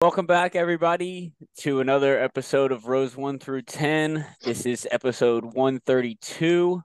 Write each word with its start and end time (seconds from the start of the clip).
Welcome 0.00 0.26
back, 0.26 0.54
everybody, 0.54 1.32
to 1.56 1.80
another 1.80 2.20
episode 2.20 2.70
of 2.70 2.86
Rows 2.86 3.16
1 3.16 3.40
through 3.40 3.62
10. 3.62 4.24
This 4.44 4.64
is 4.64 4.86
episode 4.92 5.44
132. 5.44 6.80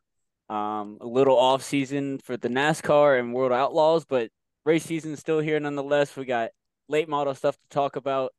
Um, 0.49 0.97
a 0.99 1.05
little 1.05 1.37
off 1.37 1.61
season 1.61 2.17
for 2.17 2.37
the 2.37 2.49
NASCAR 2.49 3.19
and 3.19 3.31
World 3.31 3.51
Outlaws, 3.51 4.03
but 4.05 4.31
race 4.65 4.85
season 4.85 5.15
still 5.15 5.39
here 5.39 5.59
nonetheless. 5.59 6.15
We 6.15 6.25
got 6.25 6.49
late 6.89 7.07
model 7.07 7.35
stuff 7.35 7.55
to 7.55 7.69
talk 7.69 7.97
about 7.97 8.33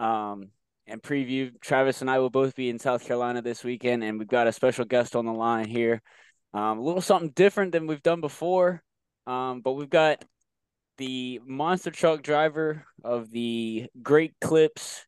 um, 0.00 0.50
and 0.88 1.00
preview. 1.00 1.52
Travis 1.60 2.00
and 2.00 2.10
I 2.10 2.18
will 2.18 2.30
both 2.30 2.56
be 2.56 2.70
in 2.70 2.80
South 2.80 3.06
Carolina 3.06 3.42
this 3.42 3.62
weekend, 3.62 4.02
and 4.02 4.18
we've 4.18 4.26
got 4.26 4.48
a 4.48 4.52
special 4.52 4.86
guest 4.86 5.14
on 5.14 5.24
the 5.24 5.32
line 5.32 5.68
here. 5.68 6.02
Um, 6.52 6.78
a 6.78 6.82
little 6.82 7.00
something 7.00 7.30
different 7.30 7.70
than 7.70 7.86
we've 7.86 8.02
done 8.02 8.20
before, 8.20 8.82
um, 9.28 9.60
but 9.60 9.74
we've 9.74 9.88
got 9.88 10.24
the 10.98 11.40
monster 11.44 11.90
truck 11.90 12.22
driver 12.22 12.84
of 13.02 13.30
the 13.30 13.86
Great 14.02 14.34
Clips 14.40 15.06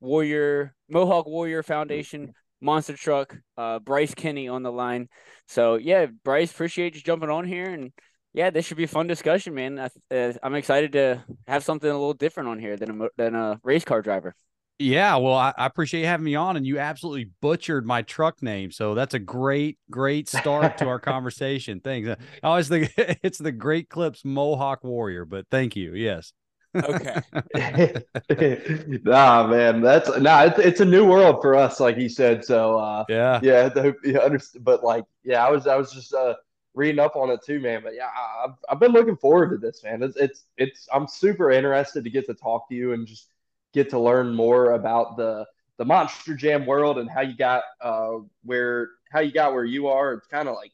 Warrior 0.00 0.74
Mohawk 0.88 1.26
Warrior 1.26 1.62
Foundation 1.62 2.34
monster 2.60 2.96
truck, 2.96 3.36
uh, 3.56 3.78
Bryce 3.78 4.14
Kenny 4.14 4.48
on 4.48 4.62
the 4.62 4.72
line. 4.72 5.08
So 5.46 5.76
yeah, 5.76 6.06
Bryce, 6.24 6.50
appreciate 6.50 6.94
you 6.94 7.00
jumping 7.02 7.30
on 7.30 7.46
here, 7.46 7.70
and 7.70 7.92
yeah, 8.32 8.50
this 8.50 8.66
should 8.66 8.76
be 8.76 8.84
a 8.84 8.88
fun 8.88 9.06
discussion, 9.06 9.54
man. 9.54 9.78
I, 9.78 9.88
am 10.10 10.54
uh, 10.54 10.56
excited 10.56 10.92
to 10.92 11.24
have 11.46 11.64
something 11.64 11.88
a 11.88 11.92
little 11.92 12.14
different 12.14 12.50
on 12.50 12.58
here 12.58 12.76
than 12.76 13.00
a 13.00 13.08
than 13.16 13.34
a 13.34 13.60
race 13.62 13.84
car 13.84 14.02
driver. 14.02 14.34
Yeah, 14.78 15.16
well, 15.16 15.34
I, 15.34 15.54
I, 15.56 15.64
appreciate 15.64 16.00
you 16.00 16.06
having 16.06 16.24
me 16.24 16.34
on, 16.34 16.58
and 16.58 16.66
you 16.66 16.78
absolutely 16.78 17.30
butchered 17.40 17.86
my 17.86 18.02
truck 18.02 18.42
name, 18.42 18.70
so 18.70 18.94
that's 18.94 19.14
a 19.14 19.18
great, 19.18 19.78
great 19.90 20.28
start 20.28 20.76
to 20.78 20.88
our 20.88 20.98
conversation. 21.00 21.80
Thanks. 21.80 22.10
I 22.10 22.16
always 22.46 22.68
think 22.68 22.92
it's 22.96 23.38
the 23.38 23.52
Great 23.52 23.88
Clips 23.88 24.22
Mohawk 24.22 24.84
Warrior, 24.84 25.24
but 25.24 25.46
thank 25.50 25.76
you. 25.76 25.94
Yes. 25.94 26.34
Okay. 26.74 27.22
nah, 29.04 29.46
man, 29.46 29.80
that's 29.80 30.14
nah. 30.18 30.42
It's, 30.42 30.58
it's 30.58 30.80
a 30.80 30.84
new 30.84 31.06
world 31.06 31.38
for 31.40 31.54
us, 31.54 31.80
like 31.80 31.96
he 31.96 32.06
said. 32.06 32.44
So 32.44 32.78
uh, 32.78 33.04
yeah, 33.08 33.40
yeah. 33.42 33.70
The, 33.70 33.94
you 34.04 34.20
understand, 34.20 34.62
but 34.62 34.84
like, 34.84 35.04
yeah, 35.24 35.46
I 35.46 35.50
was, 35.50 35.66
I 35.66 35.76
was 35.76 35.90
just 35.90 36.12
uh, 36.12 36.34
reading 36.74 36.98
up 36.98 37.16
on 37.16 37.30
it 37.30 37.40
too, 37.42 37.60
man. 37.60 37.80
But 37.82 37.94
yeah, 37.94 38.10
I've, 38.44 38.56
I've 38.68 38.78
been 38.78 38.92
looking 38.92 39.16
forward 39.16 39.52
to 39.52 39.56
this, 39.56 39.82
man. 39.82 40.02
It's, 40.02 40.18
it's, 40.18 40.44
it's. 40.58 40.86
I'm 40.92 41.08
super 41.08 41.50
interested 41.50 42.04
to 42.04 42.10
get 42.10 42.26
to 42.26 42.34
talk 42.34 42.68
to 42.68 42.74
you 42.74 42.92
and 42.92 43.06
just 43.06 43.30
get 43.76 43.90
to 43.90 43.98
learn 44.00 44.34
more 44.34 44.72
about 44.72 45.16
the 45.18 45.46
the 45.76 45.84
Monster 45.84 46.34
Jam 46.34 46.64
world 46.64 46.96
and 46.96 47.10
how 47.10 47.20
you 47.20 47.36
got 47.36 47.62
uh, 47.82 48.14
where 48.42 48.88
how 49.12 49.20
you 49.20 49.30
got 49.30 49.52
where 49.52 49.66
you 49.66 49.88
are. 49.88 50.14
It's 50.14 50.26
kind 50.26 50.48
of 50.48 50.54
like 50.54 50.72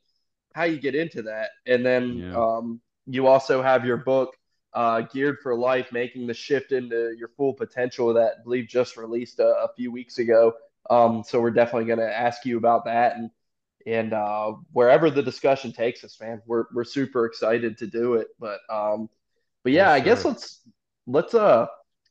how 0.55 0.65
you 0.65 0.79
get 0.79 0.95
into 0.95 1.23
that, 1.23 1.51
and 1.67 1.85
then 1.85 2.19
yeah. 2.19 2.37
um, 2.37 2.81
you 3.07 3.27
also 3.27 3.61
have 3.61 3.85
your 3.85 3.97
book 3.97 4.37
uh, 4.73 5.01
geared 5.01 5.39
for 5.43 5.57
life, 5.57 5.91
making 5.91 6.29
the 6.29 6.35
shift 6.35 6.71
into 6.71 7.15
your 7.19 7.29
full 7.37 7.53
potential 7.53 8.15
that 8.15 8.35
I 8.39 8.43
believe 8.45 8.69
just 8.69 8.97
released 8.97 9.41
a, 9.41 9.49
a 9.49 9.69
few 9.77 9.91
weeks 9.91 10.19
ago. 10.19 10.55
Um, 10.89 11.25
so 11.27 11.41
we're 11.41 11.51
definitely 11.51 11.87
going 11.87 11.99
to 11.99 12.17
ask 12.17 12.47
you 12.47 12.57
about 12.57 12.85
that 12.85 13.17
and 13.17 13.31
and 13.85 14.13
uh, 14.13 14.53
wherever 14.73 15.11
the 15.11 15.25
discussion 15.25 15.73
takes 15.73 16.05
us, 16.05 16.17
man, 16.21 16.41
we're 16.47 16.67
we're 16.73 16.85
super 16.85 17.27
excited 17.27 17.77
to 17.79 17.89
do 17.89 18.15
it. 18.15 18.29
But 18.39 18.61
um, 18.71 19.11
but 19.65 19.73
yeah, 19.73 19.97
yes, 19.97 20.01
I 20.01 20.05
guess 20.05 20.25
let's 20.25 20.61
let's 21.09 21.35
uh 21.35 21.67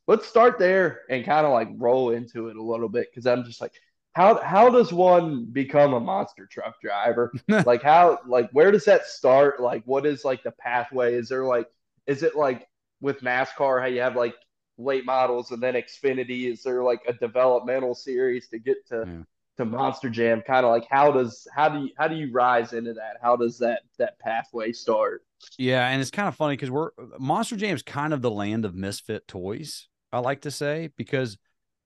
let's 0.08 0.28
start 0.28 0.60
there 0.60 1.02
and 1.10 1.26
kind 1.26 1.46
of 1.46 1.52
like 1.52 1.70
roll 1.76 2.12
into 2.12 2.48
it 2.50 2.58
a 2.58 2.64
little 2.64 2.90
bit 2.90 3.08
because 3.12 3.28
I'm 3.28 3.44
just 3.44 3.62
like, 3.62 3.74
how 4.14 4.42
how 4.42 4.70
does 4.70 4.92
one 4.92 5.46
become 5.46 5.94
a 5.94 6.00
monster 6.00 6.46
truck 6.46 6.82
driver? 6.82 7.32
like 7.66 7.82
how 7.82 8.20
like 8.28 8.50
where 8.52 8.72
does 8.72 8.86
that 8.86 9.06
start? 9.06 9.62
Like 9.62 9.84
what 9.86 10.06
is 10.06 10.26
like 10.26 10.44
the 10.44 10.52
pathway? 10.52 11.16
Is 11.16 11.30
there 11.30 11.46
like 11.46 11.68
is 12.08 12.24
it 12.24 12.36
like 12.36 12.68
with 13.00 13.22
NASCAR 13.22 13.82
how 13.82 13.88
you 13.88 14.02
have 14.02 14.16
like 14.16 14.36
late 14.78 15.06
models 15.06 15.52
and 15.52 15.64
then 15.64 15.76
Xfinity? 15.76 16.52
Is 16.52 16.64
there 16.64 16.84
like 16.84 17.02
a 17.08 17.14
developmental 17.14 17.96
series 17.96 18.50
to 18.50 18.60
get 18.60 18.86
to 18.88 19.06
yeah. 19.08 19.24
to 19.58 19.66
Monster 19.66 20.10
Jam? 20.10 20.42
Kind 20.42 20.66
of 20.66 20.72
like 20.72 20.88
how 20.90 21.12
does 21.12 21.48
how 21.56 21.70
do 21.70 21.86
you 21.86 21.90
how 21.98 22.10
do 22.10 22.16
you 22.16 22.32
rise 22.34 22.74
into 22.74 22.94
that? 22.94 23.18
How 23.22 23.38
does 23.38 23.60
that 23.60 23.84
that 23.98 24.20
pathway 24.20 24.74
start? 24.74 25.24
Yeah, 25.58 25.88
and 25.88 26.02
it's 26.02 26.12
kind 26.12 26.28
of 26.28 26.36
funny 26.36 26.58
because 26.58 26.70
we're 26.70 26.90
Monster 27.18 27.56
Jam 27.56 27.76
is 27.76 27.82
kind 27.82 28.14
of 28.14 28.22
the 28.22 28.32
land 28.32 28.66
of 28.66 28.76
misfit 28.76 29.26
toys. 29.28 29.88
I 30.12 30.20
like 30.20 30.42
to 30.42 30.52
say, 30.52 30.90
because 30.98 31.38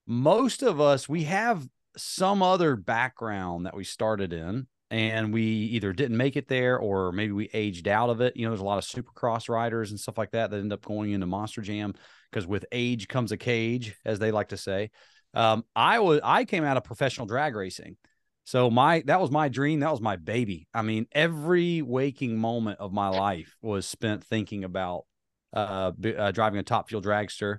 most 0.08 0.64
of 0.64 0.80
us, 0.82 1.08
we 1.10 1.24
have 1.24 1.68
some 1.98 2.42
other 2.42 2.76
background 2.76 3.66
that 3.66 3.76
we 3.76 3.84
started 3.84 4.34
in 4.34 4.68
and 4.92 5.34
we 5.34 5.44
either 5.44 5.94
didn't 5.94 6.18
make 6.18 6.36
it 6.36 6.48
there 6.48 6.78
or 6.78 7.12
maybe 7.12 7.32
we 7.32 7.50
aged 7.54 7.88
out 7.88 8.10
of 8.10 8.22
it. 8.22 8.36
You 8.36 8.46
know, 8.46 8.52
there's 8.52 8.62
a 8.62 8.66
lot 8.66 8.78
of 8.78 8.84
supercross 8.84 9.50
riders 9.50 9.92
and 9.92 10.00
stuff 10.00 10.18
like 10.18 10.32
that 10.32 10.52
that 10.52 10.58
end 10.58 10.74
up 10.74 10.86
going 10.86 11.12
into 11.12 11.26
Monster 11.26 11.62
Jam 11.62 11.94
because 12.30 12.46
with 12.46 12.66
age 12.72 13.08
comes 13.08 13.32
a 13.32 13.38
cage, 13.38 13.96
as 14.06 14.20
they 14.20 14.32
like 14.32 14.50
to 14.50 14.58
say. 14.58 14.92
Um, 15.34 15.66
I 15.76 16.00
was 16.00 16.22
I 16.24 16.46
came 16.46 16.64
out 16.64 16.78
of 16.78 16.84
professional 16.84 17.28
drag 17.28 17.56
racing. 17.56 17.98
So 18.46 18.70
my 18.70 19.04
that 19.08 19.20
was 19.20 19.32
my 19.32 19.50
dream. 19.50 19.80
That 19.80 19.92
was 19.92 20.02
my 20.02 20.18
baby. 20.18 20.68
I 20.74 20.82
mean, 20.82 21.08
every 21.12 21.82
waking 21.82 22.38
moment 22.38 22.80
of 22.80 22.94
my 22.94 23.10
life 23.10 23.56
was 23.62 23.88
spent 23.88 24.24
thinking 24.24 24.64
about 24.64 25.06
uh, 25.54 25.92
uh 26.18 26.32
driving 26.32 26.60
a 26.60 26.64
top 26.64 26.90
fuel 26.90 27.02
dragster. 27.02 27.58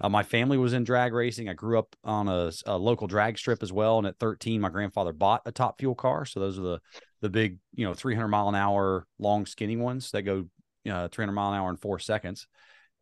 Uh, 0.00 0.08
my 0.08 0.22
family 0.22 0.56
was 0.56 0.72
in 0.72 0.84
drag 0.84 1.12
racing. 1.12 1.48
I 1.48 1.54
grew 1.54 1.78
up 1.78 1.96
on 2.04 2.28
a, 2.28 2.52
a, 2.66 2.78
local 2.78 3.08
drag 3.08 3.36
strip 3.36 3.62
as 3.62 3.72
well. 3.72 3.98
And 3.98 4.06
at 4.06 4.18
13, 4.18 4.60
my 4.60 4.68
grandfather 4.68 5.12
bought 5.12 5.42
a 5.44 5.52
top 5.52 5.78
fuel 5.80 5.96
car. 5.96 6.24
So 6.24 6.40
those 6.40 6.58
are 6.58 6.62
the 6.62 6.80
the 7.20 7.28
big, 7.28 7.58
you 7.74 7.84
know, 7.84 7.94
300 7.94 8.28
mile 8.28 8.48
an 8.48 8.54
hour 8.54 9.04
long 9.18 9.44
skinny 9.44 9.76
ones 9.76 10.12
that 10.12 10.22
go 10.22 10.46
uh, 10.88 11.08
300 11.08 11.32
mile 11.32 11.52
an 11.52 11.58
hour 11.58 11.70
in 11.70 11.76
four 11.76 11.98
seconds. 11.98 12.46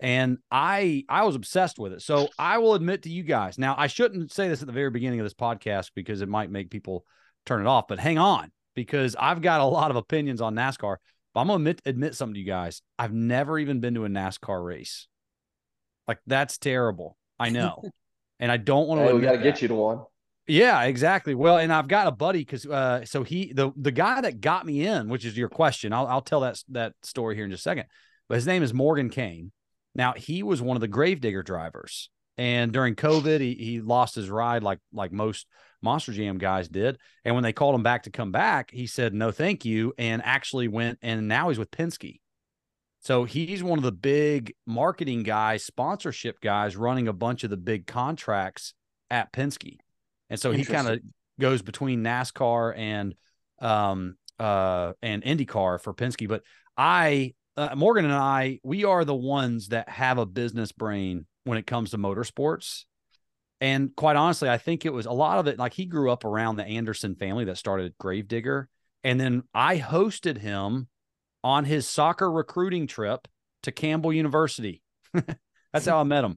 And 0.00 0.38
I 0.50 1.04
I 1.08 1.24
was 1.24 1.36
obsessed 1.36 1.78
with 1.78 1.92
it. 1.92 2.02
So 2.02 2.28
I 2.38 2.58
will 2.58 2.74
admit 2.74 3.02
to 3.02 3.10
you 3.10 3.22
guys. 3.22 3.58
Now 3.58 3.74
I 3.76 3.88
shouldn't 3.88 4.32
say 4.32 4.48
this 4.48 4.62
at 4.62 4.66
the 4.66 4.72
very 4.72 4.90
beginning 4.90 5.20
of 5.20 5.24
this 5.24 5.34
podcast 5.34 5.90
because 5.94 6.22
it 6.22 6.28
might 6.28 6.50
make 6.50 6.70
people 6.70 7.04
turn 7.44 7.60
it 7.60 7.66
off. 7.66 7.88
But 7.88 7.98
hang 7.98 8.18
on, 8.18 8.52
because 8.74 9.16
I've 9.18 9.42
got 9.42 9.60
a 9.60 9.64
lot 9.64 9.90
of 9.90 9.96
opinions 9.96 10.40
on 10.40 10.54
NASCAR. 10.54 10.96
But 11.34 11.40
I'm 11.40 11.48
gonna 11.48 11.56
admit, 11.56 11.82
admit 11.84 12.14
something 12.14 12.34
to 12.34 12.40
you 12.40 12.46
guys. 12.46 12.80
I've 12.98 13.12
never 13.12 13.58
even 13.58 13.80
been 13.80 13.94
to 13.94 14.06
a 14.06 14.08
NASCAR 14.08 14.64
race. 14.64 15.08
Like 16.06 16.18
that's 16.26 16.58
terrible. 16.58 17.16
I 17.38 17.50
know. 17.50 17.82
and 18.40 18.50
I 18.50 18.56
don't 18.56 18.88
want 18.88 19.00
to. 19.00 19.06
Hey, 19.06 19.12
we 19.12 19.20
got 19.20 19.32
to 19.32 19.38
get 19.38 19.62
you 19.62 19.68
to 19.68 19.74
one. 19.74 20.00
Yeah, 20.48 20.84
exactly. 20.84 21.34
Well, 21.34 21.58
and 21.58 21.72
I've 21.72 21.88
got 21.88 22.06
a 22.06 22.12
buddy 22.12 22.40
because 22.40 22.66
uh, 22.66 23.04
so 23.04 23.24
he 23.24 23.52
the 23.52 23.72
the 23.76 23.90
guy 23.90 24.20
that 24.20 24.40
got 24.40 24.64
me 24.64 24.86
in, 24.86 25.08
which 25.08 25.24
is 25.24 25.36
your 25.36 25.48
question. 25.48 25.92
I'll 25.92 26.06
I'll 26.06 26.22
tell 26.22 26.40
that 26.40 26.62
that 26.68 26.92
story 27.02 27.34
here 27.34 27.44
in 27.44 27.50
just 27.50 27.62
a 27.62 27.68
second. 27.68 27.86
But 28.28 28.36
his 28.36 28.46
name 28.46 28.62
is 28.62 28.72
Morgan 28.72 29.10
Kane. 29.10 29.50
Now 29.94 30.12
he 30.16 30.42
was 30.42 30.62
one 30.62 30.76
of 30.76 30.80
the 30.80 30.88
Gravedigger 30.88 31.42
drivers, 31.42 32.10
and 32.38 32.72
during 32.72 32.94
COVID, 32.94 33.40
he 33.40 33.54
he 33.54 33.80
lost 33.80 34.14
his 34.14 34.30
ride 34.30 34.62
like 34.62 34.78
like 34.92 35.10
most 35.10 35.46
Monster 35.82 36.12
Jam 36.12 36.38
guys 36.38 36.68
did. 36.68 36.98
And 37.24 37.34
when 37.34 37.42
they 37.42 37.52
called 37.52 37.74
him 37.74 37.82
back 37.82 38.04
to 38.04 38.10
come 38.10 38.30
back, 38.30 38.70
he 38.70 38.86
said 38.86 39.14
no, 39.14 39.32
thank 39.32 39.64
you, 39.64 39.94
and 39.98 40.22
actually 40.24 40.68
went 40.68 41.00
and 41.02 41.26
now 41.26 41.48
he's 41.48 41.58
with 41.58 41.72
Penske. 41.72 42.20
So 43.06 43.22
he's 43.22 43.62
one 43.62 43.78
of 43.78 43.84
the 43.84 43.92
big 43.92 44.52
marketing 44.66 45.22
guys, 45.22 45.62
sponsorship 45.62 46.40
guys, 46.40 46.76
running 46.76 47.06
a 47.06 47.12
bunch 47.12 47.44
of 47.44 47.50
the 47.50 47.56
big 47.56 47.86
contracts 47.86 48.74
at 49.12 49.32
Penske. 49.32 49.76
And 50.28 50.40
so 50.40 50.50
he 50.50 50.64
kind 50.64 50.88
of 50.88 50.98
goes 51.38 51.62
between 51.62 52.02
NASCAR 52.02 52.76
and 52.76 53.14
um 53.60 54.16
uh 54.40 54.94
and 55.02 55.22
IndyCar 55.22 55.80
for 55.80 55.94
Penske. 55.94 56.28
But 56.28 56.42
I 56.76 57.34
uh, 57.56 57.76
Morgan 57.76 58.06
and 58.06 58.12
I, 58.12 58.58
we 58.64 58.82
are 58.82 59.04
the 59.04 59.14
ones 59.14 59.68
that 59.68 59.88
have 59.88 60.18
a 60.18 60.26
business 60.26 60.72
brain 60.72 61.26
when 61.44 61.58
it 61.58 61.66
comes 61.66 61.92
to 61.92 61.98
motorsports. 61.98 62.86
And 63.60 63.94
quite 63.94 64.16
honestly, 64.16 64.48
I 64.50 64.58
think 64.58 64.84
it 64.84 64.92
was 64.92 65.06
a 65.06 65.12
lot 65.12 65.38
of 65.38 65.46
it. 65.46 65.60
Like 65.60 65.74
he 65.74 65.86
grew 65.86 66.10
up 66.10 66.24
around 66.24 66.56
the 66.56 66.66
Anderson 66.66 67.14
family 67.14 67.44
that 67.44 67.56
started 67.56 67.94
Gravedigger. 68.00 68.68
And 69.04 69.20
then 69.20 69.44
I 69.54 69.78
hosted 69.78 70.38
him 70.38 70.88
on 71.46 71.64
his 71.64 71.86
soccer 71.86 72.28
recruiting 72.28 72.88
trip 72.88 73.28
to 73.62 73.70
Campbell 73.70 74.12
University. 74.12 74.82
That's 75.72 75.86
how 75.86 76.00
I 76.00 76.02
met 76.02 76.24
him. 76.24 76.36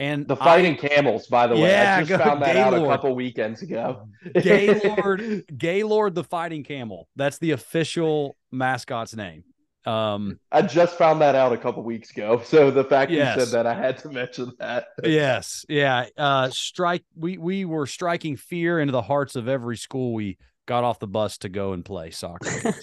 And 0.00 0.26
the 0.26 0.34
Fighting 0.34 0.72
I, 0.72 0.88
Camels, 0.88 1.28
by 1.28 1.46
the 1.46 1.54
way, 1.54 1.70
yeah, 1.70 1.98
I 2.00 2.02
just 2.02 2.24
found 2.24 2.42
that 2.42 2.54
Gaylord. 2.54 2.80
out 2.80 2.84
a 2.84 2.88
couple 2.88 3.14
weekends 3.14 3.62
ago. 3.62 4.08
Gaylord, 4.42 5.44
Gaylord, 5.56 6.16
the 6.16 6.24
Fighting 6.24 6.64
Camel. 6.64 7.06
That's 7.14 7.38
the 7.38 7.52
official 7.52 8.36
mascot's 8.50 9.14
name. 9.14 9.44
Um, 9.86 10.40
I 10.50 10.62
just 10.62 10.98
found 10.98 11.20
that 11.20 11.36
out 11.36 11.52
a 11.52 11.56
couple 11.56 11.84
weeks 11.84 12.10
ago. 12.10 12.42
So 12.44 12.72
the 12.72 12.82
fact 12.82 13.12
yes. 13.12 13.36
you 13.36 13.44
said 13.44 13.52
that, 13.52 13.66
I 13.68 13.74
had 13.74 13.98
to 13.98 14.08
mention 14.08 14.50
that. 14.58 14.86
yes, 15.04 15.64
yeah. 15.68 16.06
Uh, 16.16 16.50
strike. 16.50 17.04
We 17.14 17.38
we 17.38 17.64
were 17.64 17.86
striking 17.86 18.36
fear 18.36 18.80
into 18.80 18.90
the 18.90 19.02
hearts 19.02 19.36
of 19.36 19.46
every 19.46 19.76
school 19.76 20.14
we 20.14 20.36
got 20.66 20.82
off 20.82 20.98
the 20.98 21.06
bus 21.06 21.38
to 21.38 21.48
go 21.48 21.74
and 21.74 21.84
play 21.84 22.10
soccer. 22.10 22.74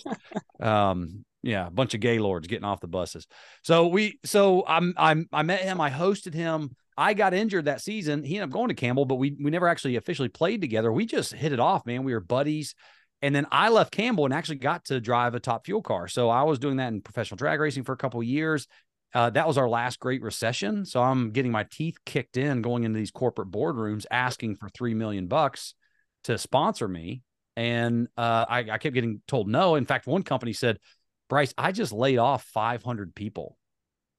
um, 0.62 1.26
yeah, 1.42 1.68
a 1.68 1.72
bunch 1.72 1.94
of 1.94 2.00
gaylords 2.00 2.48
getting 2.48 2.66
off 2.66 2.82
the 2.82 2.88
buses. 2.88 3.28
So 3.64 3.88
we, 3.88 4.20
so 4.26 4.64
I'm, 4.68 4.94
I'm, 4.98 5.28
I 5.32 5.44
met 5.44 5.62
him. 5.62 5.80
I 5.80 5.90
hosted 5.90 6.34
him. 6.34 6.76
I 6.98 7.14
got 7.14 7.34
injured 7.34 7.66
that 7.66 7.82
season. 7.82 8.24
He 8.24 8.36
ended 8.36 8.50
up 8.50 8.54
going 8.54 8.68
to 8.68 8.74
Campbell, 8.74 9.06
but 9.06 9.16
we 9.16 9.38
we 9.42 9.52
never 9.52 9.70
actually 9.70 9.96
officially 9.96 10.28
played 10.28 10.60
together. 10.60 10.92
We 10.92 11.06
just 11.06 11.32
hit 11.32 11.54
it 11.54 11.60
off, 11.60 11.86
man. 11.86 12.04
We 12.04 12.14
were 12.14 12.20
buddies. 12.20 12.76
And 13.22 13.34
then 13.34 13.48
I 13.52 13.70
left 13.70 13.92
Campbell 13.94 14.26
and 14.26 14.34
actually 14.34 14.58
got 14.58 14.86
to 14.86 15.00
drive 15.00 15.34
a 15.34 15.40
top 15.40 15.66
fuel 15.66 15.82
car. 15.82 16.10
So 16.10 16.30
I 16.30 16.44
was 16.44 16.60
doing 16.60 16.78
that 16.78 16.90
in 16.90 17.02
professional 17.02 17.38
drag 17.38 17.62
racing 17.62 17.84
for 17.84 17.94
a 17.94 17.98
couple 17.98 18.22
years. 18.22 18.68
uh, 19.14 19.30
that 19.32 19.48
was 19.48 19.58
our 19.58 19.68
last 19.68 20.00
great 20.00 20.22
recession. 20.22 20.86
So 20.86 21.02
I'm 21.02 21.32
getting 21.32 21.52
my 21.52 21.66
teeth 21.72 21.98
kicked 22.06 22.38
in 22.38 22.62
going 22.62 22.84
into 22.84 22.98
these 22.98 23.12
corporate 23.12 23.50
boardrooms 23.50 24.06
asking 24.12 24.56
for 24.56 24.70
three 24.70 24.94
million 24.94 25.28
bucks 25.28 25.74
to 26.26 26.38
sponsor 26.38 26.88
me. 26.88 27.24
And 27.56 28.08
uh, 28.18 28.46
I, 28.48 28.60
I 28.72 28.78
kept 28.78 28.94
getting 28.94 29.22
told 29.28 29.48
no. 29.48 29.76
In 29.76 29.86
fact, 29.86 30.08
one 30.08 30.24
company 30.24 30.54
said, 30.54 30.78
Bryce, 31.30 31.54
I 31.58 31.72
just 31.72 31.92
laid 31.92 32.18
off 32.18 32.44
500 32.46 33.16
people. 33.16 33.58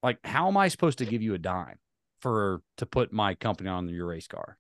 Like, 0.03 0.19
how 0.25 0.49
am 0.49 0.57
I 0.57 0.69
supposed 0.69 0.99
to 0.99 1.05
give 1.05 1.23
you 1.23 1.35
a 1.35 1.39
dime 1.39 1.79
for 2.21 2.63
to 2.79 2.87
put 2.87 3.13
my 3.13 3.35
company 3.35 3.69
on 3.69 3.89
your 3.89 4.07
race 4.07 4.27
car? 4.27 4.57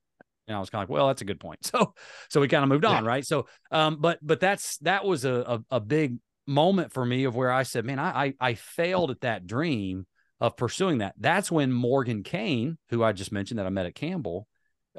And 0.47 0.57
I 0.57 0.61
was 0.61 0.69
kind 0.69 0.83
of 0.83 0.91
like, 0.91 0.95
well, 0.95 1.07
that's 1.07 1.23
a 1.23 1.27
good 1.27 1.41
point. 1.41 1.61
So, 1.73 1.95
so 2.29 2.41
we 2.41 2.49
kind 2.49 2.65
of 2.65 2.69
moved 2.69 2.85
on, 2.85 3.05
yeah. 3.05 3.09
right? 3.09 3.25
So, 3.25 3.47
um, 3.71 3.99
but 4.01 4.19
but 4.21 4.41
that's 4.41 4.79
that 4.79 5.05
was 5.05 5.25
a, 5.25 5.63
a, 5.71 5.77
a 5.77 5.81
big 5.81 6.19
moment 6.47 6.93
for 6.93 7.07
me 7.07 7.25
of 7.25 7.37
where 7.37 7.53
I 7.53 7.63
said, 7.63 7.85
man, 7.85 7.99
I, 7.99 8.25
I 8.25 8.35
I 8.41 8.55
failed 8.55 9.11
at 9.13 9.21
that 9.21 9.47
dream 9.47 10.07
of 10.41 10.57
pursuing 10.57 10.99
that. 10.99 11.15
That's 11.19 11.53
when 11.53 11.73
Morgan 11.73 12.23
Kane, 12.23 12.79
who 12.89 13.05
I 13.05 13.13
just 13.13 13.31
mentioned 13.31 13.59
that 13.59 13.67
I 13.67 13.71
met 13.71 13.87
at 13.87 13.95
Campbell, 13.95 14.49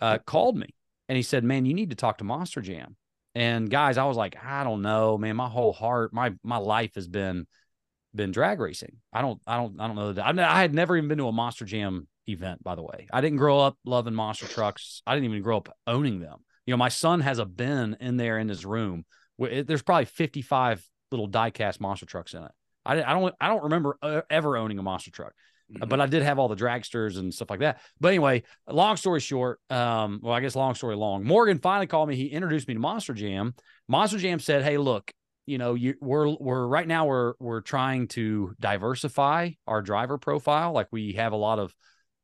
uh, 0.01 0.19
called 0.19 0.55
me 0.55 0.73
and 1.09 1.17
he 1.17 1.23
said, 1.23 1.43
"Man, 1.43 1.65
you 1.65 1.73
need 1.73 1.89
to 1.89 1.95
talk 1.97 2.19
to 2.19 2.23
Monster 2.23 2.61
Jam." 2.61 2.95
And 3.33 3.69
guys, 3.69 3.97
I 3.97 4.05
was 4.05 4.17
like, 4.17 4.35
I 4.43 4.63
don't 4.63 4.81
know, 4.81 5.17
man. 5.17 5.35
My 5.35 5.47
whole 5.47 5.71
heart, 5.71 6.13
my 6.13 6.33
my 6.43 6.57
life 6.57 6.95
has 6.95 7.07
been 7.07 7.47
been 8.13 8.31
drag 8.31 8.59
racing. 8.59 8.97
I 9.13 9.21
don't, 9.21 9.41
I 9.47 9.57
don't, 9.57 9.79
I 9.79 9.87
don't 9.87 9.95
know 9.95 10.13
that. 10.13 10.25
I, 10.25 10.57
I 10.57 10.61
had 10.61 10.73
never 10.73 10.97
even 10.97 11.07
been 11.07 11.17
to 11.19 11.27
a 11.27 11.31
Monster 11.31 11.65
Jam 11.65 12.07
event, 12.27 12.63
by 12.63 12.75
the 12.75 12.83
way. 12.83 13.07
I 13.11 13.21
didn't 13.21 13.37
grow 13.37 13.59
up 13.59 13.77
loving 13.85 14.13
monster 14.13 14.47
trucks. 14.47 15.01
I 15.05 15.15
didn't 15.15 15.29
even 15.29 15.41
grow 15.41 15.57
up 15.57 15.75
owning 15.87 16.19
them. 16.19 16.39
You 16.65 16.73
know, 16.73 16.77
my 16.77 16.89
son 16.89 17.21
has 17.21 17.39
a 17.39 17.45
bin 17.45 17.97
in 17.99 18.17
there 18.17 18.37
in 18.37 18.49
his 18.49 18.65
room. 18.65 19.05
Where 19.37 19.63
there's 19.63 19.81
probably 19.81 20.05
55 20.05 20.85
little 21.11 21.27
diecast 21.27 21.79
monster 21.79 22.05
trucks 22.05 22.33
in 22.33 22.43
it. 22.43 22.51
I, 22.85 23.01
I 23.01 23.13
don't, 23.13 23.33
I 23.39 23.47
don't 23.47 23.63
remember 23.63 23.97
uh, 24.01 24.21
ever 24.29 24.57
owning 24.57 24.79
a 24.79 24.83
monster 24.83 25.11
truck. 25.11 25.33
Mm-hmm. 25.73 25.87
But 25.87 26.01
I 26.01 26.05
did 26.05 26.23
have 26.23 26.37
all 26.39 26.47
the 26.47 26.55
dragsters 26.55 27.17
and 27.17 27.33
stuff 27.33 27.49
like 27.49 27.61
that. 27.61 27.81
But 27.99 28.09
anyway, 28.09 28.43
long 28.67 28.97
story 28.97 29.19
short, 29.19 29.59
um, 29.69 30.19
well, 30.21 30.33
I 30.33 30.41
guess 30.41 30.55
long 30.55 30.75
story 30.75 30.95
long. 30.95 31.23
Morgan 31.23 31.59
finally 31.59 31.87
called 31.87 32.09
me. 32.09 32.15
He 32.15 32.25
introduced 32.25 32.67
me 32.67 32.73
to 32.73 32.79
Monster 32.79 33.13
Jam. 33.13 33.53
Monster 33.87 34.17
Jam 34.17 34.39
said, 34.39 34.63
"Hey, 34.63 34.77
look, 34.77 35.11
you 35.45 35.57
know, 35.57 35.73
you, 35.73 35.95
we're 36.01 36.29
we're 36.29 36.65
right 36.65 36.87
now 36.87 37.05
we're 37.05 37.33
we're 37.39 37.61
trying 37.61 38.07
to 38.09 38.53
diversify 38.59 39.51
our 39.67 39.81
driver 39.81 40.17
profile. 40.17 40.73
Like 40.73 40.87
we 40.91 41.13
have 41.13 41.33
a 41.33 41.37
lot 41.37 41.59
of, 41.59 41.73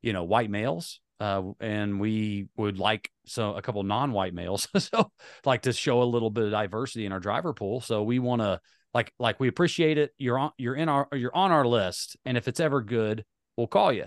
you 0.02 0.14
know, 0.14 0.24
white 0.24 0.50
males, 0.50 1.00
uh, 1.20 1.44
and 1.60 2.00
we 2.00 2.48
would 2.58 2.80
like 2.80 3.10
so 3.26 3.54
a 3.54 3.62
couple 3.62 3.82
non-white 3.84 4.34
males, 4.34 4.68
so 4.78 5.12
like 5.46 5.64
to 5.64 5.74
show 5.74 6.04
a 6.04 6.06
little 6.06 6.30
bit 6.30 6.46
of 6.46 6.52
diversity 6.52 7.06
in 7.06 7.12
our 7.12 7.20
driver 7.20 7.54
pool. 7.54 7.82
So 7.82 8.04
we 8.04 8.20
want 8.20 8.42
to." 8.42 8.60
Like, 8.94 9.14
like 9.20 9.40
we 9.40 9.48
appreciate 9.48 10.00
it. 10.00 10.12
You're 10.18 10.40
on, 10.40 10.52
you're 10.58 10.74
in 10.74 10.90
our, 10.90 11.08
you're 11.14 11.36
on 11.36 11.52
our 11.52 11.68
list, 11.68 12.18
and 12.26 12.36
if 12.36 12.48
it's 12.48 12.60
ever 12.60 12.82
good, 12.82 13.26
we'll 13.58 13.68
call 13.68 13.92
you. 13.92 14.06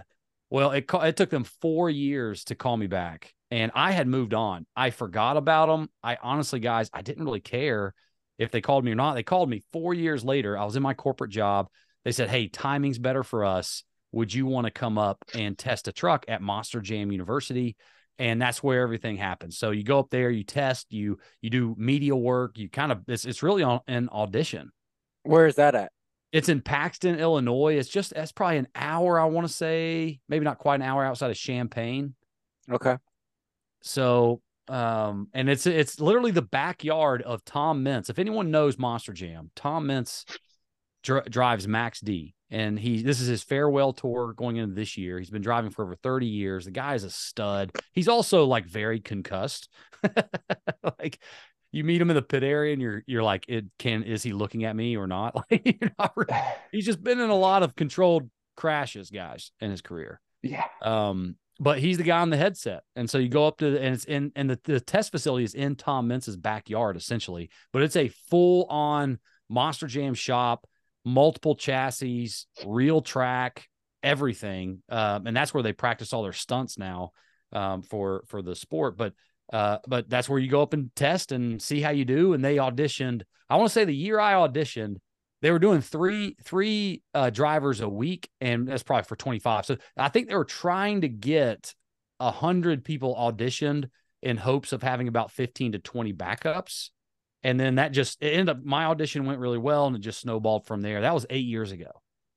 Well, 0.48 0.72
it 0.72 0.90
it 0.92 1.16
took 1.16 1.30
them 1.30 1.44
four 1.44 1.90
years 1.90 2.44
to 2.44 2.54
call 2.54 2.76
me 2.76 2.86
back, 2.86 3.32
and 3.50 3.70
I 3.74 3.92
had 3.92 4.08
moved 4.08 4.34
on. 4.34 4.66
I 4.74 4.90
forgot 4.90 5.36
about 5.36 5.66
them. 5.66 5.90
I 6.02 6.16
honestly, 6.22 6.60
guys, 6.60 6.90
I 6.92 7.02
didn't 7.02 7.24
really 7.24 7.40
care 7.40 7.94
if 8.38 8.50
they 8.50 8.60
called 8.60 8.84
me 8.84 8.92
or 8.92 8.96
not. 8.96 9.14
They 9.14 9.22
called 9.22 9.50
me 9.50 9.62
four 9.72 9.94
years 9.94 10.24
later. 10.24 10.58
I 10.58 10.64
was 10.64 10.76
in 10.76 10.82
my 10.82 10.94
corporate 10.94 11.30
job. 11.30 11.68
They 12.04 12.12
said, 12.12 12.30
"Hey, 12.30 12.48
timing's 12.48 12.98
better 12.98 13.22
for 13.22 13.44
us. 13.44 13.84
Would 14.12 14.34
you 14.34 14.46
want 14.46 14.64
to 14.64 14.72
come 14.72 14.98
up 14.98 15.22
and 15.34 15.56
test 15.56 15.86
a 15.86 15.92
truck 15.92 16.24
at 16.26 16.42
Monster 16.42 16.80
Jam 16.80 17.12
University?" 17.12 17.76
And 18.18 18.42
that's 18.42 18.62
where 18.62 18.82
everything 18.82 19.16
happens. 19.16 19.56
So 19.56 19.70
you 19.70 19.82
go 19.82 19.98
up 20.00 20.10
there, 20.10 20.30
you 20.30 20.44
test, 20.44 20.92
you 20.92 21.18
you 21.40 21.48
do 21.48 21.74
media 21.78 22.16
work. 22.16 22.58
You 22.58 22.68
kind 22.68 22.90
of 22.90 23.02
it's 23.06 23.24
it's 23.24 23.42
really 23.42 23.62
an 23.62 24.08
audition. 24.10 24.72
Where 25.22 25.46
is 25.46 25.54
that 25.56 25.74
at? 25.74 25.92
It's 26.32 26.48
in 26.48 26.60
Paxton, 26.60 27.18
Illinois. 27.18 27.76
It's 27.76 27.88
just 27.88 28.14
that's 28.14 28.32
probably 28.32 28.58
an 28.58 28.68
hour, 28.74 29.18
I 29.18 29.24
want 29.24 29.46
to 29.46 29.52
say, 29.52 30.20
maybe 30.28 30.44
not 30.44 30.58
quite 30.58 30.76
an 30.76 30.82
hour 30.82 31.04
outside 31.04 31.30
of 31.30 31.36
Champaign. 31.36 32.14
Okay. 32.70 32.96
So 33.82 34.40
um, 34.70 35.28
and 35.34 35.50
it's 35.50 35.66
it's 35.66 35.98
literally 35.98 36.30
the 36.30 36.42
backyard 36.42 37.22
of 37.22 37.44
Tom 37.44 37.82
Meents. 37.82 38.08
If 38.08 38.20
anyone 38.20 38.52
knows 38.52 38.78
Monster 38.78 39.12
Jam, 39.12 39.50
Tom 39.56 39.88
Meents 39.88 40.24
dr- 41.02 41.28
drives 41.28 41.66
Max 41.66 41.98
D, 41.98 42.36
and 42.50 42.78
he 42.78 43.02
this 43.02 43.20
is 43.20 43.26
his 43.26 43.42
farewell 43.42 43.92
tour 43.92 44.32
going 44.32 44.56
into 44.56 44.74
this 44.74 44.96
year. 44.96 45.18
He's 45.18 45.30
been 45.30 45.42
driving 45.42 45.72
for 45.72 45.84
over 45.84 45.96
thirty 45.96 46.26
years. 46.26 46.66
The 46.66 46.70
guy 46.70 46.94
is 46.94 47.02
a 47.02 47.10
stud. 47.10 47.72
He's 47.92 48.06
also 48.06 48.44
like 48.44 48.66
very 48.66 49.00
concussed. 49.00 49.68
like 51.00 51.18
you 51.72 51.84
meet 51.84 52.00
him 52.00 52.10
in 52.10 52.16
the 52.16 52.22
pit 52.22 52.42
area 52.42 52.72
and 52.72 52.82
you're 52.82 53.02
you're 53.06 53.22
like 53.22 53.44
it 53.48 53.66
can 53.78 54.02
is 54.02 54.22
he 54.22 54.32
looking 54.32 54.64
at 54.64 54.76
me 54.76 54.96
or 54.96 55.06
not? 55.06 55.34
Like 55.50 55.92
not 55.98 56.12
really, 56.16 56.40
he's 56.72 56.86
just 56.86 57.02
been 57.02 57.20
in 57.20 57.30
a 57.30 57.36
lot 57.36 57.62
of 57.62 57.76
controlled 57.76 58.28
crashes 58.56 59.10
guys 59.10 59.52
in 59.60 59.70
his 59.70 59.80
career. 59.80 60.20
Yeah. 60.42 60.64
Um 60.82 61.36
but 61.62 61.78
he's 61.78 61.98
the 61.98 62.04
guy 62.04 62.20
on 62.20 62.30
the 62.30 62.38
headset. 62.38 62.84
And 62.96 63.08
so 63.08 63.18
you 63.18 63.28
go 63.28 63.46
up 63.46 63.58
to 63.58 63.66
and 63.66 63.94
it's 63.94 64.04
in 64.04 64.32
and 64.34 64.48
the, 64.48 64.58
the 64.64 64.80
test 64.80 65.10
facility 65.10 65.44
is 65.44 65.54
in 65.54 65.76
Tom 65.76 66.08
Meents's 66.08 66.36
backyard 66.36 66.96
essentially 66.96 67.50
but 67.72 67.82
it's 67.82 67.96
a 67.96 68.08
full 68.30 68.64
on 68.64 69.18
monster 69.48 69.86
jam 69.86 70.14
shop 70.14 70.66
multiple 71.04 71.54
chassis 71.54 72.30
real 72.66 73.00
track 73.00 73.66
everything. 74.02 74.82
Um, 74.88 75.26
and 75.26 75.36
that's 75.36 75.52
where 75.52 75.62
they 75.62 75.72
practice 75.72 76.12
all 76.12 76.22
their 76.22 76.32
stunts 76.32 76.78
now 76.78 77.12
um, 77.52 77.82
for 77.82 78.24
for 78.26 78.42
the 78.42 78.54
sport. 78.54 78.96
But 78.96 79.14
uh, 79.52 79.78
but 79.86 80.08
that's 80.08 80.28
where 80.28 80.38
you 80.38 80.50
go 80.50 80.62
up 80.62 80.74
and 80.74 80.94
test 80.94 81.32
and 81.32 81.60
see 81.60 81.80
how 81.80 81.90
you 81.90 82.04
do. 82.04 82.32
And 82.32 82.44
they 82.44 82.56
auditioned. 82.56 83.22
I 83.48 83.56
want 83.56 83.68
to 83.68 83.72
say 83.72 83.84
the 83.84 83.94
year 83.94 84.20
I 84.20 84.34
auditioned, 84.34 84.96
they 85.42 85.50
were 85.50 85.58
doing 85.58 85.80
three 85.80 86.36
three 86.44 87.02
uh, 87.14 87.30
drivers 87.30 87.80
a 87.80 87.88
week, 87.88 88.28
and 88.40 88.68
that's 88.68 88.82
probably 88.82 89.04
for 89.04 89.16
twenty 89.16 89.38
five. 89.38 89.66
So 89.66 89.76
I 89.96 90.08
think 90.08 90.28
they 90.28 90.36
were 90.36 90.44
trying 90.44 91.00
to 91.00 91.08
get 91.08 91.74
a 92.20 92.30
hundred 92.30 92.84
people 92.84 93.16
auditioned 93.16 93.88
in 94.22 94.36
hopes 94.36 94.72
of 94.72 94.82
having 94.82 95.08
about 95.08 95.30
fifteen 95.30 95.72
to 95.72 95.78
twenty 95.78 96.12
backups. 96.12 96.90
And 97.42 97.58
then 97.58 97.76
that 97.76 97.92
just 97.92 98.22
it 98.22 98.34
ended 98.34 98.50
up 98.50 98.64
my 98.64 98.84
audition 98.84 99.24
went 99.24 99.40
really 99.40 99.58
well, 99.58 99.86
and 99.86 99.96
it 99.96 100.00
just 100.00 100.20
snowballed 100.20 100.66
from 100.66 100.82
there. 100.82 101.00
That 101.00 101.14
was 101.14 101.24
eight 101.30 101.46
years 101.46 101.72
ago, 101.72 101.90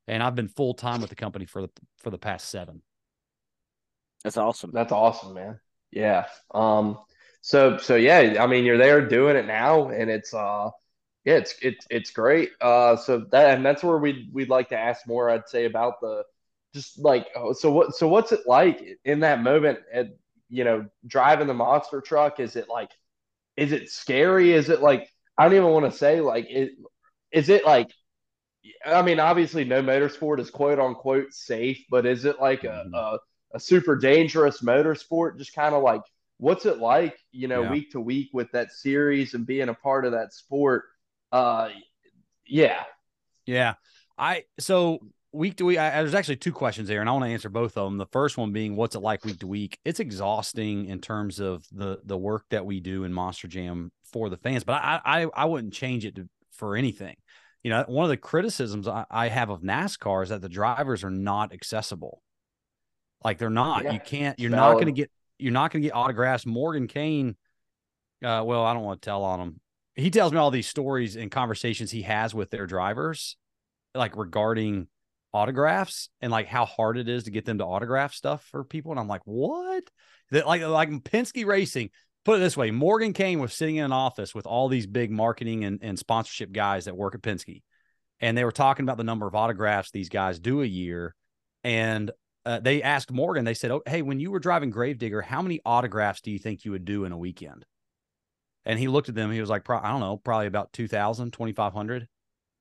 and 0.08 0.24
I've 0.24 0.36
been 0.36 0.48
full 0.48 0.74
time 0.74 1.02
with 1.02 1.10
the 1.10 1.18
company 1.18 1.46
for 1.46 1.62
the 1.62 1.70
for 1.98 2.10
the 2.10 2.18
past 2.18 2.50
seven. 2.50 2.82
That's 4.24 4.38
awesome. 4.38 4.72
That's 4.74 4.94
awesome, 4.94 5.34
man. 5.34 5.60
Yeah. 5.96 6.26
Um. 6.54 7.00
So 7.42 7.78
so 7.78 7.96
yeah. 7.96 8.38
I 8.40 8.48
mean, 8.48 8.66
you're 8.66 8.78
there 8.78 9.08
doing 9.08 9.36
it 9.36 9.46
now, 9.46 9.90
and 9.90 10.10
it's 10.10 10.34
uh. 10.34 10.70
Yeah, 11.26 11.36
it's 11.36 11.56
it's 11.62 11.88
it's 11.90 12.12
great. 12.12 12.52
Uh, 12.60 12.98
so 12.98 13.26
that 13.32 13.56
and 13.56 13.66
that's 13.66 13.82
where 13.82 13.98
we'd 13.98 14.28
we'd 14.34 14.50
like 14.50 14.70
to 14.70 14.78
ask 14.78 15.08
more. 15.08 15.30
I'd 15.30 15.48
say 15.48 15.64
about 15.66 16.02
the 16.02 16.24
just 16.74 17.00
like 17.00 17.28
oh, 17.36 17.54
so 17.54 17.72
what 17.72 17.96
so 17.96 18.08
what's 18.08 18.32
it 18.32 18.42
like 18.48 19.00
in 19.06 19.22
that 19.22 19.42
moment 19.42 19.80
at 19.94 20.08
you 20.50 20.64
know 20.66 20.86
driving 21.08 21.48
the 21.48 21.54
monster 21.54 22.02
truck? 22.02 22.40
Is 22.42 22.56
it 22.56 22.68
like 22.68 22.90
is 23.56 23.72
it 23.72 23.90
scary? 23.90 24.52
Is 24.52 24.70
it 24.70 24.82
like 24.82 25.10
I 25.38 25.44
don't 25.44 25.54
even 25.54 25.70
want 25.70 25.92
to 25.92 25.98
say 25.98 26.20
like 26.22 26.48
it 26.50 26.74
is 27.32 27.50
it 27.50 27.66
like 27.66 27.92
I 28.86 29.02
mean 29.02 29.20
obviously 29.20 29.64
no 29.64 29.82
motorsport 29.82 30.40
is 30.40 30.50
quote 30.50 30.80
unquote 30.80 31.34
safe, 31.34 31.86
but 31.90 32.06
is 32.06 32.26
it 32.26 32.40
like 32.42 32.64
a, 32.64 32.68
mm-hmm. 32.68 32.94
a 32.94 33.20
a 33.54 33.60
super 33.60 33.96
dangerous 33.96 34.62
motorsport. 34.62 35.38
Just 35.38 35.54
kind 35.54 35.76
of 35.76 35.84
like, 35.84 36.02
what's 36.38 36.66
it 36.66 36.80
like, 36.80 37.18
you 37.32 37.48
know, 37.48 37.64
yeah. 37.64 37.72
week 37.72 37.92
to 37.92 38.02
week 38.02 38.30
with 38.34 38.52
that 38.52 38.72
series 38.72 39.34
and 39.34 39.46
being 39.46 39.70
a 39.70 39.74
part 39.74 40.06
of 40.06 40.12
that 40.12 40.34
sport? 40.34 40.86
Uh, 41.32 41.70
yeah, 42.46 42.84
yeah. 43.46 43.76
I 44.18 44.44
so 44.60 45.00
week 45.32 45.58
to 45.58 45.66
week. 45.66 45.80
I, 45.80 46.02
there's 46.02 46.14
actually 46.14 46.36
two 46.38 46.52
questions 46.52 46.88
there, 46.88 47.02
and 47.02 47.10
I 47.10 47.14
want 47.14 47.26
to 47.26 47.32
answer 47.32 47.50
both 47.50 47.78
of 47.78 47.86
them. 47.86 47.98
The 47.98 48.06
first 48.08 48.38
one 48.38 48.52
being, 48.52 48.76
what's 48.76 48.96
it 48.96 49.00
like 49.00 49.26
week 49.26 49.40
to 49.40 49.48
week? 49.48 49.80
It's 49.84 50.00
exhausting 50.00 50.86
in 50.86 51.00
terms 51.00 51.40
of 51.40 51.66
the 51.72 52.00
the 52.06 52.18
work 52.18 52.46
that 52.52 52.66
we 52.66 52.80
do 52.80 53.04
in 53.04 53.14
Monster 53.14 53.48
Jam 53.48 53.92
for 54.12 54.30
the 54.30 54.38
fans, 54.38 54.64
but 54.64 54.74
I 54.74 55.02
I, 55.04 55.28
I 55.34 55.46
wouldn't 55.46 55.74
change 55.74 56.06
it 56.06 56.16
to, 56.16 56.30
for 56.52 56.76
anything. 56.76 57.16
You 57.64 57.72
know, 57.72 57.86
one 57.88 58.04
of 58.04 58.10
the 58.10 58.18
criticisms 58.18 58.88
I, 58.88 59.06
I 59.10 59.30
have 59.30 59.50
of 59.50 59.62
NASCAR 59.62 60.24
is 60.24 60.30
that 60.30 60.42
the 60.42 60.50
drivers 60.50 61.04
are 61.04 61.10
not 61.10 61.54
accessible. 61.54 62.22
Like 63.24 63.38
they're 63.38 63.50
not. 63.50 63.84
Yeah. 63.84 63.94
You 63.94 64.00
can't. 64.00 64.40
You're 64.40 64.52
not 64.52 64.74
going 64.74 64.88
to 64.88 64.92
get. 64.92 65.12
You're 65.40 65.52
not 65.52 65.72
going 65.72 65.82
to 65.82 65.88
get 65.88 65.96
autographs. 65.96 66.46
Morgan 66.46 66.88
Kane. 66.88 67.36
Uh, 68.24 68.44
well, 68.46 68.64
I 68.64 68.74
don't 68.74 68.84
want 68.84 69.02
to 69.02 69.06
tell 69.06 69.24
on 69.24 69.40
him. 69.40 69.60
He 69.96 70.10
tells 70.10 70.32
me 70.32 70.38
all 70.38 70.52
these 70.52 70.68
stories 70.68 71.16
and 71.16 71.30
conversations 71.30 71.92
he 71.92 72.04
has 72.04 72.34
with 72.34 72.50
their 72.50 72.66
drivers, 72.66 73.38
like 73.94 74.16
regarding 74.16 74.88
autographs 75.34 76.10
and 76.22 76.32
like 76.32 76.48
how 76.48 76.66
hard 76.66 76.98
it 76.98 77.10
is 77.10 77.24
to 77.24 77.32
get 77.32 77.46
them 77.46 77.58
to 77.58 77.66
autograph 77.66 78.14
stuff 78.14 78.46
for 78.52 78.64
people. 78.64 78.92
And 78.92 79.00
I'm 79.00 79.08
like, 79.08 79.22
what? 79.26 79.84
That 80.32 80.48
like 80.48 80.62
like 80.62 80.90
Penske 80.90 81.46
Racing. 81.46 81.90
Put 82.26 82.38
it 82.38 82.40
this 82.40 82.56
way: 82.56 82.72
Morgan 82.72 83.12
Kane 83.12 83.40
was 83.40 83.54
sitting 83.54 83.76
in 83.76 83.86
an 83.86 83.92
office 83.92 84.34
with 84.34 84.46
all 84.46 84.70
these 84.70 84.88
big 84.88 85.12
marketing 85.12 85.66
and, 85.66 85.80
and 85.82 86.00
sponsorship 86.00 86.54
guys 86.54 86.86
that 86.86 86.96
work 86.96 87.16
at 87.16 87.22
Penske, 87.22 87.62
and 88.22 88.38
they 88.38 88.46
were 88.46 88.52
talking 88.52 88.84
about 88.84 88.98
the 88.98 89.04
number 89.04 89.28
of 89.28 89.36
autographs 89.36 89.92
these 89.92 90.10
guys 90.10 90.40
do 90.40 90.62
a 90.62 90.66
year. 90.66 91.16
And 91.66 92.12
uh, 92.46 92.60
they 92.60 92.82
asked 92.82 93.12
Morgan, 93.12 93.46
they 93.46 93.54
said, 93.54 93.72
oh, 93.72 93.82
Hey, 93.86 94.02
when 94.02 94.20
you 94.20 94.32
were 94.32 94.40
driving 94.40 94.70
Gravedigger, 94.70 95.22
how 95.22 95.42
many 95.42 95.60
autographs 95.66 96.22
do 96.22 96.32
you 96.32 96.40
think 96.40 96.66
you 96.66 96.72
would 96.72 96.86
do 96.86 97.06
in 97.06 97.12
a 97.12 97.18
weekend? 97.18 97.66
And 98.66 98.80
he 98.80 98.88
looked 98.88 99.10
at 99.10 99.16
them. 99.16 99.32
He 99.32 99.42
was 99.42 99.50
like, 99.50 99.70
I 99.70 99.92
don't 99.92 100.00
know, 100.00 100.18
probably 100.18 100.48
about 100.48 100.74
2,000, 100.74 101.32
2,500. 101.32 102.08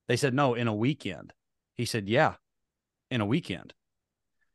They 0.08 0.16
said, 0.16 0.34
No, 0.34 0.54
in 0.54 0.68
a 0.68 0.74
weekend. 0.74 1.32
He 1.74 1.84
said, 1.84 2.08
Yeah, 2.08 2.34
in 3.10 3.20
a 3.20 3.26
weekend. 3.26 3.74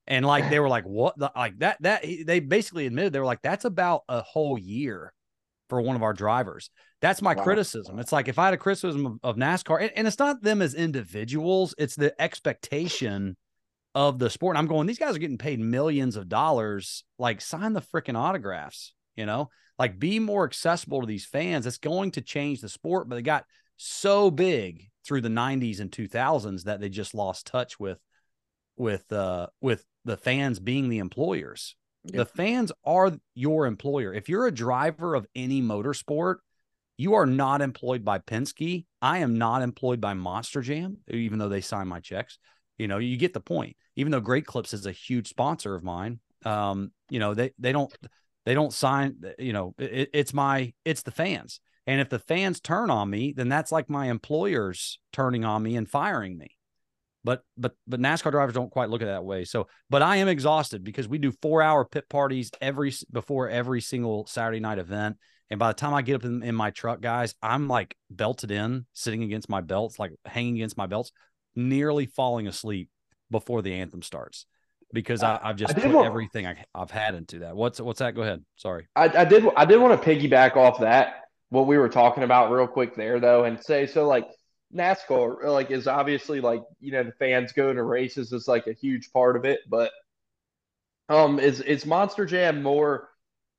And 0.08 0.26
like 0.26 0.50
they 0.50 0.60
were 0.60 0.70
like, 0.70 0.86
what? 0.86 1.20
Like 1.20 1.60
that, 1.60 1.78
that 1.82 2.02
they 2.26 2.40
basically 2.40 2.88
admitted 2.88 3.12
they 3.12 3.20
were 3.20 3.26
like, 3.26 3.42
that's 3.42 3.66
about 3.66 4.04
a 4.08 4.22
whole 4.22 4.58
year 4.58 5.14
for 5.70 5.82
one 5.82 5.98
of 5.98 6.04
our 6.04 6.14
drivers. 6.14 6.70
That's 7.02 7.22
my 7.22 7.36
wow. 7.36 7.44
criticism. 7.44 8.00
It's 8.00 8.14
like 8.14 8.30
if 8.30 8.40
I 8.40 8.46
had 8.46 8.54
a 8.54 8.58
criticism 8.58 9.06
of, 9.06 9.20
of 9.22 9.36
NASCAR, 9.36 9.82
and, 9.82 9.92
and, 9.96 10.08
it's 10.08 10.18
not 10.18 10.42
them 10.42 10.62
as 10.62 10.74
individuals, 10.74 11.76
it's 11.78 11.96
the 11.96 12.20
expectation 12.22 13.36
of 13.98 14.20
the 14.20 14.30
sport. 14.30 14.56
And 14.56 14.60
I'm 14.60 14.68
going, 14.68 14.86
these 14.86 15.00
guys 15.00 15.16
are 15.16 15.20
getting 15.20 15.40
paid 15.40 15.60
millions 15.60 16.18
of 16.18 16.30
dollars. 16.30 17.04
Like, 17.18 17.42
sign 17.42 17.74
the 17.74 17.82
freaking 17.82 18.16
autographs, 18.16 18.94
you 19.16 19.26
know, 19.26 19.50
like 19.80 19.98
be 19.98 20.20
more 20.20 20.46
accessible 20.46 21.02
to 21.02 21.08
these 21.08 21.26
fans. 21.26 21.66
It's 21.66 21.80
going 21.80 22.12
to 22.12 22.22
change 22.22 22.62
the 22.62 22.70
sport, 22.70 23.10
but 23.10 23.16
they 23.16 23.24
got 23.24 23.46
so 23.76 24.30
big 24.30 24.90
through 25.04 25.22
the 25.22 25.30
90s 25.30 25.80
and 25.80 25.92
2000s 25.92 26.66
that 26.66 26.80
they 26.80 26.90
just 26.90 27.16
lost 27.16 27.48
touch 27.48 27.80
with 27.80 27.98
with 28.76 29.12
uh 29.12 29.48
with 29.62 29.84
the 30.06 30.18
fans 30.18 30.60
being 30.60 30.90
the 30.90 31.00
employers. 31.00 31.76
The 32.04 32.26
fans 32.26 32.72
are 32.86 33.18
your 33.34 33.66
employer. 33.66 34.14
If 34.14 34.30
you're 34.30 34.46
a 34.46 34.52
driver 34.52 35.16
of 35.16 35.26
any 35.36 35.62
motorsport, 35.62 36.36
you 36.98 37.16
are 37.16 37.26
not 37.26 37.62
employed 37.62 38.06
by 38.06 38.20
Penske. 38.20 38.86
I 39.02 39.18
am 39.18 39.40
not 39.40 39.64
employed 39.64 40.00
by 40.00 40.14
Monster 40.14 40.62
Jam, 40.62 40.98
even 41.10 41.40
though 41.40 41.50
they 41.50 41.62
sign 41.62 41.88
my 41.88 42.00
checks. 42.00 42.38
You 42.78 42.88
know, 42.88 42.98
you 42.98 43.18
get 43.18 43.34
the 43.34 43.40
point. 43.40 43.76
Even 43.96 44.12
though 44.12 44.20
Great 44.20 44.46
Clips 44.46 44.74
is 44.74 44.86
a 44.86 44.92
huge 44.92 45.28
sponsor 45.28 45.76
of 45.76 45.84
mine, 45.84 46.20
um, 46.46 46.92
you 47.10 47.20
know, 47.20 47.34
they 47.34 47.52
they 47.58 47.72
don't 47.72 47.94
they 48.46 48.54
don't 48.54 48.74
sign. 48.74 49.16
You 49.40 49.54
know, 49.54 49.76
it, 49.78 50.10
it's 50.14 50.34
my 50.34 50.74
it's 50.86 51.04
the 51.04 51.12
fans. 51.12 51.60
And 51.88 52.02
if 52.02 52.10
the 52.10 52.20
fans 52.20 52.60
turn 52.60 52.90
on 52.90 53.10
me, 53.10 53.34
then 53.36 53.48
that's 53.48 53.72
like 53.72 53.90
my 53.90 54.10
employers 54.10 55.00
turning 55.14 55.46
on 55.46 55.64
me 55.64 55.78
and 55.78 55.90
firing 55.90 56.38
me. 56.38 56.58
But 57.24 57.44
but 57.58 57.74
but 57.88 58.00
NASCAR 58.00 58.32
drivers 58.32 58.54
don't 58.54 58.72
quite 58.72 58.90
look 58.90 59.02
at 59.02 59.08
it 59.08 59.12
that 59.12 59.26
way. 59.26 59.46
So, 59.46 59.68
but 59.90 60.02
I 60.02 60.18
am 60.18 60.28
exhausted 60.28 60.84
because 60.84 61.08
we 61.08 61.18
do 61.18 61.32
four 61.42 61.62
hour 61.62 61.84
pit 61.86 62.08
parties 62.10 62.52
every 62.62 62.94
before 63.12 63.50
every 63.50 63.82
single 63.82 64.26
Saturday 64.28 64.60
night 64.60 64.80
event. 64.80 65.18
And 65.50 65.60
by 65.60 65.70
the 65.70 65.74
time 65.76 65.94
I 65.94 66.02
get 66.02 66.16
up 66.16 66.26
in, 66.26 66.44
in 66.44 66.56
my 66.56 66.72
truck, 66.72 67.02
guys, 67.02 67.34
I'm 67.42 67.68
like 67.68 67.96
belted 68.10 68.52
in, 68.52 68.86
sitting 68.94 69.24
against 69.24 69.50
my 69.50 69.62
belts, 69.62 69.98
like 69.98 70.12
hanging 70.26 70.56
against 70.56 70.78
my 70.78 70.88
belts, 70.88 71.12
nearly 71.58 72.06
falling 72.06 72.48
asleep 72.48 72.90
before 73.30 73.62
the 73.62 73.74
anthem 73.74 74.02
starts 74.02 74.46
because 74.94 75.22
I, 75.22 75.40
have 75.44 75.58
just 75.58 75.76
put 75.76 75.92
want, 75.92 76.08
everything 76.08 76.48
I, 76.48 76.64
have 76.74 76.92
had 76.92 77.16
into 77.16 77.40
that. 77.40 77.56
What's 77.56 77.82
what's 77.82 78.00
that? 78.00 78.16
Go 78.16 78.22
ahead. 78.22 78.44
Sorry. 78.56 78.88
I, 78.96 79.06
I 79.10 79.26
did 79.26 79.46
I 79.56 79.66
did 79.66 79.82
want 79.82 80.02
to 80.02 80.10
piggyback 80.10 80.56
off 80.56 80.80
that 80.80 81.26
what 81.50 81.68
we 81.68 81.78
were 81.78 81.90
talking 81.90 82.24
about 82.24 82.52
real 82.52 82.68
quick 82.68 82.96
there 82.96 83.20
though, 83.20 83.44
and 83.44 83.62
say 83.62 83.88
so 83.88 84.08
like 84.08 84.30
NASCAR 84.74 85.44
like 85.46 85.72
is 85.72 85.88
obviously 85.88 86.42
like 86.42 86.62
you 86.80 86.92
know 86.92 87.04
the 87.04 87.12
fans 87.14 87.52
going 87.52 87.76
to 87.76 87.84
races 87.84 88.32
is 88.32 88.48
like 88.48 88.68
a 88.68 88.74
huge 88.74 89.12
part 89.12 89.36
of 89.36 89.46
it, 89.46 89.62
but 89.68 89.92
um 91.10 91.40
is 91.40 91.62
is 91.62 91.86
Monster 91.86 92.26
Jam 92.26 92.64
more 92.64 93.10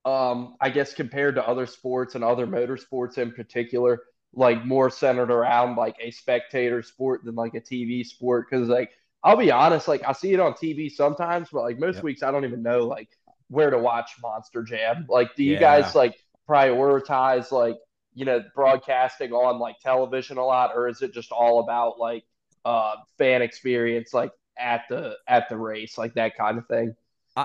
um 0.04 0.56
I 0.60 0.70
guess 0.70 0.94
compared 0.94 1.34
to 1.34 1.46
other 1.46 1.66
sports 1.66 2.14
and 2.14 2.24
other 2.24 2.46
motorsports 2.46 3.18
in 3.18 3.32
particular 3.32 4.02
like 4.34 4.64
more 4.64 4.90
centered 4.90 5.30
around 5.30 5.76
like 5.76 5.96
a 6.00 6.10
spectator 6.10 6.82
sport 6.82 7.24
than 7.24 7.34
like 7.34 7.54
a 7.54 7.60
TV 7.60 8.04
sport 8.04 8.46
because 8.48 8.68
like 8.68 8.90
I'll 9.24 9.36
be 9.36 9.50
honest 9.50 9.88
like 9.88 10.02
I 10.06 10.12
see 10.12 10.32
it 10.32 10.40
on 10.40 10.52
TV 10.52 10.90
sometimes 10.90 11.48
but 11.52 11.62
like 11.62 11.78
most 11.78 11.96
yep. 11.96 12.04
weeks 12.04 12.22
I 12.22 12.30
don't 12.30 12.44
even 12.44 12.62
know 12.62 12.86
like 12.86 13.08
where 13.48 13.70
to 13.70 13.78
watch 13.78 14.12
Monster 14.22 14.62
Jam 14.62 15.06
like 15.08 15.34
do 15.34 15.42
you 15.42 15.54
yeah. 15.54 15.60
guys 15.60 15.94
like 15.94 16.14
prioritize 16.48 17.50
like 17.50 17.76
you 18.14 18.24
know 18.24 18.42
broadcasting 18.54 19.32
on 19.32 19.58
like 19.58 19.78
television 19.80 20.38
a 20.38 20.44
lot 20.44 20.72
or 20.74 20.88
is 20.88 21.02
it 21.02 21.12
just 21.14 21.32
all 21.32 21.60
about 21.60 21.98
like 21.98 22.24
uh 22.64 22.96
fan 23.16 23.42
experience 23.42 24.12
like 24.12 24.32
at 24.58 24.82
the 24.88 25.16
at 25.26 25.48
the 25.48 25.56
race 25.56 25.96
like 25.96 26.14
that 26.14 26.36
kind 26.36 26.58
of 26.58 26.66
thing 26.66 26.94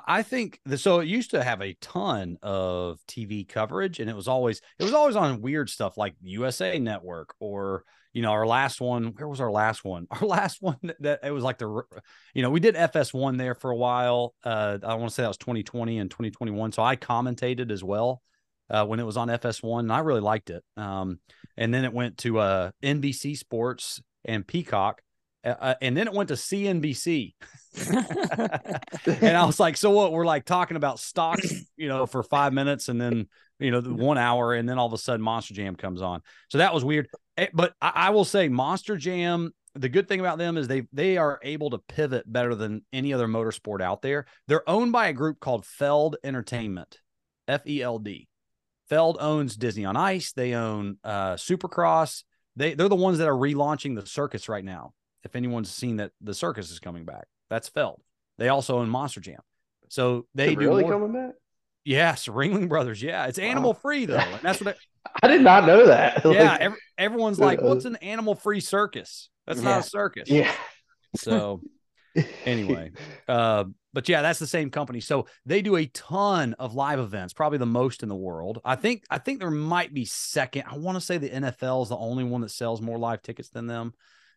I 0.07 0.23
think 0.23 0.59
the, 0.65 0.77
so. 0.77 0.99
It 0.99 1.07
used 1.07 1.31
to 1.31 1.43
have 1.43 1.61
a 1.61 1.75
ton 1.81 2.37
of 2.41 2.99
TV 3.07 3.47
coverage, 3.47 3.99
and 3.99 4.09
it 4.09 4.15
was 4.15 4.27
always 4.27 4.61
it 4.79 4.83
was 4.83 4.93
always 4.93 5.15
on 5.15 5.41
weird 5.41 5.69
stuff 5.69 5.97
like 5.97 6.15
USA 6.21 6.79
Network 6.79 7.35
or 7.39 7.83
you 8.13 8.21
know 8.21 8.31
our 8.31 8.47
last 8.47 8.79
one. 8.81 9.13
Where 9.15 9.27
was 9.27 9.41
our 9.41 9.51
last 9.51 9.83
one? 9.83 10.07
Our 10.11 10.27
last 10.27 10.61
one 10.61 10.77
that, 10.83 11.01
that 11.01 11.19
it 11.23 11.31
was 11.31 11.43
like 11.43 11.57
the 11.57 11.83
you 12.33 12.41
know 12.41 12.49
we 12.49 12.59
did 12.59 12.75
FS1 12.75 13.37
there 13.37 13.55
for 13.55 13.71
a 13.71 13.75
while. 13.75 14.35
Uh, 14.43 14.77
I 14.83 14.95
want 14.95 15.09
to 15.09 15.13
say 15.13 15.23
that 15.23 15.27
was 15.27 15.37
2020 15.37 15.99
and 15.99 16.09
2021. 16.09 16.71
So 16.71 16.83
I 16.83 16.95
commentated 16.95 17.71
as 17.71 17.83
well 17.83 18.21
uh, 18.69 18.85
when 18.85 18.99
it 18.99 19.05
was 19.05 19.17
on 19.17 19.27
FS1, 19.27 19.81
and 19.81 19.91
I 19.91 19.99
really 19.99 20.21
liked 20.21 20.49
it. 20.49 20.63
Um, 20.77 21.19
and 21.57 21.73
then 21.73 21.85
it 21.85 21.93
went 21.93 22.17
to 22.19 22.39
uh, 22.39 22.71
NBC 22.81 23.37
Sports 23.37 24.01
and 24.25 24.45
Peacock, 24.47 25.01
uh, 25.43 25.55
uh 25.59 25.75
and 25.81 25.95
then 25.95 26.07
it 26.07 26.13
went 26.13 26.29
to 26.29 26.35
CNBC. 26.35 27.33
and 29.21 29.37
I 29.37 29.45
was 29.45 29.59
like, 29.59 29.77
so 29.77 29.91
what? 29.91 30.11
We're 30.11 30.25
like 30.25 30.45
talking 30.45 30.77
about 30.77 30.99
stocks, 30.99 31.51
you 31.75 31.87
know, 31.87 32.05
for 32.05 32.23
five 32.23 32.53
minutes, 32.53 32.89
and 32.89 32.99
then 32.99 33.27
you 33.59 33.71
know, 33.71 33.81
one 33.81 34.17
hour, 34.17 34.53
and 34.53 34.67
then 34.67 34.77
all 34.77 34.87
of 34.87 34.93
a 34.93 34.97
sudden 34.97 35.21
Monster 35.21 35.53
Jam 35.53 35.75
comes 35.75 36.01
on. 36.01 36.21
So 36.49 36.57
that 36.59 36.73
was 36.73 36.83
weird. 36.83 37.07
Eh, 37.37 37.47
but 37.53 37.73
I, 37.81 37.91
I 37.95 38.09
will 38.11 38.25
say, 38.25 38.47
Monster 38.49 38.97
Jam 38.97 39.51
the 39.75 39.89
good 39.89 40.07
thing 40.07 40.19
about 40.19 40.37
them 40.37 40.57
is 40.57 40.67
they 40.67 40.83
they 40.93 41.17
are 41.17 41.39
able 41.43 41.71
to 41.71 41.79
pivot 41.79 42.31
better 42.31 42.55
than 42.55 42.83
any 42.93 43.13
other 43.13 43.27
motorsport 43.27 43.81
out 43.81 44.01
there. 44.01 44.25
They're 44.47 44.67
owned 44.69 44.91
by 44.91 45.07
a 45.07 45.13
group 45.13 45.39
called 45.39 45.65
Feld 45.65 46.17
Entertainment, 46.23 46.99
F 47.47 47.65
E 47.67 47.81
L 47.81 47.99
D. 47.99 48.27
Feld 48.89 49.17
owns 49.19 49.55
Disney 49.55 49.85
on 49.85 49.97
Ice. 49.97 50.33
They 50.33 50.53
own 50.53 50.97
uh, 51.03 51.33
Supercross. 51.33 52.23
They 52.55 52.75
they're 52.75 52.89
the 52.89 52.95
ones 52.95 53.17
that 53.17 53.27
are 53.27 53.35
relaunching 53.35 53.95
the 53.95 54.05
circus 54.05 54.47
right 54.47 54.63
now. 54.63 54.93
If 55.23 55.35
anyone's 55.35 55.71
seen 55.71 55.97
that 55.97 56.11
the 56.21 56.33
circus 56.33 56.71
is 56.71 56.79
coming 56.79 57.05
back, 57.05 57.25
that's 57.49 57.69
Feld. 57.69 58.01
They 58.37 58.49
also 58.49 58.79
own 58.79 58.89
Monster 58.89 59.21
Jam. 59.21 59.39
So 59.89 60.25
they 60.33 60.55
do 60.55 60.59
really 60.59 60.83
more... 60.83 60.91
coming 60.93 61.13
back. 61.13 61.35
Yes, 61.85 62.27
Ringling 62.27 62.69
Brothers. 62.69 63.01
Yeah, 63.01 63.25
it's 63.25 63.39
animal 63.39 63.73
free 63.73 64.05
though, 64.05 64.17
and 64.17 64.41
that's 64.41 64.61
what 64.61 64.77
I, 65.05 65.19
I 65.23 65.27
did 65.27 65.41
not 65.41 65.65
know 65.65 65.85
that. 65.87 66.21
yeah, 66.25 66.57
every, 66.59 66.77
everyone's 66.97 67.39
like, 67.39 67.61
"What's 67.61 67.85
an 67.85 67.97
animal 67.97 68.35
free 68.35 68.61
circus?" 68.61 69.29
That's 69.45 69.59
yeah. 69.59 69.69
not 69.69 69.85
a 69.85 69.89
circus. 69.89 70.29
Yeah. 70.29 70.51
So 71.15 71.61
anyway, 72.45 72.91
uh, 73.27 73.65
but 73.91 74.07
yeah, 74.07 74.21
that's 74.21 74.39
the 74.39 74.47
same 74.47 74.69
company. 74.69 74.99
So 75.01 75.27
they 75.45 75.61
do 75.61 75.75
a 75.75 75.85
ton 75.87 76.53
of 76.53 76.73
live 76.73 76.99
events, 76.99 77.33
probably 77.33 77.57
the 77.57 77.65
most 77.65 78.01
in 78.01 78.09
the 78.09 78.15
world. 78.15 78.61
I 78.63 78.75
think 78.75 79.03
I 79.09 79.17
think 79.17 79.39
there 79.39 79.51
might 79.51 79.93
be 79.93 80.05
second. 80.05 80.63
I 80.69 80.77
want 80.77 80.95
to 80.95 81.01
say 81.01 81.17
the 81.17 81.29
NFL 81.29 81.83
is 81.83 81.89
the 81.89 81.97
only 81.97 82.23
one 82.23 82.41
that 82.41 82.51
sells 82.51 82.81
more 82.81 82.97
live 82.97 83.21
tickets 83.21 83.49
than 83.49 83.67
them. 83.67 83.93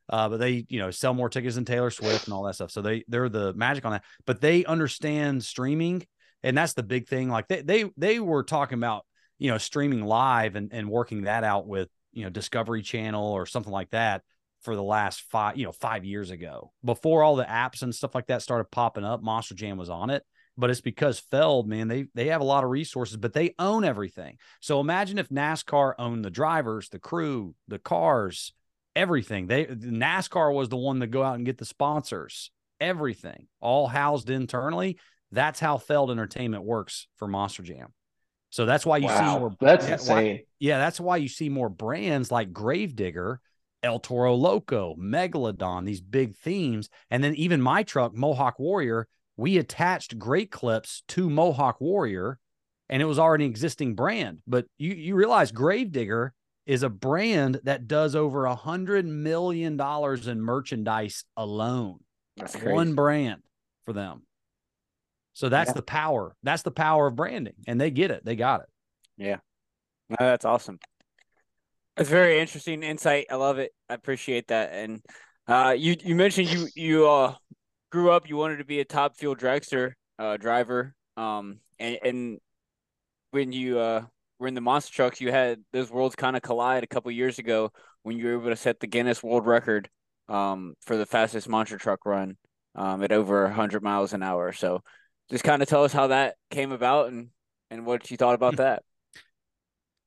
Uh, 0.08 0.28
but 0.28 0.38
they, 0.38 0.64
you 0.68 0.78
know, 0.78 0.90
sell 0.90 1.14
more 1.14 1.28
tickets 1.28 1.56
than 1.56 1.64
Taylor 1.64 1.90
Swift 1.90 2.26
and 2.26 2.34
all 2.34 2.44
that 2.44 2.54
stuff. 2.54 2.70
So 2.70 2.82
they 2.82 3.04
they're 3.08 3.28
the 3.28 3.52
magic 3.54 3.84
on 3.84 3.92
that. 3.92 4.04
But 4.26 4.40
they 4.40 4.64
understand 4.64 5.44
streaming, 5.44 6.06
and 6.42 6.56
that's 6.56 6.74
the 6.74 6.82
big 6.82 7.08
thing. 7.08 7.28
Like 7.28 7.48
they 7.48 7.62
they 7.62 7.90
they 7.96 8.20
were 8.20 8.44
talking 8.44 8.78
about, 8.78 9.04
you 9.38 9.50
know, 9.50 9.58
streaming 9.58 10.04
live 10.04 10.54
and, 10.54 10.72
and 10.72 10.88
working 10.88 11.22
that 11.22 11.44
out 11.44 11.66
with, 11.66 11.88
you 12.12 12.24
know, 12.24 12.30
Discovery 12.30 12.82
Channel 12.82 13.32
or 13.32 13.46
something 13.46 13.72
like 13.72 13.90
that 13.90 14.22
for 14.62 14.76
the 14.76 14.82
last 14.82 15.22
five, 15.30 15.56
you 15.56 15.64
know, 15.64 15.72
five 15.72 16.04
years 16.04 16.30
ago. 16.30 16.72
Before 16.84 17.22
all 17.22 17.36
the 17.36 17.44
apps 17.44 17.82
and 17.82 17.94
stuff 17.94 18.14
like 18.14 18.26
that 18.28 18.42
started 18.42 18.70
popping 18.70 19.04
up, 19.04 19.22
Monster 19.22 19.54
Jam 19.54 19.76
was 19.76 19.90
on 19.90 20.10
it. 20.10 20.22
But 20.58 20.70
it's 20.70 20.80
because 20.80 21.18
Feld, 21.18 21.68
man, 21.68 21.88
they 21.88 22.06
they 22.14 22.28
have 22.28 22.40
a 22.40 22.44
lot 22.44 22.64
of 22.64 22.70
resources, 22.70 23.18
but 23.18 23.34
they 23.34 23.54
own 23.58 23.84
everything. 23.84 24.38
So 24.60 24.80
imagine 24.80 25.18
if 25.18 25.28
NASCAR 25.28 25.92
owned 25.98 26.24
the 26.24 26.30
drivers, 26.30 26.88
the 26.88 26.98
crew, 26.98 27.54
the 27.68 27.78
cars, 27.78 28.54
everything. 28.96 29.46
They 29.46 29.66
NASCAR 29.66 30.52
was 30.52 30.68
the 30.68 30.76
one 30.76 31.00
to 31.00 31.06
go 31.06 31.22
out 31.22 31.36
and 31.36 31.46
get 31.46 31.58
the 31.58 31.64
sponsors, 31.64 32.50
everything, 32.80 33.46
all 33.60 33.86
housed 33.86 34.30
internally. 34.30 34.98
That's 35.30 35.60
how 35.60 35.78
Feld 35.78 36.10
Entertainment 36.10 36.64
works 36.64 37.06
for 37.16 37.28
Monster 37.28 37.62
Jam. 37.62 37.92
So 38.50 38.64
that's 38.64 38.86
why 38.86 38.96
you 38.96 39.06
wow, 39.06 39.18
see 39.18 39.38
more. 39.38 39.54
That's 39.60 39.86
yeah, 39.86 39.92
insane. 39.92 40.16
Why, 40.16 40.44
yeah, 40.58 40.78
that's 40.78 40.98
why 40.98 41.18
you 41.18 41.28
see 41.28 41.48
more 41.48 41.68
brands 41.68 42.32
like 42.32 42.52
Gravedigger 42.52 43.40
El 43.82 44.00
Toro 44.00 44.34
Loco, 44.34 44.96
Megalodon, 44.98 45.84
these 45.84 46.00
big 46.00 46.36
themes. 46.36 46.88
And 47.10 47.22
then 47.22 47.34
even 47.34 47.60
my 47.60 47.82
truck, 47.82 48.14
Mohawk 48.14 48.58
Warrior, 48.58 49.06
we 49.36 49.58
attached 49.58 50.18
Great 50.18 50.50
Clips 50.50 51.02
to 51.08 51.28
Mohawk 51.28 51.80
Warrior 51.80 52.38
and 52.88 53.02
it 53.02 53.06
was 53.06 53.18
already 53.18 53.44
an 53.44 53.50
existing 53.50 53.94
brand. 53.94 54.38
But 54.46 54.66
you, 54.78 54.94
you 54.94 55.14
realize 55.16 55.52
Gravedigger 55.52 56.32
is 56.66 56.82
a 56.82 56.88
brand 56.88 57.60
that 57.64 57.86
does 57.86 58.16
over 58.16 58.44
a 58.44 58.54
hundred 58.54 59.06
million 59.06 59.76
dollars 59.76 60.26
in 60.26 60.40
merchandise 60.40 61.24
alone. 61.36 62.00
That's 62.36 62.56
one 62.56 62.94
brand 62.94 63.42
for 63.84 63.92
them. 63.92 64.22
So 65.32 65.48
that's 65.48 65.70
yeah. 65.70 65.74
the 65.74 65.82
power. 65.82 66.34
That's 66.42 66.62
the 66.62 66.70
power 66.70 67.06
of 67.06 67.16
branding. 67.16 67.54
And 67.66 67.80
they 67.80 67.90
get 67.90 68.10
it. 68.10 68.24
They 68.24 68.36
got 68.36 68.62
it. 68.62 68.68
Yeah. 69.16 69.36
No, 70.10 70.16
that's 70.18 70.44
awesome. 70.44 70.78
It's 71.96 72.10
very 72.10 72.40
interesting 72.40 72.82
insight. 72.82 73.26
I 73.30 73.36
love 73.36 73.58
it. 73.58 73.72
I 73.88 73.94
appreciate 73.94 74.48
that. 74.48 74.72
And 74.72 75.02
uh, 75.46 75.74
you 75.76 75.96
you 76.02 76.14
mentioned 76.14 76.52
you 76.52 76.68
you 76.74 77.08
uh 77.08 77.34
grew 77.90 78.10
up. 78.10 78.28
You 78.28 78.36
wanted 78.36 78.58
to 78.58 78.64
be 78.64 78.80
a 78.80 78.84
top 78.84 79.16
fuel 79.16 79.36
dragster 79.36 79.92
uh, 80.18 80.36
driver. 80.36 80.94
Um, 81.16 81.60
and 81.78 81.98
and 82.02 82.38
when 83.30 83.52
you 83.52 83.78
uh 83.78 84.02
were 84.38 84.48
in 84.48 84.54
the 84.54 84.60
monster 84.60 84.92
trucks, 84.94 85.20
you 85.20 85.30
had 85.32 85.60
those 85.72 85.90
worlds 85.90 86.16
kind 86.16 86.36
of 86.36 86.42
collide 86.42 86.84
a 86.84 86.86
couple 86.86 87.10
years 87.10 87.38
ago 87.38 87.70
when 88.02 88.18
you 88.18 88.26
were 88.26 88.40
able 88.40 88.50
to 88.50 88.56
set 88.56 88.80
the 88.80 88.86
Guinness 88.86 89.22
World 89.22 89.46
Record 89.46 89.88
um 90.28 90.74
for 90.82 90.96
the 90.96 91.06
fastest 91.06 91.48
monster 91.48 91.78
truck 91.78 92.04
run. 92.04 92.36
um, 92.74 93.02
at 93.02 93.12
over 93.12 93.44
100 93.44 93.82
miles 93.82 94.12
an 94.12 94.22
hour. 94.22 94.52
So 94.52 94.82
just 95.30 95.44
kind 95.44 95.62
of 95.62 95.68
tell 95.68 95.84
us 95.84 95.92
how 95.92 96.08
that 96.08 96.36
came 96.50 96.72
about 96.72 97.08
and 97.08 97.30
and 97.70 97.86
what 97.86 98.10
you 98.10 98.16
thought 98.16 98.34
about 98.34 98.56
that. 98.56 98.82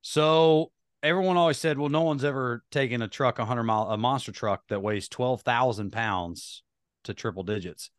So 0.02 0.72
everyone 1.04 1.38
always 1.38 1.58
said, 1.58 1.78
well, 1.78 1.90
no 1.90 2.04
one's 2.04 2.24
ever 2.24 2.64
taken 2.72 3.02
a 3.02 3.08
truck 3.08 3.38
100 3.38 3.64
mile, 3.64 3.90
a 3.90 3.98
monster 3.98 4.32
truck 4.32 4.64
that 4.70 4.82
weighs 4.82 5.08
12,000 5.10 5.92
pounds 5.92 6.64
to 7.04 7.14
triple 7.14 7.44
digits. 7.44 7.90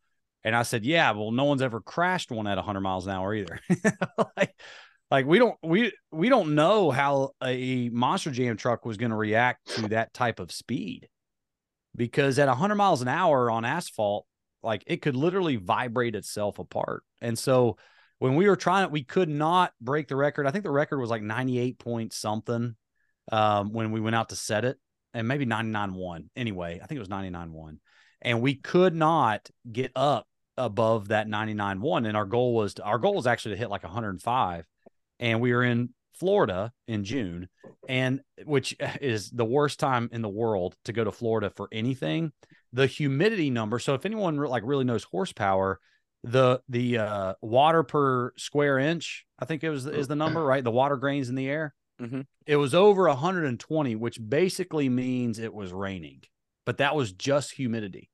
And 0.44 0.56
I 0.56 0.62
said, 0.62 0.84
yeah, 0.84 1.10
well, 1.12 1.30
no 1.32 1.44
one's 1.44 1.62
ever 1.62 1.80
crashed 1.80 2.30
one 2.30 2.46
at 2.46 2.56
100 2.56 2.80
miles 2.80 3.06
an 3.06 3.12
hour 3.12 3.34
either. 3.34 3.60
like, 4.36 4.54
like 5.10 5.26
we 5.26 5.38
don't 5.38 5.56
we 5.62 5.92
we 6.12 6.28
don't 6.28 6.54
know 6.54 6.90
how 6.90 7.30
a 7.42 7.88
monster 7.90 8.30
jam 8.30 8.56
truck 8.56 8.84
was 8.84 8.96
going 8.96 9.10
to 9.10 9.16
react 9.16 9.66
to 9.76 9.88
that 9.88 10.12
type 10.14 10.40
of 10.40 10.52
speed. 10.52 11.08
Because 11.96 12.38
at 12.38 12.46
100 12.46 12.76
miles 12.76 13.02
an 13.02 13.08
hour 13.08 13.50
on 13.50 13.64
asphalt 13.64 14.24
like 14.62 14.84
it 14.86 15.02
could 15.02 15.16
literally 15.16 15.56
vibrate 15.56 16.14
itself 16.14 16.58
apart. 16.58 17.02
And 17.20 17.38
so 17.38 17.76
when 18.18 18.36
we 18.36 18.48
were 18.48 18.56
trying 18.56 18.84
it 18.84 18.90
we 18.90 19.02
could 19.02 19.28
not 19.28 19.72
break 19.80 20.06
the 20.08 20.16
record. 20.16 20.46
I 20.46 20.50
think 20.50 20.64
the 20.64 20.70
record 20.70 20.98
was 21.00 21.10
like 21.10 21.22
98 21.22 21.78
point 21.78 22.12
something 22.12 22.76
um, 23.32 23.72
when 23.72 23.90
we 23.90 24.00
went 24.00 24.16
out 24.16 24.28
to 24.30 24.36
set 24.36 24.64
it 24.64 24.78
and 25.14 25.26
maybe 25.26 25.44
99 25.44 25.94
1 25.94 26.30
anyway 26.36 26.80
i 26.82 26.86
think 26.86 26.96
it 26.96 27.00
was 27.00 27.08
99 27.08 27.52
1 27.52 27.80
and 28.22 28.40
we 28.40 28.54
could 28.54 28.94
not 28.94 29.48
get 29.70 29.92
up 29.96 30.26
above 30.56 31.08
that 31.08 31.28
99 31.28 31.80
1 31.80 32.06
and 32.06 32.16
our 32.16 32.26
goal 32.26 32.54
was 32.54 32.74
to, 32.74 32.82
our 32.82 32.98
goal 32.98 33.14
was 33.14 33.26
actually 33.26 33.54
to 33.54 33.58
hit 33.58 33.70
like 33.70 33.82
105 33.82 34.64
and 35.20 35.40
we 35.40 35.52
were 35.52 35.62
in 35.62 35.90
Florida 36.14 36.72
in 36.88 37.04
June, 37.04 37.48
and 37.88 38.20
which 38.44 38.76
is 39.00 39.30
the 39.30 39.44
worst 39.44 39.78
time 39.78 40.08
in 40.12 40.22
the 40.22 40.28
world 40.28 40.74
to 40.86 40.92
go 40.92 41.04
to 41.04 41.12
Florida 41.12 41.50
for 41.50 41.68
anything. 41.70 42.32
The 42.72 42.86
humidity 42.86 43.50
number. 43.50 43.78
So 43.78 43.94
if 43.94 44.06
anyone 44.06 44.36
like 44.36 44.62
really 44.64 44.84
knows 44.84 45.04
horsepower, 45.04 45.80
the 46.22 46.60
the 46.68 46.98
uh, 46.98 47.34
water 47.40 47.82
per 47.82 48.32
square 48.36 48.78
inch, 48.78 49.26
I 49.38 49.44
think 49.44 49.64
it 49.64 49.70
was 49.70 49.86
is 49.86 50.08
the 50.08 50.16
number, 50.16 50.44
right? 50.44 50.64
The 50.64 50.70
water 50.70 50.96
grains 50.96 51.28
in 51.28 51.34
the 51.34 51.48
air. 51.48 51.74
Mm-hmm. 52.00 52.22
It 52.46 52.56
was 52.56 52.74
over 52.74 53.06
120, 53.08 53.96
which 53.96 54.18
basically 54.26 54.88
means 54.88 55.38
it 55.38 55.52
was 55.52 55.72
raining, 55.72 56.22
but 56.64 56.78
that 56.78 56.96
was 56.96 57.12
just 57.12 57.52
humidity. 57.52 58.10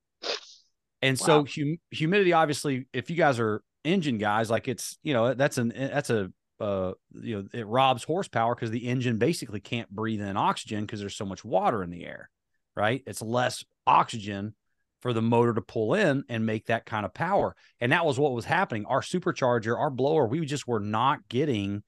And 1.02 1.18
wow. 1.20 1.26
so 1.26 1.44
hum- 1.44 1.78
humidity, 1.90 2.32
obviously, 2.32 2.86
if 2.92 3.10
you 3.10 3.16
guys 3.16 3.38
are 3.38 3.62
engine 3.84 4.18
guys, 4.18 4.50
like 4.50 4.68
it's 4.68 4.98
you 5.02 5.12
know 5.14 5.34
that's 5.34 5.58
an 5.58 5.72
that's 5.76 6.10
a 6.10 6.30
uh, 6.60 6.92
you 7.12 7.36
know, 7.36 7.48
it 7.52 7.66
robs 7.66 8.04
horsepower 8.04 8.54
because 8.54 8.70
the 8.70 8.86
engine 8.88 9.18
basically 9.18 9.60
can't 9.60 9.90
breathe 9.90 10.20
in 10.20 10.36
oxygen 10.36 10.84
because 10.84 11.00
there's 11.00 11.16
so 11.16 11.26
much 11.26 11.44
water 11.44 11.82
in 11.82 11.90
the 11.90 12.06
air, 12.06 12.30
right? 12.74 13.02
It's 13.06 13.22
less 13.22 13.64
oxygen 13.86 14.54
for 15.02 15.12
the 15.12 15.22
motor 15.22 15.54
to 15.54 15.60
pull 15.60 15.94
in 15.94 16.24
and 16.28 16.46
make 16.46 16.66
that 16.66 16.86
kind 16.86 17.04
of 17.04 17.14
power. 17.14 17.54
And 17.80 17.92
that 17.92 18.06
was 18.06 18.18
what 18.18 18.32
was 18.32 18.44
happening. 18.44 18.86
Our 18.86 19.02
supercharger, 19.02 19.78
our 19.78 19.90
blower, 19.90 20.26
we 20.26 20.44
just 20.46 20.66
were 20.66 20.80
not 20.80 21.28
getting 21.28 21.82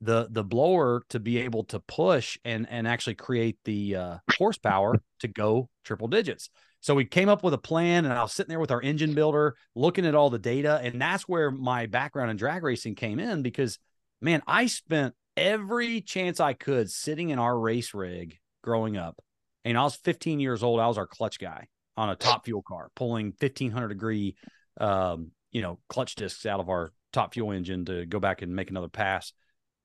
the 0.00 0.28
the 0.30 0.44
blower 0.44 1.02
to 1.08 1.20
be 1.20 1.38
able 1.38 1.64
to 1.64 1.80
push 1.80 2.38
and 2.44 2.66
and 2.68 2.86
actually 2.86 3.14
create 3.14 3.58
the 3.64 3.96
uh, 3.96 4.16
horsepower 4.36 5.00
to 5.20 5.28
go 5.28 5.68
triple 5.84 6.08
digits. 6.08 6.50
So 6.80 6.94
we 6.94 7.06
came 7.06 7.30
up 7.30 7.42
with 7.42 7.54
a 7.54 7.58
plan, 7.58 8.04
and 8.04 8.12
I 8.12 8.20
was 8.20 8.32
sitting 8.32 8.50
there 8.50 8.60
with 8.60 8.70
our 8.70 8.82
engine 8.82 9.14
builder, 9.14 9.56
looking 9.74 10.04
at 10.04 10.14
all 10.14 10.28
the 10.28 10.38
data, 10.38 10.80
and 10.82 11.00
that's 11.00 11.26
where 11.26 11.50
my 11.50 11.86
background 11.86 12.30
in 12.30 12.36
drag 12.36 12.62
racing 12.62 12.94
came 12.94 13.18
in 13.18 13.40
because 13.40 13.78
man, 14.24 14.42
I 14.46 14.66
spent 14.66 15.14
every 15.36 16.00
chance 16.00 16.40
I 16.40 16.54
could 16.54 16.90
sitting 16.90 17.28
in 17.28 17.38
our 17.38 17.56
race 17.56 17.92
rig 17.92 18.38
growing 18.62 18.96
up. 18.96 19.20
And 19.66 19.76
I 19.76 19.82
was 19.82 19.96
15 19.96 20.40
years 20.40 20.62
old. 20.62 20.80
I 20.80 20.88
was 20.88 20.98
our 20.98 21.06
clutch 21.06 21.38
guy 21.38 21.68
on 21.96 22.08
a 22.08 22.16
top 22.16 22.46
fuel 22.46 22.62
car, 22.66 22.88
pulling 22.96 23.26
1500 23.38 23.88
degree, 23.88 24.34
um, 24.80 25.30
you 25.52 25.60
know, 25.60 25.78
clutch 25.88 26.14
discs 26.14 26.46
out 26.46 26.58
of 26.58 26.70
our 26.70 26.92
top 27.12 27.34
fuel 27.34 27.52
engine 27.52 27.84
to 27.84 28.06
go 28.06 28.18
back 28.18 28.40
and 28.40 28.56
make 28.56 28.70
another 28.70 28.88
pass. 28.88 29.32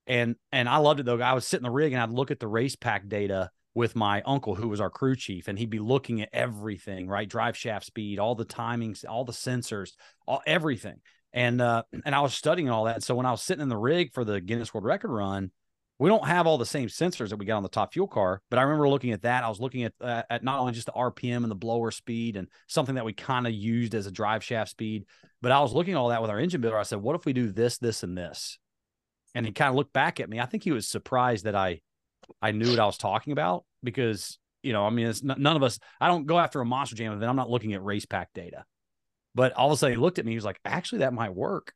And 0.08 0.36
and 0.52 0.68
I 0.68 0.78
loved 0.78 1.02
it 1.02 1.06
though. 1.06 1.20
I 1.20 1.34
would 1.34 1.44
sit 1.44 1.58
in 1.58 1.64
the 1.64 1.70
rig 1.70 1.94
and 1.94 2.02
I'd 2.02 2.10
look 2.10 2.32
at 2.32 2.40
the 2.40 2.48
race 2.48 2.76
pack 2.76 3.08
data 3.08 3.52
with 3.76 3.96
my 3.96 4.22
uncle, 4.24 4.56
who 4.56 4.70
was 4.70 4.82
our 4.82 4.90
crew 4.90 5.16
chief, 5.16 5.48
and 5.48 5.60
he'd 5.60 5.70
be 5.70 5.80
looking 5.80 6.22
at 6.22 6.30
everything, 6.34 7.08
right? 7.08 7.30
Drive 7.30 7.56
shaft 7.56 7.86
speed, 7.86 8.20
all 8.20 8.36
the 8.36 8.46
timings, 8.46 9.06
all 9.08 9.26
the 9.26 9.34
sensors, 9.34 9.92
all 10.26 10.42
everything 10.48 11.00
and 11.34 11.62
uh, 11.62 11.84
and 12.06 12.16
I 12.16 12.22
was 12.22 12.34
studying 12.34 12.70
all 12.70 12.86
that. 12.86 13.04
So 13.04 13.16
when 13.16 13.26
I 13.26 13.32
was 13.32 13.42
sitting 13.42 13.62
in 13.62 13.70
the 13.70 13.78
rig 13.78 14.14
for 14.14 14.24
the 14.24 14.42
Guinness 14.42 14.74
World 14.74 14.86
Record 14.86 15.12
run, 15.12 15.52
we 16.00 16.10
don't 16.10 16.26
have 16.26 16.48
all 16.48 16.58
the 16.58 16.66
same 16.66 16.88
sensors 16.88 17.30
that 17.30 17.38
we 17.38 17.46
got 17.46 17.58
on 17.58 17.64
the 17.64 17.70
top 17.70 17.94
fuel 17.94 18.08
car. 18.08 18.42
But 18.50 18.58
I 18.58 18.64
remember 18.64 18.90
looking 18.90 19.12
at 19.12 19.24
that. 19.24 19.44
I 19.44 19.50
was 19.50 19.60
looking 19.60 19.84
at 19.84 19.94
uh, 20.02 20.24
at 20.30 20.44
not 20.44 20.60
only 20.60 20.72
just 20.74 20.88
the 20.88 20.94
RPM 20.94 21.44
and 21.44 21.52
the 21.52 21.56
blower 21.56 21.92
speed 21.92 22.36
and 22.36 22.48
something 22.68 22.96
that 22.96 23.06
we 23.06 23.14
kind 23.14 23.46
of 23.46 23.54
used 23.54 23.94
as 23.94 24.08
a 24.08 24.12
drive 24.12 24.44
shaft 24.44 24.72
speed, 24.72 25.06
but 25.42 25.52
I 25.52 25.60
was 25.60 25.74
looking 25.74 25.94
at 25.94 25.98
all 25.98 26.10
that 26.10 26.22
with 26.22 26.32
our 26.32 26.40
engine 26.40 26.62
builder. 26.62 26.78
I 26.78 26.84
said, 26.84 27.02
"What 27.02 27.16
if 27.16 27.26
we 27.26 27.34
do 27.34 27.52
this, 27.52 27.78
this, 27.78 28.04
and 28.04 28.18
this?" 28.18 28.58
And 29.36 29.46
he 29.46 29.52
kind 29.52 29.70
of 29.70 29.76
looked 29.76 29.94
back 29.94 30.20
at 30.20 30.30
me. 30.30 30.40
I 30.40 30.46
think 30.46 30.64
he 30.64 30.72
was 30.72 30.88
surprised 30.88 31.46
that 31.46 31.56
I 31.56 31.82
I 32.42 32.52
knew 32.52 32.70
what 32.70 32.80
I 32.80 32.86
was 32.86 32.98
talking 32.98 33.34
about 33.34 33.66
because 33.84 34.40
you 34.64 34.74
know, 34.74 34.86
I 34.86 34.90
mean, 34.90 35.08
it's 35.08 35.24
none 35.24 35.56
of 35.56 35.64
us. 35.64 35.80
I 36.02 36.08
don't 36.08 36.26
go 36.26 36.38
after 36.38 36.60
a 36.60 36.66
monster 36.66 36.96
jam 36.96 37.14
event. 37.14 37.30
I'm 37.30 37.36
not 37.36 37.50
looking 37.50 37.74
at 37.74 37.84
race 37.84 38.06
pack 38.06 38.30
data. 38.34 38.66
But 39.36 39.54
all 39.54 39.68
of 39.68 39.74
a 39.74 39.78
sudden, 39.78 39.96
he 39.96 40.02
looked 40.02 40.20
at 40.20 40.26
me. 40.26 40.32
He 40.32 40.38
was 40.38 40.46
like, 40.46 40.60
"Actually, 40.66 41.00
that 41.00 41.14
might 41.14 41.34
work." 41.34 41.74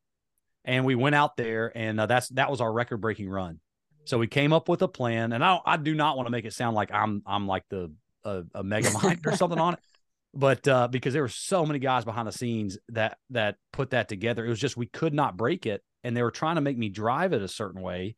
And 0.65 0.85
we 0.85 0.95
went 0.95 1.15
out 1.15 1.37
there, 1.37 1.71
and 1.75 1.99
uh, 1.99 2.05
that's 2.05 2.29
that 2.29 2.49
was 2.49 2.61
our 2.61 2.71
record 2.71 2.97
breaking 2.97 3.29
run. 3.29 3.59
So 4.05 4.17
we 4.17 4.27
came 4.27 4.53
up 4.53 4.69
with 4.69 4.81
a 4.81 4.87
plan, 4.87 5.33
and 5.33 5.43
I 5.43 5.59
I 5.65 5.77
do 5.77 5.93
not 5.93 6.17
want 6.17 6.27
to 6.27 6.31
make 6.31 6.45
it 6.45 6.53
sound 6.53 6.75
like 6.75 6.91
I'm 6.91 7.21
I'm 7.25 7.47
like 7.47 7.63
the 7.69 7.93
a, 8.23 8.43
a 8.55 8.63
mega 8.63 8.91
mind 8.91 9.21
or 9.25 9.35
something 9.35 9.59
on 9.59 9.73
it, 9.75 9.79
but 10.33 10.67
uh, 10.67 10.87
because 10.87 11.13
there 11.13 11.21
were 11.21 11.29
so 11.29 11.65
many 11.65 11.79
guys 11.79 12.05
behind 12.05 12.27
the 12.27 12.31
scenes 12.31 12.77
that 12.89 13.17
that 13.29 13.55
put 13.71 13.91
that 13.91 14.09
together, 14.09 14.45
it 14.45 14.49
was 14.49 14.59
just 14.59 14.77
we 14.77 14.87
could 14.87 15.13
not 15.13 15.37
break 15.37 15.65
it, 15.65 15.83
and 16.03 16.15
they 16.15 16.23
were 16.23 16.31
trying 16.31 16.55
to 16.55 16.61
make 16.61 16.77
me 16.77 16.89
drive 16.89 17.33
it 17.33 17.41
a 17.41 17.47
certain 17.47 17.81
way, 17.81 18.15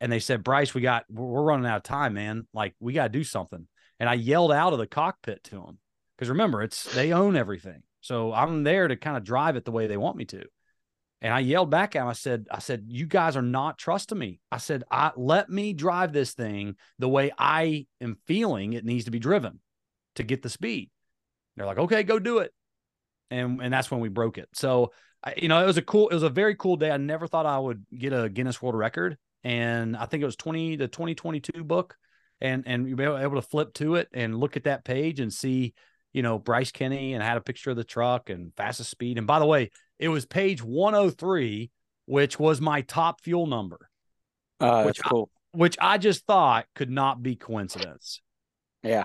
and 0.00 0.12
they 0.12 0.20
said, 0.20 0.44
Bryce, 0.44 0.74
we 0.74 0.80
got 0.80 1.04
we're 1.10 1.42
running 1.42 1.66
out 1.66 1.78
of 1.78 1.82
time, 1.82 2.14
man. 2.14 2.46
Like 2.52 2.74
we 2.80 2.92
got 2.92 3.04
to 3.04 3.08
do 3.08 3.24
something. 3.24 3.66
And 4.00 4.08
I 4.08 4.14
yelled 4.14 4.52
out 4.52 4.72
of 4.72 4.78
the 4.78 4.86
cockpit 4.86 5.42
to 5.44 5.56
them 5.56 5.78
because 6.16 6.28
remember, 6.28 6.62
it's 6.62 6.84
they 6.94 7.12
own 7.12 7.36
everything. 7.36 7.82
So 8.00 8.32
I'm 8.32 8.62
there 8.62 8.88
to 8.88 8.96
kind 8.96 9.16
of 9.16 9.24
drive 9.24 9.56
it 9.56 9.64
the 9.64 9.72
way 9.72 9.86
they 9.86 9.96
want 9.96 10.16
me 10.16 10.24
to. 10.26 10.44
And 11.20 11.34
I 11.34 11.40
yelled 11.40 11.70
back 11.70 11.96
at 11.96 12.02
him. 12.02 12.08
I 12.08 12.12
said, 12.12 12.46
I 12.50 12.60
said, 12.60 12.84
you 12.88 13.06
guys 13.06 13.36
are 13.36 13.42
not 13.42 13.76
trusting 13.76 14.18
me. 14.18 14.40
I 14.52 14.58
said, 14.58 14.84
I 14.90 15.10
let 15.16 15.50
me 15.50 15.72
drive 15.72 16.12
this 16.12 16.32
thing 16.32 16.76
the 16.98 17.08
way 17.08 17.32
I 17.36 17.86
am 18.00 18.18
feeling 18.26 18.72
it 18.72 18.84
needs 18.84 19.06
to 19.06 19.10
be 19.10 19.18
driven 19.18 19.58
to 20.14 20.22
get 20.22 20.42
the 20.42 20.48
speed. 20.48 20.90
They're 21.56 21.66
like, 21.66 21.78
okay, 21.78 22.04
go 22.04 22.20
do 22.20 22.38
it. 22.38 22.52
And 23.30 23.60
and 23.60 23.72
that's 23.72 23.90
when 23.90 24.00
we 24.00 24.08
broke 24.08 24.38
it. 24.38 24.48
So 24.54 24.92
you 25.36 25.48
know, 25.48 25.62
it 25.62 25.66
was 25.66 25.76
a 25.76 25.82
cool, 25.82 26.08
it 26.08 26.14
was 26.14 26.22
a 26.22 26.30
very 26.30 26.54
cool 26.54 26.76
day. 26.76 26.90
I 26.90 26.96
never 26.96 27.26
thought 27.26 27.46
I 27.46 27.58
would 27.58 27.84
get 27.96 28.12
a 28.12 28.28
Guinness 28.28 28.62
World 28.62 28.76
Record. 28.76 29.18
And 29.44 29.96
I 29.96 30.06
think 30.06 30.22
it 30.22 30.26
was 30.26 30.36
20 30.36 30.76
the 30.76 30.88
2022 30.88 31.64
book. 31.64 31.96
And 32.40 32.62
and 32.66 32.88
you 32.88 32.94
were 32.94 33.18
able 33.18 33.34
to 33.34 33.42
flip 33.42 33.74
to 33.74 33.96
it 33.96 34.08
and 34.12 34.38
look 34.38 34.56
at 34.56 34.64
that 34.64 34.84
page 34.84 35.18
and 35.18 35.32
see 35.32 35.74
you 36.12 36.22
know, 36.22 36.38
Bryce 36.38 36.72
Kenny 36.72 37.14
and 37.14 37.22
had 37.22 37.36
a 37.36 37.42
picture 37.42 37.70
of 37.70 37.76
the 37.76 37.84
truck 37.84 38.30
and 38.30 38.54
fastest 38.56 38.90
speed. 38.90 39.18
And 39.18 39.26
by 39.26 39.38
the 39.38 39.46
way, 39.46 39.70
it 39.98 40.08
was 40.08 40.26
page 40.26 40.62
103, 40.62 41.70
which 42.06 42.38
was 42.38 42.60
my 42.60 42.82
top 42.82 43.20
fuel 43.20 43.46
number. 43.46 43.88
Uh, 44.60 44.84
which 44.84 44.98
that's 44.98 45.08
cool. 45.08 45.30
I, 45.32 45.58
which 45.58 45.76
I 45.80 45.98
just 45.98 46.26
thought 46.26 46.66
could 46.74 46.90
not 46.90 47.22
be 47.22 47.36
coincidence. 47.36 48.20
Yeah. 48.82 49.04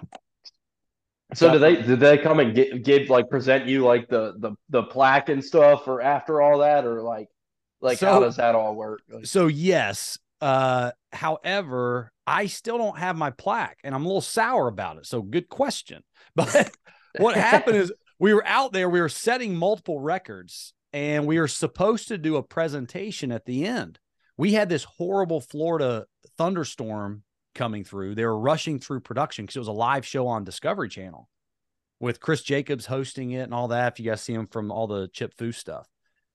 So 1.34 1.52
did 1.52 1.62
they 1.62 1.82
did 1.82 2.00
they 2.00 2.18
come 2.18 2.40
and 2.40 2.54
give, 2.54 2.84
give 2.84 3.10
like 3.10 3.30
present 3.30 3.66
you 3.66 3.84
like 3.84 4.08
the 4.08 4.36
the 4.38 4.52
the 4.70 4.84
plaque 4.84 5.30
and 5.30 5.44
stuff 5.44 5.88
or 5.88 6.02
after 6.02 6.42
all 6.42 6.60
that 6.60 6.86
or 6.86 7.02
like 7.02 7.28
like 7.82 7.98
so, 7.98 8.08
how 8.08 8.20
does 8.20 8.36
that 8.36 8.56
all 8.56 8.76
work? 8.76 9.02
So 9.24 9.48
yes. 9.48 10.18
Uh 10.42 10.92
however, 11.12 12.12
I 12.28 12.46
still 12.48 12.78
don't 12.78 13.00
have 13.00 13.18
my 13.18 13.32
plaque 13.32 13.80
and 13.84 13.96
I'm 13.96 14.04
a 14.04 14.08
little 14.08 14.22
sour 14.22 14.68
about 14.68 14.98
it. 14.98 15.06
So 15.06 15.22
good 15.22 15.50
question. 15.50 16.04
But 17.16 17.24
what 17.24 17.36
happened 17.36 17.78
is 17.78 17.94
we 18.20 18.34
were 18.34 18.46
out 18.46 18.74
there, 18.74 18.90
we 18.90 19.02
were 19.02 19.10
setting 19.10 19.56
multiple 19.56 20.00
records, 20.00 20.74
and 20.92 21.28
we 21.28 21.40
were 21.40 21.48
supposed 21.48 22.08
to 22.08 22.18
do 22.18 22.38
a 22.38 22.44
presentation 22.44 23.32
at 23.32 23.46
the 23.46 23.66
end. 23.66 24.00
We 24.36 24.54
had 24.54 24.70
this 24.70 24.84
horrible 24.84 25.42
Florida 25.42 26.06
thunderstorm 26.38 27.24
coming 27.54 27.84
through. 27.84 28.16
They 28.16 28.26
were 28.26 28.38
rushing 28.38 28.80
through 28.80 29.02
production 29.02 29.46
because 29.46 29.58
it 29.58 29.60
was 29.60 29.68
a 29.68 29.74
live 29.74 30.06
show 30.06 30.28
on 30.28 30.44
Discovery 30.44 30.90
Channel 30.90 31.30
with 32.00 32.20
Chris 32.20 32.42
Jacobs 32.42 32.88
hosting 32.88 33.32
it 33.32 33.42
and 33.42 33.54
all 33.54 33.68
that. 33.70 33.94
If 33.94 34.00
you 34.00 34.10
guys 34.10 34.22
see 34.22 34.34
him 34.34 34.48
from 34.48 34.72
all 34.72 34.88
the 34.88 35.08
Chip 35.10 35.36
Foose 35.38 35.56
stuff 35.56 35.88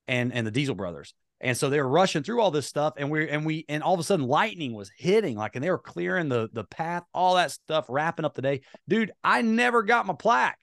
and 0.06 0.32
and 0.32 0.46
the 0.46 0.50
Diesel 0.50 0.74
Brothers. 0.74 1.14
And 1.40 1.56
so 1.56 1.70
they 1.70 1.80
were 1.80 1.88
rushing 1.88 2.22
through 2.24 2.40
all 2.40 2.50
this 2.50 2.66
stuff, 2.66 2.94
and 2.96 3.10
we 3.10 3.28
and 3.28 3.46
we 3.46 3.64
and 3.68 3.82
all 3.82 3.94
of 3.94 4.00
a 4.00 4.02
sudden 4.02 4.26
lightning 4.26 4.74
was 4.74 4.90
hitting, 4.96 5.36
like, 5.36 5.54
and 5.54 5.64
they 5.64 5.70
were 5.70 5.78
clearing 5.78 6.28
the 6.28 6.48
the 6.52 6.64
path, 6.64 7.04
all 7.14 7.36
that 7.36 7.52
stuff, 7.52 7.86
wrapping 7.88 8.24
up 8.24 8.34
the 8.34 8.42
day. 8.42 8.62
Dude, 8.88 9.12
I 9.22 9.42
never 9.42 9.84
got 9.84 10.06
my 10.06 10.14
plaque. 10.14 10.58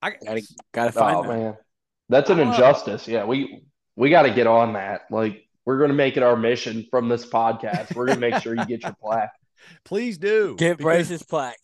I 0.00 0.10
gotta, 0.24 0.42
gotta 0.72 0.92
find 0.92 1.16
oh, 1.16 1.22
that. 1.22 1.28
man. 1.28 1.56
That's 2.08 2.30
an 2.30 2.38
injustice. 2.38 3.08
Yeah, 3.08 3.24
we 3.24 3.62
we 3.96 4.10
got 4.10 4.22
to 4.22 4.30
get 4.32 4.46
on 4.46 4.74
that. 4.74 5.02
Like, 5.10 5.48
we're 5.64 5.78
gonna 5.78 5.94
make 5.94 6.16
it 6.16 6.22
our 6.22 6.36
mission 6.36 6.86
from 6.90 7.08
this 7.08 7.26
podcast. 7.26 7.94
We're 7.96 8.06
gonna 8.06 8.20
make 8.20 8.42
sure 8.42 8.54
you 8.54 8.64
get 8.66 8.82
your 8.82 8.94
plaque. 9.00 9.32
Please 9.84 10.18
do 10.18 10.54
get 10.56 10.78
Bryce's 10.78 11.22
plaque. 11.22 11.58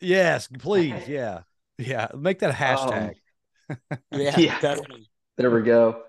Yes, 0.00 0.48
please. 0.58 1.08
Yeah, 1.08 1.40
yeah. 1.78 2.08
Make 2.16 2.40
that 2.40 2.50
a 2.50 2.52
hashtag. 2.52 3.14
Um, 3.70 3.76
Yeah, 4.12 4.36
Yeah. 4.38 4.60
definitely. 4.60 5.08
There 5.36 5.50
we 5.50 5.62
go. 5.62 6.02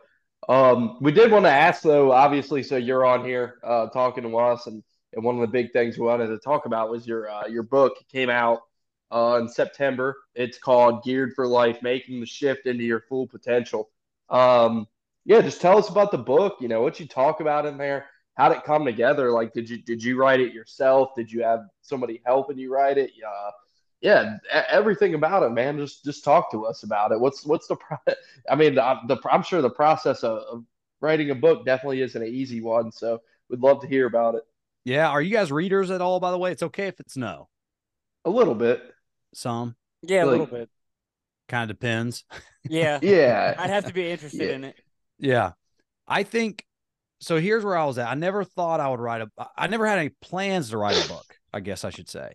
Um, 0.48 0.98
we 1.02 1.12
did 1.12 1.32
want 1.32 1.46
to 1.46 1.52
ask 1.52 1.82
though, 1.82 2.12
obviously, 2.12 2.64
so 2.64 2.78
you're 2.78 3.06
on 3.06 3.26
here 3.26 3.60
uh, 3.64 3.88
talking 3.88 4.24
to 4.24 4.38
us, 4.38 4.68
and, 4.68 4.84
and 5.14 5.24
one 5.24 5.36
of 5.36 5.42
the 5.42 5.48
big 5.48 5.72
things 5.74 5.98
we 5.98 6.06
wanted 6.06 6.28
to 6.28 6.40
talk 6.40 6.66
about 6.66 6.90
was 6.90 7.06
your 7.06 7.30
uh, 7.30 7.48
your 7.48 7.64
book 7.64 7.94
It 8.00 8.08
came 8.08 8.30
out 8.30 8.62
uh, 9.12 9.38
in 9.42 9.48
September. 9.48 10.16
It's 10.36 10.58
called 10.58 11.04
Geared 11.04 11.34
for 11.36 11.46
Life: 11.46 11.82
Making 11.82 12.20
the 12.20 12.26
Shift 12.26 12.66
into 12.66 12.84
Your 12.84 13.02
Full 13.02 13.28
Potential. 13.28 13.90
Um, 14.30 14.88
yeah, 15.26 15.42
just 15.42 15.62
tell 15.62 15.78
us 15.78 15.90
about 15.90 16.12
the 16.12 16.18
book. 16.18 16.58
You 16.62 16.68
know 16.68 16.82
what 16.82 17.00
you 17.00 17.08
talk 17.08 17.42
about 17.42 17.66
in 17.66 17.78
there. 17.78 18.06
How 18.36 18.50
did 18.50 18.60
it 18.60 18.64
come 18.64 18.86
together? 18.86 19.32
Like, 19.32 19.54
did 19.54 19.70
you 19.70 19.82
did 19.82 20.02
you 20.02 20.18
write 20.18 20.40
it 20.40 20.54
yourself? 20.54 21.10
Did 21.16 21.32
you 21.32 21.44
have 21.44 21.66
somebody 21.82 22.22
helping 22.26 22.58
you 22.58 22.74
write 22.74 22.98
it? 22.98 23.12
Uh, 23.28 23.52
yeah, 24.02 24.38
everything 24.70 25.14
about 25.14 25.44
it, 25.44 25.50
man. 25.52 25.78
Just 25.78 26.04
just 26.06 26.24
talk 26.24 26.52
to 26.52 26.66
us 26.66 26.84
about 26.84 27.12
it. 27.12 27.20
What's 27.20 27.46
what's 27.46 27.68
the 27.68 27.76
pro- 27.76 27.98
I 28.50 28.56
mean, 28.56 28.76
the, 28.76 28.96
the 29.08 29.18
I'm 29.30 29.44
sure 29.44 29.62
the 29.62 29.70
process 29.70 30.24
of, 30.24 30.38
of 30.44 30.66
writing 31.02 31.30
a 31.32 31.36
book 31.36 31.66
definitely 31.66 32.02
isn't 32.02 32.22
an 32.22 32.28
easy 32.28 32.62
one. 32.62 32.92
So 32.92 33.22
we'd 33.50 33.60
love 33.62 33.82
to 33.82 33.88
hear 33.88 34.06
about 34.08 34.36
it 34.36 34.44
Yeah. 34.86 35.10
Are 35.10 35.22
you 35.22 35.32
guys 35.32 35.52
readers 35.52 35.92
at 35.92 36.02
all? 36.02 36.20
By 36.20 36.32
the 36.32 36.38
way, 36.38 36.52
it's 36.52 36.64
okay 36.64 36.88
if 36.88 37.00
it's 37.00 37.18
no. 37.18 37.50
a 38.26 38.30
little 38.30 38.56
bit. 38.56 38.82
Some 39.34 39.76
Yeah, 40.02 40.24
a 40.24 40.28
little 40.28 40.46
bit. 40.48 40.70
kind 41.48 41.70
of 41.70 41.78
depends. 41.78 42.24
Yeah, 42.70 43.00
Yeah, 43.02 43.56
I'd 43.58 43.70
have 43.70 43.86
to 43.86 43.94
be 43.94 44.12
interested 44.12 44.50
Yeah. 44.50 44.56
in 44.56 44.64
it. 44.66 44.76
Yeah. 45.18 45.52
I 46.08 46.24
think 46.24 46.66
so. 47.22 47.40
Here's 47.40 47.64
where 47.66 47.78
I 47.78 47.86
was 47.86 47.98
at. 47.98 48.08
I 48.10 48.16
never 48.16 48.44
thought 48.44 48.80
I 48.82 48.90
would 48.90 49.00
write 49.00 49.22
a, 49.22 49.30
I 49.58 49.68
never 49.68 49.88
had 49.88 50.00
any 50.00 50.10
plans 50.10 50.70
to 50.72 50.78
write 50.78 50.98
a 50.98 51.08
book, 51.08 51.38
I 51.54 51.62
guess 51.62 51.86
I 51.86 51.90
should 51.90 52.10
say. 52.10 52.34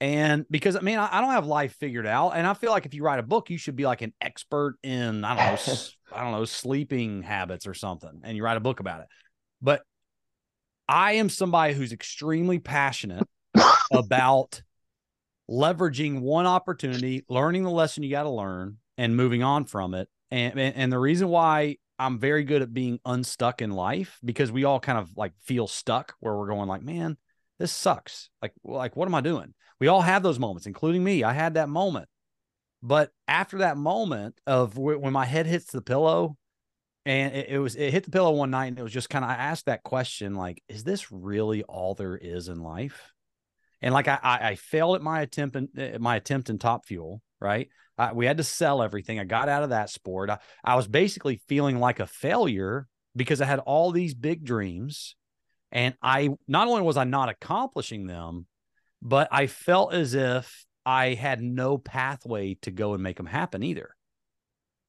And 0.00 0.44
because 0.50 0.76
I 0.76 0.80
mean, 0.80 0.98
I, 0.98 1.08
I 1.10 1.20
don't 1.20 1.30
have 1.30 1.46
life 1.46 1.76
figured 1.76 2.06
out. 2.06 2.30
And 2.30 2.46
I 2.46 2.54
feel 2.54 2.70
like 2.70 2.86
if 2.86 2.94
you 2.94 3.02
write 3.02 3.20
a 3.20 3.24
book, 3.24 3.50
you 3.50 3.58
should 3.58 3.76
be 3.76 3.86
like 3.86 4.02
an 4.02 4.12
expert 4.20 4.76
in, 4.82 5.24
I 5.24 5.36
don't 5.36 5.66
know, 5.66 5.74
I 6.12 6.22
don't 6.22 6.32
know, 6.32 6.44
sleeping 6.44 7.22
habits 7.22 7.66
or 7.66 7.74
something. 7.74 8.20
And 8.22 8.36
you 8.36 8.44
write 8.44 8.56
a 8.56 8.60
book 8.60 8.80
about 8.80 9.00
it. 9.00 9.06
But 9.62 9.82
I 10.88 11.12
am 11.12 11.28
somebody 11.28 11.74
who's 11.74 11.92
extremely 11.92 12.58
passionate 12.58 13.26
about 13.92 14.62
leveraging 15.50 16.20
one 16.20 16.46
opportunity, 16.46 17.24
learning 17.28 17.64
the 17.64 17.70
lesson 17.70 18.02
you 18.02 18.10
got 18.10 18.24
to 18.24 18.30
learn, 18.30 18.78
and 18.98 19.16
moving 19.16 19.42
on 19.42 19.64
from 19.64 19.94
it. 19.94 20.08
And, 20.30 20.58
and 20.58 20.76
and 20.76 20.92
the 20.92 20.98
reason 20.98 21.28
why 21.28 21.76
I'm 21.98 22.18
very 22.18 22.44
good 22.44 22.62
at 22.62 22.74
being 22.74 22.98
unstuck 23.04 23.62
in 23.62 23.70
life 23.70 24.18
because 24.24 24.50
we 24.50 24.64
all 24.64 24.80
kind 24.80 24.98
of 24.98 25.10
like 25.16 25.32
feel 25.42 25.66
stuck 25.66 26.14
where 26.20 26.36
we're 26.36 26.48
going 26.48 26.68
like, 26.68 26.82
man, 26.82 27.16
this 27.58 27.72
sucks. 27.72 28.30
Like 28.42 28.52
like 28.64 28.96
what 28.96 29.06
am 29.06 29.14
I 29.14 29.20
doing? 29.20 29.54
We 29.80 29.88
all 29.88 30.02
have 30.02 30.22
those 30.22 30.38
moments, 30.38 30.66
including 30.66 31.02
me. 31.02 31.24
I 31.24 31.32
had 31.32 31.54
that 31.54 31.68
moment. 31.68 32.08
But 32.82 33.10
after 33.26 33.58
that 33.58 33.76
moment 33.76 34.40
of 34.46 34.74
wh- 34.74 35.00
when 35.00 35.12
my 35.12 35.24
head 35.24 35.46
hits 35.46 35.72
the 35.72 35.80
pillow 35.80 36.36
and 37.06 37.34
it, 37.34 37.48
it 37.50 37.58
was 37.58 37.76
it 37.76 37.92
hit 37.92 38.04
the 38.04 38.10
pillow 38.10 38.32
one 38.32 38.50
night 38.50 38.66
and 38.66 38.78
it 38.78 38.82
was 38.82 38.92
just 38.92 39.10
kind 39.10 39.24
of 39.24 39.30
I 39.30 39.34
asked 39.34 39.66
that 39.66 39.82
question 39.82 40.34
like, 40.34 40.62
is 40.68 40.84
this 40.84 41.10
really 41.10 41.62
all 41.62 41.94
there 41.94 42.16
is 42.16 42.48
in 42.48 42.60
life? 42.62 43.12
And 43.80 43.94
like 43.94 44.06
I 44.06 44.18
I, 44.22 44.48
I 44.50 44.54
failed 44.56 44.96
at 44.96 45.02
my 45.02 45.22
attempt 45.22 45.56
in 45.56 45.68
uh, 45.78 45.98
my 45.98 46.16
attempt 46.16 46.50
in 46.50 46.58
Top 46.58 46.86
Fuel, 46.86 47.22
right? 47.40 47.68
I, 47.96 48.12
we 48.12 48.26
had 48.26 48.36
to 48.36 48.44
sell 48.44 48.82
everything. 48.82 49.18
I 49.18 49.24
got 49.24 49.48
out 49.48 49.62
of 49.62 49.70
that 49.70 49.88
sport. 49.88 50.30
I, 50.30 50.38
I 50.62 50.76
was 50.76 50.86
basically 50.86 51.40
feeling 51.48 51.80
like 51.80 52.00
a 52.00 52.06
failure 52.06 52.86
because 53.16 53.40
I 53.40 53.46
had 53.46 53.60
all 53.60 53.92
these 53.92 54.14
big 54.14 54.44
dreams, 54.44 55.16
and 55.72 55.94
I 56.02 56.30
not 56.48 56.68
only 56.68 56.82
was 56.82 56.96
I 56.96 57.04
not 57.04 57.28
accomplishing 57.28 58.06
them, 58.06 58.46
but 59.04 59.28
I 59.30 59.46
felt 59.46 59.92
as 59.94 60.14
if 60.14 60.64
I 60.84 61.14
had 61.14 61.40
no 61.40 61.78
pathway 61.78 62.54
to 62.62 62.70
go 62.70 62.94
and 62.94 63.02
make 63.02 63.16
them 63.16 63.26
happen 63.26 63.62
either. 63.62 63.94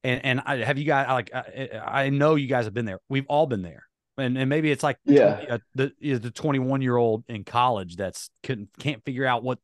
And 0.04 0.26
and 0.26 0.42
I 0.46 0.58
have 0.58 0.78
you 0.78 0.86
guys 0.86 1.08
like 1.10 1.32
I, 1.34 1.70
I 1.86 2.10
know 2.10 2.36
you 2.36 2.48
guys 2.48 2.66
have 2.66 2.74
been 2.74 2.86
there. 2.86 3.00
We've 3.10 3.26
all 3.28 3.46
been 3.46 3.62
there. 3.62 3.84
And, 4.18 4.38
and 4.38 4.50
maybe 4.50 4.72
it's 4.72 4.84
like 4.84 4.98
Yeah. 5.06 5.36
20 5.36 5.50
uh, 5.50 5.58
the 5.76 5.92
is 6.00 6.22
the 6.22 6.32
21 6.32 6.82
year 6.82 6.96
old 6.96 7.26
in 7.28 7.44
college 7.44 7.98
that's 7.98 8.30
couldn't 8.44 8.70
can't 8.80 9.04
figure 9.04 9.26
out 9.26 9.44
what 9.44 9.60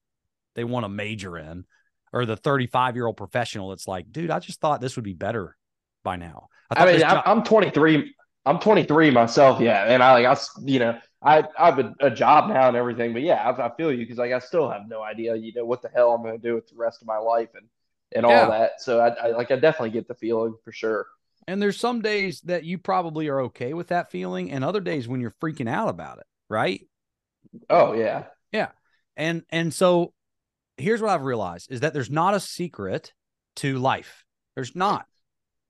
they 0.56 0.66
want 0.66 0.84
to 0.84 0.90
major 0.90 1.38
in 1.38 1.64
or 2.12 2.26
the 2.26 2.36
35 2.36 2.96
year 2.96 3.06
old 3.06 3.16
professional 3.16 3.70
that's 3.70 3.88
like 3.88 4.12
dude 4.12 4.30
i 4.30 4.40
just 4.40 4.60
thought 4.60 4.82
this 4.82 4.98
would 4.98 5.06
be 5.06 5.14
better 5.14 5.56
by 6.04 6.18
now 6.18 6.50
I, 6.72 6.76
thought 6.76 6.88
mean, 6.88 7.00
job- 7.00 7.24
I'm 7.26 7.44
23. 7.44 8.16
I'm 8.46 8.60
23 8.60 9.12
myself. 9.12 9.60
Yeah, 9.60 9.84
and 9.86 10.02
I 10.02 10.14
like 10.14 10.26
I, 10.26 10.42
you 10.66 10.80
know, 10.80 10.98
I 11.22 11.44
I 11.58 11.66
have 11.68 11.80
a, 11.80 11.94
a 12.00 12.10
job 12.12 12.50
now 12.50 12.68
and 12.68 12.78
everything. 12.78 13.14
But 13.14 13.22
yeah, 13.22 13.48
I, 13.50 13.68
I 13.68 13.76
feel 13.76 13.92
you 13.92 14.00
because 14.00 14.18
like 14.18 14.32
I 14.32 14.40
still 14.40 14.70
have 14.70 14.88
no 14.88 15.02
idea, 15.02 15.36
you 15.36 15.54
know, 15.54 15.66
what 15.66 15.82
the 15.82 15.90
hell 15.90 16.14
I'm 16.14 16.22
going 16.24 16.40
to 16.40 16.48
do 16.48 16.56
with 16.56 16.68
the 16.68 16.76
rest 16.76 17.02
of 17.02 17.08
my 17.08 17.18
life 17.18 17.50
and 17.56 17.68
and 18.14 18.26
all 18.26 18.48
Yeah. 18.48 18.48
that. 18.48 18.82
So 18.82 19.00
I, 19.00 19.10
I 19.10 19.28
like 19.32 19.52
I 19.52 19.56
definitely 19.58 19.92
get 19.92 20.08
the 20.08 20.16
feeling 20.16 20.56
for 20.64 20.72
sure. 20.72 21.08
and 21.48 21.62
there's 21.62 21.80
some 21.80 22.02
days 22.02 22.42
that 22.42 22.64
you 22.64 22.78
probably 22.78 23.28
are 23.28 23.42
okay 23.42 23.74
with 23.74 23.88
that 23.88 24.12
feeling 24.12 24.52
and 24.52 24.64
other 24.64 24.80
days 24.80 25.08
when 25.08 25.22
you're 25.22 25.34
freaking 25.42 25.70
out 25.70 25.90
about 25.90 26.20
it 26.20 26.26
right 26.50 26.88
Oh 27.70 27.94
yeah, 27.94 28.28
yeah. 28.52 28.70
and 29.16 29.44
and 29.50 29.74
so 29.74 30.14
here's 30.78 31.02
what 31.02 31.12
i've 31.12 31.24
realized 31.24 31.72
is 31.72 31.82
that 31.82 31.94
there's 31.94 32.10
not 32.10 32.34
a 32.34 32.40
secret 32.40 33.14
to 33.56 33.78
life 33.80 34.26
there's 34.56 34.76
not 34.76 35.06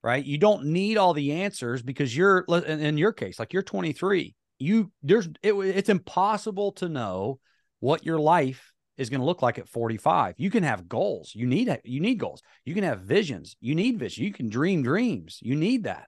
right 0.03 0.25
you 0.25 0.37
don't 0.37 0.65
need 0.65 0.97
all 0.97 1.13
the 1.13 1.33
answers 1.33 1.81
because 1.81 2.15
you're 2.15 2.45
in 2.67 2.97
your 2.97 3.13
case 3.13 3.39
like 3.39 3.53
you're 3.53 3.63
23 3.63 4.35
you 4.61 4.91
there's 5.03 5.27
it, 5.41 5.53
it's 5.53 5.89
impossible 5.89 6.73
to 6.73 6.89
know 6.89 7.39
what 7.79 8.05
your 8.05 8.19
life 8.19 8.71
is 8.97 9.09
going 9.09 9.19
to 9.19 9.25
look 9.25 9.41
like 9.41 9.57
at 9.57 9.67
45 9.67 10.35
you 10.37 10.49
can 10.49 10.63
have 10.63 10.87
goals. 10.87 11.31
You 11.33 11.47
need 11.47 11.75
you 11.83 11.99
need 11.99 12.19
goals. 12.19 12.41
You 12.65 12.73
can 12.73 12.83
have 12.83 13.01
visions. 13.01 13.55
You 13.59 13.75
need 13.75 13.99
vision. 13.99 14.23
You 14.23 14.33
can 14.33 14.49
dream 14.49 14.83
dreams. 14.83 15.39
You 15.41 15.55
need 15.55 15.85
that. 15.85 16.07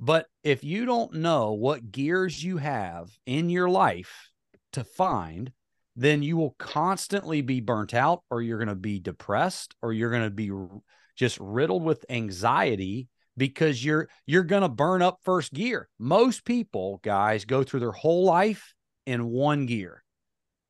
But 0.00 0.26
if 0.42 0.64
you 0.64 0.84
don't 0.84 1.14
know 1.14 1.52
what 1.52 1.90
gears 1.90 2.42
you 2.42 2.58
have 2.58 3.10
in 3.26 3.50
your 3.50 3.68
life 3.68 4.30
to 4.72 4.84
find 4.84 5.52
then 5.96 6.22
you 6.22 6.36
will 6.36 6.56
constantly 6.58 7.40
be 7.40 7.60
burnt 7.60 7.94
out 7.94 8.22
or 8.30 8.42
you're 8.42 8.58
going 8.58 8.68
to 8.68 8.74
be 8.74 8.98
depressed 8.98 9.74
or 9.80 9.92
you're 9.92 10.10
going 10.10 10.24
to 10.24 10.30
be 10.30 10.50
just 11.16 11.38
riddled 11.40 11.84
with 11.84 12.04
anxiety 12.08 13.08
because 13.36 13.84
you're 13.84 14.08
you're 14.26 14.44
going 14.44 14.62
to 14.62 14.68
burn 14.68 15.02
up 15.02 15.18
first 15.24 15.52
gear. 15.52 15.88
Most 15.98 16.44
people, 16.44 17.00
guys, 17.02 17.44
go 17.44 17.62
through 17.62 17.80
their 17.80 17.92
whole 17.92 18.24
life 18.24 18.74
in 19.06 19.26
one 19.26 19.66
gear. 19.66 20.02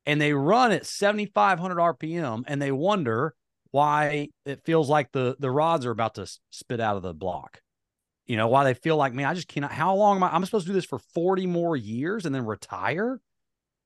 And 0.05 0.21
they 0.21 0.33
run 0.33 0.71
at 0.71 0.85
7500 0.85 1.77
RPM 1.77 2.43
and 2.47 2.61
they 2.61 2.71
wonder 2.71 3.33
why 3.71 4.29
it 4.45 4.63
feels 4.63 4.89
like 4.89 5.11
the 5.11 5.35
the 5.39 5.51
rods 5.51 5.85
are 5.85 5.91
about 5.91 6.15
to 6.15 6.31
spit 6.51 6.79
out 6.79 6.97
of 6.97 7.03
the 7.03 7.13
block. 7.13 7.61
You 8.25 8.37
know, 8.37 8.47
why 8.47 8.63
they 8.63 8.73
feel 8.73 8.97
like, 8.97 9.13
man, 9.13 9.27
I 9.27 9.33
just 9.33 9.47
cannot 9.47 9.71
how 9.71 9.95
long 9.95 10.17
am 10.17 10.23
I 10.23 10.29
I'm 10.29 10.45
supposed 10.45 10.65
to 10.65 10.71
do 10.71 10.75
this 10.75 10.85
for 10.85 10.99
40 10.99 11.47
more 11.47 11.75
years 11.75 12.25
and 12.25 12.33
then 12.33 12.45
retire? 12.45 13.19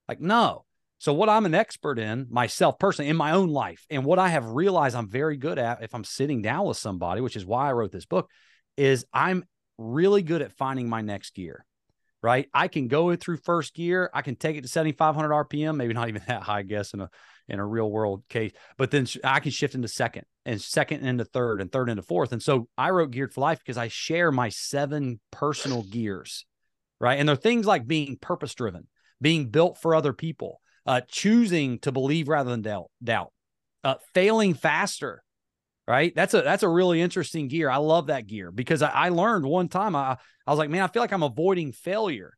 Like 0.07 0.19
no. 0.19 0.65
So 0.99 1.13
what 1.13 1.29
I'm 1.29 1.45
an 1.45 1.55
expert 1.55 1.97
in 1.97 2.27
myself 2.29 2.77
personally 2.77 3.09
in 3.09 3.15
my 3.15 3.31
own 3.31 3.47
life 3.47 3.85
and 3.89 4.03
what 4.03 4.19
I 4.19 4.27
have 4.27 4.45
realized 4.45 4.97
I'm 4.97 5.07
very 5.07 5.37
good 5.37 5.57
at 5.57 5.81
if 5.81 5.95
I'm 5.95 6.03
sitting 6.03 6.41
down 6.41 6.65
with 6.65 6.75
somebody, 6.75 7.21
which 7.21 7.37
is 7.37 7.45
why 7.45 7.69
I 7.69 7.71
wrote 7.71 7.93
this 7.93 8.05
book, 8.05 8.29
is 8.79 9.05
I'm 9.13 9.43
really 9.77 10.21
good 10.21 10.41
at 10.41 10.53
finding 10.53 10.89
my 10.89 11.01
next 11.01 11.35
gear. 11.35 11.65
Right? 12.21 12.49
I 12.53 12.67
can 12.67 12.89
go 12.89 13.15
through 13.15 13.37
first 13.37 13.73
gear, 13.73 14.09
I 14.13 14.23
can 14.23 14.35
take 14.35 14.57
it 14.57 14.61
to 14.63 14.67
7500 14.67 15.29
RPM, 15.47 15.77
maybe 15.77 15.93
not 15.93 16.09
even 16.09 16.21
that 16.27 16.43
high 16.43 16.59
I 16.59 16.63
guess 16.63 16.93
in 16.93 17.01
a 17.01 17.09
in 17.47 17.59
a 17.59 17.65
real 17.65 17.89
world 17.89 18.23
case, 18.29 18.51
but 18.77 18.91
then 18.91 19.07
I 19.23 19.39
can 19.39 19.51
shift 19.51 19.73
into 19.73 19.87
second 19.87 20.25
and 20.45 20.61
second 20.61 21.05
into 21.05 21.25
third 21.25 21.61
and 21.61 21.71
third 21.71 21.89
into 21.89 22.03
fourth. 22.03 22.31
And 22.31 22.43
so 22.43 22.67
I 22.77 22.91
wrote 22.91 23.11
Geared 23.11 23.33
for 23.33 23.41
Life 23.41 23.59
because 23.59 23.77
I 23.77 23.87
share 23.87 24.31
my 24.31 24.49
seven 24.49 25.19
personal 25.31 25.83
gears. 25.83 26.45
Right? 26.99 27.19
And 27.19 27.27
they're 27.27 27.35
things 27.35 27.65
like 27.65 27.87
being 27.87 28.17
purpose 28.17 28.53
driven, 28.53 28.87
being 29.21 29.47
built 29.47 29.81
for 29.81 29.95
other 29.95 30.13
people, 30.13 30.61
uh, 30.85 31.01
choosing 31.07 31.79
to 31.79 31.91
believe 31.91 32.27
rather 32.27 32.51
than 32.51 32.61
doubt, 32.61 32.91
doubt, 33.03 33.31
uh, 33.83 33.95
failing 34.13 34.53
faster. 34.53 35.23
Right. 35.89 36.13
That's 36.13 36.35
a 36.35 36.43
that's 36.43 36.61
a 36.61 36.69
really 36.69 37.01
interesting 37.01 37.47
gear. 37.47 37.67
I 37.67 37.77
love 37.77 38.07
that 38.07 38.27
gear 38.27 38.51
because 38.51 38.83
I, 38.83 38.89
I 38.89 39.09
learned 39.09 39.43
one 39.43 39.69
time 39.69 39.95
I 39.95 40.17
I 40.45 40.51
was 40.51 40.59
like, 40.59 40.69
man, 40.69 40.83
I 40.83 40.87
feel 40.87 41.01
like 41.01 41.11
I'm 41.11 41.23
avoiding 41.23 41.71
failure. 41.71 42.37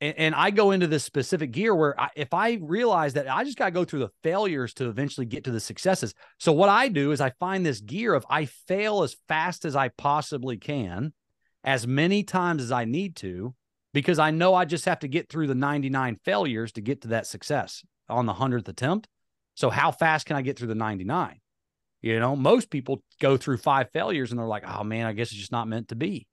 And, 0.00 0.14
and 0.16 0.34
I 0.34 0.50
go 0.50 0.70
into 0.70 0.86
this 0.86 1.04
specific 1.04 1.50
gear 1.50 1.74
where 1.74 2.00
I, 2.00 2.08
if 2.16 2.32
I 2.32 2.54
realize 2.54 3.12
that 3.14 3.30
I 3.30 3.44
just 3.44 3.58
got 3.58 3.66
to 3.66 3.70
go 3.70 3.84
through 3.84 3.98
the 3.98 4.10
failures 4.22 4.72
to 4.74 4.88
eventually 4.88 5.26
get 5.26 5.44
to 5.44 5.50
the 5.50 5.60
successes. 5.60 6.14
So 6.38 6.52
what 6.52 6.70
I 6.70 6.88
do 6.88 7.12
is 7.12 7.20
I 7.20 7.32
find 7.38 7.66
this 7.66 7.82
gear 7.82 8.14
of 8.14 8.24
I 8.30 8.46
fail 8.46 9.02
as 9.02 9.14
fast 9.28 9.66
as 9.66 9.76
I 9.76 9.88
possibly 9.88 10.56
can, 10.56 11.12
as 11.62 11.86
many 11.86 12.22
times 12.22 12.62
as 12.62 12.72
I 12.72 12.86
need 12.86 13.14
to, 13.16 13.54
because 13.92 14.18
I 14.18 14.30
know 14.30 14.54
I 14.54 14.64
just 14.64 14.86
have 14.86 15.00
to 15.00 15.08
get 15.08 15.28
through 15.28 15.48
the 15.48 15.54
99 15.54 16.16
failures 16.24 16.72
to 16.72 16.80
get 16.80 17.02
to 17.02 17.08
that 17.08 17.26
success 17.26 17.84
on 18.08 18.24
the 18.24 18.32
100th 18.32 18.68
attempt. 18.68 19.06
So 19.54 19.68
how 19.68 19.90
fast 19.90 20.24
can 20.24 20.36
I 20.36 20.40
get 20.40 20.58
through 20.58 20.68
the 20.68 20.74
99? 20.74 21.39
You 22.02 22.18
know, 22.18 22.34
most 22.34 22.70
people 22.70 23.02
go 23.20 23.36
through 23.36 23.58
five 23.58 23.90
failures 23.92 24.30
and 24.30 24.38
they're 24.38 24.46
like, 24.46 24.64
"Oh 24.66 24.84
man, 24.84 25.06
I 25.06 25.12
guess 25.12 25.28
it's 25.28 25.38
just 25.38 25.52
not 25.52 25.68
meant 25.68 25.88
to 25.88 25.96
be." 25.96 26.26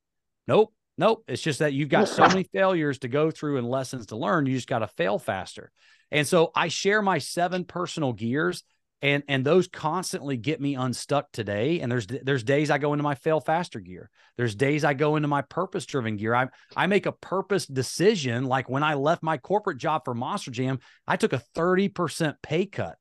Nope. 0.48 0.74
Nope. 0.98 1.24
It's 1.28 1.42
just 1.42 1.60
that 1.60 1.74
you've 1.74 1.90
got 1.90 2.08
so 2.08 2.28
many 2.28 2.44
failures 2.44 3.00
to 3.00 3.08
go 3.08 3.30
through 3.30 3.58
and 3.58 3.70
lessons 3.70 4.08
to 4.08 4.16
learn. 4.16 4.46
You 4.46 4.56
just 4.56 4.68
got 4.68 4.80
to 4.80 4.88
fail 4.88 5.20
faster. 5.20 5.72
And 6.10 6.26
so 6.26 6.52
I 6.56 6.70
share 6.70 7.02
my 7.02 7.20
seven 7.20 7.66
personal 7.66 8.14
gears 8.14 8.64
and 9.02 9.24
and 9.28 9.46
those 9.46 9.68
constantly 9.68 10.38
get 10.38 10.60
me 10.60 10.76
unstuck 10.76 11.32
today 11.32 11.82
and 11.82 11.92
there's 11.92 12.08
there's 12.08 12.44
days 12.44 12.72
i 12.72 12.78
go 12.78 12.94
into 12.94 13.04
my 13.04 13.16
fail 13.16 13.40
faster 13.40 13.80
gear 13.80 14.10
there's 14.38 14.56
days 14.56 14.84
i 14.84 14.94
go 14.94 15.16
into 15.16 15.28
my 15.28 15.42
purpose 15.44 15.86
driven 15.86 16.18
gear 16.18 16.34
i 16.34 16.48
i 16.76 16.88
make 16.88 17.06
a 17.06 17.12
purpose 17.12 17.68
decision 17.68 18.46
like 18.46 18.70
when 18.70 18.84
i 18.84 18.96
left 18.96 19.22
my 19.22 19.38
corporate 19.38 19.78
job 19.78 20.04
for 20.04 20.14
monster 20.14 20.52
jam 20.52 20.80
i 21.08 21.16
took 21.16 21.34
a 21.34 21.42
30% 21.56 22.36
pay 22.42 22.66
cut 22.66 22.98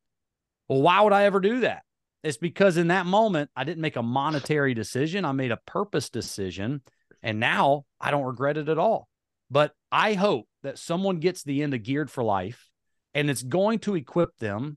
well 0.69 0.83
why 0.83 1.01
would 1.01 1.15
i 1.15 1.25
ever 1.25 1.41
do 1.41 1.61
that 1.61 1.83
it's 2.27 2.37
because 2.37 2.77
in 2.77 2.89
that 2.89 3.07
moment 3.07 3.51
i 3.57 3.65
didn't 3.65 3.83
make 3.83 3.97
a 3.97 4.03
monetary 4.03 4.75
decision 4.75 5.25
i 5.25 5.33
made 5.33 5.53
a 5.53 5.59
purpose 5.67 6.11
decision 6.11 6.83
and 7.23 7.41
now 7.41 7.85
i 8.01 8.11
don't 8.11 8.25
regret 8.25 8.57
it 8.57 8.69
at 8.69 8.79
all 8.79 9.09
but 9.51 9.73
i 9.91 10.15
hope 10.15 10.47
that 10.63 10.79
someone 10.79 11.21
gets 11.21 11.43
the 11.43 11.63
end 11.63 11.75
of 11.75 11.83
geared 11.83 12.11
for 12.11 12.25
life 12.25 12.69
and 13.15 13.31
it's 13.31 13.43
going 13.43 13.79
to 13.79 13.95
equip 13.95 14.37
them 14.37 14.77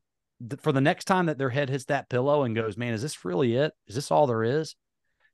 for 0.61 0.71
the 0.71 0.81
next 0.81 1.05
time 1.05 1.25
that 1.25 1.37
their 1.37 1.49
head 1.49 1.69
hits 1.69 1.85
that 1.85 2.09
pillow 2.09 2.43
and 2.43 2.55
goes, 2.55 2.77
man, 2.77 2.93
is 2.93 3.01
this 3.01 3.25
really 3.25 3.55
it? 3.55 3.73
Is 3.87 3.95
this 3.95 4.11
all 4.11 4.27
there 4.27 4.43
is? 4.43 4.75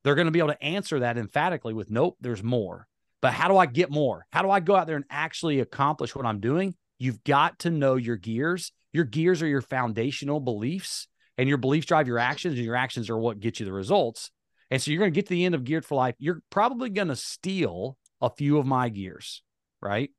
They're 0.04 0.16
going 0.16 0.26
to 0.26 0.32
be 0.32 0.40
able 0.40 0.54
to 0.54 0.64
answer 0.64 1.00
that 1.00 1.18
emphatically 1.18 1.74
with, 1.74 1.90
nope, 1.90 2.18
there's 2.22 2.44
more. 2.44 2.88
But 3.22 3.34
how 3.34 3.48
do 3.48 3.58
I 3.58 3.66
get 3.66 3.90
more? 3.90 4.26
How 4.32 4.42
do 4.42 4.50
I 4.50 4.60
go 4.60 4.76
out 4.76 4.88
there 4.88 4.96
and 4.96 5.06
actually 5.10 5.60
accomplish 5.60 6.16
what 6.16 6.26
I'm 6.26 6.40
doing? 6.40 6.76
You've 6.98 7.24
got 7.24 7.60
to 7.60 7.70
know 7.70 7.96
your 7.96 8.18
gears. 8.18 8.72
Your 8.94 9.06
gears 9.06 9.42
are 9.42 9.48
your 9.48 9.62
foundational 9.62 10.40
beliefs, 10.40 11.08
and 11.38 11.50
your 11.50 11.58
beliefs 11.58 11.88
drive 11.88 12.08
your 12.08 12.20
actions, 12.20 12.56
and 12.56 12.66
your 12.66 12.76
actions 12.76 13.10
are 13.10 13.18
what 13.18 13.40
get 13.40 13.60
you 13.60 13.66
the 13.66 13.74
results. 13.74 14.32
And 14.72 14.82
so 14.82 14.92
you're 14.92 15.00
going 15.00 15.12
to 15.12 15.16
get 15.16 15.28
to 15.28 15.34
the 15.34 15.46
end 15.46 15.56
of 15.56 15.64
Geared 15.64 15.86
for 15.86 15.96
Life. 15.96 16.16
You're 16.18 16.42
probably 16.50 16.90
going 16.90 17.10
to 17.10 17.16
steal 17.16 17.98
a 18.22 18.30
few 18.30 18.58
of 18.58 18.66
my 18.66 18.90
gears, 18.90 19.44
right? 19.82 20.10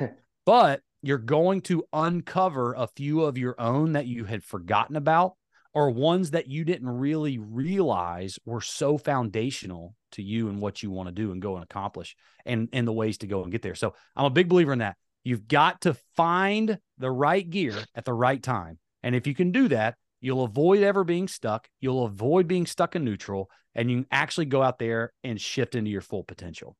but 0.46 0.80
you're 1.02 1.18
going 1.18 1.60
to 1.62 1.84
uncover 1.92 2.74
a 2.74 2.86
few 2.86 3.22
of 3.22 3.38
your 3.38 3.54
own 3.58 3.92
that 3.92 4.06
you 4.06 4.24
had 4.24 4.42
forgotten 4.44 4.96
about 4.96 5.34
or 5.74 5.90
ones 5.90 6.30
that 6.30 6.48
you 6.48 6.64
didn't 6.64 6.88
really 6.88 7.38
realize 7.38 8.38
were 8.44 8.60
so 8.60 8.96
foundational 8.96 9.94
to 10.12 10.22
you 10.22 10.48
and 10.48 10.60
what 10.60 10.82
you 10.82 10.90
want 10.90 11.08
to 11.08 11.12
do 11.12 11.32
and 11.32 11.42
go 11.42 11.56
and 11.56 11.64
accomplish 11.64 12.16
and 12.46 12.68
and 12.72 12.86
the 12.86 12.92
ways 12.92 13.18
to 13.18 13.26
go 13.26 13.42
and 13.42 13.52
get 13.52 13.62
there. 13.62 13.74
So 13.74 13.94
I'm 14.16 14.24
a 14.24 14.30
big 14.30 14.48
believer 14.48 14.72
in 14.72 14.78
that. 14.78 14.96
You've 15.24 15.48
got 15.48 15.80
to 15.82 15.94
find 16.16 16.78
the 16.98 17.10
right 17.10 17.48
gear 17.48 17.74
at 17.94 18.04
the 18.04 18.12
right 18.12 18.42
time. 18.42 18.78
And 19.02 19.14
if 19.14 19.26
you 19.26 19.34
can 19.34 19.52
do 19.52 19.68
that, 19.68 19.96
you'll 20.24 20.44
avoid 20.44 20.82
ever 20.82 21.04
being 21.04 21.28
stuck. 21.28 21.68
You'll 21.80 22.06
avoid 22.06 22.48
being 22.48 22.64
stuck 22.64 22.96
in 22.96 23.04
neutral 23.04 23.50
and 23.74 23.90
you 23.90 23.98
can 23.98 24.06
actually 24.10 24.46
go 24.46 24.62
out 24.62 24.78
there 24.78 25.12
and 25.22 25.38
shift 25.38 25.74
into 25.74 25.90
your 25.90 26.00
full 26.00 26.24
potential. 26.24 26.76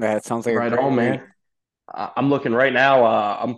Yeah, 0.00 0.16
it 0.16 0.24
sounds 0.24 0.46
like 0.46 0.56
right 0.56 0.72
on, 0.72 0.94
man. 0.94 1.22
I'm 1.92 2.30
looking 2.30 2.54
right 2.54 2.72
now. 2.72 3.04
Uh, 3.04 3.38
I'm 3.42 3.56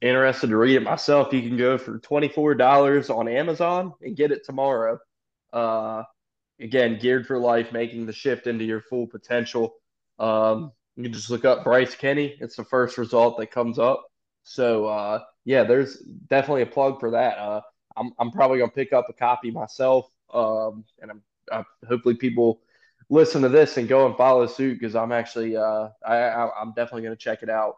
interested 0.00 0.48
to 0.48 0.56
read 0.56 0.76
it 0.76 0.82
myself. 0.82 1.30
You 1.34 1.42
can 1.42 1.58
go 1.58 1.76
for 1.76 1.98
$24 1.98 3.14
on 3.14 3.28
Amazon 3.28 3.92
and 4.00 4.16
get 4.16 4.32
it 4.32 4.46
tomorrow. 4.46 4.98
Uh, 5.52 6.04
again, 6.58 6.98
geared 6.98 7.26
for 7.26 7.38
life, 7.38 7.70
making 7.70 8.06
the 8.06 8.12
shift 8.14 8.46
into 8.46 8.64
your 8.64 8.80
full 8.80 9.08
potential. 9.08 9.74
Um, 10.18 10.72
you 10.96 11.04
can 11.04 11.12
just 11.12 11.28
look 11.28 11.44
up 11.44 11.64
Bryce 11.64 11.94
Kenny. 11.94 12.36
It's 12.40 12.56
the 12.56 12.64
first 12.64 12.96
result 12.96 13.36
that 13.38 13.50
comes 13.50 13.78
up. 13.78 14.06
So 14.42 14.86
uh, 14.86 15.20
yeah, 15.44 15.64
there's 15.64 15.96
definitely 16.28 16.62
a 16.62 16.66
plug 16.66 16.98
for 16.98 17.10
that. 17.10 17.36
Uh, 17.38 17.60
I'm 17.96 18.12
I'm 18.18 18.30
probably 18.30 18.58
gonna 18.58 18.70
pick 18.70 18.92
up 18.92 19.06
a 19.08 19.12
copy 19.12 19.50
myself, 19.50 20.10
um, 20.32 20.84
and 21.00 21.10
I'm 21.10 21.22
I, 21.50 21.64
hopefully 21.88 22.14
people 22.14 22.60
listen 23.08 23.42
to 23.42 23.48
this 23.48 23.76
and 23.76 23.88
go 23.88 24.06
and 24.06 24.16
follow 24.16 24.46
suit 24.46 24.78
because 24.78 24.94
I'm 24.94 25.12
actually 25.12 25.56
uh 25.56 25.88
I, 26.06 26.16
I 26.16 26.62
am 26.62 26.72
definitely 26.74 27.02
gonna 27.02 27.16
check 27.16 27.42
it 27.42 27.50
out. 27.50 27.76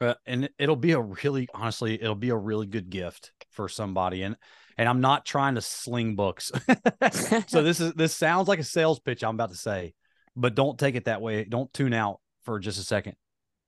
Uh, 0.00 0.14
and 0.26 0.48
it'll 0.58 0.76
be 0.76 0.92
a 0.92 1.00
really 1.00 1.48
honestly 1.52 1.94
it'll 1.94 2.14
be 2.14 2.28
a 2.28 2.36
really 2.36 2.66
good 2.66 2.90
gift 2.90 3.32
for 3.50 3.68
somebody 3.68 4.22
and 4.22 4.36
and 4.76 4.88
I'm 4.88 5.00
not 5.00 5.26
trying 5.26 5.56
to 5.56 5.60
sling 5.60 6.14
books. 6.14 6.52
so 7.48 7.62
this 7.64 7.80
is 7.80 7.94
this 7.94 8.14
sounds 8.14 8.46
like 8.46 8.60
a 8.60 8.64
sales 8.64 9.00
pitch 9.00 9.24
I'm 9.24 9.34
about 9.34 9.50
to 9.50 9.56
say, 9.56 9.94
but 10.36 10.54
don't 10.54 10.78
take 10.78 10.94
it 10.94 11.06
that 11.06 11.20
way. 11.20 11.44
Don't 11.44 11.72
tune 11.72 11.92
out 11.92 12.20
for 12.44 12.60
just 12.60 12.78
a 12.78 12.84
second. 12.84 13.16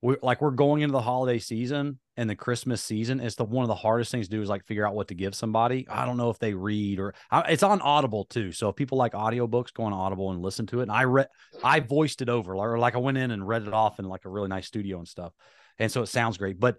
We're 0.03 0.18
like 0.22 0.40
we're 0.40 0.53
going 0.53 0.83
into 0.83 0.92
the 0.92 1.03
holiday 1.03 1.40
season 1.40 1.98
and 2.21 2.29
the 2.29 2.37
Christmas 2.37 2.83
season, 2.83 3.19
it's 3.19 3.37
the 3.37 3.47
one 3.47 3.65
of 3.65 3.69
the 3.69 3.75
hardest 3.75 4.13
things 4.13 4.29
to 4.29 4.37
do 4.37 4.43
is 4.43 4.49
like 4.51 4.67
figure 4.67 4.87
out 4.87 4.95
what 4.95 5.09
to 5.09 5.15
give 5.15 5.35
somebody. 5.35 5.87
I 5.89 6.05
don't 6.05 6.19
know 6.19 6.29
if 6.29 6.39
they 6.39 6.53
read 6.53 7.01
or 7.01 7.15
it's 7.33 7.63
on 7.63 7.81
Audible 7.81 8.27
too. 8.27 8.53
So 8.53 8.69
if 8.69 8.77
people 8.77 8.99
like 8.99 9.13
audiobooks, 9.13 9.73
go 9.73 9.85
on 9.85 9.95
Audible 9.95 10.31
and 10.31 10.43
listen 10.43 10.67
to 10.67 10.81
it. 10.81 10.83
And 10.83 10.93
I 10.93 11.05
read, 11.05 11.29
I 11.65 11.81
voiced 11.81 12.21
it 12.21 12.29
over, 12.29 12.55
or 12.55 12.79
like 12.79 12.95
I 12.95 12.99
went 12.99 13.17
in 13.17 13.31
and 13.31 13.49
read 13.49 13.63
it 13.63 13.73
off 13.73 13.99
in 13.99 14.05
like 14.05 14.27
a 14.27 14.29
really 14.29 14.49
nice 14.49 14.67
studio 14.67 14.99
and 14.99 15.09
stuff. 15.09 15.33
And 15.79 15.91
so 15.91 16.03
it 16.03 16.09
sounds 16.09 16.37
great. 16.37 16.61
But 16.61 16.77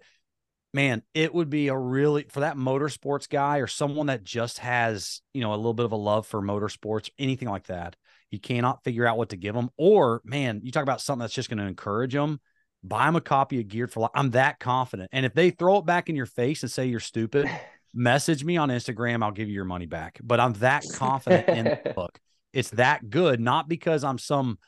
man, 0.72 1.02
it 1.12 1.34
would 1.34 1.50
be 1.50 1.66
a 1.66 1.76
really 1.76 2.26
for 2.28 2.40
that 2.40 2.56
motorsports 2.56 3.28
guy 3.28 3.58
or 3.58 3.66
someone 3.66 4.06
that 4.06 4.22
just 4.22 4.60
has, 4.60 5.22
you 5.34 5.40
know, 5.40 5.54
a 5.54 5.56
little 5.56 5.74
bit 5.74 5.86
of 5.86 5.92
a 5.92 5.96
love 5.96 6.24
for 6.24 6.40
motorsports, 6.40 7.10
anything 7.18 7.48
like 7.48 7.66
that. 7.66 7.96
You 8.30 8.38
cannot 8.38 8.84
figure 8.84 9.08
out 9.08 9.18
what 9.18 9.30
to 9.30 9.36
give 9.36 9.56
them. 9.56 9.70
Or 9.76 10.22
man, 10.24 10.60
you 10.62 10.70
talk 10.70 10.84
about 10.84 11.00
something 11.00 11.22
that's 11.22 11.34
just 11.34 11.48
going 11.48 11.58
to 11.58 11.66
encourage 11.66 12.12
them 12.12 12.40
buy 12.84 13.06
them 13.06 13.16
a 13.16 13.20
copy 13.20 13.60
of 13.60 13.68
Geared 13.68 13.92
for 13.92 14.00
Life. 14.00 14.10
I'm 14.14 14.30
that 14.30 14.58
confident. 14.58 15.10
And 15.12 15.24
if 15.24 15.34
they 15.34 15.50
throw 15.50 15.78
it 15.78 15.86
back 15.86 16.08
in 16.08 16.16
your 16.16 16.26
face 16.26 16.62
and 16.62 16.70
say 16.70 16.86
you're 16.86 17.00
stupid, 17.00 17.48
message 17.94 18.44
me 18.44 18.56
on 18.56 18.70
Instagram. 18.70 19.22
I'll 19.22 19.32
give 19.32 19.48
you 19.48 19.54
your 19.54 19.64
money 19.64 19.86
back. 19.86 20.18
But 20.22 20.40
I'm 20.40 20.54
that 20.54 20.84
confident 20.94 21.48
in 21.48 21.64
the 21.64 21.92
book. 21.96 22.18
It's 22.52 22.70
that 22.70 23.08
good, 23.08 23.40
not 23.40 23.68
because 23.68 24.04
I'm 24.04 24.18
some, 24.18 24.58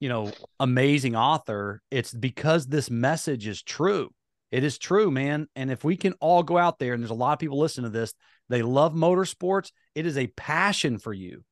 you 0.00 0.08
know, 0.08 0.32
amazing 0.58 1.16
author. 1.16 1.82
It's 1.90 2.12
because 2.12 2.66
this 2.66 2.90
message 2.90 3.46
is 3.46 3.62
true. 3.62 4.10
It 4.50 4.64
is 4.64 4.78
true, 4.78 5.10
man. 5.10 5.46
And 5.54 5.70
if 5.70 5.84
we 5.84 5.96
can 5.96 6.14
all 6.20 6.42
go 6.42 6.56
out 6.56 6.78
there, 6.78 6.94
and 6.94 7.02
there's 7.02 7.10
a 7.10 7.14
lot 7.14 7.34
of 7.34 7.38
people 7.38 7.58
listening 7.58 7.92
to 7.92 7.98
this, 7.98 8.14
they 8.48 8.62
love 8.62 8.94
motorsports. 8.94 9.72
It 9.94 10.06
is 10.06 10.16
a 10.16 10.28
passion 10.28 10.98
for 10.98 11.12
you. 11.12 11.44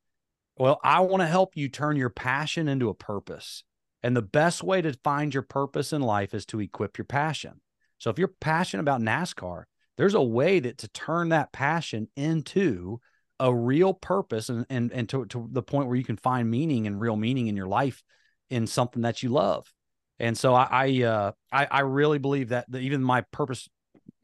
Well, 0.57 0.79
I 0.83 1.01
want 1.01 1.21
to 1.21 1.27
help 1.27 1.55
you 1.55 1.69
turn 1.69 1.97
your 1.97 2.09
passion 2.09 2.67
into 2.67 2.89
a 2.89 2.95
purpose. 2.95 3.63
And 4.03 4.15
the 4.15 4.21
best 4.21 4.63
way 4.63 4.81
to 4.81 4.93
find 5.03 5.33
your 5.33 5.43
purpose 5.43 5.91
in 5.91 6.01
life 6.01 6.33
is 6.33 6.45
to 6.47 6.59
equip 6.59 6.97
your 6.97 7.05
passion. 7.05 7.61
So 7.97 8.09
if 8.09 8.19
you're 8.19 8.33
passionate 8.39 8.81
about 8.81 9.01
NASCAR, 9.01 9.63
there's 9.97 10.13
a 10.13 10.21
way 10.21 10.59
that 10.59 10.77
to 10.79 10.87
turn 10.89 11.29
that 11.29 11.51
passion 11.51 12.07
into 12.15 12.99
a 13.39 13.53
real 13.53 13.93
purpose 13.93 14.49
and 14.49 14.65
and, 14.69 14.91
and 14.91 15.09
to, 15.09 15.25
to 15.25 15.47
the 15.51 15.63
point 15.63 15.87
where 15.87 15.95
you 15.95 16.03
can 16.03 16.17
find 16.17 16.49
meaning 16.49 16.87
and 16.87 16.99
real 16.99 17.15
meaning 17.15 17.47
in 17.47 17.57
your 17.57 17.67
life 17.67 18.03
in 18.49 18.67
something 18.67 19.01
that 19.01 19.23
you 19.23 19.29
love. 19.29 19.71
And 20.19 20.37
so 20.37 20.53
I 20.53 20.67
I 20.71 21.03
uh, 21.03 21.31
I, 21.51 21.67
I, 21.69 21.79
really 21.81 22.17
believe 22.17 22.49
that 22.49 22.65
the, 22.69 22.79
even 22.79 23.03
my 23.03 23.21
purpose 23.31 23.67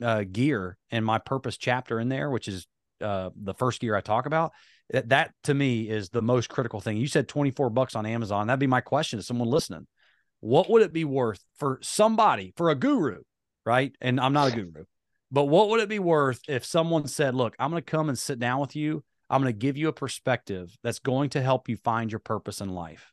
uh, 0.01 0.23
gear 0.23 0.77
and 0.89 1.05
my 1.05 1.19
purpose 1.19 1.57
chapter 1.57 1.99
in 1.99 2.09
there, 2.09 2.29
which 2.29 2.47
is 2.47 2.67
uh, 3.01 3.29
the 3.35 3.53
first 3.53 3.81
gear 3.81 3.95
I 3.95 4.01
talk 4.01 4.25
about, 4.25 4.53
that, 4.91 5.09
that 5.09 5.33
to 5.43 5.53
me 5.53 5.89
is 5.89 6.09
the 6.09 6.21
most 6.21 6.49
critical 6.49 6.79
thing. 6.79 6.97
You 6.97 7.07
said 7.07 7.27
24 7.27 7.69
bucks 7.69 7.95
on 7.95 8.05
Amazon. 8.05 8.47
That'd 8.47 8.59
be 8.59 8.67
my 8.67 8.81
question 8.81 9.19
to 9.19 9.23
someone 9.23 9.49
listening. 9.49 9.87
What 10.39 10.69
would 10.69 10.81
it 10.81 10.93
be 10.93 11.05
worth 11.05 11.43
for 11.57 11.79
somebody, 11.81 12.53
for 12.57 12.69
a 12.69 12.75
guru, 12.75 13.21
right? 13.65 13.95
And 14.01 14.19
I'm 14.19 14.33
not 14.33 14.51
a 14.51 14.55
guru, 14.55 14.83
but 15.31 15.45
what 15.45 15.69
would 15.69 15.79
it 15.79 15.89
be 15.89 15.99
worth 15.99 16.41
if 16.49 16.65
someone 16.65 17.07
said, 17.07 17.33
Look, 17.33 17.55
I'm 17.59 17.71
going 17.71 17.81
to 17.81 17.91
come 17.91 18.09
and 18.09 18.17
sit 18.17 18.39
down 18.39 18.59
with 18.59 18.75
you. 18.75 19.03
I'm 19.29 19.41
going 19.41 19.53
to 19.53 19.57
give 19.57 19.77
you 19.77 19.87
a 19.87 19.93
perspective 19.93 20.75
that's 20.83 20.99
going 20.99 21.29
to 21.31 21.41
help 21.41 21.69
you 21.69 21.77
find 21.77 22.11
your 22.11 22.19
purpose 22.19 22.61
in 22.61 22.69
life. 22.69 23.11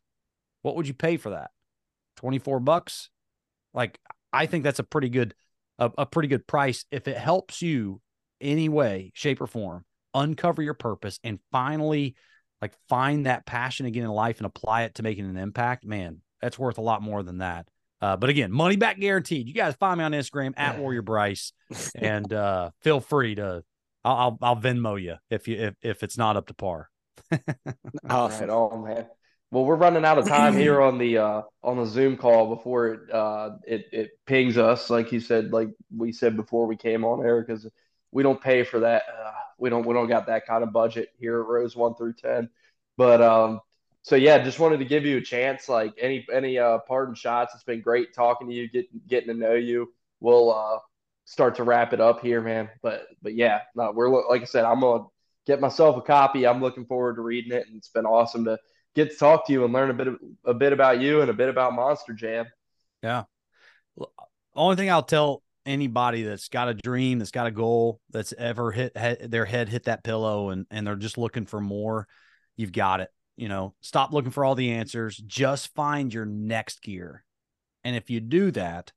What 0.63 0.77
would 0.77 0.89
you 0.89 0.95
pay 0.95 1.17
for 1.17 1.31
that? 1.31 1.51
24 2.17 2.61
bucks? 2.61 3.11
Like, 3.73 3.99
I 4.33 4.47
think 4.47 4.65
that's 4.65 4.81
a 4.81 4.85
pretty 4.85 5.09
good, 5.09 5.35
a, 5.79 5.91
a 5.97 6.07
pretty 6.07 6.29
good 6.29 6.47
price 6.47 6.85
if 6.91 7.07
it 7.09 7.17
helps 7.17 7.63
you 7.63 8.03
any 8.41 8.69
way, 8.69 9.13
shape, 9.15 9.41
or 9.41 9.47
form 9.47 9.85
uncover 10.15 10.63
your 10.63 10.75
purpose 10.75 11.19
and 11.23 11.39
finally 11.53 12.17
like 12.61 12.75
find 12.89 13.27
that 13.27 13.47
passion 13.47 13.87
again 13.87 14.05
in 14.05 14.11
life 14.11 14.39
and 14.39 14.47
apply 14.47 14.83
it 14.83 14.97
to 14.97 15.03
making 15.03 15.25
an 15.25 15.37
impact, 15.37 15.85
man, 15.85 16.21
that's 16.41 16.59
worth 16.59 16.79
a 16.79 16.83
lot 16.83 17.03
more 17.03 17.23
than 17.23 17.39
that. 17.39 17.69
Uh, 18.03 18.17
but 18.17 18.31
again, 18.31 18.51
money 18.51 18.77
back 18.77 18.99
guaranteed. 18.99 19.47
You 19.47 19.55
guys 19.55 19.75
find 19.75 19.99
me 19.99 20.05
on 20.05 20.13
Instagram 20.13 20.55
at 20.57 20.79
Warrior 20.79 21.03
Bryce, 21.03 21.53
and 21.95 22.33
uh, 22.33 22.71
feel 22.83 23.01
free 23.01 23.35
to. 23.35 23.63
I'll, 24.03 24.17
I'll, 24.17 24.39
I'll 24.41 24.57
Venmo 24.57 25.01
you 25.01 25.17
if 25.29 25.47
you 25.47 25.57
if, 25.57 25.75
if 25.83 26.03
it's 26.03 26.17
not 26.17 26.37
up 26.37 26.47
to 26.47 26.55
par. 26.55 26.89
awesome. 28.09 28.49
Right 28.49 28.51
on, 28.51 28.85
man. 28.85 29.07
Well, 29.51 29.65
we're 29.65 29.77
running 29.77 30.05
out 30.07 30.17
of 30.17 30.27
time 30.27 30.55
here 30.55 30.81
on 30.83 30.97
the 30.97 31.19
uh, 31.19 31.43
on 31.63 31.77
the 31.77 31.85
Zoom 31.85 32.17
call 32.17 32.55
before 32.55 32.89
it 32.89 33.13
uh, 33.13 33.51
it 33.67 33.87
it 33.93 34.11
pings 34.27 34.57
us, 34.57 34.89
like 34.89 35.13
you 35.13 35.21
said, 35.21 35.53
like 35.53 35.69
we 35.95 36.13
said 36.13 36.37
before 36.37 36.67
we 36.67 36.77
came 36.77 37.05
on 37.05 37.25
air, 37.25 37.43
because 37.43 37.69
we 38.13 38.23
don't 38.23 38.41
pay 38.41 38.65
for 38.65 38.81
that. 38.81 39.03
Uh, 39.09 39.33
we 39.59 39.71
don't 39.71 39.87
we 39.87 39.95
don't 39.95 40.09
got 40.09 40.27
that 40.27 40.47
kind 40.47 40.65
of 40.65 40.73
budget 40.73 41.11
here 41.19 41.41
at 41.41 41.47
Rows 41.47 41.77
one 41.77 41.95
through 41.95 42.15
ten. 42.15 42.49
But 42.97 43.21
um, 43.21 43.61
so 44.03 44.17
yeah, 44.17 44.43
just 44.43 44.59
wanted 44.59 44.79
to 44.79 44.85
give 44.85 45.05
you 45.05 45.19
a 45.19 45.23
chance. 45.23 45.69
Like 45.69 45.95
any 45.99 46.27
any 46.33 46.59
uh, 46.59 46.79
pardon 46.79 47.15
shots. 47.15 47.55
It's 47.55 47.65
been 47.65 47.81
great 47.81 48.15
talking 48.15 48.49
to 48.49 48.55
you, 48.55 48.69
getting 48.69 49.01
getting 49.07 49.29
to 49.29 49.35
know 49.35 49.55
you. 49.55 49.93
We'll 50.21 50.53
uh, 50.53 50.79
start 51.25 51.57
to 51.57 51.65
wrap 51.65 51.93
it 51.93 52.01
up 52.01 52.21
here, 52.21 52.41
man. 52.41 52.71
But 52.83 53.07
but 53.23 53.35
yeah, 53.35 53.61
no, 53.75 53.93
we're 53.93 54.29
like 54.29 54.43
I 54.43 54.47
said, 54.47 54.65
I'm 54.65 54.81
gonna 54.81 55.05
get 55.47 55.61
myself 55.61 55.97
a 55.97 56.03
copy. 56.03 56.47
I'm 56.47 56.61
looking 56.61 56.87
forward 56.87 57.17
to 57.17 57.23
reading 57.23 57.53
it, 57.53 57.67
and 57.67 57.77
it's 57.77 57.89
been 57.89 58.07
awesome 58.07 58.45
to 58.47 58.59
get 58.95 59.11
to 59.11 59.17
talk 59.17 59.47
to 59.47 59.53
you 59.53 59.65
and 59.65 59.73
learn 59.73 59.91
a 59.91 59.95
bit 59.95 60.09
of, 60.09 60.17
a 60.45 60.55
bit 60.55 60.73
about 60.73 61.01
you 61.01 61.21
and 61.21 61.31
a 61.31 61.35
bit 61.35 61.49
about 61.49 61.75
Monster 61.75 62.13
Jam. 62.13 62.47
Yeah. 63.03 63.25
Only 64.55 64.77
thing 64.77 64.91
I'll 64.91 65.03
tell 65.03 65.43
anybody 65.67 66.23
that's 66.23 66.49
got 66.49 66.69
a 66.69 66.75
dream, 66.75 67.19
that's 67.19 67.31
got 67.31 67.47
a 67.47 67.51
goal, 67.51 68.01
that's 68.11 68.33
ever 68.37 68.73
hit, 68.73 68.97
hit 68.97 69.31
their 69.31 69.45
head 69.45 69.69
hit 69.69 69.85
that 69.85 70.05
pillow 70.05 70.51
and 70.51 70.67
and 70.71 70.87
they're 70.87 70.97
just 70.97 71.19
looking 71.19 71.47
for 71.47 71.61
more, 71.61 72.07
you've 72.57 72.73
got 72.73 73.01
it. 73.01 73.09
You 73.37 73.49
know, 73.49 73.75
stop 73.81 74.13
looking 74.13 74.33
for 74.33 74.45
all 74.45 74.55
the 74.55 74.73
answers. 74.73 75.17
Just 75.17 75.75
find 75.75 76.13
your 76.13 76.27
next 76.27 76.83
gear. 76.83 77.25
And 77.85 77.97
if 77.97 78.11
you 78.11 78.21
do 78.21 78.51
that, 78.53 78.93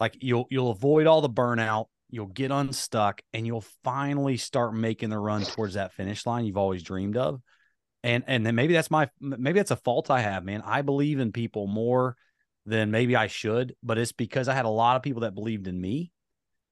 like 0.00 0.16
you'll 0.20 0.46
you'll 0.50 0.70
avoid 0.70 1.06
all 1.06 1.20
the 1.20 1.28
burnout, 1.28 1.86
you'll 2.08 2.26
get 2.26 2.50
unstuck, 2.50 3.20
and 3.32 3.46
you'll 3.46 3.64
finally 3.84 4.36
start 4.36 4.74
making 4.74 5.10
the 5.10 5.18
run 5.18 5.42
towards 5.44 5.74
that 5.74 5.92
finish 5.92 6.26
line 6.26 6.44
you've 6.44 6.56
always 6.56 6.82
dreamed 6.82 7.16
of. 7.16 7.40
And 8.02 8.24
and 8.26 8.44
then 8.44 8.54
maybe 8.54 8.72
that's 8.72 8.90
my 8.90 9.08
maybe 9.20 9.58
that's 9.58 9.70
a 9.70 9.76
fault 9.76 10.10
I 10.10 10.20
have, 10.20 10.44
man. 10.44 10.62
I 10.64 10.82
believe 10.82 11.20
in 11.20 11.32
people 11.32 11.66
more 11.66 12.16
than 12.66 12.90
maybe 12.90 13.16
I 13.16 13.26
should, 13.26 13.74
but 13.82 13.98
it's 13.98 14.12
because 14.12 14.48
I 14.48 14.54
had 14.54 14.64
a 14.64 14.70
lot 14.70 14.96
of 14.96 15.02
people 15.02 15.22
that 15.22 15.34
believed 15.34 15.66
in 15.66 15.80
me 15.80 16.12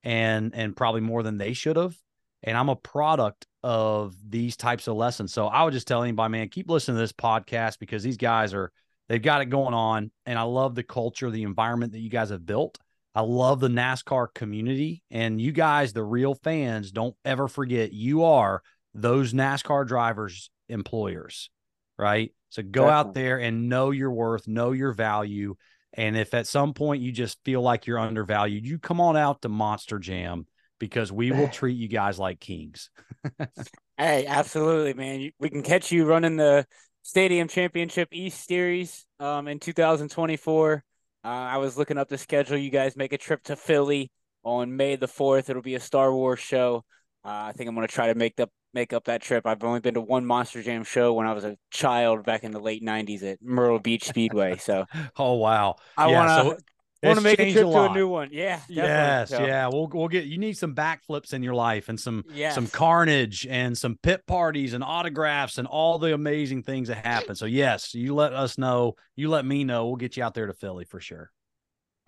and 0.03 0.55
and 0.55 0.77
probably 0.77 1.01
more 1.01 1.23
than 1.23 1.39
they 1.39 1.53
should 1.53 1.77
have. 1.77 1.97
And 2.43 2.57
I'm 2.57 2.69
a 2.69 2.77
product 2.77 3.47
of 3.63 4.15
these 4.27 4.57
types 4.57 4.89
of 4.89 4.97
lessons. 4.97 5.33
So 5.33 5.47
I 5.47 5.63
would 5.63 5.75
just 5.75 5.87
tell 5.87 6.03
anybody, 6.03 6.33
man, 6.33 6.49
keep 6.49 6.71
listening 6.71 6.97
to 6.97 7.03
this 7.03 7.13
podcast 7.13 7.79
because 7.79 8.03
these 8.03 8.17
guys 8.17 8.55
are 8.55 8.73
they've 9.09 9.21
got 9.21 9.43
it 9.43 9.47
going 9.47 9.75
on. 9.75 10.11
And 10.25 10.39
I 10.39 10.43
love 10.43 10.75
the 10.75 10.83
culture, 10.83 11.31
the 11.31 11.43
environment 11.43 11.93
that 11.93 12.01
you 12.01 12.11
guys 12.11 12.31
have 12.31 12.47
built. 12.47 12.79
I 13.15 13.23
love 13.23 13.61
the 13.61 13.69
NASCAR 13.69 14.33
community. 14.33 15.03
And 15.11 15.41
you 15.41 15.53
guys, 15.53 15.93
the 15.93 16.05
real 16.05 16.35
fans, 16.35 16.93
don't 16.93 17.17
ever 17.25 17.49
forget 17.49 17.93
you 17.93 18.25
are 18.25 18.63
those 18.95 19.33
NASCAR 19.33 19.87
drivers' 19.87 20.51
employers, 20.69 21.51
right? 21.99 22.33
So 22.51 22.63
go 22.63 22.87
Definitely. 22.87 22.93
out 22.93 23.15
there 23.15 23.39
and 23.39 23.69
know 23.69 23.91
your 23.91 24.11
worth, 24.11 24.49
know 24.49 24.73
your 24.73 24.93
value, 24.93 25.57
and 25.95 26.17
if 26.17 26.35
at 26.35 26.47
some 26.47 26.75
point 26.75 27.03
you 27.03 27.13
just 27.13 27.39
feel 27.45 27.63
like 27.63 27.87
you're 27.87 27.99
undervalued, 27.99 28.67
you 28.67 28.79
come 28.79 29.01
on 29.01 29.17
out 29.17 29.43
to 29.43 29.49
Monster 29.49 29.99
Jam 29.99 30.47
because 30.79 31.11
we 31.13 31.31
will 31.33 31.49
treat 31.53 31.77
you 31.77 31.89
guys 31.89 32.19
like 32.19 32.41
kings. 32.41 32.91
hey, 33.99 34.27
absolutely, 34.27 34.95
man. 34.95 35.31
We 35.39 35.51
can 35.51 35.63
catch 35.63 35.91
you 35.91 36.05
running 36.05 36.37
the 36.37 36.67
Stadium 37.03 37.49
Championship 37.49 38.09
East 38.13 38.47
Series 38.47 39.05
um, 39.19 39.49
in 39.49 39.59
2024. 39.59 40.85
Uh, 41.23 41.29
I 41.29 41.59
was 41.59 41.77
looking 41.77 41.99
up 41.99 42.09
the 42.09 42.19
schedule. 42.19 42.57
You 42.57 42.71
guys 42.71 42.97
make 42.97 43.13
a 43.13 43.19
trip 43.19 43.43
to 43.45 43.57
Philly 43.57 44.11
on 44.43 44.77
May 44.77 44.97
the 44.97 45.09
4th. 45.09 45.51
It'll 45.51 45.63
be 45.63 45.75
a 45.75 45.81
Star 45.81 46.15
Wars 46.15 46.39
show. 46.39 46.85
Uh, 47.25 47.49
I 47.49 47.53
think 47.53 47.69
I'm 47.69 47.75
going 47.75 47.87
to 47.87 47.93
try 47.93 48.07
to 48.07 48.15
make 48.15 48.41
up 48.41 48.51
make 48.73 48.93
up 48.93 49.05
that 49.05 49.21
trip. 49.23 49.47
I've 49.47 49.63
only 49.65 49.81
been 49.81 49.95
to 49.95 50.01
one 50.01 50.25
Monster 50.25 50.63
Jam 50.63 50.85
show 50.85 51.13
when 51.13 51.27
I 51.27 51.33
was 51.33 51.45
a 51.45 51.57
child 51.71 52.25
back 52.25 52.45
in 52.45 52.53
the 52.53 52.61
late 52.61 52.83
'90s 52.83 53.23
at 53.23 53.43
Myrtle 53.43 53.79
Beach 53.79 54.05
Speedway. 54.05 54.57
So, 54.57 54.87
oh 55.19 55.35
wow, 55.35 55.77
I 55.97 56.11
yeah, 56.11 56.17
want 56.17 56.29
to. 56.29 56.57
So 56.57 56.65
want 57.03 57.19
to 57.19 57.25
make 57.25 57.41
a 57.41 57.53
trip 57.53 57.67
a 57.67 57.71
to 57.71 57.81
a 57.81 57.95
new 57.95 58.09
one. 58.09 58.29
Yeah. 58.31 58.61
Yes. 58.69 59.31
So. 59.31 59.45
Yeah. 59.45 59.69
We'll 59.69 59.89
we'll 59.93 60.09
get 60.09 60.25
you 60.25 60.39
need 60.39 60.57
some 60.57 60.75
backflips 60.75 61.33
in 61.33 61.43
your 61.43 61.55
life 61.55 61.89
and 61.89 61.99
some 61.99 62.25
yes. 62.33 62.55
some 62.55 62.67
carnage 62.67 63.47
and 63.49 63.77
some 63.77 63.99
pit 64.03 64.27
parties 64.27 64.75
and 64.75 64.85
autographs 64.85 65.59
and 65.59 65.67
all 65.67 65.99
the 65.99 66.13
amazing 66.13 66.63
things 66.63 66.89
that 66.89 67.05
happen. 67.05 67.35
So 67.37 67.47
yes, 67.47 67.95
you 67.95 68.15
let 68.15 68.33
us 68.33 68.59
know. 68.59 68.97
You 69.17 69.31
let 69.31 69.45
me 69.45 69.65
know. 69.65 69.87
We'll 69.87 69.97
get 69.97 70.17
you 70.17 70.25
out 70.25 70.35
there 70.35 70.47
to 70.47 70.53
Philly 70.53 70.85
for 70.85 71.01
sure. 71.01 71.31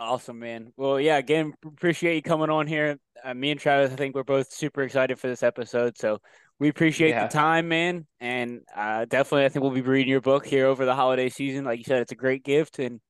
Awesome, 0.03 0.41
man. 0.41 0.73
Well, 0.77 0.99
yeah. 0.99 1.19
Again, 1.19 1.55
appreciate 1.65 2.17
you 2.17 2.23
coming 2.23 2.51
on 2.51 2.67
here. 2.67 2.99
Uh, 3.23 3.35
me 3.35 3.53
and 3.53 3.61
Travis, 3.61 3.93
I 3.93 3.97
think 3.97 4.17
we're 4.17 4.25
both 4.25 4.53
super 4.53 4.83
excited 4.83 5.17
for 5.17 5.29
this 5.29 5.45
episode. 5.45 5.97
So 5.97 6.19
we 6.59 6.69
appreciate 6.69 7.11
yeah. 7.11 7.29
the 7.29 7.33
time, 7.33 7.69
man, 7.69 8.05
and 8.19 8.63
uh, 8.77 9.05
definitely, 9.05 9.45
I 9.45 9.49
think 9.49 9.63
we'll 9.63 9.71
be 9.71 9.81
reading 9.81 10.11
your 10.11 10.21
book 10.21 10.45
here 10.45 10.67
over 10.67 10.85
the 10.85 10.95
holiday 10.97 11.29
season. 11.29 11.65
Like 11.65 11.79
you 11.79 11.85
said, 11.85 12.03
it's 12.03 12.11
a 12.11 12.17
great 12.17 12.43
gift, 12.43 12.81
and 12.81 13.01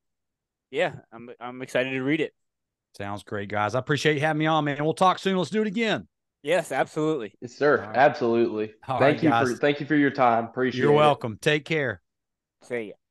yeah, 0.71 0.97
I'm 1.11 1.31
I'm 1.41 1.63
excited 1.63 1.93
to 1.93 2.03
read 2.03 2.21
it. 2.21 2.35
Sounds 2.99 3.23
great, 3.23 3.49
guys. 3.49 3.75
I 3.75 3.79
appreciate 3.79 4.15
you 4.17 4.21
having 4.21 4.41
me 4.41 4.47
on, 4.47 4.67
man. 4.67 4.85
We'll 4.85 4.93
talk 4.93 5.19
soon. 5.19 5.39
Let's 5.39 5.49
do 5.49 5.63
it 5.63 5.67
again. 5.67 6.07
Yes, 6.43 6.73
absolutely. 6.73 7.33
Yes, 7.41 7.55
sir. 7.55 7.79
Right. 7.79 7.97
Absolutely. 7.97 8.75
All 8.87 8.99
thank 8.99 9.17
right, 9.17 9.23
you 9.23 9.31
guys. 9.31 9.51
for 9.51 9.57
thank 9.57 9.81
you 9.81 9.87
for 9.87 9.97
your 9.97 10.11
time. 10.11 10.45
Appreciate 10.45 10.83
You're 10.83 10.93
it. 10.93 10.97
welcome. 10.97 11.39
Take 11.41 11.65
care. 11.65 12.03
See 12.65 12.89
ya. 12.89 13.02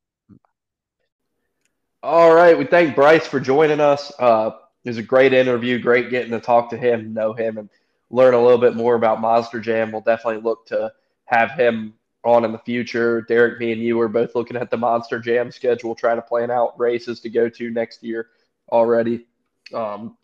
All 2.04 2.34
right. 2.34 2.58
We 2.58 2.66
thank 2.66 2.96
Bryce 2.96 3.28
for 3.28 3.40
joining 3.40 3.80
us. 3.80 4.12
Uh, 4.18 4.52
it 4.84 4.90
was 4.90 4.98
a 4.98 5.04
great 5.04 5.34
interview. 5.34 5.78
Great 5.78 6.10
getting 6.10 6.32
to 6.32 6.40
talk 6.40 6.72
to 6.72 6.78
him, 6.78 7.14
know 7.14 7.34
him, 7.34 7.60
and 7.60 7.70
learn 8.10 8.34
a 8.34 8.42
little 8.42 8.58
bit 8.58 8.76
more 8.76 8.96
about 8.96 9.22
Monster 9.22 9.60
Jam. 9.60 9.92
We'll 9.92 10.02
definitely 10.02 10.42
look 10.42 10.66
to 10.68 10.92
have 11.26 11.52
him 11.52 11.94
on 12.24 12.44
in 12.44 12.54
the 12.54 12.58
future. 12.58 13.22
Derek, 13.22 13.60
me, 13.60 13.72
and 13.72 13.82
you 13.84 14.02
are 14.02 14.08
both 14.08 14.34
looking 14.34 14.58
at 14.58 14.72
the 14.72 14.78
Monster 14.78 15.20
Jam 15.20 15.52
schedule, 15.52 15.94
trying 15.94 16.16
to 16.16 16.24
plan 16.24 16.50
out 16.50 16.80
races 16.80 17.20
to 17.20 17.30
go 17.30 17.48
to 17.50 17.70
next 17.70 18.02
year 18.02 18.30
already. 18.72 19.28
Um, 19.72 20.18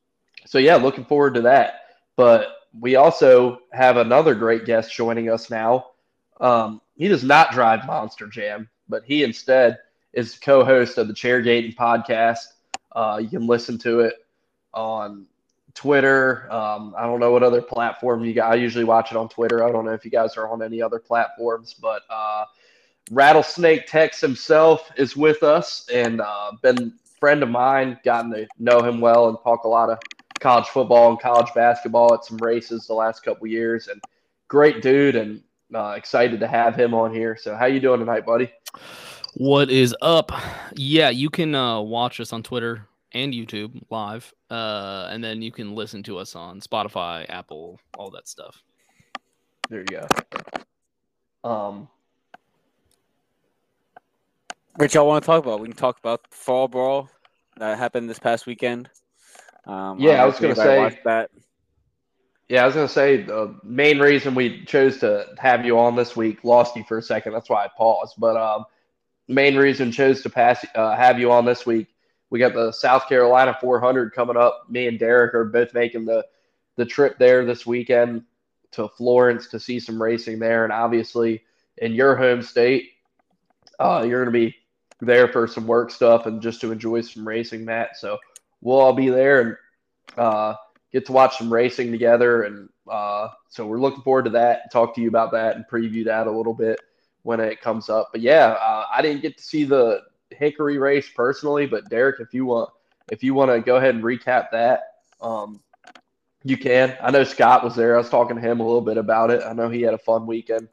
so, 0.48 0.58
yeah, 0.58 0.78
looking 0.78 1.06
forward 1.06 1.36
to 1.36 1.42
that. 1.42 1.82
But 2.16 2.58
we 2.80 2.96
also 2.96 3.60
have 3.72 3.98
another 3.98 4.34
great 4.34 4.66
guest 4.66 4.92
joining 4.92 5.30
us 5.30 5.52
now. 5.52 5.92
Um, 6.42 6.82
he 6.96 7.08
does 7.08 7.24
not 7.24 7.52
drive 7.52 7.86
Monster 7.86 8.26
Jam, 8.26 8.68
but 8.90 9.04
he 9.06 9.24
instead 9.24 9.78
is 10.14 10.38
co 10.38 10.64
host 10.64 10.98
of 10.98 11.08
the 11.08 11.14
Chairgaitin 11.14 11.76
podcast. 11.76 12.46
Uh, 12.92 13.20
you 13.22 13.30
can 13.30 13.46
listen 13.46 13.78
to 13.80 14.02
it 14.02 14.16
on 14.74 15.28
Twitter. 15.74 16.52
Um, 16.52 16.96
I 16.98 17.04
don't 17.04 17.20
know 17.20 17.32
what 17.32 17.44
other 17.44 17.62
platform 17.62 18.26
you 18.26 18.34
got. 18.34 18.52
I 18.52 18.56
usually 18.56 18.84
watch 18.84 19.12
it 19.12 19.18
on 19.18 19.30
Twitter. 19.30 19.64
I 19.64 19.72
don't 19.72 19.86
know 19.86 19.94
if 19.94 20.04
you 20.04 20.12
guys 20.12 20.36
are 20.36 20.50
on 20.50 20.64
any 20.64 20.82
other 20.82 20.98
platforms, 20.98 21.76
but 21.76 22.02
uh, 22.10 22.46
Rattlesnake 23.12 23.86
Tex 23.88 24.20
himself 24.20 24.92
is 24.98 25.16
with 25.16 25.44
us 25.44 25.88
and 25.94 26.20
uh, 26.20 26.52
been 26.64 26.94
friend 27.20 27.44
of 27.44 27.50
mine. 27.50 28.00
Gotten 28.04 28.32
to 28.32 28.48
know 28.58 28.82
him 28.82 29.00
well 29.00 29.30
and 29.30 29.38
talk 29.44 29.66
a 29.66 29.68
lot 29.68 29.90
of 29.90 30.00
college 30.40 30.68
football 30.68 31.12
and 31.12 31.20
college 31.20 31.54
basketball 31.54 32.14
at 32.14 32.26
some 32.26 32.38
races 32.38 32.88
the 32.88 32.94
last 32.94 33.24
couple 33.24 33.48
years. 33.48 33.88
And 33.88 34.02
great 34.48 34.82
dude, 34.82 35.16
and 35.16 35.42
uh, 35.74 35.94
excited 35.98 36.40
to 36.40 36.48
have 36.48 36.76
him 36.76 36.94
on 36.94 37.14
here. 37.14 37.38
So, 37.38 37.56
how 37.56 37.66
you 37.66 37.80
doing 37.80 38.00
tonight, 38.00 38.26
buddy? 38.26 38.52
What 39.40 39.70
is 39.70 39.96
up? 40.02 40.32
Yeah, 40.76 41.12
you 41.12 41.30
can 41.30 41.54
uh, 41.54 41.80
watch 41.80 42.20
us 42.20 42.34
on 42.34 42.42
Twitter 42.42 42.88
and 43.12 43.32
YouTube 43.32 43.84
live. 43.92 44.34
Uh, 44.50 45.10
and 45.12 45.24
then 45.24 45.44
you 45.44 45.52
can 45.52 45.76
listen 45.76 46.02
to 46.04 46.18
us 46.18 46.36
on 46.36 46.60
Spotify, 46.60 47.24
Apple, 47.30 47.80
all 48.00 48.10
that 48.10 48.28
stuff. 48.28 48.64
There 49.70 49.82
you 49.82 49.86
go. 51.44 51.48
Um, 51.48 51.88
Rich, 54.80 54.96
y'all 54.96 55.06
want 55.06 55.24
to 55.24 55.28
talk 55.28 55.46
about? 55.46 55.60
We 55.60 55.68
can 55.68 55.78
talk 55.78 56.00
about 56.00 56.26
fall 56.32 56.68
brawl 56.68 57.08
that 57.58 57.78
happened 57.78 58.10
this 58.10 58.18
past 58.18 58.48
weekend. 58.48 58.90
Um, 59.68 60.00
yeah, 60.00 60.24
I 60.24 60.26
was 60.26 60.40
going 60.40 60.56
to 60.56 60.60
say 60.60 61.00
that. 61.06 61.30
Yeah, 62.50 62.64
I 62.64 62.66
was 62.66 62.74
going 62.74 62.88
to 62.88 62.94
say 62.94 63.22
the 63.22 63.56
main 63.62 64.00
reason 64.00 64.34
we 64.34 64.66
chose 64.66 64.98
to 65.02 65.28
have 65.38 65.64
you 65.64 65.78
on 65.78 65.96
this 65.96 66.16
week 66.16 66.44
lost 66.44 66.76
you 66.76 66.84
for 66.86 66.98
a 66.98 67.04
second. 67.04 67.34
That's 67.34 67.52
why 67.52 67.66
I 67.66 67.68
paused. 67.78 68.16
But 68.18 68.36
um, 68.36 68.66
main 69.28 69.56
reason 69.56 69.92
chose 69.92 70.22
to 70.22 70.30
pass 70.30 70.66
uh, 70.76 70.96
have 70.96 71.20
you 71.20 71.32
on 71.32 71.46
this 71.46 71.66
week 71.66 71.88
we 72.30 72.40
got 72.40 72.54
the 72.54 72.72
South 72.72 73.08
Carolina 73.08 73.58
400 73.60 74.14
coming 74.14 74.38
up. 74.38 74.66
Me 74.70 74.88
and 74.88 75.00
Derek 75.00 75.34
are 75.34 75.46
both 75.46 75.74
making 75.74 76.06
the 76.06 76.26
the 76.76 76.86
trip 76.86 77.18
there 77.18 77.44
this 77.44 77.66
weekend 77.66 78.24
to 78.72 78.88
Florence 78.88 79.48
to 79.48 79.60
see 79.60 79.80
some 79.80 80.02
racing 80.02 80.40
there, 80.40 80.64
and 80.64 80.74
obviously 80.74 81.44
in 81.78 81.94
your 81.94 82.16
home 82.16 82.42
state, 82.42 82.92
uh, 83.80 84.06
you're 84.08 84.24
going 84.24 84.34
to 84.34 84.48
be 84.48 84.56
there 85.00 85.28
for 85.28 85.48
some 85.48 85.66
work 85.66 85.90
stuff 85.90 86.26
and 86.26 86.42
just 86.42 86.62
to 86.62 86.72
enjoy 86.72 87.02
some 87.02 87.28
racing, 87.28 87.66
Matt. 87.66 87.98
So 87.98 88.18
we'll 88.62 88.80
all 88.80 88.94
be 88.94 89.10
there 89.10 89.42
and 89.42 89.58
uh, 90.18 90.56
get 90.92 91.06
to 91.08 91.14
watch 91.14 91.38
some 91.38 91.52
racing 91.52 91.92
together, 91.92 92.44
and 92.44 92.70
uh, 92.92 93.30
so 93.50 93.66
we're 93.66 93.80
looking 93.80 94.04
forward 94.04 94.26
to 94.26 94.32
that. 94.32 94.72
Talk 94.72 94.94
to 94.96 95.02
you 95.02 95.08
about 95.08 95.32
that 95.32 95.56
and 95.56 95.66
preview 95.72 96.06
that 96.06 96.28
a 96.28 96.32
little 96.32 96.54
bit 96.54 96.80
when 97.28 97.42
it 97.42 97.60
comes 97.60 97.90
up. 97.90 98.08
But 98.14 98.22
yeah, 98.22 98.56
uh, 98.58 98.86
I 98.90 99.02
didn't 99.02 99.22
get 99.22 99.36
to 99.36 99.44
see 99.44 99.66
the 99.66 100.04
Hickory 100.30 100.78
race 100.78 101.10
personally, 101.14 101.66
but 101.66 101.90
Derek, 101.90 102.22
if 102.22 102.34
you 102.34 102.46
want, 102.46 102.70
if 103.12 103.22
you 103.22 103.34
want 103.34 103.52
to 103.52 103.60
go 103.60 103.76
ahead 103.76 103.96
and 103.96 104.04
recap 104.04 104.50
that, 104.52 104.94
um, 105.22 105.60
you 106.46 106.56
can. 106.56 106.98
I 107.02 107.12
know 107.12 107.26
Scott 107.26 107.66
was 107.66 107.76
there. 107.76 107.96
I 107.96 107.98
was 107.98 108.10
talking 108.10 108.38
to 108.38 108.42
him 108.42 108.62
a 108.62 108.64
little 108.64 108.82
bit 108.82 108.96
about 108.96 109.30
it. 109.30 109.44
I 109.44 109.52
know 109.52 109.68
he 109.68 109.82
had 109.82 109.94
a 109.94 109.98
fun 109.98 110.26
weekend 110.26 110.70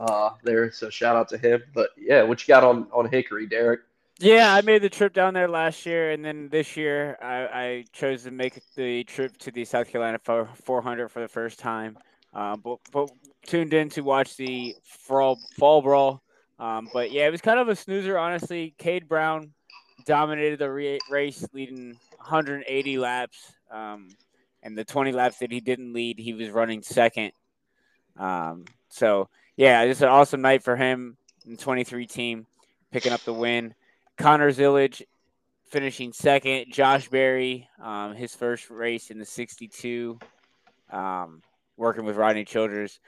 uh, 0.00 0.30
there, 0.42 0.72
so 0.72 0.88
shout 0.88 1.16
out 1.16 1.28
to 1.28 1.36
him. 1.36 1.62
But 1.74 1.90
yeah, 1.98 2.22
what 2.22 2.40
you 2.40 2.50
got 2.50 2.64
on 2.64 2.86
on 2.90 3.10
Hickory, 3.10 3.46
Derek? 3.46 3.80
Yeah, 4.18 4.54
I 4.54 4.62
made 4.62 4.80
the 4.80 4.88
trip 4.88 5.12
down 5.12 5.34
there 5.34 5.48
last 5.48 5.84
year, 5.84 6.12
and 6.12 6.24
then 6.24 6.48
this 6.48 6.78
year 6.78 7.18
I, 7.20 7.36
I 7.62 7.84
chose 7.92 8.22
to 8.22 8.30
make 8.30 8.58
the 8.74 9.04
trip 9.04 9.36
to 9.38 9.50
the 9.50 9.66
South 9.66 9.88
Carolina 9.90 10.18
400 10.18 11.10
for 11.10 11.20
the 11.20 11.28
first 11.28 11.58
time. 11.58 11.98
Uh, 12.32 12.56
but, 12.56 12.78
but 12.90 13.10
tuned 13.46 13.74
in 13.74 13.88
to 13.90 14.02
watch 14.02 14.36
the 14.36 14.74
fall, 14.84 15.38
fall 15.56 15.82
brawl 15.82 16.24
um, 16.58 16.88
but 16.92 17.10
yeah, 17.10 17.26
it 17.26 17.30
was 17.30 17.40
kind 17.40 17.58
of 17.58 17.68
a 17.68 17.76
snoozer, 17.76 18.16
honestly. 18.16 18.74
Kade 18.78 19.08
Brown 19.08 19.52
dominated 20.06 20.58
the 20.58 20.70
re- 20.70 21.00
race, 21.10 21.46
leading 21.52 21.98
180 22.16 22.98
laps. 22.98 23.52
Um, 23.70 24.08
and 24.62 24.78
the 24.78 24.84
20 24.84 25.12
laps 25.12 25.38
that 25.38 25.52
he 25.52 25.60
didn't 25.60 25.92
lead, 25.92 26.18
he 26.18 26.32
was 26.32 26.50
running 26.50 26.82
second. 26.82 27.32
Um, 28.16 28.64
so 28.88 29.28
yeah, 29.56 29.84
just 29.86 30.02
an 30.02 30.08
awesome 30.08 30.40
night 30.40 30.62
for 30.62 30.76
him 30.76 31.16
and 31.44 31.58
23 31.58 32.06
team 32.06 32.46
picking 32.90 33.12
up 33.12 33.20
the 33.24 33.32
win. 33.32 33.74
Connor 34.16 34.52
Zilisch 34.52 35.02
finishing 35.68 36.12
second. 36.12 36.72
Josh 36.72 37.08
Berry, 37.08 37.68
um, 37.82 38.14
his 38.14 38.34
first 38.34 38.70
race 38.70 39.10
in 39.10 39.18
the 39.18 39.26
62, 39.26 40.18
um, 40.90 41.42
working 41.76 42.04
with 42.04 42.16
Rodney 42.16 42.44
Childers, 42.44 43.00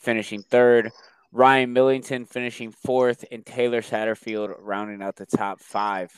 finishing 0.00 0.42
third. 0.42 0.90
Ryan 1.32 1.72
Millington 1.72 2.26
finishing 2.26 2.70
fourth, 2.70 3.24
and 3.32 3.44
Taylor 3.44 3.82
Satterfield 3.82 4.54
rounding 4.60 5.02
out 5.02 5.16
the 5.16 5.26
top 5.26 5.60
five. 5.60 6.10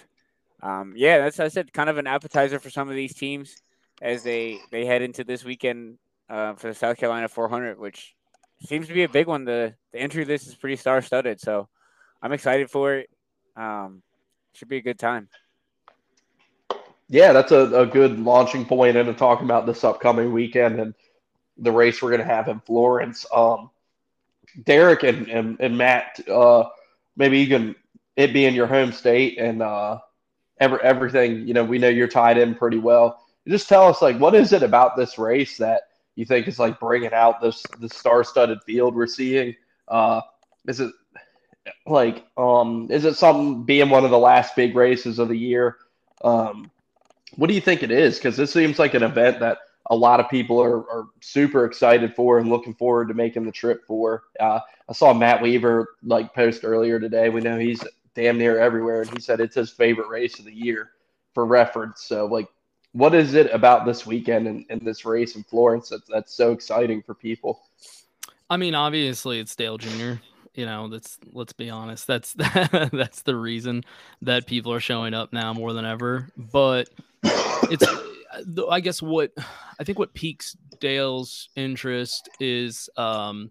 Um, 0.62 0.92
yeah, 0.94 1.18
that's 1.18 1.40
I 1.40 1.48
said, 1.48 1.72
kind 1.72 1.88
of 1.88 1.96
an 1.96 2.06
appetizer 2.06 2.58
for 2.58 2.70
some 2.70 2.88
of 2.88 2.94
these 2.94 3.14
teams 3.14 3.56
as 4.02 4.22
they 4.22 4.58
they 4.70 4.84
head 4.84 5.02
into 5.02 5.24
this 5.24 5.44
weekend 5.44 5.98
uh, 6.28 6.54
for 6.54 6.68
the 6.68 6.74
South 6.74 6.98
Carolina 6.98 7.28
400, 7.28 7.78
which 7.78 8.14
seems 8.64 8.86
to 8.88 8.94
be 8.94 9.04
a 9.04 9.08
big 9.08 9.26
one. 9.26 9.44
The 9.44 9.74
the 9.92 9.98
entry 9.98 10.24
list 10.24 10.46
is 10.46 10.54
pretty 10.54 10.76
star 10.76 11.00
studded, 11.00 11.40
so 11.40 11.68
I'm 12.22 12.32
excited 12.32 12.70
for 12.70 12.96
it. 12.96 13.10
Um, 13.56 14.02
should 14.52 14.68
be 14.68 14.78
a 14.78 14.82
good 14.82 14.98
time. 14.98 15.28
Yeah, 17.08 17.32
that's 17.32 17.52
a, 17.52 17.82
a 17.82 17.86
good 17.86 18.18
launching 18.18 18.64
point 18.64 18.96
into 18.96 19.14
talking 19.14 19.44
about 19.44 19.64
this 19.64 19.84
upcoming 19.84 20.32
weekend 20.32 20.80
and 20.80 20.94
the 21.58 21.72
race 21.72 22.02
we're 22.02 22.10
going 22.10 22.20
to 22.20 22.26
have 22.26 22.48
in 22.48 22.60
Florence. 22.60 23.26
Um, 23.34 23.70
Derek 24.64 25.02
and, 25.02 25.28
and, 25.28 25.56
and 25.60 25.76
Matt, 25.76 26.20
uh, 26.28 26.64
maybe 27.16 27.38
you 27.38 27.46
can, 27.46 27.74
it 28.16 28.32
being 28.32 28.54
your 28.54 28.66
home 28.66 28.92
state 28.92 29.38
and 29.38 29.62
uh, 29.62 29.98
every, 30.58 30.78
everything, 30.80 31.46
you 31.46 31.54
know, 31.54 31.64
we 31.64 31.78
know 31.78 31.88
you're 31.88 32.08
tied 32.08 32.38
in 32.38 32.54
pretty 32.54 32.78
well. 32.78 33.22
Just 33.46 33.68
tell 33.68 33.86
us, 33.86 34.02
like, 34.02 34.18
what 34.18 34.34
is 34.34 34.52
it 34.52 34.62
about 34.62 34.96
this 34.96 35.18
race 35.18 35.56
that 35.58 35.82
you 36.14 36.24
think 36.24 36.48
is 36.48 36.58
like 36.58 36.80
bringing 36.80 37.12
out 37.12 37.40
this 37.40 37.62
the 37.78 37.88
star-studded 37.88 38.62
field 38.64 38.94
we're 38.94 39.06
seeing? 39.06 39.54
Uh, 39.86 40.20
is 40.66 40.80
it 40.80 40.92
like, 41.86 42.24
um, 42.36 42.88
is 42.90 43.04
it 43.04 43.14
something 43.14 43.62
being 43.64 43.90
one 43.90 44.04
of 44.04 44.10
the 44.10 44.18
last 44.18 44.56
big 44.56 44.74
races 44.74 45.18
of 45.18 45.28
the 45.28 45.36
year? 45.36 45.76
Um, 46.24 46.70
what 47.36 47.48
do 47.48 47.54
you 47.54 47.60
think 47.60 47.82
it 47.82 47.90
is? 47.90 48.16
Because 48.16 48.36
this 48.36 48.52
seems 48.52 48.78
like 48.78 48.94
an 48.94 49.02
event 49.02 49.40
that 49.40 49.58
a 49.90 49.96
lot 49.96 50.20
of 50.20 50.28
people 50.28 50.60
are, 50.60 50.88
are 50.90 51.06
super 51.20 51.64
excited 51.64 52.14
for 52.14 52.38
and 52.38 52.48
looking 52.48 52.74
forward 52.74 53.08
to 53.08 53.14
making 53.14 53.44
the 53.44 53.52
trip 53.52 53.86
for. 53.86 54.24
Uh, 54.40 54.60
I 54.88 54.92
saw 54.92 55.12
Matt 55.12 55.42
Weaver 55.42 55.96
like 56.02 56.34
post 56.34 56.64
earlier 56.64 56.98
today. 56.98 57.28
We 57.28 57.40
know 57.40 57.58
he's 57.58 57.82
damn 58.14 58.38
near 58.38 58.58
everywhere, 58.58 59.02
and 59.02 59.10
he 59.10 59.20
said 59.20 59.40
it's 59.40 59.54
his 59.54 59.70
favorite 59.70 60.08
race 60.08 60.38
of 60.38 60.44
the 60.44 60.54
year 60.54 60.90
for 61.34 61.46
reference. 61.46 62.02
So, 62.02 62.26
like, 62.26 62.48
what 62.92 63.14
is 63.14 63.34
it 63.34 63.52
about 63.52 63.84
this 63.84 64.06
weekend 64.06 64.48
and, 64.48 64.64
and 64.70 64.80
this 64.80 65.04
race 65.04 65.36
in 65.36 65.42
Florence 65.44 65.90
that's, 65.90 66.08
that's 66.08 66.34
so 66.34 66.52
exciting 66.52 67.02
for 67.02 67.14
people? 67.14 67.60
I 68.48 68.56
mean, 68.56 68.74
obviously, 68.74 69.38
it's 69.38 69.54
Dale 69.54 69.76
Jr. 69.76 70.14
You 70.54 70.64
know, 70.64 70.88
that's 70.88 71.18
let's 71.32 71.52
be 71.52 71.68
honest. 71.68 72.06
That's 72.06 72.32
that's 72.34 73.22
the 73.22 73.36
reason 73.36 73.84
that 74.22 74.46
people 74.46 74.72
are 74.72 74.80
showing 74.80 75.12
up 75.12 75.32
now 75.32 75.52
more 75.52 75.74
than 75.74 75.84
ever. 75.84 76.28
But 76.36 76.88
it's 77.22 77.84
I 78.70 78.80
guess 78.80 79.00
what 79.02 79.32
I 79.78 79.84
think 79.84 79.98
what 79.98 80.14
piques 80.14 80.56
Dale's 80.80 81.48
interest 81.56 82.28
is, 82.40 82.88
um, 82.96 83.50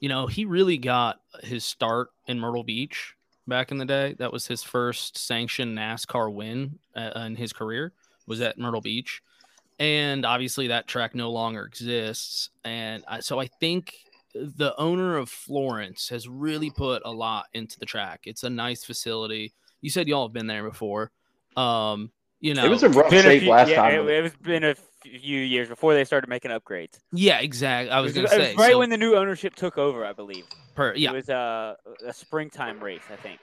you 0.00 0.08
know, 0.08 0.26
he 0.26 0.44
really 0.44 0.78
got 0.78 1.20
his 1.42 1.64
start 1.64 2.10
in 2.26 2.38
Myrtle 2.38 2.64
Beach 2.64 3.14
back 3.46 3.70
in 3.70 3.78
the 3.78 3.84
day. 3.84 4.14
That 4.18 4.32
was 4.32 4.46
his 4.46 4.62
first 4.62 5.18
sanctioned 5.18 5.76
NASCAR 5.76 6.32
win 6.32 6.78
uh, 6.96 7.24
in 7.26 7.36
his 7.36 7.52
career. 7.52 7.92
Was 8.26 8.40
at 8.42 8.58
Myrtle 8.58 8.82
Beach, 8.82 9.22
and 9.78 10.26
obviously 10.26 10.66
that 10.68 10.86
track 10.86 11.14
no 11.14 11.30
longer 11.30 11.64
exists. 11.64 12.50
And 12.62 13.02
I, 13.08 13.20
so 13.20 13.40
I 13.40 13.46
think 13.46 13.94
the 14.34 14.74
owner 14.76 15.16
of 15.16 15.30
Florence 15.30 16.10
has 16.10 16.28
really 16.28 16.70
put 16.70 17.02
a 17.06 17.10
lot 17.10 17.46
into 17.54 17.78
the 17.78 17.86
track. 17.86 18.20
It's 18.24 18.42
a 18.42 18.50
nice 18.50 18.84
facility. 18.84 19.54
You 19.80 19.88
said 19.88 20.08
y'all 20.08 20.26
have 20.26 20.34
been 20.34 20.46
there 20.46 20.68
before. 20.68 21.10
Um, 21.56 22.10
you 22.40 22.54
know, 22.54 22.64
it 22.64 22.68
was 22.68 22.82
a 22.82 22.88
rough 22.88 23.10
Been 23.10 23.20
a 23.20 23.22
shape 23.22 23.42
few- 23.42 23.50
last 23.50 23.68
yeah, 23.68 23.76
time. 23.76 23.94
It, 23.94 24.08
it 24.10 24.22
was 24.22 24.32
been 24.36 24.64
a 24.64 24.74
few 25.02 25.40
years 25.40 25.68
before 25.68 25.94
they 25.94 26.04
started 26.04 26.28
making 26.28 26.50
upgrades. 26.50 26.98
yeah, 27.12 27.38
exactly. 27.40 27.90
I 27.90 28.00
was 28.00 28.12
It 28.16 28.16
gonna 28.16 28.28
say 28.28 28.54
right 28.56 28.72
so 28.72 28.78
when 28.78 28.90
the 28.90 28.96
new 28.96 29.16
ownership 29.16 29.54
took 29.54 29.78
over, 29.78 30.04
I 30.04 30.12
believe. 30.12 30.44
per, 30.74 30.94
yeah, 30.94 31.10
It 31.10 31.14
was 31.14 31.28
a, 31.28 31.76
a 32.06 32.12
springtime 32.12 32.80
race, 32.82 33.02
I 33.12 33.16
think. 33.16 33.40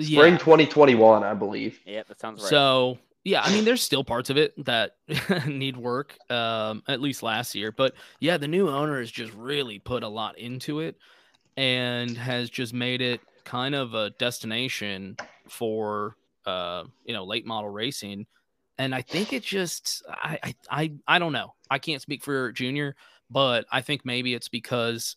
Spring 0.00 0.32
yeah. 0.34 0.38
2021, 0.38 1.22
I 1.22 1.34
believe. 1.34 1.78
Yeah, 1.84 2.02
that 2.08 2.18
sounds 2.20 2.40
right. 2.42 2.48
So 2.48 2.98
yeah, 3.24 3.42
I 3.42 3.52
mean, 3.52 3.64
there's 3.64 3.82
still 3.82 4.02
parts 4.04 4.30
of 4.30 4.36
it 4.36 4.52
that 4.64 4.96
need 5.46 5.76
work, 5.76 6.16
um, 6.30 6.82
at 6.88 7.00
least 7.00 7.22
last 7.22 7.54
year. 7.54 7.70
But 7.70 7.94
yeah, 8.18 8.36
the 8.38 8.48
new 8.48 8.68
owner 8.68 8.98
has 9.00 9.10
just 9.10 9.32
really 9.34 9.78
put 9.78 10.02
a 10.02 10.08
lot 10.08 10.38
into 10.38 10.80
it 10.80 10.96
and 11.56 12.16
has 12.16 12.48
just 12.50 12.72
made 12.74 13.00
it 13.02 13.20
kind 13.44 13.74
of 13.74 13.94
a 13.94 14.10
destination 14.10 15.16
for 15.48 16.16
uh, 16.46 16.84
you 17.04 17.14
know, 17.14 17.24
late 17.24 17.46
model 17.46 17.70
racing. 17.70 18.26
And 18.78 18.94
I 18.94 19.02
think 19.02 19.32
it 19.32 19.42
just 19.42 20.02
I, 20.08 20.38
I 20.42 20.54
I 20.70 20.92
I 21.06 21.18
don't 21.18 21.32
know. 21.32 21.54
I 21.70 21.78
can't 21.78 22.02
speak 22.02 22.22
for 22.22 22.52
Junior, 22.52 22.96
but 23.30 23.66
I 23.70 23.80
think 23.80 24.04
maybe 24.04 24.34
it's 24.34 24.48
because 24.48 25.16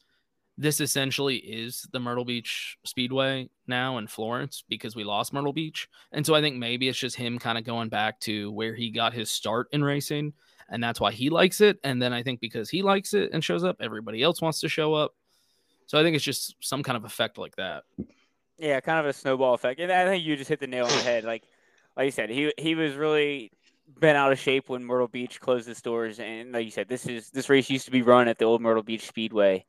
this 0.58 0.80
essentially 0.80 1.38
is 1.38 1.88
the 1.92 2.00
Myrtle 2.00 2.24
Beach 2.26 2.78
Speedway 2.86 3.50
now 3.68 3.98
in 3.98 4.08
Florence 4.08 4.64
because 4.70 4.96
we 4.96 5.04
lost 5.04 5.34
Myrtle 5.34 5.52
Beach. 5.52 5.90
And 6.14 6.26
so 6.26 6.34
I 6.34 6.42
think 6.42 6.56
maybe 6.56 6.88
it's 6.88 6.98
just 6.98 7.18
him 7.18 7.38
kind 7.40 7.58
of 7.58 7.66
going 7.66 7.90
back 7.90 8.20
to 8.22 8.52
where 8.52 8.74
he 8.74 8.90
got 8.90 9.14
his 9.14 9.30
start 9.30 9.68
in 9.72 9.84
racing. 9.84 10.34
And 10.70 10.82
that's 10.82 11.00
why 11.00 11.12
he 11.12 11.30
likes 11.30 11.60
it. 11.62 11.78
And 11.84 12.02
then 12.02 12.14
I 12.14 12.24
think 12.24 12.40
because 12.40 12.70
he 12.70 12.82
likes 12.82 13.14
it 13.14 13.32
and 13.34 13.44
shows 13.44 13.64
up, 13.64 13.78
everybody 13.82 14.24
else 14.24 14.42
wants 14.42 14.62
to 14.62 14.70
show 14.70 14.94
up. 14.94 15.14
So 15.88 16.00
I 16.00 16.04
think 16.04 16.16
it's 16.16 16.26
just 16.26 16.56
some 16.62 16.84
kind 16.84 16.98
of 16.98 17.04
effect 17.04 17.38
like 17.38 17.56
that. 17.58 17.84
Yeah, 18.58 18.80
kind 18.80 19.00
of 19.00 19.06
a 19.06 19.14
snowball 19.14 19.54
effect. 19.54 19.80
And 19.80 19.92
I 19.92 20.06
think 20.06 20.24
you 20.24 20.36
just 20.36 20.50
hit 20.50 20.60
the 20.60 20.68
nail 20.68 20.86
on 20.86 20.92
the 20.92 21.04
head. 21.04 21.24
Like, 21.24 21.44
like 21.98 22.06
you 22.06 22.12
said, 22.12 22.30
he 22.30 22.54
he 22.58 22.76
was 22.76 22.96
really 22.96 23.52
been 24.00 24.16
out 24.16 24.32
of 24.32 24.40
shape 24.40 24.70
when 24.70 24.84
Myrtle 24.84 25.08
Beach 25.08 25.40
closed 25.40 25.68
its 25.70 25.82
doors. 25.82 26.20
And 26.20 26.52
like 26.52 26.66
you 26.66 26.72
said, 26.72 26.88
this 26.88 27.06
is 27.06 27.30
this 27.32 27.50
race 27.50 27.70
used 27.70 27.86
to 27.86 27.92
be 27.92 28.02
run 28.02 28.28
at 28.28 28.38
the 28.38 28.46
old 28.46 28.62
Myrtle 28.62 28.84
Beach 28.84 29.08
Speedway. 29.08 29.66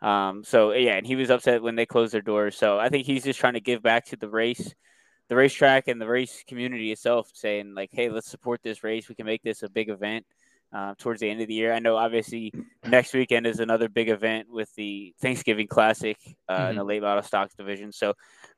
Um, 0.00 0.44
so 0.44 0.72
yeah, 0.72 0.96
and 0.96 1.06
he 1.06 1.16
was 1.16 1.30
upset 1.30 1.62
when 1.62 1.74
they 1.74 1.86
closed 1.86 2.14
their 2.14 2.20
doors. 2.22 2.56
So 2.56 2.78
I 2.78 2.88
think 2.88 3.06
he's 3.06 3.24
just 3.24 3.40
trying 3.40 3.54
to 3.54 3.60
give 3.60 3.82
back 3.82 4.06
to 4.06 4.16
the 4.16 4.28
race, 4.28 4.74
the 5.28 5.36
racetrack, 5.36 5.88
and 5.88 6.00
the 6.00 6.06
race 6.06 6.44
community 6.46 6.92
itself, 6.92 7.30
saying 7.34 7.74
like, 7.74 7.90
hey, 7.92 8.08
let's 8.08 8.30
support 8.30 8.62
this 8.62 8.84
race. 8.84 9.08
We 9.08 9.16
can 9.16 9.26
make 9.26 9.42
this 9.42 9.62
a 9.64 9.68
big 9.68 9.88
event. 9.88 10.24
Uh, 10.70 10.94
towards 10.98 11.20
the 11.20 11.30
end 11.30 11.40
of 11.40 11.48
the 11.48 11.54
year, 11.54 11.72
I 11.72 11.78
know 11.78 11.96
obviously 11.96 12.52
next 12.86 13.14
weekend 13.14 13.46
is 13.46 13.58
another 13.58 13.88
big 13.88 14.10
event 14.10 14.48
with 14.50 14.74
the 14.74 15.14
Thanksgiving 15.18 15.66
Classic 15.66 16.18
uh, 16.46 16.68
in 16.68 16.76
the 16.76 16.84
late 16.84 17.00
model 17.00 17.22
stocks 17.22 17.54
division. 17.54 17.90
So, 17.90 18.12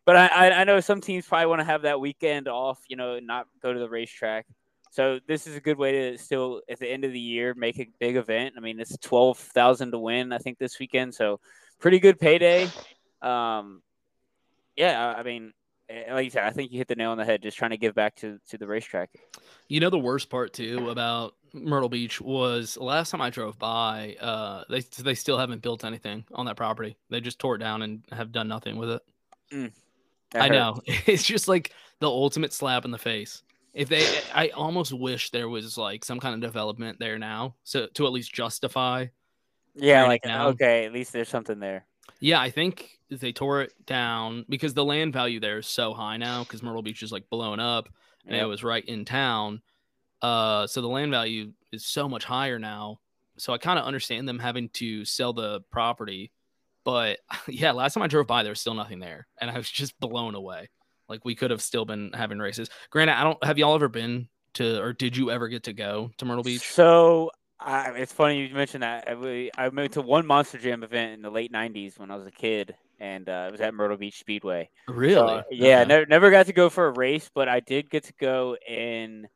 but 0.04 0.16
I, 0.16 0.50
I, 0.50 0.64
know 0.64 0.80
some 0.80 1.00
teams 1.00 1.24
probably 1.24 1.46
want 1.46 1.60
to 1.60 1.64
have 1.64 1.82
that 1.82 2.00
weekend 2.00 2.48
off, 2.48 2.80
you 2.88 2.96
know, 2.96 3.20
not 3.20 3.46
go 3.62 3.72
to 3.72 3.78
the 3.78 3.88
racetrack. 3.88 4.46
So 4.90 5.20
this 5.28 5.46
is 5.46 5.54
a 5.54 5.60
good 5.60 5.78
way 5.78 5.92
to 5.92 6.18
still 6.18 6.62
at 6.68 6.80
the 6.80 6.88
end 6.88 7.04
of 7.04 7.12
the 7.12 7.20
year 7.20 7.54
make 7.54 7.78
a 7.78 7.86
big 8.00 8.16
event. 8.16 8.54
I 8.56 8.60
mean, 8.60 8.80
it's 8.80 8.98
twelve 8.98 9.38
thousand 9.38 9.92
to 9.92 9.98
win, 9.98 10.32
I 10.32 10.38
think, 10.38 10.58
this 10.58 10.80
weekend. 10.80 11.14
So 11.14 11.38
pretty 11.78 12.00
good 12.00 12.18
payday. 12.18 12.68
Um, 13.22 13.82
yeah, 14.76 15.14
I 15.16 15.22
mean, 15.22 15.52
eh, 15.90 16.14
like 16.14 16.24
you 16.24 16.30
said, 16.30 16.44
I 16.44 16.50
think 16.50 16.72
you 16.72 16.78
hit 16.78 16.88
the 16.88 16.96
nail 16.96 17.10
on 17.10 17.18
the 17.18 17.24
head. 17.24 17.42
Just 17.42 17.58
trying 17.58 17.72
to 17.72 17.76
give 17.76 17.94
back 17.94 18.16
to 18.16 18.38
to 18.48 18.58
the 18.58 18.66
racetrack. 18.66 19.10
You 19.68 19.80
know 19.80 19.90
the 19.90 19.98
worst 19.98 20.30
part 20.30 20.52
too 20.52 20.88
about 20.90 21.34
Myrtle 21.52 21.88
Beach 21.88 22.20
was 22.20 22.76
last 22.76 23.10
time 23.10 23.20
I 23.20 23.30
drove 23.30 23.58
by, 23.58 24.16
uh, 24.20 24.64
they 24.68 24.80
they 24.80 25.14
still 25.14 25.38
haven't 25.38 25.62
built 25.62 25.84
anything 25.84 26.24
on 26.32 26.46
that 26.46 26.56
property. 26.56 26.96
They 27.08 27.20
just 27.20 27.38
tore 27.38 27.56
it 27.56 27.58
down 27.58 27.82
and 27.82 28.02
have 28.12 28.32
done 28.32 28.48
nothing 28.48 28.76
with 28.76 28.90
it. 28.90 29.72
That 30.32 30.42
I 30.42 30.48
hurt. 30.48 30.52
know 30.52 30.80
it's 30.86 31.24
just 31.24 31.48
like 31.48 31.72
the 32.00 32.08
ultimate 32.08 32.52
slap 32.52 32.84
in 32.84 32.90
the 32.90 32.98
face. 32.98 33.42
If 33.72 33.88
they, 33.88 34.04
I 34.34 34.48
almost 34.48 34.92
wish 34.92 35.30
there 35.30 35.48
was 35.48 35.78
like 35.78 36.04
some 36.04 36.18
kind 36.18 36.34
of 36.34 36.40
development 36.40 36.98
there 36.98 37.18
now, 37.18 37.54
so 37.62 37.86
to 37.94 38.06
at 38.06 38.12
least 38.12 38.32
justify. 38.32 39.06
Yeah, 39.76 40.06
like 40.06 40.22
down. 40.22 40.48
okay, 40.48 40.84
at 40.84 40.92
least 40.92 41.12
there's 41.12 41.28
something 41.28 41.60
there. 41.60 41.86
Yeah, 42.20 42.40
I 42.40 42.50
think 42.50 42.98
they 43.10 43.32
tore 43.32 43.62
it 43.62 43.72
down 43.86 44.44
because 44.48 44.74
the 44.74 44.84
land 44.84 45.12
value 45.12 45.40
there 45.40 45.58
is 45.58 45.66
so 45.66 45.94
high 45.94 46.16
now 46.16 46.44
because 46.44 46.62
Myrtle 46.62 46.82
Beach 46.82 47.02
is 47.02 47.12
like 47.12 47.28
blown 47.30 47.58
up 47.60 47.88
and 48.26 48.36
Yep. 48.36 48.42
it 48.42 48.46
was 48.46 48.62
right 48.62 48.84
in 48.84 49.04
town. 49.04 49.62
Uh, 50.22 50.66
so 50.66 50.80
the 50.80 50.88
land 50.88 51.10
value 51.10 51.52
is 51.72 51.86
so 51.86 52.08
much 52.08 52.24
higher 52.24 52.58
now. 52.58 53.00
So 53.38 53.52
I 53.54 53.58
kind 53.58 53.78
of 53.78 53.86
understand 53.86 54.28
them 54.28 54.38
having 54.38 54.68
to 54.74 55.04
sell 55.06 55.32
the 55.32 55.62
property, 55.70 56.30
but 56.84 57.18
yeah, 57.48 57.72
last 57.72 57.94
time 57.94 58.02
I 58.02 58.06
drove 58.06 58.26
by, 58.26 58.42
there 58.42 58.52
was 58.52 58.60
still 58.60 58.74
nothing 58.74 58.98
there, 59.00 59.26
and 59.40 59.50
I 59.50 59.56
was 59.56 59.70
just 59.70 59.98
blown 59.98 60.34
away. 60.34 60.68
Like 61.08 61.24
we 61.24 61.34
could 61.34 61.50
have 61.50 61.62
still 61.62 61.84
been 61.84 62.12
having 62.12 62.38
races. 62.38 62.68
Granted, 62.90 63.18
I 63.18 63.24
don't 63.24 63.42
have 63.44 63.58
y'all 63.58 63.74
ever 63.74 63.88
been 63.88 64.28
to, 64.54 64.80
or 64.80 64.92
did 64.92 65.16
you 65.16 65.30
ever 65.30 65.48
get 65.48 65.64
to 65.64 65.72
go 65.72 66.10
to 66.18 66.24
Myrtle 66.24 66.44
Beach? 66.44 66.60
So 66.60 67.30
I, 67.60 67.90
it's 67.96 68.12
funny 68.12 68.46
you 68.46 68.54
mentioned 68.54 68.82
that. 68.82 69.04
I, 69.08 69.50
I 69.56 69.70
moved 69.70 69.92
to 69.94 70.02
one 70.02 70.26
Monster 70.26 70.58
Jam 70.58 70.82
event 70.82 71.12
in 71.12 71.22
the 71.22 71.30
late 71.30 71.52
'90s 71.52 71.98
when 71.98 72.10
I 72.10 72.16
was 72.16 72.26
a 72.26 72.30
kid, 72.30 72.74
and 72.98 73.28
uh, 73.28 73.46
it 73.48 73.52
was 73.52 73.60
at 73.60 73.74
Myrtle 73.74 73.96
Beach 73.98 74.18
Speedway. 74.18 74.70
Really? 74.88 75.40
So, 75.40 75.42
yeah, 75.50 75.84
Okay. 75.84 75.88
never 75.88 76.06
never 76.06 76.30
got 76.30 76.46
to 76.46 76.52
go 76.52 76.70
for 76.70 76.86
a 76.86 76.90
race, 76.92 77.30
but 77.34 77.48
I 77.48 77.60
did 77.60 77.90
get 77.90 78.04
to 78.04 78.12
go 78.18 78.56
in 78.66 79.28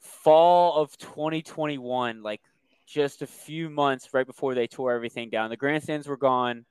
fall 0.00 0.74
of 0.82 0.96
2021, 0.98 2.22
like 2.22 2.40
just 2.86 3.22
a 3.22 3.26
few 3.26 3.70
months 3.70 4.08
right 4.12 4.26
before 4.26 4.54
they 4.54 4.66
tore 4.66 4.92
everything 4.92 5.30
down. 5.30 5.50
The 5.50 5.56
grandstands 5.56 6.06
were 6.08 6.16
gone. 6.16 6.64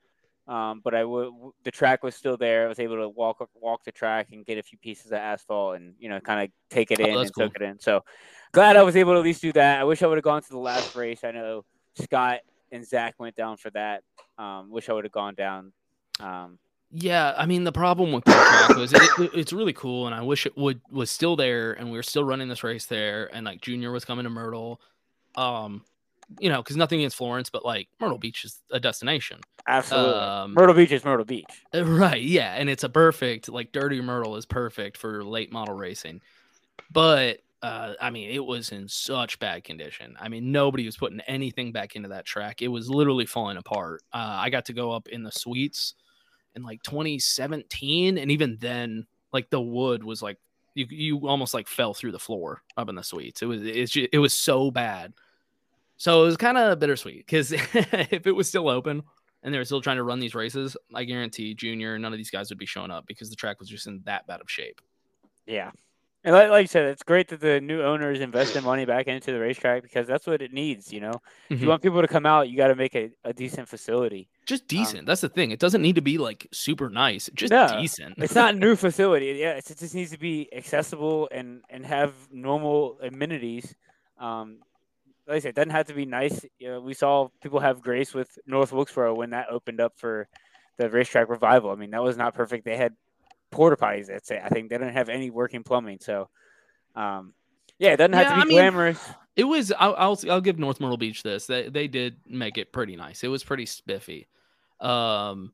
Um, 0.48 0.82
but 0.84 0.94
I 0.94 1.06
would 1.06 1.32
the 1.64 1.72
track 1.72 2.04
was 2.04 2.16
still 2.16 2.36
there. 2.36 2.66
I 2.66 2.68
was 2.68 2.80
able 2.80 2.98
to 2.98 3.08
walk 3.08 3.48
walk 3.56 3.84
the 3.86 3.92
track 3.94 4.28
and 4.34 4.46
get 4.46 4.58
a 4.58 4.64
few 4.64 4.78
pieces 4.78 5.08
of 5.08 5.14
asphalt 5.14 5.78
and 5.78 5.94
you 6.00 6.10
know 6.10 6.20
kind 6.20 6.44
of 6.44 6.50
take 6.70 6.92
it 6.92 7.00
Oh, 7.00 7.06
in 7.06 7.18
and 7.18 7.34
cool. 7.34 7.48
took 7.48 7.56
it 7.56 7.62
in. 7.62 7.80
So 7.80 8.02
glad 8.52 8.76
I 8.76 8.84
was 8.84 8.96
able 8.98 9.14
to 9.14 9.20
at 9.20 9.24
least 9.24 9.42
do 9.42 9.54
that. 9.54 9.80
I 9.80 9.84
wish 9.86 10.04
I 10.04 10.08
would 10.08 10.18
have 10.18 10.24
gone 10.24 10.42
to 10.42 10.50
the 10.50 10.58
last 10.60 10.96
race. 10.96 11.24
I 11.24 11.32
know 11.32 11.64
Scott 12.02 12.40
and 12.74 12.86
Zach 12.86 13.16
went 13.20 13.36
down 13.36 13.56
for 13.56 13.70
that. 13.72 14.04
Um, 14.38 14.70
wish 14.70 14.90
I 14.90 14.94
would 14.94 15.06
have 15.06 15.14
gone 15.14 15.36
down. 15.36 15.72
Um, 16.20 16.60
Yeah, 16.92 17.34
I 17.38 17.46
mean 17.46 17.64
the 17.64 17.72
problem 17.72 18.12
with 18.12 18.26
that 18.26 18.68
track 18.68 18.78
was 18.78 18.92
it, 18.94 19.02
it- 19.20 19.32
it's 19.34 19.54
really 19.54 19.74
cool, 19.74 20.08
and 20.08 20.14
I 20.14 20.22
wish 20.24 20.46
it 20.46 20.58
would 20.58 20.82
was 20.92 21.10
still 21.10 21.38
there, 21.38 21.72
and 21.72 21.90
we 21.90 21.98
were 21.98 22.04
still 22.04 22.24
running 22.26 22.50
this 22.50 22.64
race 22.66 22.86
there, 22.86 23.34
and 23.34 23.46
like 23.46 23.62
Junior 23.62 23.92
was 23.92 24.04
coming 24.04 24.24
to 24.26 24.30
Myrtle, 24.30 24.82
um, 25.36 25.86
you 26.40 26.50
know, 26.50 26.62
because 26.62 26.76
nothing 26.76 27.00
against 27.00 27.18
Florence, 27.18 27.50
but 27.50 27.66
like 27.66 27.88
Myrtle 28.00 28.18
Beach 28.18 28.46
is 28.46 28.62
a 28.72 28.80
destination, 28.80 29.40
absolutely. 29.68 30.14
Um, 30.14 30.54
Myrtle 30.54 30.76
Beach 30.76 30.92
is 30.92 31.04
Myrtle 31.04 31.26
Beach. 31.26 31.46
Right? 31.74 32.22
Yeah, 32.22 32.54
and 32.54 32.70
it's 32.70 32.84
a 32.84 32.90
perfect 32.90 33.50
like 33.50 33.72
Dirty 33.72 34.02
Myrtle 34.02 34.36
is 34.36 34.46
perfect 34.46 34.98
for 34.98 35.24
late 35.24 35.52
model 35.52 35.76
racing, 35.76 36.22
but 36.92 37.40
uh, 37.62 37.94
I 38.02 38.10
mean 38.10 38.30
it 38.32 38.44
was 38.46 38.72
in 38.72 38.88
such 38.88 39.40
bad 39.40 39.64
condition. 39.64 40.16
I 40.20 40.30
mean 40.30 40.52
nobody 40.52 40.86
was 40.86 40.98
putting 40.98 41.22
anything 41.22 41.72
back 41.72 41.96
into 41.96 42.10
that 42.10 42.26
track. 42.26 42.62
It 42.62 42.68
was 42.68 42.90
literally 42.90 43.26
falling 43.26 43.58
apart. 43.58 44.02
Uh, 44.14 44.38
I 44.40 44.50
got 44.50 44.66
to 44.66 44.74
go 44.74 44.92
up 44.92 45.08
in 45.08 45.24
the 45.24 45.32
suites 45.32 45.96
in 46.56 46.64
like 46.64 46.84
2017, 46.84 48.18
and 48.18 48.32
even 48.32 48.58
then, 48.60 49.06
like 49.32 49.50
the 49.50 49.62
wood 49.62 50.04
was 50.04 50.22
like 50.22 50.38
you 50.76 50.88
you 50.90 51.28
almost 51.28 51.54
like 51.54 51.68
fell 51.68 51.94
through 51.94 52.12
the 52.12 52.20
floor 52.20 52.62
up 52.78 52.90
in 52.90 52.96
the 52.96 53.04
suites. 53.04 53.42
It 53.42 53.46
was 53.46 53.64
it's 53.64 53.92
ju- 53.92 54.08
it 54.12 54.20
was 54.20 54.34
so 54.34 54.72
bad. 54.72 55.14
So 56.04 56.22
it 56.24 56.26
was 56.26 56.36
kind 56.36 56.58
of 56.58 56.80
bittersweet 56.80 57.26
because 57.26 57.52
if 57.54 58.28
it 58.28 58.34
was 58.34 58.50
still 58.50 58.68
open 58.68 59.04
and 59.42 59.54
they 59.54 59.58
were 59.58 59.64
still 59.64 59.80
trying 59.80 59.96
to 59.96 60.04
run 60.04 60.20
these 60.20 60.36
races, 60.36 60.76
I 60.94 61.06
guarantee 61.06 61.54
Junior 61.54 61.98
none 61.98 62.12
of 62.12 62.18
these 62.18 62.30
guys 62.30 62.50
would 62.50 62.58
be 62.58 62.66
showing 62.66 62.92
up 62.92 63.08
because 63.08 63.30
the 63.30 63.38
track 63.38 63.58
was 63.58 63.70
just 63.70 63.88
in 63.88 64.02
that 64.04 64.28
bad 64.28 64.42
of 64.42 64.52
shape. 64.52 64.82
Yeah. 65.48 65.72
And 66.26 66.36
like, 66.36 66.50
like 66.50 66.64
you 66.64 66.68
said, 66.68 66.88
it's 66.88 67.04
great 67.04 67.30
that 67.30 67.40
the 67.40 67.62
new 67.62 67.82
owners 67.82 68.20
invested 68.20 68.66
money 68.66 68.84
back 68.84 69.08
into 69.08 69.32
the 69.32 69.40
racetrack 69.40 69.82
because 69.82 70.06
that's 70.06 70.28
what 70.28 70.42
it 70.42 70.52
needs. 70.52 70.92
You 70.92 71.00
know, 71.00 71.22
if 71.50 71.62
you 71.62 71.68
Mhm. 71.68 71.70
want 71.70 71.82
people 71.82 72.02
to 72.02 72.08
come 72.10 72.26
out, 72.26 72.50
you 72.50 72.58
got 72.58 72.68
to 72.68 72.76
make 72.76 72.96
a, 72.96 73.10
a 73.24 73.32
decent 73.32 73.70
facility. 73.70 74.28
Just 74.46 74.68
decent. 74.68 75.06
That's 75.06 75.22
the 75.22 75.30
thing. 75.30 75.52
It 75.52 75.60
doesn't 75.60 75.82
need 75.82 75.96
to 75.96 76.02
be 76.02 76.18
like 76.18 76.48
super 76.52 76.90
nice. 76.90 77.30
Just 77.34 77.52
No, 77.52 77.78
decent. 77.80 78.16
It's 78.18 78.36
not 78.36 78.56
a 78.56 78.58
new 78.58 78.76
facility. 78.88 79.28
Yeah, 79.40 79.52
it's, 79.52 79.72
it 79.72 79.80
just 79.80 79.96
needs 79.96 80.12
to 80.12 80.20
be 80.20 80.50
accessible 80.54 81.30
and 81.32 81.62
and 81.70 81.86
have 81.86 82.12
normal 82.30 83.00
amenities. 83.02 83.74
Um, 84.20 84.60
like 85.28 85.38
I 85.38 85.40
said, 85.40 85.50
it 85.50 85.56
doesn't 85.56 85.70
have 85.72 85.88
to 85.88 85.94
be 85.94 86.06
nice. 86.06 86.46
You 86.60 86.70
know, 86.70 86.82
we 86.82 86.94
saw 86.94 87.30
people 87.42 87.60
have 87.60 87.82
grace 87.82 88.14
with 88.14 88.30
North 88.46 88.72
Wilkesboro 88.74 89.16
when 89.16 89.32
that 89.32 89.50
opened 89.50 89.80
up 89.82 89.94
for 89.98 90.28
the 90.78 90.90
racetrack 90.90 91.30
revival. 91.30 91.72
I 91.72 91.76
mean, 91.76 91.92
that 91.92 92.04
was 92.04 92.18
not 92.18 92.34
perfect. 92.34 92.66
They 92.66 92.78
had 92.78 92.94
porta 93.52 93.78
potties. 93.78 94.08
That's 94.08 94.32
it. 94.32 94.42
I 94.44 94.50
think 94.50 94.70
they 94.70 94.78
didn't 94.78 94.94
have 94.94 95.10
any 95.10 95.30
working 95.30 95.64
plumbing. 95.64 96.00
So, 96.02 96.30
um, 96.96 97.34
yeah, 97.80 97.94
it 97.94 97.98
doesn't 97.98 98.14
have 98.14 98.28
Yeah, 98.28 98.34
to 98.34 98.36
be 98.36 98.42
I 98.42 98.46
mean, 98.46 98.58
glamorous. 98.58 99.10
It 99.36 99.46
was. 99.46 99.72
I'll, 99.72 99.96
I'll 99.98 100.20
I'll 100.30 100.42
give 100.42 100.60
North 100.60 100.80
Myrtle 100.80 100.98
Beach 100.98 101.24
this. 101.24 101.48
They 101.48 101.70
they 101.70 101.88
did 101.88 102.18
make 102.28 102.58
it 102.58 102.72
pretty 102.72 102.96
nice. 102.96 103.24
It 103.24 103.30
was 103.30 103.44
pretty 103.44 103.66
spiffy. 103.66 104.28
Um, 104.80 105.54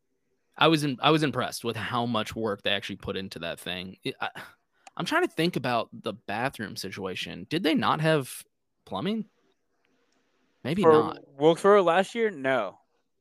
I 0.58 0.68
was 0.68 0.84
in, 0.84 0.98
I 1.02 1.12
was 1.12 1.24
impressed 1.24 1.64
with 1.64 1.76
how 1.78 2.06
much 2.06 2.36
work 2.36 2.62
they 2.64 2.72
actually 2.72 2.98
put 2.98 3.16
into 3.18 3.40
that 3.40 3.60
thing. 3.60 3.98
It- 4.04 4.16
I, 4.20 4.30
I'm 4.98 5.06
trying 5.06 5.26
to 5.26 5.34
think 5.34 5.56
about 5.56 5.90
the 5.94 6.14
bathroom 6.14 6.76
situation. 6.76 7.48
Did 7.50 7.64
they 7.64 7.74
not 7.74 8.02
have 8.02 8.44
plumbing? 8.86 9.26
Maybe 10.64 10.82
For 10.84 10.92
not. 10.92 11.20
Wilkesboro 11.38 11.84
last 11.84 12.16
year, 12.16 12.30
no. 12.32 12.78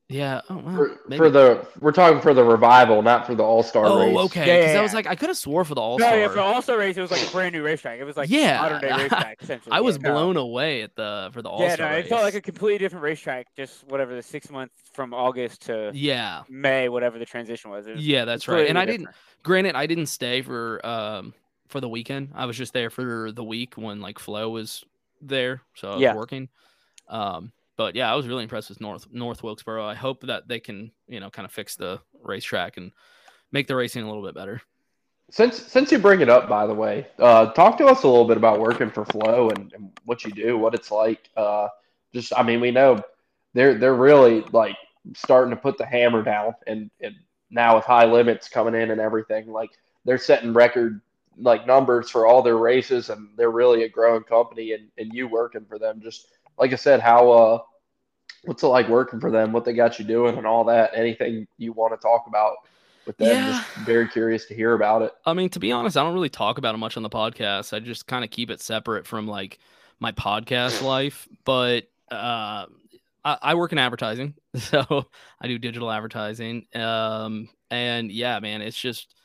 Yeah. 0.09 0.41
Oh, 0.49 0.57
well, 0.57 0.75
For, 0.75 1.15
for 1.17 1.29
the 1.29 1.67
we're 1.79 1.91
talking 1.91 2.19
for 2.19 2.33
the 2.33 2.43
revival, 2.43 3.03
not 3.03 3.27
for 3.27 3.35
the 3.35 3.43
All 3.43 3.61
Star 3.61 3.85
oh, 3.85 3.99
race. 3.99 4.17
okay. 4.25 4.39
Because 4.57 4.73
yeah, 4.73 4.79
I 4.79 4.81
was 4.81 4.93
like, 4.93 5.05
I 5.05 5.13
could 5.13 5.29
have 5.29 5.37
swore 5.37 5.63
for 5.63 5.75
the 5.75 5.81
All 5.81 5.99
No, 5.99 6.05
Star. 6.07 6.17
yeah, 6.17 6.27
for 6.29 6.39
All 6.39 6.61
Star 6.63 6.79
race, 6.79 6.97
it 6.97 7.01
was 7.01 7.11
like 7.11 7.21
a 7.21 7.29
brand 7.29 7.53
new 7.53 7.61
racetrack. 7.61 7.99
It 7.99 8.05
was 8.05 8.17
like 8.17 8.27
Yeah, 8.27 8.59
modern 8.59 8.81
day 8.81 8.91
racetrack 8.97 9.37
essentially. 9.39 9.71
I 9.71 9.81
was 9.81 9.97
Yeah, 9.97 10.09
no. 10.09 10.13
blown 10.15 10.37
away 10.37 10.81
at 10.81 10.95
the 10.95 11.29
for 11.31 11.43
the 11.43 11.49
All 11.49 11.61
Yeah, 11.61 11.75
Star 11.75 11.89
no, 11.91 11.95
race. 11.95 12.05
it 12.07 12.09
felt 12.09 12.23
like 12.23 12.33
a 12.33 12.41
completely 12.41 12.79
different 12.79 13.03
racetrack. 13.03 13.45
Just 13.55 13.83
whatever 13.87 14.15
the 14.15 14.23
six 14.23 14.49
months 14.49 14.73
from 14.93 15.13
August 15.13 15.67
to 15.67 15.91
yeah. 15.93 16.41
May, 16.49 16.89
whatever 16.89 17.19
the 17.19 17.25
transition 17.25 17.69
was. 17.69 17.85
It 17.85 17.95
was 17.95 18.05
Yeah, 18.05 18.25
that's 18.25 18.47
right. 18.47 18.67
And 18.67 18.79
I 18.79 18.85
completely 18.85 19.05
didn't. 19.05 19.15
Granted, 19.43 19.75
I 19.75 19.85
didn't 19.85 20.07
stay 20.07 20.41
for 20.41 20.83
um 20.83 21.35
for 21.67 21.79
the 21.81 21.89
weekend. 21.89 22.31
I 22.33 22.47
was 22.47 22.57
just 22.57 22.73
there 22.73 22.89
for 22.89 23.31
the 23.31 23.43
week 23.43 23.75
when 23.75 24.01
like 24.01 24.17
Flo 24.17 24.49
was 24.49 24.83
there, 25.21 25.61
so 25.75 25.89
I 25.91 25.93
was 25.93 26.01
Yeah. 26.01 26.15
working. 26.15 26.49
Um, 27.09 27.51
but 27.77 27.95
yeah, 27.95 28.11
I 28.11 28.15
was 28.15 28.27
really 28.27 28.43
impressed 28.43 28.69
with 28.69 28.81
North 28.81 29.07
North 29.11 29.43
Wilkesboro. 29.43 29.85
I 29.85 29.95
hope 29.95 30.21
that 30.21 30.47
they 30.47 30.59
can 30.59 30.91
you 31.07 31.19
know 31.19 31.29
kind 31.29 31.45
of 31.45 31.51
fix 31.51 31.75
the 31.75 32.01
racetrack 32.21 32.77
and 32.77 32.91
make 33.51 33.67
the 33.67 33.75
racing 33.75 34.03
a 34.03 34.07
little 34.07 34.23
bit 34.23 34.35
better. 34.35 34.61
Since 35.31 35.67
since 35.67 35.91
you 35.91 35.99
bring 35.99 36.21
it 36.21 36.29
up, 36.29 36.49
by 36.49 36.65
the 36.65 36.73
way, 36.73 37.07
uh, 37.19 37.51
talk 37.53 37.77
to 37.77 37.85
us 37.85 38.03
a 38.03 38.07
little 38.07 38.27
bit 38.27 38.37
about 38.37 38.59
working 38.59 38.89
for 38.89 39.05
Flo 39.05 39.49
and, 39.49 39.71
and 39.73 39.91
what 40.05 40.25
you 40.25 40.31
do, 40.31 40.57
what 40.57 40.73
it's 40.73 40.91
like. 40.91 41.29
Uh, 41.37 41.67
just, 42.13 42.33
I 42.35 42.41
mean, 42.41 42.59
we 42.59 42.71
know 42.71 43.01
they're 43.53 43.75
they're 43.75 43.95
really 43.95 44.41
like 44.51 44.75
starting 45.15 45.51
to 45.51 45.55
put 45.55 45.77
the 45.77 45.85
hammer 45.85 46.23
down, 46.23 46.55
and 46.67 46.89
and 47.01 47.15
now 47.51 47.75
with 47.75 47.85
high 47.85 48.05
limits 48.05 48.49
coming 48.49 48.75
in 48.75 48.91
and 48.91 48.99
everything, 48.99 49.47
like 49.51 49.71
they're 50.03 50.17
setting 50.17 50.51
record 50.51 51.01
like 51.37 51.65
numbers 51.65 52.09
for 52.09 52.25
all 52.25 52.41
their 52.41 52.57
races, 52.57 53.09
and 53.09 53.29
they're 53.37 53.51
really 53.51 53.83
a 53.83 53.89
growing 53.89 54.23
company. 54.23 54.73
And 54.73 54.89
and 54.97 55.13
you 55.13 55.27
working 55.27 55.65
for 55.65 55.77
them, 55.77 56.01
just 56.01 56.27
like 56.59 56.73
I 56.73 56.75
said, 56.75 56.99
how 56.99 57.31
uh, 57.31 57.59
what's 58.43 58.63
it 58.63 58.67
like 58.67 58.89
working 58.89 59.19
for 59.19 59.31
them? 59.31 59.51
What 59.51 59.65
they 59.65 59.73
got 59.73 59.97
you 59.97 60.05
doing, 60.05 60.37
and 60.37 60.45
all 60.45 60.65
that. 60.65 60.91
Anything 60.93 61.47
you 61.57 61.71
want 61.73 61.93
to 61.93 61.97
talk 61.97 62.25
about 62.27 62.57
with 63.05 63.17
them? 63.17 63.27
Yeah. 63.27 63.51
Just 63.51 63.85
very 63.85 64.07
curious 64.07 64.45
to 64.47 64.55
hear 64.55 64.73
about 64.73 65.01
it. 65.01 65.13
I 65.25 65.33
mean, 65.33 65.49
to 65.49 65.59
be 65.59 65.71
honest, 65.71 65.97
I 65.97 66.03
don't 66.03 66.13
really 66.13 66.29
talk 66.29 66.57
about 66.57 66.75
it 66.75 66.79
much 66.79 66.97
on 66.97 67.03
the 67.03 67.09
podcast. 67.09 67.73
I 67.73 67.79
just 67.79 68.07
kind 68.07 68.23
of 68.23 68.29
keep 68.29 68.49
it 68.49 68.61
separate 68.61 69.07
from 69.07 69.27
like 69.27 69.59
my 69.99 70.11
podcast 70.11 70.81
life. 70.81 71.27
But 71.45 71.89
uh, 72.11 72.65
I, 73.23 73.37
I 73.41 73.55
work 73.55 73.71
in 73.71 73.77
advertising, 73.77 74.35
so 74.55 75.05
I 75.41 75.47
do 75.47 75.57
digital 75.57 75.89
advertising. 75.89 76.67
Um, 76.75 77.49
and 77.71 78.11
yeah, 78.11 78.39
man, 78.39 78.61
it's 78.61 78.79
just 78.79 79.15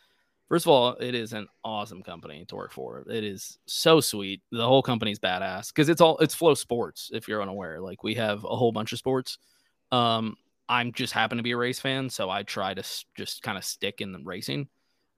first 0.55 0.67
of 0.67 0.71
all, 0.71 0.95
it 1.01 1.17
is 1.17 1.33
an 1.33 1.49
awesome 1.65 2.01
company 2.01 2.45
to 2.47 2.55
work 2.55 2.71
for. 2.71 3.05
It 3.11 3.25
is 3.25 3.59
so 3.67 4.01
sweet. 4.01 4.41
The 4.53 4.65
whole 4.65 4.83
company's 4.83 5.19
badass 5.19 5.75
because 5.75 5.89
it's 5.89 6.01
all 6.01 6.17
it's 6.19 6.33
Flo 6.33 6.55
Sports. 6.55 7.11
If 7.13 7.27
you're 7.27 7.43
unaware, 7.43 7.81
like 7.81 8.05
we 8.05 8.15
have 8.15 8.45
a 8.45 8.55
whole 8.55 8.71
bunch 8.71 8.93
of 8.93 9.01
sports. 9.01 9.37
Um, 9.91 10.37
I'm 10.69 10.93
just 10.93 11.13
happen 11.13 11.39
to 11.39 11.43
be 11.43 11.51
a 11.51 11.57
race 11.57 11.81
fan, 11.81 12.09
so 12.09 12.31
I 12.31 12.45
try 12.45 12.73
to 12.73 12.79
s- 12.83 13.05
just 13.17 13.43
kind 13.43 13.59
of 13.59 13.65
stick 13.65 14.01
in 14.01 14.13
the 14.13 14.21
racing. 14.23 14.69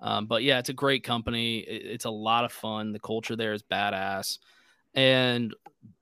Um, 0.00 0.24
but 0.24 0.42
yeah, 0.42 0.58
it's 0.58 0.70
a 0.70 0.72
great 0.72 1.04
company. 1.04 1.58
It- 1.58 1.84
it's 1.86 2.06
a 2.06 2.10
lot 2.10 2.46
of 2.46 2.50
fun. 2.52 2.92
The 2.92 2.98
culture 2.98 3.36
there 3.36 3.52
is 3.52 3.62
badass. 3.62 4.38
And 4.96 5.54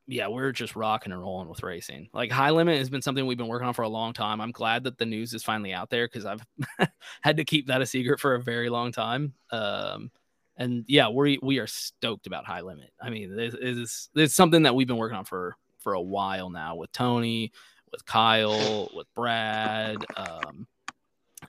yeah, 0.07 0.29
we're 0.29 0.53
just 0.53 0.77
rocking 0.77 1.13
and 1.13 1.21
rolling 1.21 1.49
with 1.49 1.63
racing. 1.63 2.09
Like 2.13 2.31
High 2.31 2.51
Limit 2.51 2.79
has 2.79 2.91
been 2.91 3.03
something 3.03 3.27
we've 3.27 3.39
been 3.39 3.49
working 3.49 3.67
on 3.67 3.75
for 3.75 3.83
a 3.83 3.89
long 3.89 4.13
time. 4.13 4.41
I'm 4.41 4.53
glad 4.53 4.85
that 4.85 4.99
the 4.99 5.07
news 5.07 5.35
is 5.35 5.43
finally 5.43 5.73
out 5.73 5.91
there 5.91 6.07
because 6.07 6.27
I've 6.27 6.45
had 7.23 7.39
to 7.39 7.45
keep 7.45 7.67
that 7.67 7.83
a 7.83 7.87
secret 7.87 8.21
for 8.21 8.35
a 8.35 8.43
very 8.43 8.69
long 8.69 8.93
time. 8.93 9.35
Um, 9.51 10.11
and 10.57 10.85
yeah, 10.87 11.09
we 11.09 11.39
we 11.43 11.59
are 11.59 11.67
stoked 11.67 12.27
about 12.27 12.47
High 12.47 12.61
Limit. 12.61 12.93
I 13.03 13.11
mean, 13.11 13.35
this 13.35 13.55
is 13.55 14.09
it's 14.15 14.35
something 14.35 14.63
that 14.63 14.75
we've 14.75 14.87
been 14.87 14.99
working 14.99 15.17
on 15.19 15.25
for 15.25 15.57
for 15.79 15.95
a 15.95 16.01
while 16.01 16.51
now 16.51 16.77
with 16.77 16.93
Tony, 16.93 17.53
with 17.91 18.05
Kyle, 18.07 18.91
with 18.95 19.13
Brad. 19.15 19.97
Um, 20.17 20.67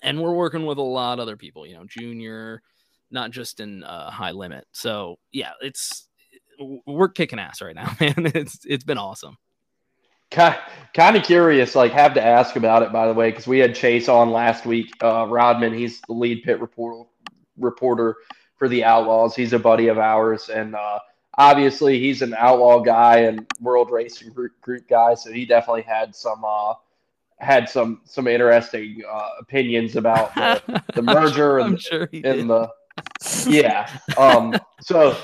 and 0.02 0.22
we're 0.22 0.34
working 0.34 0.66
with 0.66 0.78
a 0.78 0.84
lot 0.84 1.20
of 1.20 1.24
other 1.24 1.38
people, 1.38 1.68
you 1.68 1.76
know, 1.76 1.86
Junior, 1.86 2.62
not 3.12 3.32
just 3.32 3.60
in 3.60 3.84
uh, 3.84 4.10
High 4.10 4.32
Limit. 4.32 4.66
So 4.72 5.20
yeah, 5.32 5.52
it's 5.62 6.08
we're 6.60 7.10
kicking 7.10 7.40
ass 7.40 7.62
right 7.62 7.76
now, 7.76 7.96
man. 8.00 8.32
It's 8.34 8.60
it's 8.66 8.84
been 8.84 8.98
awesome. 8.98 9.38
Kind 10.32 10.58
kind 10.94 11.16
of 11.16 11.24
curious, 11.24 11.76
like 11.76 11.92
have 11.92 12.14
to 12.16 12.24
ask 12.24 12.56
about 12.56 12.84
it 12.84 12.92
by 12.92 13.08
the 13.08 13.14
way, 13.14 13.30
because 13.30 13.48
we 13.48 13.60
had 13.60 13.76
Chase 13.76 14.10
on 14.10 14.32
last 14.32 14.66
week. 14.66 14.92
Uh, 15.04 15.28
Rodman, 15.28 15.74
he's 15.74 16.02
the 16.02 16.14
lead 16.14 16.44
pit 16.44 16.60
reporter 16.60 17.10
reporter 17.58 18.18
for 18.58 18.68
the 18.68 18.84
Outlaws. 18.84 19.36
He's 19.36 19.54
a 19.54 19.60
buddy 19.60 19.88
of 19.88 19.98
ours, 19.98 20.50
and 20.50 20.76
uh, 20.76 21.00
obviously 21.38 22.00
he's 22.00 22.22
an 22.22 22.34
outlaw 22.36 22.80
guy 22.80 23.20
and 23.20 23.46
World 23.62 23.92
Racing 23.92 24.34
Group, 24.34 24.60
group 24.62 24.88
guy, 24.88 25.14
so 25.14 25.32
he 25.32 25.46
definitely 25.46 25.84
had 25.84 26.16
some 26.16 26.44
uh, 26.44 26.74
had 27.38 27.70
some 27.70 28.02
some 28.06 28.28
interesting 28.28 29.04
uh, 29.08 29.30
opinions 29.40 29.96
about 29.96 30.34
the, 30.36 30.84
the 30.96 31.02
merger 31.04 31.60
I'm 31.60 31.74
and 31.74 31.82
sure 31.82 32.08
he 32.12 32.22
did. 32.22 32.40
and 32.40 32.50
the 32.50 32.70
yeah. 33.48 33.90
Um. 34.18 34.56
So, 34.82 35.18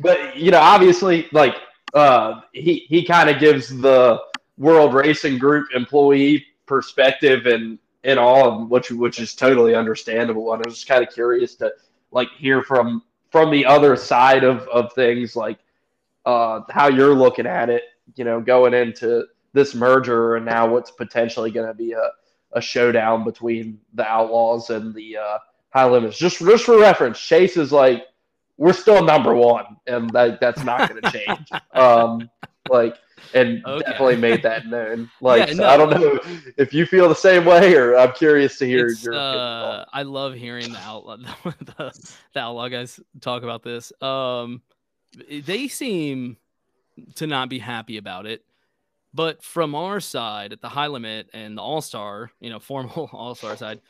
but 0.00 0.36
you 0.36 0.50
know, 0.50 0.60
obviously, 0.60 1.28
like 1.32 1.54
uh, 1.94 2.40
he 2.52 2.86
he 2.88 3.04
kind 3.04 3.28
of 3.28 3.40
gives 3.40 3.68
the 3.68 4.18
World 4.56 4.94
Racing 4.94 5.38
Group 5.38 5.68
employee 5.74 6.46
perspective 6.66 7.46
and 7.46 7.78
and 8.04 8.18
all, 8.18 8.66
which 8.66 8.90
which 8.90 9.18
is 9.20 9.34
totally 9.34 9.74
understandable. 9.74 10.52
And 10.52 10.62
I 10.64 10.68
was 10.68 10.76
just 10.76 10.88
kind 10.88 11.06
of 11.06 11.12
curious 11.12 11.54
to 11.56 11.72
like 12.10 12.28
hear 12.36 12.62
from 12.62 13.02
from 13.30 13.50
the 13.50 13.66
other 13.66 13.96
side 13.96 14.44
of 14.44 14.68
of 14.68 14.92
things, 14.92 15.34
like 15.36 15.58
uh, 16.26 16.60
how 16.70 16.88
you're 16.88 17.14
looking 17.14 17.46
at 17.46 17.70
it. 17.70 17.82
You 18.16 18.24
know, 18.24 18.40
going 18.40 18.74
into 18.74 19.26
this 19.52 19.74
merger 19.74 20.36
and 20.36 20.46
now 20.46 20.68
what's 20.68 20.90
potentially 20.90 21.50
going 21.50 21.66
to 21.66 21.74
be 21.74 21.92
a 21.92 22.10
a 22.52 22.60
showdown 22.60 23.24
between 23.24 23.78
the 23.94 24.06
Outlaws 24.06 24.70
and 24.70 24.94
the 24.94 25.16
uh, 25.18 25.38
High 25.70 25.88
Limits. 25.88 26.18
Just 26.18 26.38
just 26.38 26.64
for 26.64 26.78
reference, 26.78 27.18
Chase 27.20 27.56
is 27.56 27.72
like 27.72 28.04
we're 28.58 28.72
still 28.72 29.02
number 29.02 29.34
one, 29.34 29.76
and 29.86 30.10
that 30.10 30.40
that's 30.40 30.62
not 30.62 30.88
going 30.88 31.00
to 31.02 31.10
change. 31.10 31.48
um, 31.72 32.28
like 32.68 32.96
and 33.34 33.64
okay. 33.64 33.90
definitely 33.90 34.16
made 34.16 34.42
that 34.42 34.66
known. 34.66 35.10
Like 35.20 35.48
yeah, 35.48 35.54
no, 35.54 35.66
I 35.66 35.76
don't 35.76 35.90
know 35.90 36.20
if 36.56 36.72
you 36.72 36.86
feel 36.86 37.08
the 37.08 37.14
same 37.14 37.44
way, 37.44 37.74
or 37.74 37.96
I'm 37.96 38.12
curious 38.12 38.58
to 38.58 38.66
hear 38.66 38.88
your. 38.88 39.14
Uh, 39.14 39.84
I 39.92 40.02
love 40.02 40.34
hearing 40.34 40.72
the 40.72 40.78
outlaw 40.78 41.16
the, 41.44 42.10
the 42.34 42.40
outlaw 42.40 42.68
guys 42.68 43.00
talk 43.20 43.42
about 43.42 43.62
this. 43.62 43.92
Um, 44.00 44.62
they 45.30 45.68
seem 45.68 46.36
to 47.16 47.26
not 47.26 47.48
be 47.48 47.58
happy 47.58 47.96
about 47.96 48.26
it. 48.26 48.44
But 49.14 49.42
from 49.42 49.74
our 49.74 50.00
side 50.00 50.52
at 50.52 50.60
the 50.60 50.68
high 50.68 50.86
limit 50.86 51.30
and 51.32 51.56
the 51.56 51.62
all 51.62 51.80
star, 51.80 52.30
you 52.40 52.50
know, 52.50 52.58
formal 52.60 53.08
all 53.12 53.34
star 53.34 53.56
side, 53.56 53.80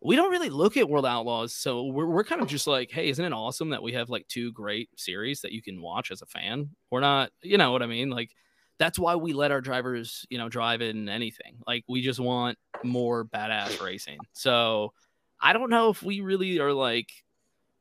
we 0.00 0.16
don't 0.16 0.30
really 0.30 0.50
look 0.50 0.76
at 0.76 0.88
World 0.88 1.06
Outlaws. 1.06 1.54
So 1.54 1.84
we're, 1.84 2.06
we're 2.06 2.24
kind 2.24 2.40
of 2.40 2.48
oh. 2.48 2.50
just 2.50 2.66
like, 2.66 2.90
hey, 2.90 3.08
isn't 3.08 3.24
it 3.24 3.32
awesome 3.32 3.70
that 3.70 3.82
we 3.82 3.92
have 3.92 4.10
like 4.10 4.28
two 4.28 4.52
great 4.52 4.90
series 4.96 5.40
that 5.40 5.52
you 5.52 5.62
can 5.62 5.80
watch 5.80 6.10
as 6.10 6.22
a 6.22 6.26
fan? 6.26 6.70
We're 6.90 7.00
not, 7.00 7.30
you 7.42 7.58
know 7.58 7.72
what 7.72 7.82
I 7.82 7.86
mean? 7.86 8.10
Like, 8.10 8.30
that's 8.78 8.98
why 8.98 9.16
we 9.16 9.32
let 9.32 9.52
our 9.52 9.62
drivers, 9.62 10.26
you 10.28 10.36
know, 10.36 10.50
drive 10.50 10.82
in 10.82 11.08
anything. 11.08 11.56
Like, 11.66 11.84
we 11.88 12.02
just 12.02 12.20
want 12.20 12.58
more 12.84 13.24
badass 13.24 13.82
racing. 13.82 14.18
So 14.34 14.92
I 15.40 15.54
don't 15.54 15.70
know 15.70 15.88
if 15.88 16.02
we 16.02 16.20
really 16.20 16.58
are 16.60 16.74
like, 16.74 17.10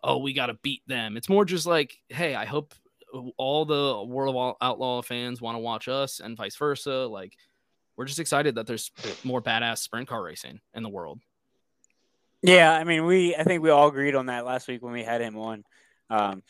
oh, 0.03 0.19
we 0.19 0.33
got 0.33 0.47
to 0.47 0.53
beat 0.61 0.83
them. 0.87 1.17
It's 1.17 1.27
more 1.27 1.43
just 1.43 1.65
like, 1.65 1.97
hey, 2.07 2.33
I 2.33 2.45
hope 2.45 2.73
uh, 3.13 3.23
all 3.37 3.65
the 3.65 4.05
World 4.05 4.55
Outlaw 4.61 5.01
fans 5.01 5.41
want 5.41 5.55
to 5.55 5.59
watch 5.59 5.89
us 5.89 6.21
and 6.21 6.37
vice 6.37 6.55
versa. 6.55 7.07
Like, 7.07 7.33
we're 7.97 8.05
just 8.05 8.19
excited 8.19 8.55
that 8.55 8.67
there's 8.67 8.91
more 9.23 9.41
badass 9.41 9.79
sprint 9.79 10.07
car 10.07 10.23
racing 10.23 10.61
in 10.73 10.83
the 10.83 10.89
world. 10.89 11.19
Yeah, 12.41 12.71
I 12.71 12.83
mean, 12.83 13.05
we 13.05 13.35
I 13.35 13.43
think 13.43 13.63
we 13.63 13.69
all 13.69 13.87
agreed 13.87 14.15
on 14.15 14.27
that 14.27 14.45
last 14.45 14.67
week 14.67 14.81
when 14.81 14.93
we 14.93 15.03
had 15.03 15.21
him 15.21 15.37
on. 15.37 15.63
Um, 16.09 16.43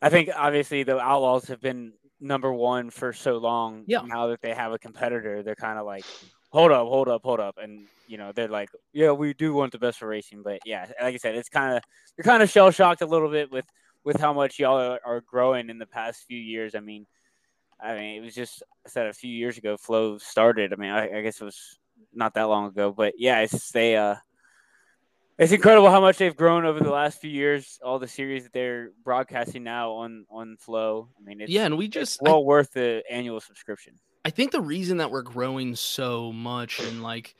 I 0.00 0.08
think 0.08 0.30
obviously 0.34 0.82
the 0.82 0.98
Outlaws 0.98 1.48
have 1.48 1.60
been 1.60 1.92
number 2.20 2.52
one 2.52 2.90
for 2.90 3.12
so 3.12 3.38
long. 3.38 3.84
Yeah. 3.86 4.02
Now 4.02 4.28
that 4.28 4.42
they 4.42 4.54
have 4.54 4.72
a 4.72 4.78
competitor, 4.78 5.42
they're 5.42 5.54
kind 5.56 5.78
of 5.78 5.86
like, 5.86 6.04
hold 6.50 6.70
up, 6.72 6.86
hold 6.86 7.08
up, 7.08 7.22
hold 7.24 7.40
up, 7.40 7.56
and 7.58 7.86
you 8.06 8.18
know 8.18 8.32
they're 8.32 8.48
like, 8.48 8.70
yeah, 8.92 9.12
we 9.12 9.34
do 9.34 9.52
want 9.54 9.72
the 9.72 9.78
best 9.78 9.98
for 9.98 10.08
racing, 10.08 10.42
but 10.42 10.60
yeah, 10.64 10.86
like 11.00 11.14
I 11.14 11.18
said, 11.18 11.34
it's 11.34 11.48
kind 11.48 11.76
of 11.76 11.82
you're 12.16 12.24
kind 12.24 12.42
of 12.42 12.50
shell 12.50 12.70
shocked 12.70 13.02
a 13.02 13.06
little 13.06 13.30
bit 13.30 13.50
with 13.50 13.66
with 14.04 14.20
how 14.20 14.32
much 14.32 14.58
y'all 14.58 14.78
are, 14.78 15.00
are 15.04 15.20
growing 15.20 15.68
in 15.68 15.78
the 15.78 15.86
past 15.86 16.24
few 16.26 16.38
years. 16.38 16.74
I 16.74 16.80
mean, 16.80 17.06
I 17.80 17.94
mean, 17.94 18.16
it 18.16 18.24
was 18.24 18.34
just 18.34 18.62
I 18.86 18.90
said 18.90 19.06
a 19.06 19.12
few 19.12 19.32
years 19.32 19.58
ago, 19.58 19.76
Flo 19.76 20.18
started. 20.18 20.72
I 20.72 20.76
mean, 20.76 20.90
I, 20.90 21.18
I 21.18 21.22
guess 21.22 21.40
it 21.40 21.44
was 21.44 21.78
not 22.12 22.34
that 22.34 22.44
long 22.48 22.66
ago, 22.66 22.92
but 22.92 23.14
yeah, 23.18 23.40
it's 23.40 23.70
they 23.72 23.96
uh 23.96 24.16
it's 25.40 25.52
incredible 25.52 25.90
how 25.90 26.02
much 26.02 26.18
they've 26.18 26.36
grown 26.36 26.66
over 26.66 26.80
the 26.80 26.90
last 26.90 27.18
few 27.18 27.30
years. 27.30 27.78
All 27.82 27.98
the 27.98 28.06
series 28.06 28.42
that 28.44 28.52
they're 28.52 28.90
broadcasting 29.02 29.64
now 29.64 29.92
on 29.92 30.26
on 30.30 30.58
Flo. 30.58 31.08
I 31.18 31.24
mean, 31.24 31.42
yeah, 31.48 31.64
and 31.64 31.78
we 31.78 31.88
just 31.88 32.20
well 32.20 32.36
I, 32.36 32.40
worth 32.40 32.72
the 32.72 33.02
annual 33.10 33.40
subscription. 33.40 33.94
I 34.22 34.30
think 34.30 34.52
the 34.52 34.60
reason 34.60 34.98
that 34.98 35.10
we're 35.10 35.22
growing 35.22 35.74
so 35.76 36.30
much 36.30 36.78
and 36.80 37.02
like, 37.02 37.34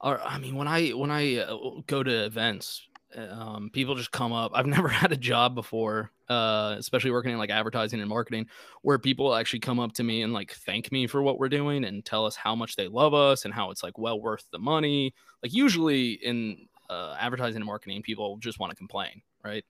our, 0.00 0.20
I 0.20 0.38
mean, 0.38 0.56
when 0.56 0.66
I 0.66 0.88
when 0.90 1.12
I 1.12 1.36
uh, 1.36 1.56
go 1.86 2.02
to 2.02 2.24
events, 2.24 2.82
um, 3.16 3.70
people 3.72 3.94
just 3.94 4.10
come 4.10 4.32
up. 4.32 4.50
I've 4.52 4.66
never 4.78 4.88
had 4.88 5.12
a 5.12 5.16
job 5.16 5.54
before, 5.54 6.10
uh, 6.28 6.74
especially 6.76 7.12
working 7.12 7.30
in 7.30 7.38
like 7.38 7.50
advertising 7.50 8.00
and 8.00 8.08
marketing, 8.08 8.48
where 8.82 8.98
people 8.98 9.32
actually 9.32 9.60
come 9.60 9.78
up 9.78 9.92
to 9.92 10.02
me 10.02 10.22
and 10.22 10.32
like 10.32 10.50
thank 10.50 10.90
me 10.90 11.06
for 11.06 11.22
what 11.22 11.38
we're 11.38 11.48
doing 11.48 11.84
and 11.84 12.04
tell 12.04 12.26
us 12.26 12.34
how 12.34 12.56
much 12.56 12.74
they 12.74 12.88
love 12.88 13.14
us 13.14 13.44
and 13.44 13.54
how 13.54 13.70
it's 13.70 13.84
like 13.84 13.96
well 13.96 14.20
worth 14.20 14.44
the 14.50 14.58
money. 14.58 15.14
Like 15.40 15.54
usually 15.54 16.14
in 16.14 16.66
uh, 16.88 17.16
advertising 17.18 17.56
and 17.56 17.64
marketing, 17.66 18.02
people 18.02 18.36
just 18.38 18.58
want 18.58 18.70
to 18.70 18.76
complain, 18.76 19.22
right? 19.44 19.64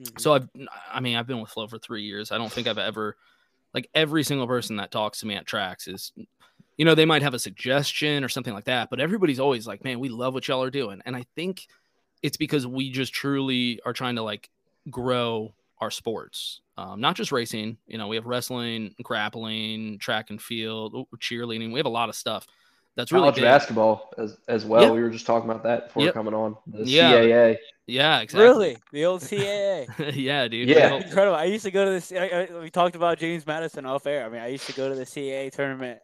Mm-hmm. 0.00 0.18
So 0.18 0.34
I've, 0.34 0.48
I 0.92 1.00
mean, 1.00 1.16
I've 1.16 1.26
been 1.26 1.40
with 1.40 1.50
Flo 1.50 1.66
for 1.66 1.78
three 1.78 2.02
years. 2.02 2.32
I 2.32 2.38
don't 2.38 2.52
think 2.52 2.66
I've 2.66 2.78
ever, 2.78 3.16
like, 3.72 3.88
every 3.94 4.22
single 4.22 4.46
person 4.46 4.76
that 4.76 4.90
talks 4.90 5.20
to 5.20 5.26
me 5.26 5.34
at 5.34 5.46
tracks 5.46 5.88
is, 5.88 6.12
you 6.76 6.84
know, 6.84 6.94
they 6.94 7.06
might 7.06 7.22
have 7.22 7.34
a 7.34 7.38
suggestion 7.38 8.22
or 8.22 8.28
something 8.28 8.52
like 8.52 8.64
that, 8.64 8.90
but 8.90 9.00
everybody's 9.00 9.40
always 9.40 9.66
like, 9.66 9.82
man, 9.84 9.98
we 9.98 10.08
love 10.08 10.34
what 10.34 10.46
y'all 10.46 10.62
are 10.62 10.70
doing. 10.70 11.00
And 11.06 11.16
I 11.16 11.24
think 11.34 11.66
it's 12.22 12.36
because 12.36 12.66
we 12.66 12.90
just 12.90 13.14
truly 13.14 13.80
are 13.84 13.92
trying 13.92 14.16
to 14.16 14.22
like 14.22 14.50
grow 14.90 15.54
our 15.80 15.90
sports, 15.90 16.60
um, 16.76 17.00
not 17.00 17.16
just 17.16 17.32
racing. 17.32 17.76
You 17.86 17.98
know, 17.98 18.08
we 18.08 18.16
have 18.16 18.26
wrestling, 18.26 18.94
grappling, 19.02 19.98
track 19.98 20.30
and 20.30 20.40
field, 20.40 21.06
cheerleading. 21.18 21.72
We 21.72 21.78
have 21.78 21.86
a 21.86 21.90
lot 21.90 22.08
of 22.08 22.14
stuff 22.14 22.46
that's 22.96 23.12
really 23.12 23.24
college 23.24 23.42
basketball 23.42 24.10
as 24.16 24.38
as 24.48 24.64
well. 24.64 24.82
Yep. 24.82 24.92
We 24.92 25.02
were 25.02 25.10
just 25.10 25.26
talking 25.26 25.48
about 25.48 25.62
that 25.64 25.88
before 25.88 26.04
yep. 26.04 26.14
coming 26.14 26.32
on 26.32 26.56
the 26.66 26.84
yeah. 26.84 27.12
CAA. 27.12 27.56
Yeah, 27.86 28.20
exactly. 28.20 28.48
Really, 28.48 28.78
the 28.90 29.04
old 29.04 29.20
CAA. 29.20 29.86
yeah, 30.16 30.48
dude. 30.48 30.68
Yeah, 30.68 30.94
incredible. 30.94 31.36
I 31.36 31.44
used 31.44 31.64
to 31.64 31.70
go 31.70 31.84
to 31.84 31.90
this. 31.90 32.10
I, 32.10 32.48
I, 32.50 32.58
we 32.58 32.70
talked 32.70 32.96
about 32.96 33.18
James 33.18 33.46
Madison 33.46 33.84
off 33.86 34.06
air. 34.06 34.24
I 34.24 34.28
mean, 34.28 34.40
I 34.40 34.48
used 34.48 34.66
to 34.66 34.72
go 34.72 34.88
to 34.88 34.94
the 34.94 35.04
CAA 35.04 35.52
tournament 35.52 36.00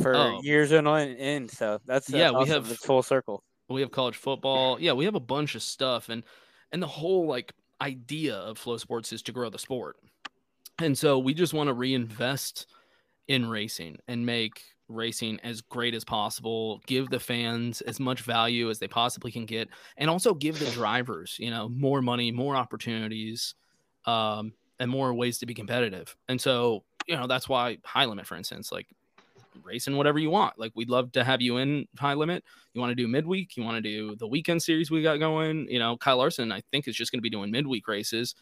for 0.00 0.14
oh. 0.14 0.40
years 0.42 0.72
and 0.72 0.88
on 0.88 1.00
end. 1.00 1.50
So 1.50 1.80
that's, 1.86 2.06
that's 2.06 2.10
yeah. 2.18 2.30
Awesome. 2.30 2.44
We 2.44 2.48
have 2.50 2.70
it's 2.70 2.86
full 2.86 3.02
circle. 3.02 3.42
We 3.68 3.80
have 3.80 3.90
college 3.90 4.16
football. 4.16 4.80
Yeah, 4.80 4.92
we 4.92 5.04
have 5.04 5.14
a 5.14 5.20
bunch 5.20 5.54
of 5.54 5.62
stuff, 5.62 6.08
and 6.08 6.22
and 6.70 6.82
the 6.82 6.86
whole 6.86 7.26
like 7.26 7.52
idea 7.80 8.36
of 8.36 8.58
Flo 8.58 8.76
Sports 8.76 9.12
is 9.12 9.22
to 9.22 9.32
grow 9.32 9.50
the 9.50 9.58
sport, 9.58 9.96
and 10.78 10.96
so 10.96 11.18
we 11.18 11.34
just 11.34 11.52
want 11.52 11.66
to 11.66 11.74
reinvest 11.74 12.66
in 13.28 13.48
racing 13.48 13.98
and 14.08 14.24
make 14.24 14.62
racing 14.88 15.40
as 15.42 15.60
great 15.60 15.94
as 15.94 16.04
possible, 16.04 16.80
give 16.86 17.10
the 17.10 17.20
fans 17.20 17.80
as 17.82 17.98
much 17.98 18.22
value 18.22 18.70
as 18.70 18.78
they 18.78 18.88
possibly 18.88 19.32
can 19.32 19.46
get, 19.46 19.68
and 19.96 20.10
also 20.10 20.34
give 20.34 20.58
the 20.58 20.70
drivers, 20.70 21.36
you 21.38 21.50
know, 21.50 21.68
more 21.68 22.02
money, 22.02 22.30
more 22.30 22.56
opportunities, 22.56 23.54
um, 24.06 24.52
and 24.78 24.90
more 24.90 25.14
ways 25.14 25.38
to 25.38 25.46
be 25.46 25.54
competitive. 25.54 26.16
And 26.28 26.40
so, 26.40 26.84
you 27.06 27.16
know, 27.16 27.26
that's 27.26 27.48
why 27.48 27.78
high 27.84 28.04
limit, 28.04 28.26
for 28.26 28.36
instance, 28.36 28.72
like 28.72 28.88
racing 29.62 29.96
whatever 29.96 30.18
you 30.18 30.30
want. 30.30 30.58
Like 30.58 30.72
we'd 30.74 30.90
love 30.90 31.12
to 31.12 31.24
have 31.24 31.40
you 31.40 31.58
in 31.58 31.86
high 31.98 32.14
limit. 32.14 32.44
You 32.74 32.80
want 32.80 32.90
to 32.90 32.94
do 32.96 33.08
midweek, 33.08 33.56
you 33.56 33.62
want 33.62 33.76
to 33.76 33.82
do 33.82 34.16
the 34.16 34.26
weekend 34.26 34.62
series 34.62 34.90
we 34.90 35.02
got 35.02 35.18
going. 35.18 35.68
You 35.68 35.78
know, 35.78 35.96
Kyle 35.96 36.18
Larson, 36.18 36.52
I 36.52 36.62
think, 36.70 36.88
is 36.88 36.96
just 36.96 37.12
going 37.12 37.18
to 37.18 37.22
be 37.22 37.30
doing 37.30 37.50
midweek 37.50 37.86
races. 37.88 38.34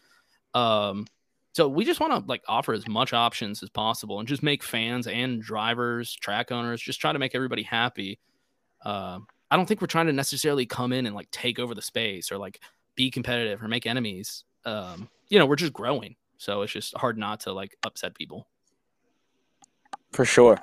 Um, 0.53 1.05
so 1.53 1.67
we 1.67 1.83
just 1.83 1.99
want 1.99 2.13
to 2.13 2.29
like 2.29 2.43
offer 2.47 2.73
as 2.73 2.87
much 2.87 3.13
options 3.13 3.61
as 3.61 3.69
possible 3.69 4.19
and 4.19 4.27
just 4.27 4.41
make 4.41 4.63
fans 4.63 5.07
and 5.07 5.41
drivers, 5.41 6.15
track 6.15 6.51
owners, 6.51 6.81
just 6.81 7.01
try 7.01 7.11
to 7.11 7.19
make 7.19 7.35
everybody 7.35 7.63
happy. 7.63 8.19
Uh, 8.83 9.19
I 9.49 9.57
don't 9.57 9.65
think 9.65 9.81
we're 9.81 9.87
trying 9.87 10.07
to 10.07 10.13
necessarily 10.13 10.65
come 10.65 10.93
in 10.93 11.05
and 11.05 11.13
like 11.13 11.29
take 11.31 11.59
over 11.59 11.75
the 11.75 11.81
space 11.81 12.31
or 12.31 12.37
like 12.37 12.61
be 12.95 13.11
competitive 13.11 13.61
or 13.61 13.67
make 13.67 13.85
enemies. 13.85 14.45
Um, 14.63 15.09
you 15.27 15.39
know, 15.39 15.45
we're 15.45 15.57
just 15.57 15.73
growing, 15.73 16.15
so 16.37 16.61
it's 16.61 16.71
just 16.71 16.95
hard 16.95 17.17
not 17.17 17.41
to 17.41 17.51
like 17.51 17.75
upset 17.83 18.15
people. 18.15 18.47
For 20.13 20.23
sure. 20.23 20.57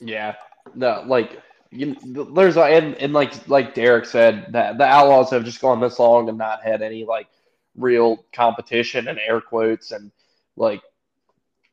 Yeah. 0.00 0.34
No, 0.74 1.04
like 1.06 1.40
you, 1.70 1.96
there's 2.34 2.56
a, 2.56 2.64
and, 2.64 2.96
and 2.96 3.12
like 3.14 3.48
like 3.48 3.74
Derek 3.74 4.04
said 4.04 4.46
that 4.50 4.76
the 4.76 4.84
Outlaws 4.84 5.30
have 5.30 5.44
just 5.44 5.60
gone 5.60 5.80
this 5.80 5.98
long 5.98 6.28
and 6.28 6.36
not 6.36 6.62
had 6.62 6.82
any 6.82 7.04
like 7.04 7.28
real 7.76 8.24
competition 8.32 9.08
and 9.08 9.18
air 9.18 9.40
quotes 9.40 9.92
and 9.92 10.10
like 10.56 10.82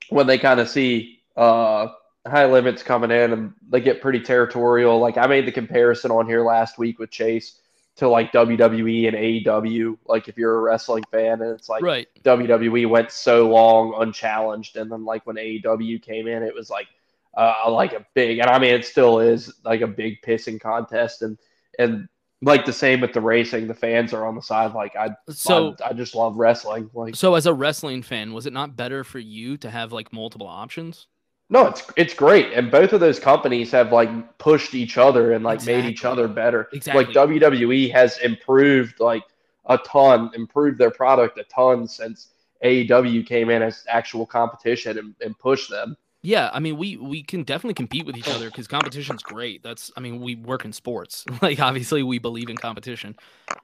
when 0.10 0.28
they 0.28 0.38
kind 0.38 0.60
of 0.60 0.70
see 0.70 1.20
uh 1.38 1.88
high 2.26 2.46
limits 2.46 2.84
coming 2.84 3.12
in 3.12 3.34
and 3.34 3.54
they 3.70 3.82
get 3.82 4.02
pretty 4.02 4.20
territorial 4.20 5.00
like 5.00 5.18
i 5.18 5.28
made 5.28 5.46
the 5.46 5.52
comparison 5.52 6.12
on 6.12 6.28
here 6.28 6.44
last 6.44 6.78
week 6.78 7.00
with 7.00 7.10
chase 7.10 7.60
to 7.96 8.08
like 8.08 8.32
wwe 8.32 9.08
and 9.08 9.18
aew 9.18 9.98
like 10.06 10.28
if 10.28 10.38
you're 10.38 10.56
a 10.56 10.62
wrestling 10.62 11.04
fan 11.12 11.42
and 11.42 11.52
it's 11.52 11.70
like 11.70 11.84
right. 11.84 12.08
wwe 12.24 12.88
went 12.88 13.12
so 13.12 13.50
long 13.50 13.94
unchallenged 13.98 14.78
and 14.78 14.92
then 14.92 15.04
like 15.06 15.26
when 15.26 15.36
aew 15.36 16.02
came 16.02 16.28
in 16.28 16.44
it 16.44 16.54
was 16.54 16.70
like 16.70 16.88
uh, 17.36 17.70
like 17.70 17.94
a 17.94 18.06
big 18.14 18.38
and 18.40 18.50
i 18.50 18.60
mean 18.60 18.74
it 18.74 18.86
still 18.86 19.20
is 19.20 19.52
like 19.66 19.82
a 19.82 19.88
big 19.88 20.22
pissing 20.22 20.62
contest 20.62 21.24
and 21.24 21.38
and 21.80 22.08
like 22.44 22.66
the 22.66 22.74
same 22.74 23.02
with 23.02 23.14
the 23.14 23.22
racing. 23.22 23.68
The 23.68 23.74
fans 23.74 24.14
are 24.14 24.26
on 24.26 24.36
the 24.36 24.42
side. 24.42 24.74
Like 24.74 24.96
i 24.96 25.10
so 25.30 25.76
I, 25.84 25.90
I, 25.90 25.94
just 25.94 26.16
love 26.16 26.38
wrestling. 26.38 26.90
Like 26.94 27.16
so 27.16 27.36
as 27.36 27.46
a 27.46 27.54
wrestling 27.54 28.04
fan 28.04 28.34
was 28.34 28.46
it 28.46 28.54
not 28.54 28.76
better 28.76 29.04
for 29.04 29.20
you 29.20 29.58
to 29.58 29.70
have 29.70 29.92
like 29.92 30.12
multiple 30.12 30.48
options? 30.48 31.08
No 31.50 31.68
it's 31.68 31.84
it's 31.96 32.14
great. 32.14 32.54
And 32.54 32.72
both 32.72 32.94
of 32.94 33.00
those 33.00 33.20
companies 33.20 33.72
have 33.72 33.92
like 33.92 34.38
pushed 34.38 34.74
each 34.74 34.98
other 34.98 35.34
and 35.34 35.44
like 35.44 35.56
exactly. 35.56 35.82
made 35.82 35.90
each 35.90 36.06
other 36.06 36.28
better. 36.28 36.70
Exactly. 36.74 37.06
like 37.06 37.16
wwe 37.16 37.92
has 37.92 38.18
improved 38.20 39.00
like 39.00 39.24
a 39.68 39.78
ton 39.80 40.30
improved 40.34 40.78
their 40.78 40.92
product 40.92 41.38
a 41.38 41.44
ton 41.46 41.88
since 41.88 42.30
aew 42.66 43.26
came 43.26 43.50
in 43.50 43.62
as 43.62 43.86
actual 43.88 44.26
competition 44.26 44.98
and, 44.98 45.16
and 45.22 45.38
pushed 45.40 45.70
them 45.70 45.96
yeah, 46.26 46.50
I 46.54 46.62
mean, 46.62 46.78
we 46.78 46.96
we 46.96 47.22
can 47.22 47.44
definitely 47.44 47.74
compete 47.74 48.06
with 48.06 48.18
each 48.18 48.30
other 48.30 48.46
because 48.50 48.66
competition's 48.66 49.22
great. 49.22 49.62
That's, 49.62 49.92
I 49.98 50.00
mean, 50.00 50.22
we 50.22 50.36
work 50.36 50.64
in 50.64 50.72
sports. 50.72 51.26
like, 51.42 51.60
obviously, 51.60 52.02
we 52.02 52.18
believe 52.18 52.50
in 52.50 52.56
competition, 52.56 53.16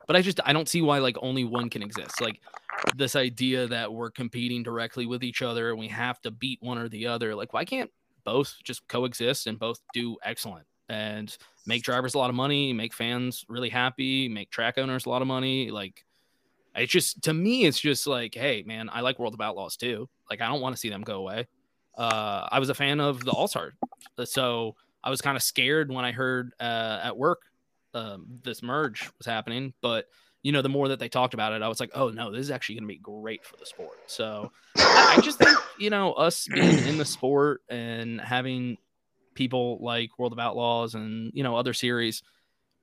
but 0.06 0.16
I 0.18 0.22
just 0.22 0.42
I 0.46 0.52
don't 0.52 0.68
see 0.68 0.82
why 0.82 1.00
like 1.00 1.16
only 1.22 1.46
one 1.46 1.70
can 1.70 1.82
exist. 1.82 2.20
Like 2.22 2.42
this 2.96 3.16
idea 3.16 3.68
that 3.68 3.92
we're 3.92 4.12
competing 4.12 4.62
directly 4.62 5.06
with 5.06 5.24
each 5.24 5.42
other 5.42 5.70
and 5.72 5.80
we 5.80 5.88
have 5.88 6.22
to 6.22 6.32
beat 6.32 6.60
one 6.62 6.78
or 6.78 6.90
the 6.90 7.08
other. 7.08 7.34
Like, 7.34 7.54
why 7.54 7.64
can't 7.64 7.90
both 8.26 8.58
just 8.64 8.88
coexist 8.90 9.48
and 9.48 9.58
both 9.58 9.80
do 9.94 10.18
excellent? 10.24 10.66
and 10.92 11.38
make 11.68 11.84
drivers 11.84 12.16
a 12.16 12.18
lot 12.18 12.32
of 12.32 12.36
money, 12.36 12.74
make 12.74 12.96
fans 12.96 13.46
really 13.48 13.70
happy, 13.70 14.28
make 14.28 14.50
track 14.50 14.80
owners 14.80 15.06
a 15.06 15.10
lot 15.10 15.22
of 15.22 15.28
money. 15.28 15.70
Like, 15.70 16.04
it's 16.76 16.92
just 16.92 17.22
to 17.24 17.34
me, 17.34 17.66
it's 17.66 17.80
just 17.80 18.08
like, 18.08 18.34
hey, 18.34 18.64
man, 18.66 18.90
I 18.92 19.02
like 19.02 19.20
World 19.20 19.36
of 19.36 19.42
Outlaws 19.42 19.78
too. 19.78 20.10
Like, 20.32 20.42
I 20.42 20.48
don't 20.48 20.62
want 20.62 20.76
to 20.76 20.80
see 20.80 20.90
them 20.90 21.02
go 21.02 21.18
away. 21.18 21.48
Uh, 22.00 22.48
I 22.50 22.60
was 22.60 22.70
a 22.70 22.74
fan 22.74 23.00
of 23.00 23.24
the 23.26 23.32
All 23.32 23.48
Star, 23.48 23.74
so 24.24 24.76
I 25.04 25.10
was 25.10 25.22
kind 25.22 25.36
of 25.36 25.44
scared 25.44 25.92
when 25.92 26.06
I 26.06 26.12
heard 26.12 26.54
uh, 26.60 27.02
at 27.04 27.18
work 27.18 27.42
um, 27.94 28.26
this 28.44 28.64
merge 28.64 29.10
was 29.18 29.26
happening, 29.26 29.74
but 29.82 30.06
you 30.42 30.54
know, 30.54 30.62
the 30.62 30.70
more 30.70 30.88
that 30.88 31.00
they 31.00 31.10
talked 31.10 31.34
about 31.34 31.52
it, 31.52 31.62
I 31.62 31.68
was 31.68 31.80
like, 31.80 31.92
oh 31.94 32.10
no, 32.10 32.32
this 32.32 32.42
is 32.42 32.52
actually 32.52 32.76
going 32.76 32.86
to 32.86 32.88
be 32.88 32.98
great 32.98 33.46
for 33.46 33.58
the 33.58 33.66
sport. 33.66 33.98
So 34.08 34.52
I, 34.78 35.16
I 35.18 35.22
just 35.22 35.38
think, 35.38 35.58
you 35.78 35.90
know, 35.90 36.14
us 36.14 36.48
being 36.48 36.88
in 36.88 36.98
the 36.98 37.06
sport 37.06 37.62
and 37.68 38.22
having 38.22 38.78
people 39.34 39.80
like 39.82 40.18
World 40.18 40.32
of 40.32 40.40
Outlaws 40.40 40.96
and, 40.96 41.32
you 41.34 41.44
know, 41.44 41.58
other 41.58 41.74
series, 41.74 42.24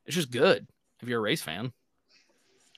it's 0.04 0.14
just 0.14 0.30
good 0.30 0.66
if 1.00 1.08
you're 1.08 1.18
a 1.18 1.22
race 1.22 1.40
fan. 1.40 1.72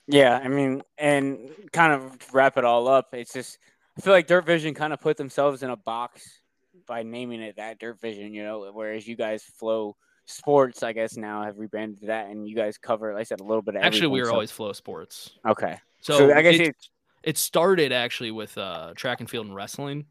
Yeah, 0.07 0.39
I 0.41 0.47
mean, 0.47 0.81
and 0.97 1.51
kind 1.73 1.93
of 1.93 2.33
wrap 2.33 2.57
it 2.57 2.63
all 2.63 2.87
up, 2.87 3.09
it's 3.13 3.33
just 3.33 3.59
I 3.99 4.01
feel 4.01 4.13
like 4.13 4.27
Dirt 4.27 4.45
Vision 4.45 4.73
kind 4.73 4.93
of 4.93 5.01
put 5.01 5.17
themselves 5.17 5.61
in 5.61 5.71
a 5.71 5.75
box 5.75 6.39
by 6.87 7.03
naming 7.03 7.41
it 7.41 7.57
that 7.57 7.79
Dirt 7.79 7.99
Vision, 7.99 8.33
you 8.33 8.43
know, 8.43 8.71
whereas 8.71 9.05
you 9.05 9.17
guys 9.17 9.43
Flo 9.43 9.97
sports, 10.25 10.83
I 10.83 10.93
guess 10.93 11.17
now 11.17 11.43
have 11.43 11.57
rebranded 11.57 12.07
that, 12.07 12.29
and 12.29 12.47
you 12.47 12.55
guys 12.55 12.77
cover, 12.77 13.13
like 13.13 13.19
I 13.19 13.23
said, 13.23 13.41
a 13.41 13.43
little 13.43 13.61
bit 13.61 13.75
of. 13.75 13.83
Actually, 13.83 14.07
we 14.07 14.21
were 14.21 14.27
so. 14.27 14.31
always 14.31 14.51
Flo 14.51 14.71
Sports. 14.71 15.31
Okay, 15.45 15.77
so, 15.99 16.17
so 16.17 16.33
I 16.33 16.41
guess 16.41 16.55
it, 16.55 16.75
it, 17.23 17.37
started 17.37 17.91
actually 17.91 18.31
with 18.31 18.57
uh, 18.57 18.93
track 18.95 19.19
and 19.19 19.29
field 19.29 19.47
and 19.47 19.53
wrestling. 19.55 20.05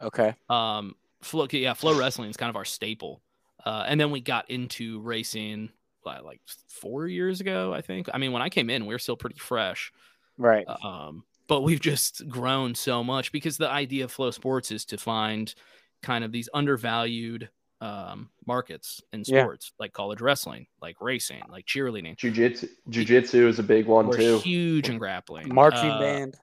okay, 0.00 0.34
Um, 0.48 0.94
Flo, 1.20 1.46
yeah, 1.50 1.74
Flo 1.74 1.98
Wrestling 1.98 2.30
is 2.30 2.38
kind 2.38 2.48
of 2.48 2.56
our 2.56 2.64
staple, 2.64 3.20
uh, 3.66 3.84
and 3.86 4.00
then 4.00 4.10
we 4.10 4.22
got 4.22 4.50
into 4.50 5.00
racing 5.00 5.68
uh, 6.06 6.20
like 6.24 6.40
four 6.68 7.08
years 7.08 7.42
ago, 7.42 7.74
I 7.74 7.82
think. 7.82 8.08
I 8.14 8.16
mean, 8.16 8.32
when 8.32 8.40
I 8.40 8.48
came 8.48 8.70
in, 8.70 8.86
we 8.86 8.94
were 8.94 8.98
still 8.98 9.18
pretty 9.18 9.38
fresh. 9.38 9.92
right, 10.38 10.64
Um, 10.82 11.24
but 11.48 11.62
we've 11.62 11.80
just 11.80 12.28
grown 12.28 12.74
so 12.74 13.04
much 13.04 13.32
because 13.32 13.56
the 13.56 13.68
idea 13.68 14.04
of 14.04 14.12
Flo 14.12 14.30
Sports 14.30 14.70
is 14.70 14.84
to 14.86 14.98
find 14.98 15.54
kind 16.02 16.24
of 16.24 16.32
these 16.32 16.48
undervalued 16.54 17.48
um, 17.80 18.30
markets 18.46 19.02
in 19.12 19.24
Yeah. 19.26 19.42
sports, 19.42 19.72
like 19.78 19.92
college 19.92 20.20
wrestling, 20.20 20.66
like 20.80 20.96
racing, 21.00 21.42
like 21.50 21.66
cheerleading. 21.66 22.16
Jiu-jitsu, 22.16 22.68
jiu-jitsu 22.88 23.46
is 23.48 23.58
a 23.58 23.62
big 23.62 23.86
one 23.86 24.06
We're 24.06 24.16
too. 24.16 24.38
huge 24.38 24.88
in 24.88 24.98
grappling. 24.98 25.52
marching 25.54 25.90
Uh, 25.90 25.98
band. 25.98 26.36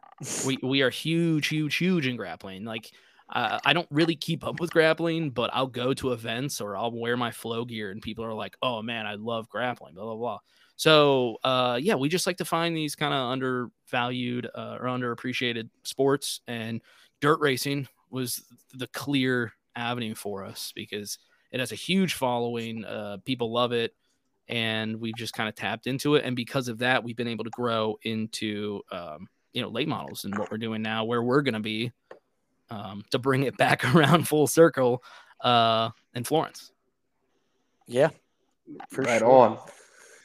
we 0.46 0.58
we 0.62 0.82
are 0.84 0.92
huge, 0.92 1.48
huge, 1.48 1.76
huge 1.78 2.06
in 2.06 2.16
grappling. 2.16 2.64
Like 2.66 2.92
uh, 3.34 3.60
I 3.66 3.72
don't 3.74 3.88
really 3.90 4.16
keep 4.16 4.46
up 4.46 4.60
with 4.60 4.72
grappling, 4.72 5.30
but 5.32 5.50
I'll 5.54 5.66
go 5.66 5.94
to 5.96 6.12
events 6.12 6.60
or 6.60 6.76
I'll 6.76 6.92
wear 6.92 7.16
my 7.16 7.32
Flo 7.32 7.64
gear, 7.66 7.90
and 7.90 8.02
people 8.02 8.26
are 8.26 8.34
like, 8.34 8.56
"Oh 8.62 8.82
man, 8.82 9.08
I 9.08 9.16
love 9.16 9.48
grappling." 9.50 9.96
Blah 9.96 10.04
blah 10.04 10.16
blah. 10.16 10.40
So 10.82 11.38
uh, 11.44 11.78
yeah, 11.80 11.94
we 11.94 12.10
just 12.10 12.26
like 12.26 12.38
to 12.38 12.46
find 12.46 12.76
these 12.76 12.96
kind 12.96 13.14
of 13.14 13.30
undervalued 13.30 14.48
uh, 14.48 14.78
or 14.80 14.88
underappreciated 14.88 15.70
sports, 15.84 16.42
and 16.48 16.82
dirt 17.20 17.40
racing 17.40 17.88
was 18.10 18.42
the 18.74 18.88
clear 18.88 19.54
avenue 19.76 20.16
for 20.16 20.44
us 20.44 20.72
because 20.76 21.20
it 21.52 21.60
has 21.60 21.72
a 21.72 21.76
huge 21.76 22.16
following. 22.16 22.84
Uh, 22.84 23.18
people 23.26 23.54
love 23.54 23.74
it. 23.74 23.94
And 24.48 25.00
we've 25.00 25.16
just 25.16 25.36
kind 25.36 25.48
of 25.48 25.54
tapped 25.54 25.86
into 25.86 26.16
it. 26.16 26.26
And 26.26 26.36
because 26.36 26.68
of 26.68 26.80
that, 26.80 27.04
we've 27.04 27.16
been 27.16 27.28
able 27.28 27.44
to 27.44 27.52
grow 27.52 27.98
into 28.02 28.82
um, 28.92 29.28
you 29.54 29.62
know 29.62 29.70
late 29.70 29.88
models 29.88 30.26
and 30.26 30.36
what 30.36 30.50
we're 30.50 30.58
doing 30.58 30.82
now 30.82 31.06
where 31.06 31.22
we're 31.22 31.44
going 31.44 31.54
to 31.54 31.60
be 31.60 31.92
um, 32.72 33.04
to 33.12 33.20
bring 33.20 33.44
it 33.44 33.56
back 33.56 33.86
around 33.96 34.28
full 34.28 34.48
circle 34.48 35.04
uh, 35.42 35.92
in 36.16 36.24
florence 36.24 36.72
Yeah, 37.86 38.10
for 38.90 39.04
right 39.04 39.20
sure. 39.20 39.32
on. 39.32 39.60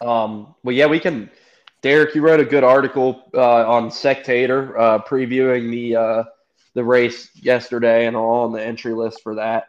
Um, 0.01 0.55
well, 0.63 0.75
yeah, 0.75 0.87
we 0.87 1.01
can. 1.01 1.31
Derek, 1.83 2.15
you 2.15 2.23
wrote 2.23 2.41
a 2.41 2.45
good 2.45 2.65
article 2.65 3.31
uh, 3.35 3.71
on 3.71 3.91
Sectator, 3.91 4.77
uh, 4.79 4.99
previewing 5.01 5.71
the 5.71 5.97
uh, 5.97 6.25
the 6.75 6.85
race 6.85 7.31
yesterday 7.35 8.07
and 8.07 8.17
all 8.17 8.45
on 8.45 8.53
the 8.53 8.65
entry 8.65 8.93
list 8.93 9.23
for 9.23 9.37
that. 9.37 9.69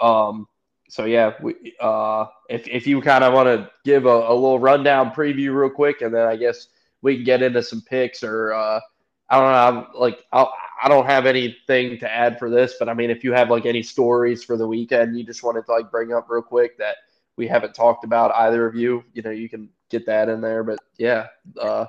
Um, 0.00 0.46
so 0.88 1.04
yeah, 1.04 1.34
we, 1.42 1.74
uh, 1.80 2.26
if 2.48 2.68
if 2.68 2.86
you 2.86 3.00
kind 3.00 3.24
of 3.24 3.32
want 3.32 3.46
to 3.46 3.70
give 3.84 4.06
a, 4.06 4.08
a 4.08 4.34
little 4.34 4.58
rundown 4.58 5.10
preview 5.10 5.54
real 5.54 5.70
quick, 5.70 6.02
and 6.02 6.14
then 6.14 6.26
I 6.26 6.36
guess 6.36 6.68
we 7.00 7.16
can 7.16 7.24
get 7.24 7.42
into 7.42 7.62
some 7.62 7.82
picks 7.82 8.22
or 8.22 8.52
uh, 8.52 8.80
I 9.28 9.36
don't 9.36 9.52
know, 9.52 9.80
I'm, 9.80 10.00
like 10.00 10.24
I'll, 10.32 10.52
I 10.82 10.88
don't 10.88 11.06
have 11.06 11.26
anything 11.26 11.98
to 12.00 12.10
add 12.10 12.38
for 12.38 12.50
this, 12.50 12.74
but 12.78 12.88
I 12.88 12.94
mean, 12.94 13.10
if 13.10 13.24
you 13.24 13.32
have 13.32 13.50
like 13.50 13.66
any 13.66 13.82
stories 13.82 14.44
for 14.44 14.56
the 14.56 14.66
weekend 14.66 15.16
you 15.16 15.24
just 15.24 15.42
wanted 15.42 15.64
to 15.66 15.72
like 15.72 15.90
bring 15.90 16.12
up 16.12 16.28
real 16.28 16.42
quick 16.42 16.76
that 16.78 16.96
we 17.36 17.46
haven't 17.46 17.74
talked 17.74 18.04
about 18.04 18.34
either 18.34 18.66
of 18.66 18.74
you, 18.74 19.04
you 19.12 19.22
know, 19.22 19.30
you 19.30 19.48
can 19.48 19.68
get 19.90 20.06
that 20.06 20.28
in 20.28 20.40
there. 20.40 20.62
But 20.64 20.78
yeah, 20.98 21.28
uh, 21.60 21.86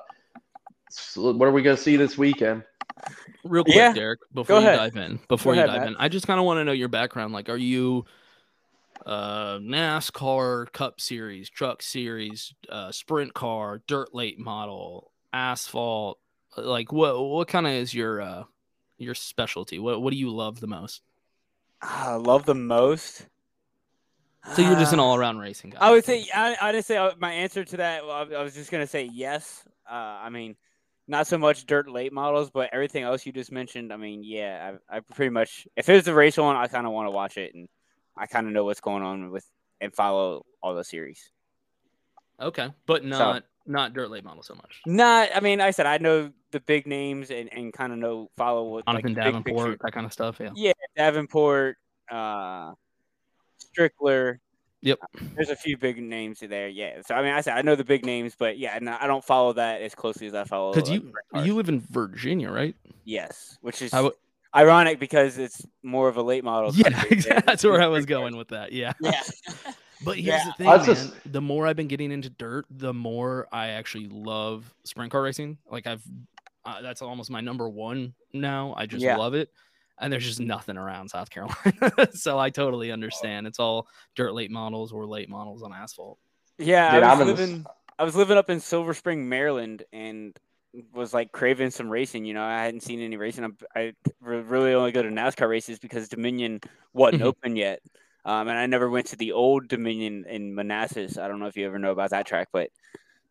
so 0.89 1.31
what 1.33 1.47
are 1.47 1.51
we 1.51 1.61
gonna 1.61 1.77
see 1.77 1.95
this 1.97 2.17
weekend? 2.17 2.63
real 3.43 3.63
quick 3.63 3.75
Yeah, 3.75 3.93
derek 3.93 4.19
before 4.33 4.55
you 4.55 4.61
ahead. 4.61 4.77
dive 4.77 4.95
in 4.95 5.19
before 5.27 5.53
you 5.53 5.59
ahead, 5.59 5.71
dive 5.71 5.81
Matt. 5.81 5.87
in 5.89 5.95
i 5.97 6.07
just 6.07 6.25
kind 6.27 6.39
of 6.39 6.45
want 6.45 6.59
to 6.59 6.63
know 6.63 6.71
your 6.71 6.87
background 6.87 7.33
like 7.33 7.49
are 7.49 7.57
you 7.57 8.05
uh 9.05 9.57
nascar 9.57 10.71
cup 10.71 11.01
series 11.01 11.49
truck 11.49 11.81
series 11.81 12.53
uh 12.69 12.91
sprint 12.91 13.33
car 13.33 13.81
dirt 13.87 14.13
late 14.15 14.39
model 14.39 15.11
asphalt 15.33 16.19
like 16.57 16.91
what 16.93 17.19
what 17.21 17.47
kind 17.49 17.67
of 17.67 17.73
is 17.73 17.93
your 17.93 18.21
uh 18.21 18.43
your 18.97 19.13
specialty 19.15 19.77
what 19.77 20.01
what 20.01 20.11
do 20.11 20.17
you 20.17 20.29
love 20.29 20.61
the 20.61 20.67
most 20.67 21.01
I 21.81 22.13
love 22.15 22.45
the 22.45 22.55
most. 22.55 23.27
So 24.55 24.61
you're 24.61 24.75
just 24.75 24.93
an 24.93 24.99
Ah. 24.99 25.03
all-around 25.03 25.37
racing 25.39 25.69
guy 25.71 25.77
I 25.79 25.91
would 25.91 26.03
say 26.05 26.25
I 26.33 26.55
I 26.61 26.71
would 26.71 26.83
say 26.85 26.97
uh, 26.97 27.11
my 27.19 27.31
answer 27.31 27.63
to 27.63 27.77
that. 27.77 28.05
well, 28.05 28.27
I 28.35 28.43
was 28.43 28.53
just 28.53 28.71
gonna 28.71 28.87
say 28.87 29.09
yes. 29.11 29.63
Uh, 29.89 29.93
I 29.93 30.29
mean, 30.29 30.55
not 31.07 31.27
so 31.27 31.37
much 31.37 31.65
dirt 31.65 31.89
late 31.89 32.13
models, 32.13 32.49
but 32.49 32.69
everything 32.73 33.03
else 33.03 33.25
you 33.25 33.31
just 33.33 33.51
mentioned. 33.51 33.91
I 33.91 33.97
mean, 33.97 34.23
yeah, 34.23 34.73
I, 34.89 34.97
I 34.97 34.99
pretty 35.01 35.29
much 35.31 35.67
if 35.75 35.87
it's 35.89 36.07
a 36.07 36.13
race 36.13 36.37
one, 36.37 36.55
I 36.55 36.67
kind 36.67 36.85
of 36.87 36.93
want 36.93 37.07
to 37.07 37.11
watch 37.11 37.37
it, 37.37 37.53
and 37.55 37.67
I 38.17 38.25
kind 38.27 38.47
of 38.47 38.53
know 38.53 38.63
what's 38.65 38.81
going 38.81 39.03
on 39.03 39.31
with 39.31 39.45
and 39.81 39.93
follow 39.93 40.45
all 40.61 40.73
the 40.75 40.83
series. 40.83 41.31
okay 42.39 42.69
but 42.85 43.03
not 43.03 43.43
not 43.65 43.93
dirt 43.93 44.09
late 44.09 44.23
model 44.23 44.43
so 44.43 44.55
much 44.55 44.81
Not, 44.85 45.29
I 45.35 45.39
mean, 45.39 45.61
I 45.61 45.71
said 45.71 45.85
I 45.85 45.97
know 45.97 46.31
the 46.51 46.59
big 46.61 46.85
names 46.87 47.31
and, 47.31 47.51
and 47.53 47.71
kind 47.73 47.91
of 47.93 47.99
know 47.99 48.29
follow 48.37 48.63
what 48.69 48.85
like, 48.87 49.03
Jonathan 49.03 49.13
big 49.13 49.23
Davenport, 49.23 49.79
that 49.81 49.91
kind 49.93 50.05
of 50.05 50.11
stuff. 50.13 50.37
Yeah. 50.39 50.49
Yeah, 50.55 50.73
Davenport, 50.97 51.77
uh, 52.11 52.71
Strickler. 53.77 54.37
Yep. 54.81 54.99
There's 55.35 55.49
a 55.49 55.55
few 55.55 55.77
big 55.77 56.01
names 56.01 56.39
there. 56.41 56.67
Yeah. 56.67 57.01
So 57.05 57.15
I 57.15 57.21
mean, 57.23 57.33
I 57.33 57.41
said 57.41 57.57
I 57.57 57.61
know 57.61 57.75
the 57.75 57.85
big 57.85 58.05
names, 58.05 58.35
but 58.37 58.57
yeah, 58.57 58.77
no, 58.81 58.97
I 58.99 59.07
don't 59.07 59.23
follow 59.23 59.53
that 59.53 59.81
as 59.81 59.95
closely 59.95 60.27
as 60.27 60.33
I 60.35 60.43
follow. 60.43 60.73
Because 60.73 60.89
like, 60.89 61.01
you 61.01 61.11
sprint 61.29 61.47
you 61.47 61.55
live 61.55 61.69
in 61.69 61.79
Virginia, 61.79 62.51
right? 62.51 62.75
yes, 63.05 63.57
which 63.61 63.81
is 63.81 63.93
I 63.93 63.97
w- 63.97 64.15
ironic 64.55 64.99
because 64.99 65.37
it's 65.37 65.65
more 65.83 66.09
of 66.09 66.17
a 66.17 66.21
late 66.21 66.43
model. 66.43 66.71
Yeah, 66.75 66.89
country 66.89 67.21
that's 67.45 67.63
where 67.63 67.81
I 67.81 67.87
was 67.87 68.05
going 68.05 68.35
with 68.35 68.49
that. 68.49 68.71
Yeah. 68.73 68.93
Yeah. 68.99 69.21
But 70.05 70.17
here's 70.17 70.27
Yeah. 70.27 70.45
the 70.47 70.51
thing, 70.57 70.65
That's 70.67 70.85
man. 70.87 70.95
just- 70.97 71.31
The 71.31 71.39
more 71.39 71.65
I've 71.65 71.77
been 71.77 71.87
getting 71.87 72.11
into 72.11 72.29
dirt, 72.29 72.65
the 72.69 72.93
more 72.93 73.47
I 73.53 73.69
actually 73.69 74.09
love 74.09 74.73
sprint 74.83 75.13
car 75.13 75.21
racing. 75.21 75.57
Like 75.71 75.87
I've, 75.87 76.03
uh, 76.65 76.81
that's 76.81 77.01
almost 77.01 77.31
my 77.31 77.39
number 77.39 77.69
one 77.69 78.13
now. 78.33 78.73
I 78.75 78.85
just 78.85 79.01
Yeah. 79.01 79.15
love 79.15 79.33
it. 79.33 79.49
And 79.99 80.11
there's 80.11 80.25
just 80.25 80.39
nothing 80.39 80.75
around 80.77 81.09
South 81.09 81.29
Carolina, 81.29 82.07
so 82.13 82.39
I 82.39 82.49
totally 82.49 82.91
understand. 82.91 83.45
It's 83.47 83.59
all 83.59 83.87
dirt 84.15 84.33
late 84.33 84.51
models 84.51 84.91
or 84.91 85.05
late 85.05 85.29
models 85.29 85.61
on 85.63 85.71
asphalt. 85.71 86.17
Yeah, 86.57 86.95
Dude, 86.95 87.03
I 87.03 87.11
I'm 87.11 87.19
was 87.19 87.27
in 87.29 87.35
living. 87.35 87.65
I 87.99 88.03
was 88.03 88.15
living 88.15 88.37
up 88.37 88.49
in 88.49 88.59
Silver 88.59 88.93
Spring, 88.95 89.29
Maryland, 89.29 89.83
and 89.93 90.37
was 90.91 91.13
like 91.13 91.31
craving 91.31 91.69
some 91.69 91.89
racing. 91.89 92.25
You 92.25 92.33
know, 92.33 92.43
I 92.43 92.63
hadn't 92.65 92.81
seen 92.81 92.99
any 93.01 93.17
racing. 93.17 93.43
I'm- 93.43 93.57
I 93.75 93.93
really 94.19 94.73
only 94.73 94.91
go 94.91 95.03
to 95.03 95.09
NASCAR 95.09 95.47
races 95.47 95.77
because 95.77 96.09
Dominion 96.09 96.59
wasn't 96.93 97.21
Mhm. 97.21 97.25
open 97.27 97.55
yet, 97.55 97.79
um, 98.25 98.47
and 98.47 98.57
I 98.57 98.65
never 98.65 98.89
went 98.89 99.05
to 99.07 99.15
the 99.15 99.31
old 99.33 99.67
Dominion 99.67 100.25
in 100.27 100.55
Manassas. 100.55 101.19
I 101.19 101.27
don't 101.27 101.39
know 101.39 101.45
if 101.45 101.55
you 101.55 101.67
ever 101.67 101.77
know 101.77 101.91
about 101.91 102.09
that 102.09 102.25
track, 102.25 102.47
but 102.51 102.71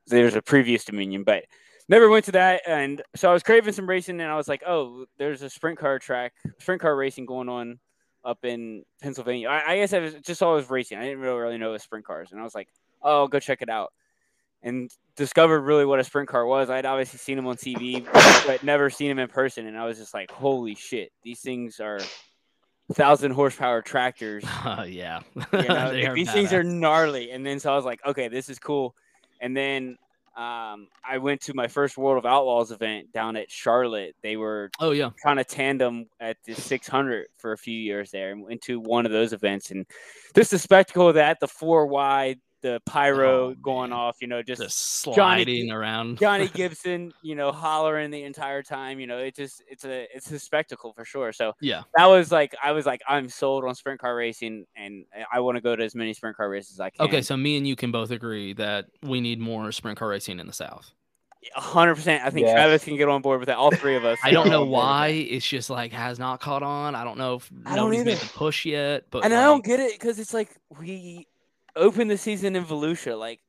there's 0.06 0.36
a 0.36 0.42
previous 0.42 0.84
Dominion, 0.84 1.24
but 1.24 1.44
never 1.92 2.08
went 2.08 2.24
to 2.24 2.32
that. 2.32 2.62
And 2.66 3.02
so 3.14 3.28
I 3.28 3.32
was 3.32 3.42
craving 3.42 3.74
some 3.74 3.88
racing, 3.88 4.20
and 4.20 4.30
I 4.30 4.36
was 4.36 4.48
like, 4.48 4.62
oh, 4.66 5.04
there's 5.18 5.42
a 5.42 5.50
sprint 5.50 5.78
car 5.78 5.98
track, 5.98 6.32
sprint 6.58 6.80
car 6.80 6.96
racing 6.96 7.26
going 7.26 7.48
on 7.48 7.78
up 8.24 8.38
in 8.44 8.82
Pennsylvania. 9.02 9.48
I, 9.48 9.72
I 9.72 9.76
guess 9.76 9.92
I 9.92 9.98
was 9.98 10.14
just 10.14 10.42
always 10.42 10.68
racing. 10.70 10.98
I 10.98 11.02
didn't 11.02 11.20
really, 11.20 11.38
really 11.38 11.58
know 11.58 11.68
it 11.68 11.72
was 11.72 11.82
sprint 11.82 12.06
cars, 12.06 12.32
and 12.32 12.40
I 12.40 12.44
was 12.44 12.54
like, 12.54 12.68
oh, 13.02 13.20
I'll 13.20 13.28
go 13.28 13.38
check 13.38 13.60
it 13.60 13.68
out. 13.68 13.92
And 14.64 14.90
discovered 15.16 15.62
really 15.62 15.84
what 15.84 15.98
a 15.98 16.04
sprint 16.04 16.28
car 16.28 16.46
was. 16.46 16.70
I'd 16.70 16.86
obviously 16.86 17.18
seen 17.18 17.36
them 17.36 17.48
on 17.48 17.56
TV, 17.56 18.06
but 18.46 18.62
never 18.62 18.90
seen 18.90 19.08
them 19.08 19.18
in 19.18 19.28
person. 19.28 19.66
And 19.66 19.76
I 19.76 19.84
was 19.84 19.98
just 19.98 20.14
like, 20.14 20.30
holy 20.30 20.76
shit, 20.76 21.10
these 21.24 21.40
things 21.40 21.80
are 21.80 21.98
thousand 22.92 23.32
horsepower 23.32 23.82
tractors. 23.82 24.44
Uh, 24.46 24.86
yeah, 24.88 25.20
You 25.52 25.62
know, 25.64 25.92
these 26.14 26.32
things 26.32 26.52
are 26.52 26.62
gnarly. 26.62 27.32
And 27.32 27.44
then 27.44 27.58
so 27.58 27.72
I 27.72 27.76
was 27.76 27.84
like, 27.84 28.06
okay, 28.06 28.28
this 28.28 28.48
is 28.48 28.60
cool. 28.60 28.94
And 29.40 29.56
then 29.56 29.98
um, 30.36 30.88
I 31.04 31.18
went 31.18 31.40
to 31.42 31.54
my 31.54 31.68
first 31.68 31.98
World 31.98 32.18
of 32.18 32.24
Outlaws 32.24 32.70
event 32.70 33.12
down 33.12 33.36
at 33.36 33.50
Charlotte. 33.50 34.14
They 34.22 34.36
were 34.36 34.70
Oh 34.80 34.92
yeah. 34.92 35.10
kind 35.22 35.38
of 35.38 35.46
tandem 35.46 36.06
at 36.20 36.38
the 36.44 36.54
600 36.54 37.26
for 37.36 37.52
a 37.52 37.58
few 37.58 37.78
years 37.78 38.10
there 38.10 38.30
and 38.32 38.42
went 38.42 38.62
to 38.62 38.80
one 38.80 39.04
of 39.04 39.12
those 39.12 39.32
events. 39.32 39.70
And 39.70 39.84
just 40.34 40.50
the 40.52 40.58
spectacle 40.58 41.08
of 41.08 41.16
that, 41.16 41.38
the 41.40 41.48
four 41.48 41.86
wide, 41.86 42.38
the 42.62 42.80
pyro 42.86 43.48
Oh, 43.50 43.54
going 43.60 43.92
off, 43.92 44.16
you 44.20 44.26
know, 44.28 44.42
just 44.42 44.62
Just 44.62 45.04
Johnny- 45.04 45.14
sliding 45.44 45.70
around. 45.72 46.18
Johnny 46.20 46.48
Gibson, 46.48 47.12
you 47.22 47.34
know, 47.34 47.52
hollering 47.52 48.10
the 48.10 48.22
entire 48.22 48.62
time. 48.62 48.98
You 49.00 49.06
know, 49.06 49.18
it 49.18 49.34
just 49.36 49.62
it's 49.68 49.84
a 49.84 50.06
it's 50.16 50.30
a 50.30 50.38
spectacle 50.38 50.92
for 50.94 51.04
sure. 51.04 51.32
So 51.32 51.52
Yeah. 51.60 51.82
that 51.96 52.06
was 52.06 52.32
like 52.32 52.54
I 52.62 52.72
was 52.72 52.86
like 52.86 53.02
I'm 53.08 53.28
sold 53.28 53.64
on 53.64 53.74
sprint 53.74 54.00
car 54.00 54.14
racing, 54.16 54.64
and 54.76 55.04
I 55.32 55.40
want 55.40 55.56
to 55.56 55.60
go 55.60 55.76
to 55.76 55.84
as 55.84 55.94
many 55.94 56.14
sprint 56.14 56.36
car 56.36 56.48
races 56.48 56.72
as 56.76 56.80
I 56.80 56.90
can. 56.90 57.04
Okay, 57.06 57.20
so 57.22 57.36
me 57.36 57.56
and 57.56 57.66
you 57.66 57.76
can 57.76 57.90
both 57.92 58.10
agree 58.10 58.52
that 58.54 58.86
we 59.02 59.20
need 59.20 59.40
more 59.40 59.70
sprint 59.72 59.98
car 59.98 60.08
racing 60.08 60.38
in 60.40 60.46
the 60.46 60.52
South. 60.52 60.92
hundred 61.56 61.96
percent. 61.96 62.24
I 62.24 62.30
think 62.30 62.46
Yes. 62.46 62.54
Travis 62.54 62.84
can 62.84 62.96
get 62.96 63.08
on 63.08 63.20
board 63.22 63.40
with 63.40 63.48
that. 63.48 63.56
All 63.56 63.72
three 63.72 63.96
of 63.96 64.04
us. 64.04 64.18
I 64.22 64.30
don't 64.30 64.48
know 64.48 64.50
can 64.50 64.50
get 64.50 64.54
on 64.54 64.60
board 64.60 64.68
with 64.70 64.76
why. 64.76 65.08
It's 65.08 65.46
just 65.48 65.68
like 65.70 65.92
has 65.92 66.20
not 66.20 66.40
caught 66.40 66.62
on. 66.62 66.94
I 66.94 67.02
don't 67.02 67.18
know 67.18 67.34
if 67.34 67.50
I 67.66 67.74
don't 67.74 67.90
nobody's 67.90 68.04
made 68.04 68.18
the 68.18 68.32
push 68.34 68.64
yet. 68.64 69.06
But 69.10 69.24
and 69.24 69.34
I 69.34 69.42
don't 69.42 69.64
get 69.64 69.80
it 69.80 69.92
because 69.98 70.20
it's 70.20 70.32
like 70.32 70.50
we 70.78 71.26
opened 71.76 72.10
the 72.10 72.18
season 72.18 72.56
in 72.56 72.64
Volusia, 72.64 73.18
like 73.18 73.40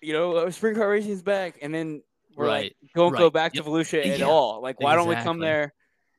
you 0.00 0.12
know, 0.12 0.32
uh, 0.36 0.40
spring 0.50 0.52
sprint 0.52 0.76
car 0.78 0.90
racing's 0.90 1.22
back, 1.22 1.58
and 1.62 1.74
then 1.74 2.02
we're 2.36 2.46
Right, 2.46 2.64
like, 2.64 2.76
don't 2.94 3.16
go 3.16 3.30
back 3.30 3.54
yep. 3.54 3.64
to 3.64 3.64
Volusia 3.64 4.04
at 4.06 4.18
Yeah, 4.18 4.26
all. 4.26 4.60
Like, 4.62 4.80
why 4.80 4.94
don't 4.96 5.08
we 5.08 5.16
come 5.16 5.38
there? 5.40 5.74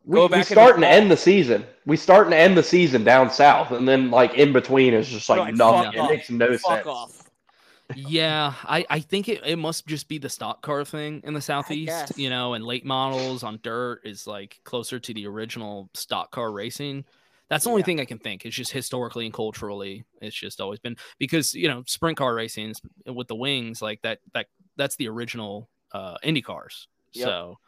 We, 0.06 0.20
Go 0.20 0.28
we 0.28 0.28
back 0.28 0.52
in 0.52 0.58
start 0.58 0.76
and 0.76 0.84
fall. 0.84 0.86
end 0.86 1.12
the 1.12 1.18
season. 1.18 1.66
We 1.86 1.98
start 1.98 2.26
and 2.28 2.34
end 2.34 2.58
the 2.58 2.64
season 2.64 3.04
down 3.04 3.30
south, 3.32 3.72
and 3.72 3.88
then 3.88 4.12
like 4.12 4.34
in 4.36 4.54
between 4.54 4.94
is 4.94 5.10
just 5.10 5.30
like, 5.30 5.46
Like, 5.46 5.56
nothing. 5.56 5.92
fuck 5.92 5.94
It 5.94 6.00
off. 6.00 6.10
makes 6.10 6.30
no 6.30 6.58
Fuck 6.58 6.86
sense. 6.86 6.88
off. 6.88 7.32
yeah, 7.94 8.54
I, 8.64 8.86
I 8.90 9.00
think 9.02 9.30
it, 9.30 9.42
it 9.46 9.58
must 9.58 9.86
just 9.88 10.08
be 10.08 10.18
the 10.18 10.30
stock 10.30 10.62
car 10.62 10.86
thing 10.86 11.22
in 11.26 11.34
the 11.34 11.42
southeast, 11.42 12.14
you 12.16 12.30
know, 12.30 12.54
and 12.54 12.66
late 12.66 12.86
models 12.86 13.44
on 13.44 13.60
dirt 13.62 14.02
is 14.04 14.26
like 14.26 14.60
closer 14.64 15.00
to 15.00 15.14
the 15.14 15.28
original 15.28 15.90
stock 15.94 16.32
car 16.32 16.52
racing. 16.52 17.06
That's 17.50 17.66
the 17.66 17.70
only 17.70 17.82
Yeah. 17.82 17.86
thing 17.86 18.00
I 18.00 18.06
can 18.06 18.18
think. 18.20 18.46
It's 18.46 18.56
just 18.56 18.72
historically 18.72 19.26
and 19.26 19.34
culturally, 19.34 20.06
it's 20.22 20.36
just 20.36 20.60
always 20.62 20.80
been 20.80 20.96
because 21.20 21.54
you 21.54 21.68
know 21.68 21.84
sprint 21.88 22.18
car 22.18 22.34
racing 22.34 22.74
with 23.06 23.28
the 23.28 23.36
wings 23.36 23.82
like 23.82 24.02
that 24.02 24.20
that 24.34 24.48
that's 24.76 24.96
the 24.96 25.08
original 25.10 25.70
uh, 25.92 26.18
Indy 26.24 26.42
cars. 26.42 26.88
Yep. 27.14 27.28
So 27.28 27.60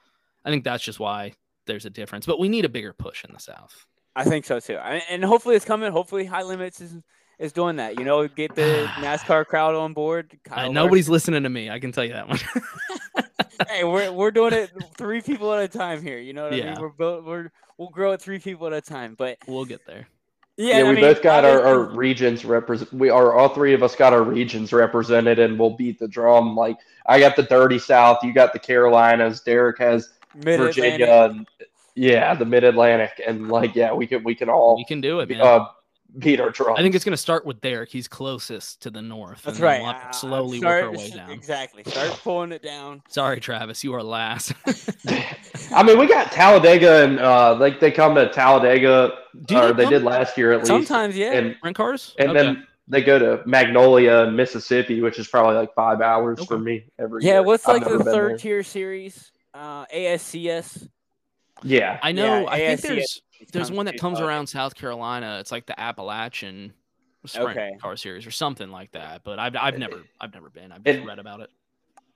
I 0.44 0.50
think 0.50 0.64
that's 0.64 0.84
just 0.84 1.00
why 1.00 1.34
there's 1.68 1.86
a 1.86 1.90
difference. 1.90 2.26
But 2.26 2.40
we 2.40 2.50
need 2.50 2.66
a 2.66 2.70
bigger 2.70 2.94
push 2.94 3.24
in 3.24 3.34
the 3.34 3.40
south. 3.40 3.86
I 4.16 4.24
think 4.24 4.46
so 4.46 4.60
too, 4.60 4.78
I, 4.78 5.04
and 5.10 5.24
hopefully 5.24 5.56
it's 5.56 5.66
coming. 5.66 5.92
Hopefully, 5.92 6.26
High 6.26 6.44
Limits 6.44 6.80
is 6.82 6.96
is 7.38 7.52
doing 7.52 7.76
that. 7.76 8.00
You 8.00 8.06
know, 8.06 8.28
get 8.30 8.56
the 8.56 8.90
NASCAR 8.96 9.46
crowd 9.46 9.76
on 9.76 9.94
board. 9.94 10.40
Uh, 10.50 10.70
nobody's 10.70 11.10
listening 11.10 11.44
to 11.44 11.50
me. 11.50 11.70
I 11.70 11.80
can 11.80 11.92
tell 11.92 12.06
you 12.06 12.14
that 12.14 12.28
one. 12.30 12.40
Larson- 13.60 13.76
Hey, 13.76 13.84
we're 13.84 14.12
we're 14.12 14.32
doing 14.32 14.54
it 14.54 14.72
three 14.98 15.22
people 15.22 15.54
at 15.54 15.64
a 15.64 15.68
time 15.68 16.02
here. 16.02 16.18
You 16.20 16.34
know 16.34 16.44
what 16.44 16.54
I 16.54 16.58
mean? 16.74 16.82
We're 16.82 16.90
built. 16.90 17.24
We're 17.26 17.52
we'll 17.78 17.90
grow 17.90 18.12
it 18.14 18.22
three 18.22 18.40
people 18.40 18.68
at 18.68 18.74
a 18.74 18.82
time. 18.82 19.16
But 19.18 19.38
we'll 19.48 19.66
get 19.66 19.86
there. 19.86 20.08
yeah, 20.58 20.80
Yeah, 20.80 20.86
I 20.86 20.90
we 20.90 20.96
mean, 20.96 21.02
both 21.02 21.22
got 21.22 21.44
our, 21.46 21.62
our 21.62 21.80
regions 21.96 22.46
represent. 22.46 22.92
We 22.94 23.10
are 23.10 23.34
all 23.34 23.50
three 23.50 23.74
of 23.74 23.84
us 23.84 23.96
got 23.96 24.14
our 24.14 24.24
regions 24.24 24.72
represented, 24.74 25.40
and 25.40 25.60
we'll 25.60 25.76
beat 25.76 26.00
the 26.00 26.08
drum. 26.08 26.56
Like 26.56 26.78
I 27.06 27.20
got 27.20 27.36
the 27.36 27.44
dirty 27.44 27.80
South, 27.80 28.24
you 28.24 28.34
got 28.34 28.54
the 28.54 28.60
Carolinas, 28.60 29.42
Derek 29.42 29.78
has 29.80 30.10
Mid-Atlantic. 30.36 30.76
Virginia, 30.76 31.08
and 31.32 31.48
yeah, 31.96 32.34
the 32.36 32.46
Mid 32.46 32.64
Atlantic, 32.64 33.22
and 33.26 33.50
like 33.50 33.76
yeah, 33.76 33.94
we 33.94 34.06
can 34.08 34.24
we 34.24 34.36
can 34.36 34.50
all 34.50 34.76
We 34.78 34.86
can 34.86 35.02
do 35.02 35.20
it, 35.22 35.30
man. 35.30 35.42
uh, 35.42 35.66
beat 36.20 36.40
our 36.40 36.50
drum. 36.50 36.76
I 36.78 36.82
think 36.82 36.96
it's 36.96 37.04
going 37.06 37.14
to 37.14 37.18
start 37.18 37.46
with 37.46 37.60
Derek. 37.62 37.90
He's 37.90 38.08
closest 38.08 38.82
to 38.84 38.90
the 38.90 39.02
north. 39.02 39.44
That's 39.44 39.60
right. 39.60 39.82
we'll 39.82 39.92
have 39.92 40.02
to 40.02 40.06
I- 40.08 40.10
I- 40.10 40.12
slowly 40.12 40.58
start- 40.60 40.84
work 40.86 40.92
our 40.94 40.98
way 40.98 41.10
down. 41.16 41.32
Exactly. 41.32 41.84
Start 41.86 42.12
pulling 42.24 42.52
it 42.52 42.62
down. 42.62 43.02
Sorry, 43.10 43.40
Travis, 43.40 43.84
you 43.84 43.94
are 43.94 44.04
last. 44.04 44.54
I 45.72 45.84
mean, 45.84 45.98
we 46.00 46.08
got 46.08 46.32
Talladega, 46.32 47.04
and 47.04 47.20
uh, 47.20 47.56
like 47.56 47.80
they 47.80 47.92
come 47.92 48.16
to 48.16 48.30
Talladega, 48.30 49.12
Do 49.46 49.58
or 49.58 49.74
they 49.74 49.84
they 49.86 49.90
did 49.90 50.04
last 50.04 50.38
year 50.38 50.52
at 50.52 50.60
least. 50.60 50.68
Sometimes, 50.68 51.18
yeah. 51.18 51.34
and 51.34 51.56
Rent 51.64 51.76
cars? 51.76 52.16
and 52.20 52.30
Okay. 52.32 52.40
then 52.44 52.68
they 52.88 53.02
go 53.02 53.18
to 53.18 53.42
Magnolia 53.48 54.20
and 54.28 54.38
Mississippi, 54.38 55.02
which 55.02 55.18
is 55.20 55.28
probably 55.28 55.56
like 55.56 55.74
five 55.74 56.02
hours 56.02 56.44
for 56.46 56.58
me 56.60 56.86
every 57.00 57.24
year. 57.24 57.34
yeah. 57.34 57.40
year. 57.40 57.44
What's 57.44 57.68
I've 57.68 57.82
like 57.82 57.90
the 57.90 58.04
third 58.04 58.32
there. 58.32 58.38
tier 58.38 58.64
series? 58.64 59.32
Uh, 59.54 59.86
ASCS. 59.88 60.88
Yeah, 61.64 62.00
I 62.04 62.12
know. 62.12 62.42
yeah, 62.42 62.50
I 62.50 62.76
think 62.76 63.00
ASCS 63.00 63.22
there's 63.40 63.52
there's 63.52 63.72
one 63.72 63.86
that 63.88 64.00
comes 64.00 64.18
Talladega. 64.18 64.28
around 64.28 64.48
South 64.48 64.76
Carolina. 64.76 65.38
It's 65.40 65.52
like 65.52 65.66
the 65.66 65.80
Appalachian 65.80 66.74
Sprint 67.26 67.50
Okay. 67.52 67.72
Car 67.82 67.96
Series 67.98 68.26
or 68.28 68.32
something 68.32 68.70
like 68.72 68.92
that. 68.92 69.24
But 69.24 69.40
I've 69.40 69.56
I've 69.56 69.78
never 69.78 70.04
I've 70.22 70.34
never 70.34 70.50
been. 70.50 70.72
I've 70.72 70.84
just 70.84 71.06
read 71.06 71.20
about 71.20 71.42
it. 71.42 71.50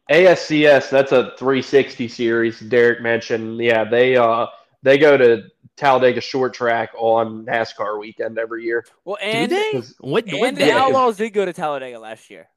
ASCS. 0.09 0.89
That's 0.89 1.11
a 1.11 1.33
360 1.37 2.07
series. 2.07 2.59
Derek 2.59 3.01
mentioned. 3.01 3.59
Yeah, 3.59 3.83
they 3.83 4.15
uh 4.15 4.47
they 4.81 4.97
go 4.97 5.17
to 5.17 5.43
Talladega 5.75 6.21
Short 6.21 6.53
Track 6.53 6.91
on 6.97 7.45
NASCAR 7.45 7.99
weekend 7.99 8.37
every 8.37 8.63
year. 8.63 8.85
Well, 9.05 9.17
Do 9.21 9.25
and 9.27 9.51
they? 9.51 9.71
What? 9.99 10.25
and 10.27 10.39
what 10.39 10.55
the 10.55 10.61
day? 10.65 10.71
Outlaws 10.71 11.17
did 11.17 11.31
go 11.31 11.45
to 11.45 11.53
Talladega 11.53 11.99
last 11.99 12.29
year. 12.29 12.47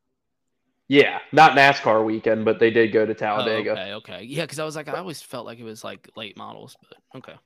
Yeah, 0.89 1.21
not 1.31 1.53
NASCAR 1.53 2.05
weekend, 2.05 2.45
but 2.45 2.59
they 2.59 2.71
did 2.71 2.93
go 2.93 3.07
to 3.07 3.13
Oh, 3.13 3.15
Talladega. 3.15 3.71
okay, 3.73 3.93
okay. 3.95 4.23
Yeah, 4.25 4.43
because 4.43 4.59
I 4.59 4.65
was 4.65 4.77
like, 4.77 4.89
I 4.89 4.99
always 4.99 5.23
felt 5.23 5.47
like 5.47 5.59
it 5.59 5.65
was 5.65 5.83
like 5.85 6.09
late 6.17 6.37
models, 6.37 6.77
but 6.83 7.19
okay. 7.19 7.39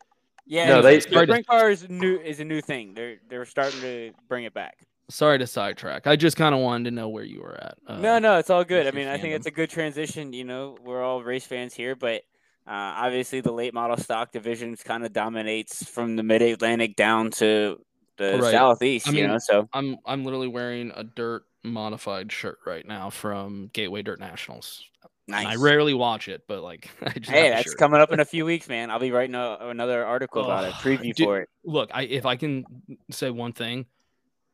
Yeah, 0.46 0.68
No, 0.68 0.82
they- 0.82 1.00
to- 1.00 1.24
sprint 1.24 1.46
car 1.46 1.70
is 1.70 1.88
new 1.88 2.18
is 2.20 2.40
a 2.40 2.44
new 2.44 2.60
thing. 2.60 2.94
They're 2.94 3.16
they're 3.28 3.44
starting 3.44 3.80
to 3.80 4.12
bring 4.28 4.44
it 4.44 4.54
back. 4.54 4.78
Sorry 5.08 5.38
to 5.38 5.46
sidetrack. 5.46 6.06
I 6.06 6.16
just 6.16 6.36
kind 6.36 6.54
of 6.54 6.60
wanted 6.60 6.84
to 6.84 6.90
know 6.90 7.08
where 7.08 7.22
you 7.24 7.40
were 7.40 7.54
at. 7.62 7.78
Uh, 7.86 7.98
no, 7.98 8.18
no, 8.18 8.38
it's 8.38 8.50
all 8.50 8.64
good. 8.64 8.86
I 8.88 8.90
mean, 8.90 9.06
I 9.06 9.18
think 9.18 9.34
it's 9.34 9.46
a 9.46 9.52
good 9.52 9.70
transition. 9.70 10.32
You 10.32 10.44
know, 10.44 10.76
we're 10.84 11.02
all 11.02 11.22
race 11.22 11.46
fans 11.46 11.74
here, 11.74 11.94
but 11.94 12.22
uh, 12.66 12.70
obviously 12.98 13.40
the 13.40 13.52
late 13.52 13.72
model 13.72 13.96
stock 13.96 14.32
divisions 14.32 14.82
kind 14.82 15.04
of 15.04 15.12
dominates 15.12 15.88
from 15.88 16.16
the 16.16 16.24
mid 16.24 16.42
Atlantic 16.42 16.96
down 16.96 17.30
to 17.32 17.80
the 18.16 18.38
Right. 18.40 18.50
southeast. 18.50 19.06
I 19.08 19.12
you 19.12 19.16
mean, 19.22 19.30
know, 19.30 19.38
so 19.38 19.68
I'm 19.72 19.96
I'm 20.06 20.24
literally 20.24 20.48
wearing 20.48 20.90
a 20.96 21.04
dirt 21.04 21.44
modified 21.62 22.32
shirt 22.32 22.58
right 22.66 22.86
now 22.86 23.10
from 23.10 23.70
Gateway 23.72 24.02
Dirt 24.02 24.18
Nationals. 24.20 24.82
And 25.28 25.34
I 25.34 25.56
rarely 25.56 25.92
watch 25.94 26.28
it, 26.28 26.44
but 26.46 26.62
like 26.62 26.88
I 27.02 27.10
just 27.18 27.30
Hey, 27.30 27.50
that's 27.50 27.64
shirt. 27.64 27.78
coming 27.78 28.00
up 28.00 28.12
in 28.12 28.20
a 28.20 28.24
few 28.34 28.44
weeks, 28.44 28.68
man. 28.68 28.90
I'll 28.90 29.00
be 29.00 29.10
writing 29.10 29.34
a, 29.34 29.56
another 29.60 30.04
article 30.04 30.44
about 30.44 30.64
it, 30.64 30.74
Oh, 30.76 30.80
preview 30.80 31.14
dude, 31.14 31.26
for 31.26 31.40
it. 31.40 31.48
Look, 31.64 31.90
I 31.92 32.02
if 32.02 32.24
I 32.26 32.36
can 32.36 32.64
say 33.10 33.30
one 33.30 33.52
thing, 33.52 33.86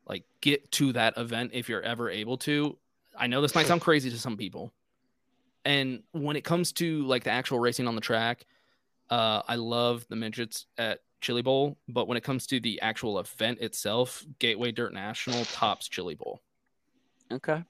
like 0.07 0.23
get 0.41 0.71
to 0.73 0.93
that 0.93 1.17
event 1.17 1.51
if 1.53 1.69
you're 1.69 1.81
ever 1.81 2.09
able 2.09 2.37
to. 2.39 2.77
I 3.17 3.27
know 3.27 3.41
this 3.41 3.53
might 3.53 3.67
sound 3.67 3.81
crazy 3.81 4.09
to 4.09 4.17
some 4.17 4.35
people. 4.37 4.73
And 5.65 6.03
when 6.11 6.35
it 6.35 6.43
comes 6.43 6.71
to 6.73 7.05
like 7.05 7.23
the 7.23 7.29
actual 7.31 7.59
racing 7.59 7.87
on 7.87 7.95
the 7.95 8.01
track, 8.01 8.45
uh, 9.09 9.43
I 9.47 9.55
love 9.55 10.05
the 10.09 10.15
midgets 10.15 10.65
at 10.77 10.99
Chili 11.21 11.41
Bowl, 11.43 11.77
but 11.87 12.07
when 12.07 12.17
it 12.17 12.23
comes 12.23 12.47
to 12.47 12.59
the 12.59 12.81
actual 12.81 13.17
event 13.19 13.59
itself, 13.61 14.25
Gateway 14.39 14.71
Dirt 14.71 14.93
National 14.93 15.45
tops 15.45 15.87
Chili 15.87 16.15
Bowl. 16.15 16.41
Okay. 17.31 17.63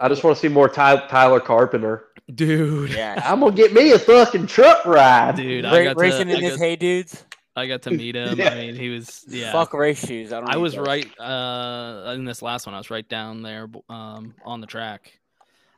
I 0.00 0.08
just 0.08 0.24
want 0.24 0.36
to 0.36 0.40
see 0.40 0.48
more 0.48 0.68
Ty- 0.68 1.06
Tyler 1.08 1.40
Carpenter. 1.40 2.06
Dude, 2.34 2.90
Yeah. 2.90 3.20
I'm 3.24 3.40
gonna 3.40 3.54
get 3.54 3.72
me 3.72 3.92
a 3.92 3.98
fucking 3.98 4.46
truck 4.46 4.84
ride. 4.86 5.36
dude, 5.36 5.64
I 5.64 5.84
got 5.84 5.96
racing 5.98 6.28
to, 6.28 6.34
in 6.34 6.38
I 6.38 6.40
his 6.40 6.56
got, 6.56 6.64
hey 6.64 6.76
dudes. 6.76 7.24
I 7.56 7.66
got 7.66 7.82
to 7.82 7.90
meet 7.90 8.14
him. 8.16 8.38
Yeah. 8.38 8.50
I 8.50 8.54
mean, 8.54 8.74
he 8.76 8.88
was 8.88 9.24
yeah. 9.28 9.52
Fuck 9.52 9.74
race 9.74 10.06
shoes. 10.06 10.32
I 10.32 10.40
don't. 10.40 10.48
I 10.48 10.56
was 10.56 10.74
those. 10.74 10.86
right 10.86 11.20
uh 11.20 12.12
in 12.14 12.24
this 12.24 12.40
last 12.42 12.66
one. 12.66 12.74
I 12.74 12.78
was 12.78 12.90
right 12.90 13.08
down 13.08 13.42
there 13.42 13.68
um 13.88 14.34
on 14.44 14.60
the 14.60 14.66
track. 14.66 15.18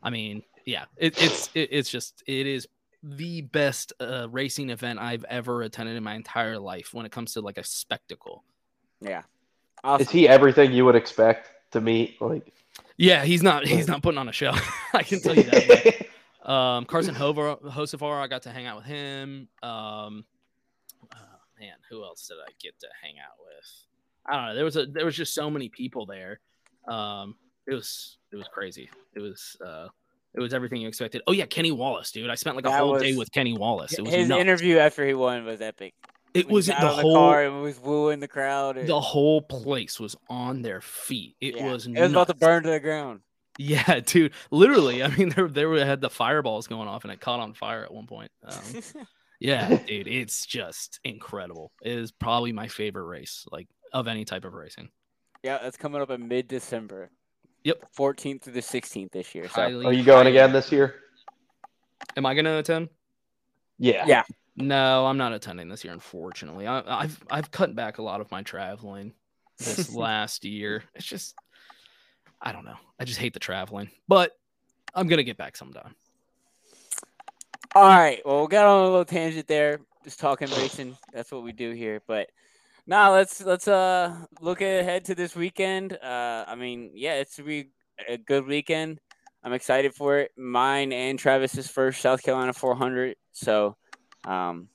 I 0.02 0.10
mean, 0.10 0.42
yeah, 0.66 0.84
it, 0.96 1.20
it's 1.22 1.50
it, 1.54 1.68
it's 1.72 1.90
just 1.90 2.22
it 2.26 2.46
is 2.46 2.68
the 3.02 3.40
best 3.40 3.92
uh, 3.98 4.28
racing 4.30 4.70
event 4.70 5.00
I've 5.00 5.24
ever 5.24 5.62
attended 5.62 5.96
in 5.96 6.04
my 6.04 6.14
entire 6.14 6.56
life 6.58 6.94
when 6.94 7.04
it 7.04 7.10
comes 7.10 7.32
to 7.32 7.40
like 7.40 7.58
a 7.58 7.64
spectacle. 7.64 8.44
Yeah. 9.00 9.22
Awesome. 9.82 10.02
Is 10.02 10.10
he 10.10 10.28
everything 10.28 10.72
you 10.72 10.84
would 10.84 10.94
expect 10.94 11.50
to 11.72 11.80
meet? 11.80 12.20
Like, 12.22 12.52
Yeah, 12.96 13.24
he's 13.24 13.42
not 13.42 13.66
he's 13.66 13.88
not 13.88 14.02
putting 14.02 14.18
on 14.18 14.28
a 14.28 14.32
show. 14.32 14.52
I 14.94 15.02
can 15.02 15.20
tell 15.20 15.34
you 15.34 15.44
that. 15.44 16.06
Um, 16.42 16.86
Carson 16.86 17.14
Hover, 17.14 17.54
Hocevar, 17.54 18.20
I 18.20 18.26
got 18.26 18.42
to 18.42 18.50
hang 18.50 18.66
out 18.66 18.78
with 18.78 18.86
him. 18.86 19.46
Um, 19.62 20.24
oh, 21.14 21.18
man, 21.60 21.74
who 21.88 22.02
else 22.02 22.26
did 22.26 22.34
I 22.44 22.50
get 22.60 22.76
to 22.80 22.88
hang 23.00 23.14
out 23.20 23.36
with? 23.38 23.64
I 24.26 24.34
don't 24.36 24.46
know. 24.46 24.54
There 24.56 24.64
was 24.64 24.76
a 24.76 24.86
there 24.86 25.04
was 25.04 25.14
just 25.16 25.34
so 25.34 25.48
many 25.48 25.68
people 25.68 26.04
there. 26.04 26.40
Um, 26.88 27.36
it 27.68 27.74
was 27.74 28.18
it 28.32 28.36
was 28.36 28.48
crazy. 28.52 28.90
It 29.14 29.20
was 29.20 29.56
uh, 29.64 29.86
it 30.34 30.40
was 30.40 30.52
everything 30.52 30.80
you 30.80 30.88
expected. 30.88 31.22
Oh 31.28 31.32
yeah, 31.32 31.46
Kenny 31.46 31.70
Wallace, 31.70 32.10
dude. 32.10 32.28
I 32.28 32.34
spent 32.34 32.56
like 32.56 32.66
a 32.66 32.70
That 32.70 32.80
whole 32.80 32.98
day 32.98 33.14
with 33.14 33.30
Kenny 33.30 33.56
Wallace. 33.56 33.92
It 33.92 34.02
was 34.02 34.12
His 34.12 34.28
nuts. 34.28 34.40
interview 34.40 34.78
after 34.78 35.06
he 35.06 35.14
won 35.14 35.44
was 35.44 35.60
epic. 35.60 35.94
It 36.34 36.48
was 36.48 36.68
got 36.68 36.80
the 36.80 36.88
whole 36.88 37.14
car 37.14 37.44
and 37.44 37.62
was 37.62 37.78
wooing 37.78 38.20
the 38.20 38.28
crowd. 38.28 38.76
and- 38.76 38.88
the 38.88 39.00
whole 39.00 39.42
place 39.42 40.00
was 40.00 40.16
on 40.28 40.62
their 40.62 40.80
feet. 40.80 41.36
It 41.40 41.56
yeah, 41.56 41.70
was 41.72 41.86
It 41.86 41.98
was 41.98 42.10
about 42.10 42.28
to 42.28 42.34
burn 42.34 42.62
to 42.64 42.70
the 42.70 42.80
ground. 42.80 43.20
Yeah, 43.58 44.00
dude. 44.06 44.32
Literally, 44.50 45.02
I 45.02 45.08
mean, 45.08 45.28
there 45.30 45.48
there 45.48 45.68
were 45.68 45.84
had 45.84 46.00
the 46.00 46.08
fireballs 46.10 46.66
going 46.66 46.88
off, 46.88 47.04
and 47.04 47.12
it 47.12 47.20
caught 47.20 47.40
on 47.40 47.52
fire 47.54 47.84
at 47.84 47.92
one 47.92 48.06
point. 48.06 48.30
Um, 48.46 48.56
yeah, 49.40 49.68
dude, 49.86 50.08
it's 50.08 50.46
just 50.46 51.00
incredible. 51.04 51.70
It 51.82 51.92
is 51.92 52.12
probably 52.12 52.52
my 52.52 52.68
favorite 52.68 53.04
race, 53.04 53.46
like 53.52 53.68
of 53.92 54.08
any 54.08 54.24
type 54.24 54.44
of 54.46 54.54
racing. 54.54 54.90
yeah, 55.42 55.58
that's 55.62 55.76
coming 55.76 56.00
up 56.00 56.10
in 56.10 56.28
mid 56.28 56.48
December. 56.48 57.10
Yep. 57.64 57.92
14th 57.96 58.42
through 58.42 58.54
the 58.54 58.60
16th 58.60 59.12
this 59.12 59.34
year. 59.36 59.44
So 59.44 59.54
Highly, 59.54 59.86
Are 59.86 59.92
you 59.92 60.02
going 60.02 60.24
highly- 60.26 60.30
again 60.30 60.52
this 60.52 60.72
year? 60.72 60.96
Am 62.16 62.26
I 62.26 62.34
gonna 62.34 62.58
attend? 62.58 62.88
Yeah. 63.78 64.04
Yeah. 64.06 64.22
No, 64.56 65.06
I'm 65.06 65.16
not 65.16 65.32
attending 65.32 65.68
this 65.68 65.84
year, 65.84 65.92
unfortunately. 65.92 66.66
I, 66.66 66.82
I've 67.02 67.22
I've 67.30 67.50
cut 67.50 67.74
back 67.74 67.98
a 67.98 68.02
lot 68.02 68.20
of 68.20 68.30
my 68.30 68.42
traveling 68.42 69.14
this 69.58 69.94
last 69.94 70.44
year. 70.44 70.84
It's 70.94 71.06
just 71.06 71.34
I 72.40 72.52
don't 72.52 72.64
know. 72.64 72.76
I 72.98 73.04
just 73.04 73.18
hate 73.18 73.34
the 73.34 73.40
traveling, 73.40 73.90
but 74.08 74.32
I'm 74.94 75.06
gonna 75.06 75.22
get 75.22 75.38
back 75.38 75.56
sometime. 75.56 75.94
All 77.74 77.88
right. 77.88 78.20
Well, 78.26 78.42
we 78.42 78.48
got 78.48 78.66
on 78.66 78.82
a 78.82 78.84
little 78.84 79.04
tangent 79.04 79.46
there, 79.48 79.80
just 80.04 80.20
talking 80.20 80.48
racing. 80.50 80.96
That's 81.12 81.32
what 81.32 81.42
we 81.42 81.52
do 81.52 81.70
here. 81.70 82.02
But 82.06 82.28
now 82.86 83.12
let's 83.14 83.40
let's 83.42 83.66
uh 83.66 84.14
look 84.40 84.60
ahead 84.60 85.06
to 85.06 85.14
this 85.14 85.34
weekend. 85.34 85.94
Uh, 85.94 86.44
I 86.46 86.54
mean, 86.54 86.90
yeah, 86.94 87.14
it's 87.14 87.36
to 87.36 87.42
be 87.42 87.70
a 88.06 88.18
good 88.18 88.46
weekend. 88.46 89.00
I'm 89.44 89.52
excited 89.52 89.94
for 89.94 90.18
it. 90.18 90.32
Mine 90.36 90.92
and 90.92 91.18
Travis's 91.18 91.68
first 91.68 92.00
South 92.00 92.22
Carolina 92.22 92.52
400. 92.52 93.16
So, 93.32 93.76
um, 94.24 94.68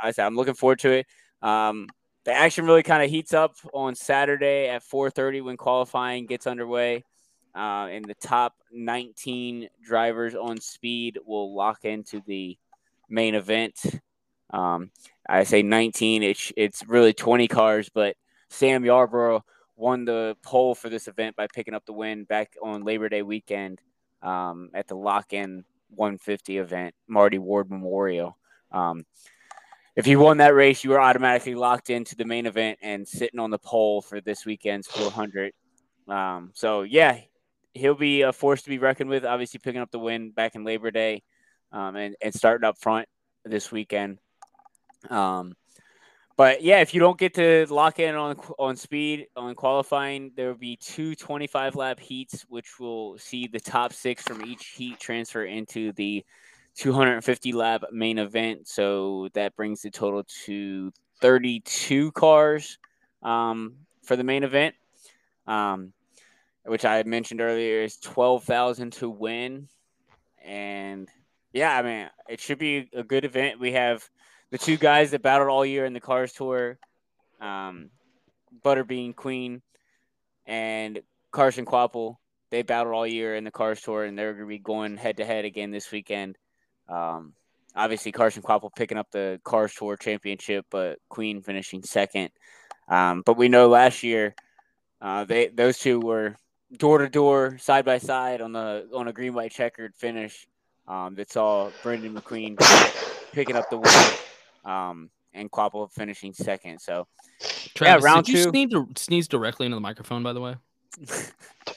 I 0.00 0.10
said 0.12 0.26
I'm 0.26 0.36
looking 0.36 0.54
forward 0.54 0.80
to 0.80 0.92
it. 0.92 1.06
Um, 1.42 1.88
the 2.24 2.32
action 2.32 2.66
really 2.66 2.82
kind 2.82 3.02
of 3.02 3.10
heats 3.10 3.32
up 3.32 3.54
on 3.72 3.94
Saturday 3.94 4.68
at 4.68 4.82
4:30 4.82 5.42
when 5.42 5.56
qualifying 5.56 6.26
gets 6.26 6.46
underway. 6.46 7.04
Uh, 7.54 7.86
and 7.86 8.04
the 8.04 8.14
top 8.14 8.54
19 8.70 9.68
drivers 9.82 10.34
on 10.34 10.60
speed 10.60 11.18
will 11.24 11.54
lock 11.54 11.86
into 11.86 12.20
the 12.26 12.58
main 13.08 13.34
event. 13.34 13.80
Um, 14.50 14.90
I 15.28 15.44
say 15.44 15.62
19. 15.62 16.22
It's 16.22 16.52
it's 16.56 16.86
really 16.86 17.12
20 17.14 17.48
cars, 17.48 17.88
but 17.88 18.16
Sam 18.50 18.82
Yarbrough 18.82 19.40
won 19.76 20.04
the 20.04 20.36
pole 20.42 20.74
for 20.74 20.88
this 20.88 21.08
event 21.08 21.36
by 21.36 21.46
picking 21.46 21.74
up 21.74 21.84
the 21.86 21.92
win 21.92 22.24
back 22.24 22.56
on 22.62 22.84
Labor 22.84 23.08
Day 23.08 23.22
weekend 23.22 23.80
um, 24.22 24.70
at 24.74 24.88
the 24.88 24.96
Lock 24.96 25.32
In 25.32 25.64
150 25.90 26.58
event, 26.58 26.94
Marty 27.06 27.38
Ward 27.38 27.70
Memorial. 27.70 28.36
Um, 28.72 29.04
if 29.96 30.06
you 30.06 30.18
won 30.18 30.36
that 30.38 30.54
race, 30.54 30.84
you 30.84 30.90
were 30.90 31.00
automatically 31.00 31.54
locked 31.54 31.88
into 31.88 32.16
the 32.16 32.24
main 32.24 32.46
event 32.46 32.78
and 32.82 33.08
sitting 33.08 33.40
on 33.40 33.50
the 33.50 33.58
pole 33.58 34.02
for 34.02 34.20
this 34.20 34.44
weekend's 34.44 34.86
400. 34.86 35.52
Um, 36.08 36.50
so 36.54 36.82
yeah, 36.82 37.18
he'll 37.72 37.94
be 37.94 38.22
a 38.22 38.32
force 38.32 38.62
to 38.62 38.68
be 38.68 38.78
reckoned 38.78 39.10
with. 39.10 39.24
Obviously, 39.24 39.60
picking 39.62 39.80
up 39.80 39.90
the 39.90 39.98
win 39.98 40.30
back 40.30 40.54
in 40.54 40.64
Labor 40.64 40.90
Day, 40.90 41.22
um, 41.72 41.96
and 41.96 42.14
and 42.20 42.34
starting 42.34 42.66
up 42.66 42.78
front 42.78 43.08
this 43.44 43.72
weekend. 43.72 44.18
Um, 45.08 45.54
but 46.36 46.62
yeah, 46.62 46.80
if 46.80 46.92
you 46.92 47.00
don't 47.00 47.18
get 47.18 47.34
to 47.34 47.66
lock 47.70 47.98
in 47.98 48.14
on 48.14 48.36
on 48.58 48.76
speed 48.76 49.28
on 49.34 49.54
qualifying, 49.54 50.32
there 50.36 50.48
will 50.48 50.58
be 50.58 50.76
two 50.76 51.14
25 51.14 51.74
lap 51.74 51.98
heats, 51.98 52.44
which 52.48 52.78
will 52.78 53.16
see 53.18 53.46
the 53.46 53.60
top 53.60 53.92
six 53.92 54.22
from 54.22 54.44
each 54.44 54.66
heat 54.76 55.00
transfer 55.00 55.44
into 55.44 55.92
the 55.92 56.24
250 56.76 57.52
lap 57.52 57.84
main 57.92 58.18
event. 58.18 58.68
So 58.68 59.28
that 59.34 59.56
brings 59.56 59.82
the 59.82 59.90
total 59.90 60.24
to 60.44 60.92
32 61.20 62.12
cars 62.12 62.78
um, 63.22 63.76
for 64.02 64.16
the 64.16 64.24
main 64.24 64.44
event. 64.44 64.74
Um, 65.46 65.92
which 66.64 66.84
I 66.84 67.02
mentioned 67.04 67.40
earlier 67.40 67.82
is 67.82 67.96
12,000 67.98 68.92
to 68.94 69.08
win. 69.08 69.68
And 70.44 71.08
yeah, 71.52 71.76
I 71.76 71.82
mean, 71.82 72.10
it 72.28 72.40
should 72.40 72.58
be 72.58 72.88
a 72.92 73.02
good 73.02 73.24
event. 73.24 73.60
We 73.60 73.72
have 73.72 74.08
the 74.50 74.58
two 74.58 74.76
guys 74.76 75.12
that 75.12 75.22
battled 75.22 75.48
all 75.48 75.64
year 75.64 75.84
in 75.84 75.92
the 75.92 76.00
Cars 76.00 76.32
Tour, 76.32 76.78
um, 77.40 77.90
Butterbean 78.64 79.14
Queen 79.14 79.62
and 80.44 81.00
Carson 81.30 81.64
Kvapil. 81.64 82.16
They 82.50 82.62
battled 82.62 82.94
all 82.94 83.06
year 83.06 83.34
in 83.34 83.44
the 83.44 83.50
Cars 83.50 83.80
Tour, 83.80 84.04
and 84.04 84.18
they're 84.18 84.32
going 84.32 84.44
to 84.44 84.48
be 84.48 84.58
going 84.58 84.96
head 84.96 85.16
to 85.16 85.24
head 85.24 85.44
again 85.44 85.70
this 85.70 85.90
weekend. 85.90 86.36
Um, 86.88 87.32
obviously, 87.74 88.12
Carson 88.12 88.42
Kvapil 88.42 88.70
picking 88.76 88.98
up 88.98 89.10
the 89.10 89.40
Cars 89.44 89.74
Tour 89.74 89.96
championship, 89.96 90.66
but 90.70 90.98
Queen 91.08 91.42
finishing 91.42 91.82
second. 91.82 92.30
Um, 92.88 93.22
but 93.24 93.36
we 93.36 93.48
know 93.48 93.68
last 93.68 94.02
year, 94.02 94.34
uh, 95.00 95.24
they 95.24 95.48
those 95.48 95.78
two 95.78 96.00
were 96.00 96.36
door 96.76 96.98
to 96.98 97.08
door, 97.08 97.58
side 97.58 97.84
by 97.84 97.98
side 97.98 98.40
on 98.40 98.52
the 98.52 98.88
on 98.94 99.08
a 99.08 99.12
green 99.12 99.34
white 99.34 99.52
checkered 99.52 99.94
finish. 99.94 100.46
Um, 100.88 101.16
that 101.16 101.32
saw 101.32 101.70
Brendan 101.82 102.14
McQueen 102.14 102.56
picking 103.32 103.56
up 103.56 103.68
the 103.70 103.78
win, 103.78 104.72
um, 104.72 105.10
and 105.34 105.50
Kvapil 105.50 105.90
finishing 105.90 106.32
second. 106.32 106.78
So 106.80 107.08
Travis, 107.74 108.04
round 108.04 108.26
did 108.26 108.32
you 108.38 108.44
two. 108.44 108.50
sneeze, 108.50 108.74
sneeze 108.96 109.28
directly 109.28 109.66
into 109.66 109.74
the 109.74 109.80
microphone, 109.80 110.22
by 110.22 110.32
the 110.32 110.40
way. 110.40 110.54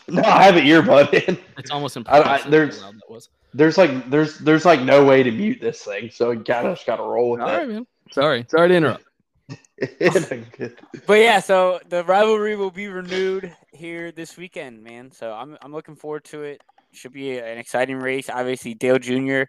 No, 0.07 0.21
I 0.23 0.43
have 0.43 0.55
an 0.55 0.65
earbud 0.65 1.13
in. 1.27 1.37
It's 1.57 1.71
almost 1.71 1.97
I- 1.97 1.99
I- 1.99 2.17
impossible. 2.19 2.43
how 2.43 2.49
there's- 2.49 2.81
loud 2.81 2.95
that 2.95 3.09
was. 3.09 3.29
There's 3.53 3.77
like 3.79 4.09
there's 4.11 4.37
there's 4.39 4.63
like 4.63 4.81
no 4.81 5.03
way 5.03 5.23
to 5.23 5.31
mute 5.31 5.59
this 5.59 5.81
thing, 5.81 6.11
so 6.11 6.29
you 6.31 6.39
gotta 6.43 6.69
just 6.73 6.85
gotta 6.85 7.01
roll 7.01 7.31
with 7.31 7.41
All 7.41 7.47
right, 7.47 7.67
man. 7.67 7.87
Sorry, 8.11 8.45
sorry 8.47 8.67
to 8.69 8.75
interrupt. 8.75 9.03
But 11.07 11.13
yeah, 11.19 11.39
so 11.39 11.79
the 11.89 12.03
rivalry 12.03 12.55
will 12.55 12.69
be 12.69 12.87
renewed 12.89 13.55
here 13.73 14.11
this 14.11 14.37
weekend, 14.37 14.83
man. 14.83 15.11
So 15.11 15.31
I'm 15.33 15.57
I'm 15.63 15.71
looking 15.71 15.95
forward 15.95 16.25
to 16.25 16.43
it. 16.43 16.61
Should 16.91 17.13
be 17.13 17.37
an 17.39 17.57
exciting 17.57 17.97
race. 17.97 18.29
Obviously, 18.29 18.73
Dale 18.75 18.99
Jr. 18.99 19.43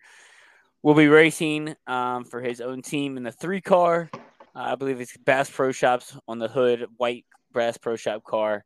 will 0.83 0.95
be 0.95 1.09
racing 1.09 1.75
um, 1.87 2.25
for 2.25 2.41
his 2.41 2.61
own 2.63 2.81
team 2.83 3.17
in 3.19 3.23
the 3.23 3.33
three 3.33 3.61
car. 3.61 4.09
Uh, 4.13 4.19
I 4.55 4.75
believe 4.77 5.01
it's 5.01 5.17
Bass 5.19 5.51
Pro 5.51 5.73
Shops 5.73 6.17
on 6.29 6.39
the 6.39 6.49
hood, 6.49 6.87
white 6.97 7.25
Bass 7.53 7.77
Pro 7.77 7.97
Shop 7.97 8.23
car. 8.25 8.65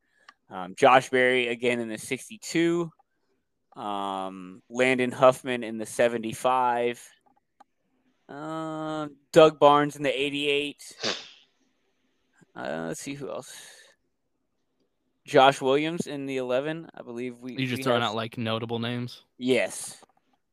Um, 0.55 0.74
Josh 0.76 1.11
Berry 1.11 1.48
again 1.48 1.80
in 1.80 1.88
the 1.88 1.98
62. 1.98 2.90
Um, 3.74 4.62
Landon 4.70 5.11
Huffman 5.11 5.64
in 5.64 5.78
the 5.78 5.86
75. 5.86 7.02
Uh, 8.28 9.09
Doug 9.32 9.59
Barnes 9.59 9.96
in 9.96 10.05
the 10.05 10.11
88. 10.11 10.76
Uh, 12.55 12.84
let's 12.86 13.00
see 13.00 13.14
who 13.14 13.28
else. 13.28 13.52
Josh 15.26 15.61
Williams 15.61 16.07
in 16.07 16.26
the 16.26 16.36
11. 16.36 16.88
I 16.94 17.02
believe 17.02 17.40
we. 17.40 17.57
You 17.57 17.66
just 17.66 17.82
throwing 17.82 18.02
have- 18.02 18.11
out 18.11 18.16
like 18.16 18.38
notable 18.38 18.78
names. 18.78 19.22
Yes. 19.38 20.00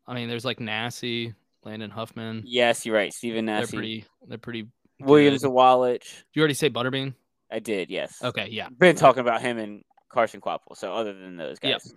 I 0.07 0.15
mean, 0.15 0.27
there's 0.27 0.45
like 0.45 0.57
Nassie, 0.59 1.35
Landon 1.63 1.91
Huffman. 1.91 2.41
Yes, 2.45 2.85
you're 2.87 2.95
right. 2.95 3.13
Stephen 3.13 3.45
They're 3.45 3.67
pretty. 3.67 4.05
They're 4.27 4.39
pretty. 4.39 4.67
Williams 4.99 5.43
good. 5.43 5.51
Walich. 5.51 5.99
Did 5.99 6.25
you 6.33 6.41
already 6.41 6.53
say 6.55 6.71
Butterbean? 6.71 7.13
I 7.51 7.59
did, 7.59 7.89
yes. 7.89 8.17
Okay, 8.23 8.47
yeah. 8.49 8.69
Been 8.69 8.95
talking 8.95 9.19
about 9.19 9.41
him 9.41 9.57
and 9.57 9.83
Carson 10.11 10.41
Kvapil. 10.41 10.75
So 10.75 10.93
other 10.93 11.13
than 11.13 11.37
those 11.37 11.57
Yeah. 11.61 11.73
guys. 11.73 11.93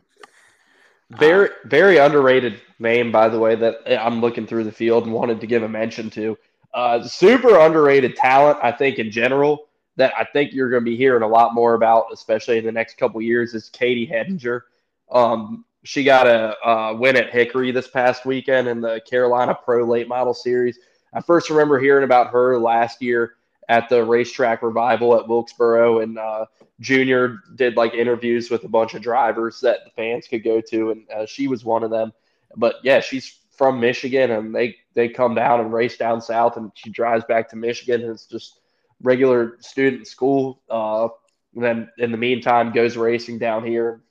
Very 1.10 1.50
very 1.66 1.98
underrated 1.98 2.60
name, 2.78 3.12
by 3.12 3.28
the 3.28 3.38
way, 3.38 3.54
that 3.54 3.80
I'm 3.86 4.20
looking 4.20 4.46
through 4.46 4.64
the 4.64 4.72
field 4.72 5.04
and 5.04 5.12
wanted 5.12 5.40
to 5.40 5.46
give 5.46 5.62
a 5.62 5.68
mention 5.68 6.10
to. 6.10 6.36
Uh, 6.72 7.02
super 7.02 7.58
underrated 7.58 8.16
talent, 8.16 8.58
I 8.62 8.72
think, 8.72 8.98
in 8.98 9.10
general, 9.10 9.68
that 9.96 10.12
I 10.18 10.24
think 10.24 10.52
you're 10.52 10.70
going 10.70 10.82
to 10.82 10.90
be 10.90 10.96
hearing 10.96 11.22
a 11.22 11.28
lot 11.28 11.54
more 11.54 11.74
about, 11.74 12.06
especially 12.12 12.58
in 12.58 12.64
the 12.64 12.72
next 12.72 12.96
couple 12.96 13.20
years, 13.22 13.54
is 13.54 13.68
Katie 13.68 14.06
Hettinger. 14.06 14.62
Um, 15.10 15.64
she 15.84 16.02
got 16.02 16.26
a 16.26 16.56
uh, 16.66 16.94
win 16.94 17.16
at 17.16 17.30
Hickory 17.30 17.70
this 17.70 17.86
past 17.86 18.24
weekend 18.24 18.66
in 18.66 18.80
the 18.80 19.00
Carolina 19.08 19.56
Pro 19.64 19.84
Late 19.84 20.08
Model 20.08 20.34
Series. 20.34 20.78
I 21.12 21.20
first 21.20 21.50
remember 21.50 21.78
hearing 21.78 22.04
about 22.04 22.30
her 22.30 22.58
last 22.58 23.00
year 23.02 23.34
at 23.68 23.88
the 23.88 24.04
racetrack 24.04 24.62
revival 24.62 25.16
at 25.16 25.28
Wilkesboro, 25.28 26.00
and 26.00 26.18
uh, 26.18 26.46
Junior 26.80 27.38
did 27.54 27.76
like 27.76 27.94
interviews 27.94 28.50
with 28.50 28.64
a 28.64 28.68
bunch 28.68 28.94
of 28.94 29.02
drivers 29.02 29.60
that 29.60 29.84
the 29.84 29.90
fans 29.90 30.26
could 30.28 30.44
go 30.44 30.60
to, 30.60 30.90
and 30.90 31.10
uh, 31.10 31.26
she 31.26 31.48
was 31.48 31.64
one 31.64 31.82
of 31.82 31.90
them. 31.90 32.12
But 32.56 32.76
yeah, 32.82 33.00
she's 33.00 33.38
from 33.56 33.80
Michigan, 33.80 34.30
and 34.30 34.54
they 34.54 34.76
they 34.94 35.08
come 35.08 35.34
down 35.34 35.60
and 35.60 35.72
race 35.72 35.96
down 35.96 36.20
south, 36.20 36.56
and 36.56 36.72
she 36.74 36.90
drives 36.90 37.24
back 37.24 37.48
to 37.50 37.56
Michigan, 37.56 38.02
and 38.02 38.10
it's 38.10 38.26
just 38.26 38.60
regular 39.02 39.56
student 39.60 40.06
school. 40.06 40.60
Uh, 40.68 41.08
and 41.54 41.64
then 41.64 41.90
in 41.98 42.10
the 42.10 42.18
meantime, 42.18 42.72
goes 42.72 42.96
racing 42.96 43.38
down 43.38 43.64
here. 43.64 44.02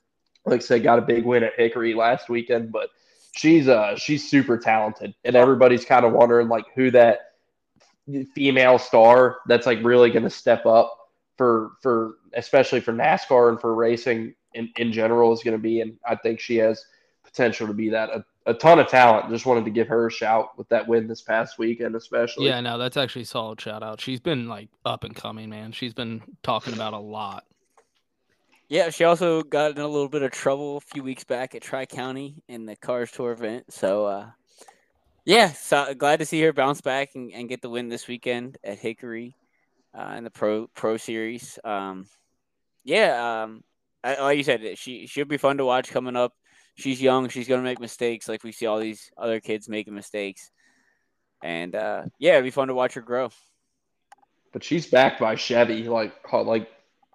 Like 0.45 0.61
I 0.61 0.63
said, 0.63 0.83
got 0.83 0.99
a 0.99 1.03
big 1.03 1.25
win 1.25 1.43
at 1.43 1.53
Hickory 1.57 1.93
last 1.93 2.29
weekend, 2.29 2.71
but 2.71 2.89
she's 3.35 3.67
uh 3.67 3.95
she's 3.97 4.29
super 4.29 4.57
talented, 4.57 5.13
and 5.23 5.35
everybody's 5.35 5.85
kind 5.85 6.05
of 6.05 6.13
wondering 6.13 6.47
like 6.47 6.65
who 6.75 6.91
that 6.91 7.32
female 8.33 8.77
star 8.77 9.37
that's 9.47 9.65
like 9.65 9.79
really 9.83 10.09
going 10.09 10.23
to 10.23 10.29
step 10.29 10.65
up 10.65 10.97
for 11.37 11.71
for 11.81 12.15
especially 12.33 12.79
for 12.79 12.93
NASCAR 12.93 13.49
and 13.49 13.59
for 13.59 13.73
racing 13.73 14.35
in, 14.53 14.69
in 14.77 14.91
general 14.91 15.31
is 15.33 15.41
going 15.43 15.55
to 15.55 15.61
be 15.61 15.81
and 15.81 15.97
I 16.07 16.15
think 16.15 16.39
she 16.39 16.57
has 16.57 16.85
potential 17.23 17.65
to 17.67 17.73
be 17.73 17.89
that 17.89 18.09
a, 18.09 18.25
a 18.45 18.53
ton 18.53 18.79
of 18.79 18.87
talent 18.87 19.29
just 19.29 19.45
wanted 19.45 19.65
to 19.65 19.71
give 19.71 19.87
her 19.87 20.07
a 20.07 20.11
shout 20.11 20.57
with 20.57 20.67
that 20.69 20.87
win 20.87 21.07
this 21.07 21.21
past 21.21 21.57
weekend 21.57 21.95
especially 21.95 22.47
Yeah, 22.47 22.59
no, 22.59 22.77
that's 22.77 22.97
actually 22.97 23.23
a 23.23 23.25
solid 23.25 23.59
shout 23.61 23.83
out. 23.83 24.01
She's 24.01 24.19
been 24.19 24.47
like 24.49 24.69
up 24.85 25.03
and 25.03 25.15
coming, 25.15 25.49
man. 25.49 25.71
She's 25.71 25.93
been 25.93 26.21
talking 26.43 26.73
about 26.73 26.93
a 26.93 26.99
lot. 26.99 27.45
Yeah, 28.69 28.89
she 28.89 29.03
also 29.03 29.43
got 29.43 29.71
in 29.71 29.77
a 29.77 29.87
little 29.87 30.09
bit 30.09 30.23
of 30.23 30.31
trouble 30.31 30.77
a 30.77 30.81
few 30.81 31.03
weeks 31.03 31.23
back 31.23 31.53
at 31.53 31.61
Tri 31.61 31.85
County 31.85 32.41
in 32.47 32.65
the 32.65 32.75
Cars 32.75 33.11
Tour 33.11 33.31
event. 33.31 33.71
So, 33.71 34.05
uh, 34.05 34.29
yeah, 35.25 35.51
so 35.53 35.93
glad 35.93 36.19
to 36.19 36.25
see 36.25 36.41
her 36.41 36.53
bounce 36.53 36.81
back 36.81 37.15
and, 37.15 37.31
and 37.31 37.49
get 37.49 37.61
the 37.61 37.69
win 37.69 37.89
this 37.89 38.07
weekend 38.07 38.57
at 38.63 38.79
Hickory 38.79 39.35
uh, 39.97 40.15
in 40.17 40.23
the 40.23 40.31
Pro 40.31 40.67
Pro 40.67 40.97
Series. 40.97 41.59
Um, 41.63 42.07
yeah, 42.83 43.43
um, 43.43 43.63
I, 44.03 44.21
like 44.21 44.37
you 44.37 44.43
said, 44.43 44.77
she 44.77 45.07
she'll 45.07 45.25
be 45.25 45.37
fun 45.37 45.57
to 45.57 45.65
watch 45.65 45.89
coming 45.89 46.15
up. 46.15 46.33
she's 46.75 47.01
young. 47.01 47.29
She's 47.29 47.47
gonna 47.47 47.61
make 47.61 47.79
mistakes, 47.79 48.27
like 48.27 48.43
we 48.43 48.51
see 48.51 48.65
all 48.65 48.79
these 48.79 49.11
other 49.17 49.39
kids 49.39 49.69
making 49.69 49.95
mistakes. 49.95 50.51
And 51.41 51.75
uh, 51.75 52.03
yeah, 52.19 52.33
it'd 52.33 52.43
be 52.43 52.51
fun 52.51 52.67
to 52.69 52.73
watch 52.73 52.93
her 52.93 53.01
grow. 53.01 53.29
But 54.51 54.63
she's 54.63 54.87
backed 54.87 55.19
by 55.19 55.35
Chevy, 55.35 55.83
like 55.83 56.13
like 56.33 56.67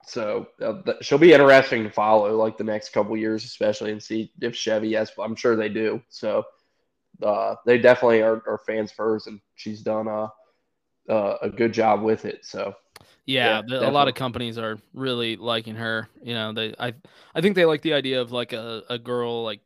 so 0.04 0.48
uh, 0.62 0.82
th- 0.82 0.98
she'll 1.02 1.18
be 1.18 1.32
interesting 1.32 1.84
to 1.84 1.90
follow 1.90 2.34
like 2.36 2.56
the 2.56 2.64
next 2.64 2.90
couple 2.90 3.16
years, 3.16 3.44
especially 3.44 3.92
and 3.92 4.02
see 4.02 4.32
if 4.40 4.54
Chevy 4.54 4.94
has. 4.94 5.12
I'm 5.18 5.36
sure 5.36 5.56
they 5.56 5.68
do. 5.68 6.02
So 6.08 6.44
uh, 7.22 7.56
they 7.66 7.78
definitely 7.78 8.22
are, 8.22 8.42
are 8.46 8.60
fans 8.66 8.92
first, 8.92 9.26
and 9.26 9.40
she's 9.54 9.82
done 9.82 10.08
a 10.08 10.28
a 11.08 11.48
good 11.48 11.72
job 11.72 12.02
with 12.02 12.24
it. 12.24 12.44
So 12.44 12.74
yeah, 13.24 13.62
yeah 13.68 13.78
the, 13.80 13.88
a 13.88 13.90
lot 13.90 14.08
of 14.08 14.14
companies 14.14 14.58
are 14.58 14.78
really 14.94 15.36
liking 15.36 15.74
her. 15.76 16.08
You 16.22 16.34
know, 16.34 16.52
they 16.52 16.74
I 16.78 16.94
I 17.34 17.40
think 17.40 17.54
they 17.54 17.64
like 17.64 17.82
the 17.82 17.94
idea 17.94 18.20
of 18.20 18.32
like 18.32 18.52
a, 18.52 18.82
a 18.88 18.98
girl 18.98 19.42
like 19.42 19.60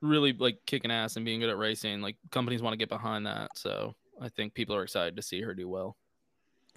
really 0.00 0.32
like 0.32 0.58
kicking 0.66 0.90
ass 0.90 1.16
and 1.16 1.24
being 1.24 1.40
good 1.40 1.50
at 1.50 1.58
racing. 1.58 2.02
Like 2.02 2.16
companies 2.30 2.62
want 2.62 2.74
to 2.74 2.78
get 2.78 2.88
behind 2.88 3.26
that. 3.26 3.56
So 3.56 3.94
I 4.20 4.28
think 4.28 4.54
people 4.54 4.76
are 4.76 4.82
excited 4.82 5.16
to 5.16 5.22
see 5.22 5.40
her 5.42 5.54
do 5.54 5.68
well. 5.68 5.96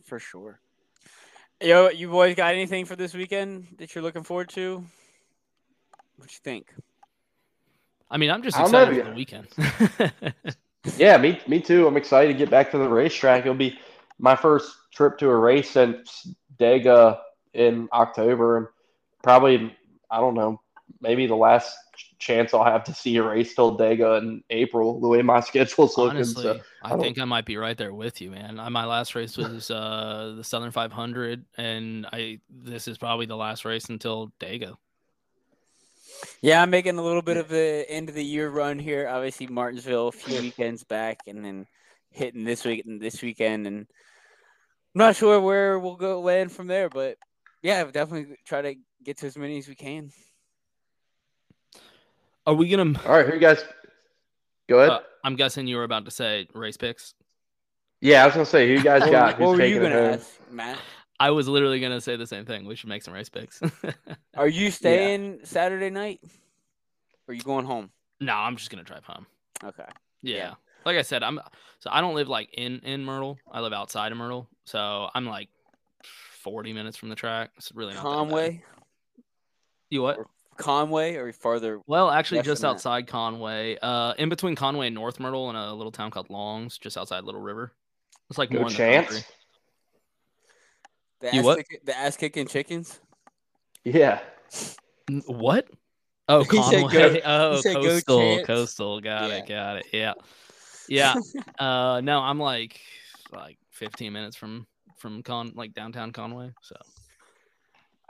For 0.06 0.20
sure. 0.20 0.60
Yo, 1.62 1.90
you 1.90 2.10
boys 2.10 2.36
got 2.36 2.54
anything 2.54 2.86
for 2.86 2.96
this 2.96 3.14
weekend 3.14 3.68
that 3.78 3.94
you're 3.94 4.04
looking 4.04 4.24
forward 4.24 4.50
to? 4.50 4.84
What 6.16 6.32
you 6.32 6.40
think? 6.42 6.74
I 8.10 8.18
mean, 8.18 8.32
I'm 8.32 8.44
just 8.44 8.60
excited 8.60 9.04
for 9.04 9.10
the 9.10 9.16
weekend. 9.16 9.48
yeah, 10.98 11.18
me 11.18 11.40
me 11.48 11.62
too. 11.62 11.88
I'm 11.88 11.98
excited 11.98 12.34
to 12.34 12.38
get 12.38 12.50
back 12.50 12.72
to 12.72 12.78
the 12.78 12.90
racetrack. 12.90 13.42
It'll 13.42 13.54
be 13.54 13.78
my 14.18 14.36
first 14.36 14.76
trip 14.92 15.18
to 15.20 15.30
a 15.30 15.36
race 15.36 15.70
since 15.70 16.28
Dega 16.60 17.20
in 17.54 17.88
October, 17.94 18.58
and 18.58 18.68
probably 19.24 19.76
I 20.10 20.20
don't 20.20 20.34
know, 20.34 20.60
maybe 21.02 21.28
the 21.28 21.36
last 21.36 21.76
chance 22.18 22.54
I'll 22.54 22.64
have 22.64 22.84
to 22.86 22.94
see 22.94 23.18
a 23.18 23.24
race 23.24 23.56
till 23.56 23.78
Dega 23.78 24.20
in 24.20 24.44
April. 24.50 25.00
The 25.00 25.08
way 25.08 25.22
my 25.22 25.40
schedule's 25.40 25.98
Honestly, 25.98 26.44
looking, 26.44 26.62
so 26.62 26.68
I, 26.84 26.96
I 26.96 26.98
think 26.98 27.20
I 27.20 27.26
might 27.26 27.46
be 27.46 27.58
right 27.58 27.78
there 27.78 27.94
with 27.94 28.22
you, 28.22 28.32
man. 28.32 28.56
My 28.72 28.86
last 28.86 29.16
race 29.16 29.38
was 29.38 29.70
uh, 29.72 30.34
the 30.38 30.44
Southern 30.44 30.72
500, 30.72 31.46
and 31.58 32.06
I 32.12 32.40
this 32.50 32.88
is 32.88 32.98
probably 32.98 33.26
the 33.26 33.38
last 33.38 33.66
race 33.66 33.86
until 33.86 34.32
Dega. 34.40 34.76
Yeah, 36.42 36.62
I'm 36.62 36.70
making 36.70 36.98
a 36.98 37.04
little 37.04 37.22
bit 37.22 37.38
of 37.38 37.50
the 37.50 37.86
end 37.90 38.10
of 38.10 38.16
the 38.16 38.24
year 38.24 38.50
run 38.50 38.80
here. 38.80 39.08
Obviously, 39.08 39.48
Martinsville 39.48 40.10
a 40.10 40.12
few 40.12 40.42
weekends 40.42 40.84
back, 40.84 41.20
and 41.28 41.44
then 41.44 41.66
hitting 42.12 42.44
this 42.44 42.66
week 42.66 42.86
and 42.86 43.02
this 43.02 43.22
weekend, 43.22 43.68
and 43.68 43.88
I'm 44.96 45.00
not 45.00 45.16
sure 45.16 45.40
where 45.40 45.80
we'll 45.80 45.96
go 45.96 46.22
land 46.22 46.52
from 46.52 46.68
there, 46.68 46.90
but 46.90 47.18
yeah, 47.62 47.84
definitely 47.84 48.36
try 48.46 48.62
to 48.62 48.76
get 49.04 49.18
to 49.18 49.28
as 49.28 49.38
many 49.38 49.58
as 49.58 49.68
we 49.68 49.76
can. 49.76 50.12
Are 52.48 52.54
we 52.54 52.70
gonna? 52.70 53.00
All 53.06 53.18
right, 53.18 53.26
who 53.26 53.34
you 53.34 53.40
guys? 53.40 53.64
Go 54.68 54.80
ahead. 54.80 54.90
Uh, 54.90 55.00
I'm 55.24 55.36
guessing 55.36 55.68
you 55.68 55.78
were 55.78 55.84
about 55.84 56.06
to 56.06 56.12
say 56.12 56.48
race 56.54 56.78
picks. 56.78 57.14
Yeah, 58.02 58.24
I 58.24 58.26
was 58.26 58.34
gonna 58.34 58.46
say 58.46 58.68
who 58.68 58.74
you 58.74 58.84
guys 58.84 59.10
got. 59.10 59.40
what 59.40 59.58
were 59.58 59.66
you 59.66 59.82
gonna 59.82 59.96
ask, 59.96 60.28
Matt? 60.50 60.80
I 61.20 61.32
was 61.32 61.48
literally 61.48 61.80
gonna 61.80 62.02
say 62.02 62.16
the 62.16 62.28
same 62.28 62.46
thing. 62.46 62.66
We 62.66 62.76
should 62.76 62.90
make 62.90 63.04
some 63.04 63.14
race 63.14 63.30
picks. 63.30 63.62
are 64.38 64.48
you 64.48 64.72
staying 64.72 65.40
yeah. 65.40 65.46
Saturday 65.46 65.90
night? 65.90 66.22
Or 67.28 67.32
are 67.32 67.34
you 67.34 67.44
going 67.44 67.66
home? 67.66 67.92
No, 68.20 68.34
I'm 68.34 68.56
just 68.56 68.70
gonna 68.70 68.84
drive 68.84 69.04
home. 69.04 69.26
Okay. 69.64 69.84
Yeah. 70.22 70.36
yeah. 70.36 70.54
Like 70.86 70.98
I 70.98 71.02
said, 71.02 71.24
I'm 71.24 71.40
so 71.80 71.90
I 71.92 72.02
don't 72.02 72.16
live 72.16 72.30
like 72.30 72.54
in 72.54 72.80
in 72.80 73.04
Myrtle. 73.04 73.38
I 73.52 73.60
live 73.62 73.74
outside 73.74 74.12
of 74.12 74.18
Myrtle, 74.18 74.48
so 74.64 75.10
I'm 75.14 75.26
like 75.26 75.50
40 76.42 76.74
minutes 76.74 76.98
from 76.98 77.10
the 77.10 77.16
track. 77.16 77.52
It's 77.58 77.72
really 77.74 77.94
not 77.94 78.04
Conway. 78.04 78.64
You 79.90 80.04
what? 80.04 80.18
Or 80.18 80.28
Conway 80.60 81.16
or 81.16 81.32
farther? 81.34 81.82
Well, 81.88 82.10
actually, 82.10 82.44
just 82.44 82.64
outside 82.64 83.08
that? 83.08 83.12
Conway, 83.12 83.78
uh, 83.82 84.14
in 84.18 84.30
between 84.30 84.56
Conway 84.56 84.88
and 84.88 84.96
North 84.96 85.20
Myrtle, 85.20 85.50
in 85.50 85.56
a 85.56 85.74
little 85.74 85.92
town 85.92 86.12
called 86.12 86.30
Longs, 86.30 86.78
just 86.78 86.98
outside 86.98 87.24
Little 87.24 87.42
River. 87.42 87.74
It's 88.30 88.38
like 88.38 88.52
no 88.52 88.62
more 88.62 88.70
chance. 88.70 89.10
The, 89.10 89.26
the 91.20 91.36
ass, 91.36 91.56
kick, 91.56 91.86
the 91.86 91.98
ass 91.98 92.18
kicking 92.18 92.48
chickens. 92.48 93.00
Yeah. 93.84 94.20
What? 95.26 95.68
Oh, 96.28 96.44
Conway. 96.50 96.92
Go, 96.92 97.20
oh, 97.26 97.62
coastal, 97.64 98.46
coastal. 98.46 99.02
Got 99.02 99.30
yeah. 99.30 99.36
it. 99.38 99.48
Got 99.48 99.78
it. 99.78 99.86
Yeah. 99.92 100.14
Yeah. 100.88 101.16
uh, 101.60 102.02
no, 102.02 102.20
I'm 102.20 102.40
like 102.40 102.80
like 103.32 103.58
15 103.72 104.14
minutes 104.14 104.36
from 104.36 104.68
from 104.98 105.24
Con 105.24 105.54
like 105.56 105.74
downtown 105.74 106.12
Conway. 106.12 106.52
So 106.62 106.76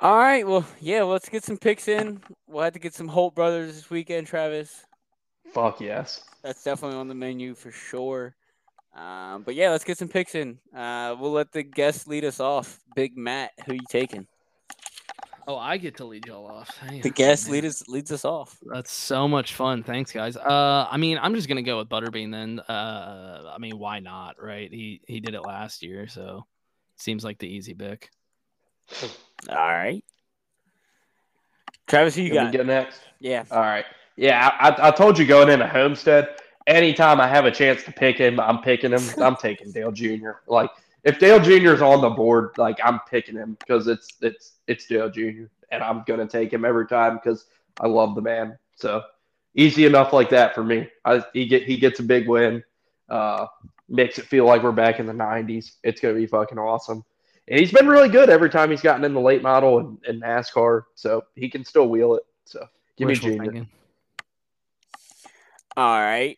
all 0.01 0.18
right. 0.18 0.47
Well, 0.47 0.66
yeah, 0.80 1.03
let's 1.03 1.28
get 1.28 1.43
some 1.43 1.57
picks 1.57 1.88
in. 1.88 2.22
We'll 2.47 2.64
have 2.64 2.74
to 2.74 2.80
get 2.80 2.93
some 2.93 3.07
Holt 3.07 3.36
brothers 3.36 3.76
this 3.76 3.89
weekend, 3.89 4.28
Travis. 4.28 4.86
Fuck 5.53 5.82
yes. 5.82 6.24
That's 6.41 6.64
definitely 6.64 6.97
on 6.97 7.07
the 7.07 7.16
menu 7.16 7.53
for 7.53 7.72
sure. 7.72 8.36
Um, 8.96 9.44
but 9.44 9.56
yeah, 9.56 9.72
let's 9.72 9.84
get 9.84 9.98
some 9.98 10.08
picks 10.08 10.36
in. 10.36 10.58
Uh, 10.76 11.16
we'll 11.20 11.32
let 11.32 11.52
the 11.52 11.64
guests 11.64 12.08
lead 12.08 12.26
us 12.26 12.40
off. 12.40 12.80
Big 12.96 13.18
Matt, 13.18 13.52
who 13.66 13.74
you 13.74 13.86
taking? 13.90 14.28
Oh, 15.48 15.58
I 15.58 15.78
get 15.78 15.98
to 15.98 16.06
lead 16.06 16.28
y'all 16.28 16.46
off. 16.46 16.70
the 17.02 17.10
guest 17.10 17.50
lead 17.50 17.66
us 17.66 17.88
leads 17.88 18.12
us 18.12 18.24
off. 18.24 18.58
That's 18.72 18.92
so 18.92 19.28
much 19.28 19.56
fun. 19.56 19.82
Thanks, 19.82 20.12
guys. 20.12 20.38
Uh, 20.38 20.88
I 20.90 20.98
mean, 20.98 21.18
I'm 21.20 21.34
just 21.34 21.48
gonna 21.48 21.64
go 21.64 21.80
with 21.80 21.90
Butterbean 21.90 22.32
then. 22.32 22.60
Uh, 22.60 23.52
I 23.54 23.58
mean, 23.58 23.80
why 23.80 24.00
not, 24.00 24.42
right? 24.42 24.72
He 24.72 25.02
he 25.08 25.20
did 25.20 25.34
it 25.34 25.42
last 25.42 25.82
year, 25.82 26.08
so 26.08 26.46
seems 26.98 27.24
like 27.24 27.40
the 27.40 27.48
easy 27.48 27.74
pick. 27.74 28.12
All 29.50 29.56
right. 29.56 30.04
Travis, 31.88 32.16
who 32.16 32.22
you 32.22 32.34
got? 32.34 32.54
Go 32.54 32.62
next. 32.62 33.02
Yeah. 33.20 33.44
All 33.50 33.62
right. 33.62 33.86
Yeah, 34.16 34.52
I, 34.60 34.90
I 34.90 34.92
told 34.92 35.18
you 35.18 35.26
going 35.26 35.50
into 35.50 35.66
Homestead. 35.66 36.28
Anytime 36.68 37.20
I 37.20 37.28
have 37.28 37.45
a 37.45 37.51
chance 37.51 37.84
to 37.84 37.91
pick 37.91 38.18
him, 38.18 38.39
I'm 38.39 38.62
picking 38.62 38.91
him. 38.91 39.01
I'm 39.22 39.36
taking 39.36 39.72
Dale 39.72 39.91
Jr. 39.91 40.32
Like 40.47 40.70
if 41.03 41.20
Dale 41.20 41.39
Jr. 41.39 41.74
is 41.74 41.82
on 41.82 42.01
the 42.01 42.10
board, 42.10 42.51
like 42.57 42.78
I'm 42.84 42.99
picking 43.10 43.36
him 43.36 43.57
because 43.60 43.88
it's 43.88 44.10
it's 44.22 44.53
it's 44.68 44.86
Dale 44.86 45.10
Jr. 45.10 45.45
and 45.72 45.84
I'm 45.84 46.03
gonna 46.05 46.28
take 46.28 46.53
him 46.53 46.66
every 46.66 46.88
time 46.88 47.16
because 47.16 47.45
I 47.80 47.88
love 47.88 48.16
the 48.16 48.22
man. 48.22 48.57
So 48.76 49.03
easy 49.55 49.86
enough 49.86 50.14
like 50.14 50.30
that 50.30 50.53
for 50.53 50.64
me. 50.64 50.89
I, 51.05 51.24
he 51.34 51.47
get 51.47 51.64
he 51.64 51.78
gets 51.78 51.99
a 51.99 52.03
big 52.03 52.28
win. 52.28 52.64
Uh, 53.10 53.47
makes 53.88 54.20
it 54.20 54.26
feel 54.26 54.45
like 54.45 54.62
we're 54.62 54.72
back 54.72 54.99
in 54.99 55.07
the 55.07 55.14
'90s. 55.14 55.78
It's 55.84 55.99
gonna 56.01 56.14
be 56.14 56.28
fucking 56.28 56.60
awesome 56.60 57.03
and 57.49 57.60
he's 57.60 57.72
been 57.72 57.88
really 57.88 58.10
good 58.10 58.30
every 58.30 58.49
time 58.49 58.70
he's 58.70 58.82
gotten 58.82 59.03
in 59.03 59.14
the 59.14 59.20
late 59.20 59.41
model 59.41 59.80
and, 59.80 59.97
and 60.07 60.22
NASCAR. 60.22 60.84
So 60.93 61.24
he 61.36 61.49
can 61.49 61.66
still 61.66 61.89
wheel 61.89 62.14
it. 62.16 62.24
So 62.45 62.66
give 62.95 63.07
Wishful 63.07 63.30
me 63.30 63.36
Junior. 63.38 63.51
Thinking. 63.51 63.70
All 65.76 65.99
right. 65.99 66.38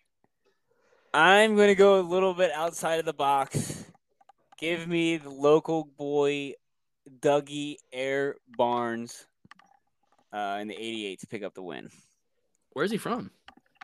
I'm 1.14 1.56
going 1.56 1.68
to 1.68 1.76
go 1.76 2.00
a 2.00 2.02
little 2.02 2.34
bit 2.34 2.52
outside 2.52 3.00
of 3.00 3.06
the 3.06 3.14
box. 3.14 3.84
Give 4.58 4.88
me 4.88 5.18
the 5.18 5.30
local 5.30 5.86
boy, 5.98 6.54
Dougie 7.20 7.78
Air 7.92 8.36
Barnes, 8.58 9.26
uh, 10.32 10.60
in 10.62 10.68
the 10.68 10.76
88 10.76 11.20
to 11.20 11.28
pick 11.28 11.44
up 11.44 11.54
the 11.54 11.64
win. 11.64 11.90
Where's 12.74 12.92
he 12.92 12.98
from? 12.98 13.32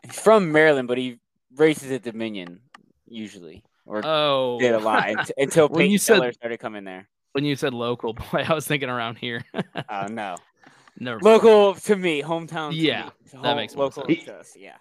He's 0.04 0.18
from 0.18 0.52
Maryland, 0.52 0.88
but 0.88 0.96
he 0.96 1.18
races 1.56 1.90
at 1.90 2.02
Dominion 2.02 2.60
usually, 3.06 3.64
or 3.84 4.00
oh, 4.04 4.58
did 4.58 4.74
a 4.74 4.78
lot 4.78 5.30
until 5.36 5.68
Peyton 5.68 5.98
Keller 5.98 6.32
started 6.32 6.58
coming 6.58 6.84
there. 6.84 7.08
When 7.32 7.44
you 7.44 7.56
said 7.56 7.74
local, 7.74 8.14
boy, 8.32 8.44
I 8.48 8.54
was 8.54 8.66
thinking 8.66 8.88
around 8.88 9.18
here. 9.18 9.44
Oh 9.54 9.62
uh, 9.88 10.08
no, 10.10 10.36
Never 10.98 11.20
local 11.20 11.74
to 11.74 11.96
me, 11.96 12.22
hometown. 12.22 12.72
yeah, 12.74 13.06
me. 13.06 13.10
that 13.32 13.38
Home, 13.38 13.56
makes 13.56 13.74
local 13.74 14.04
sense. 14.06 14.24
to 14.24 14.34
us. 14.36 14.56
Yeah. 14.58 14.76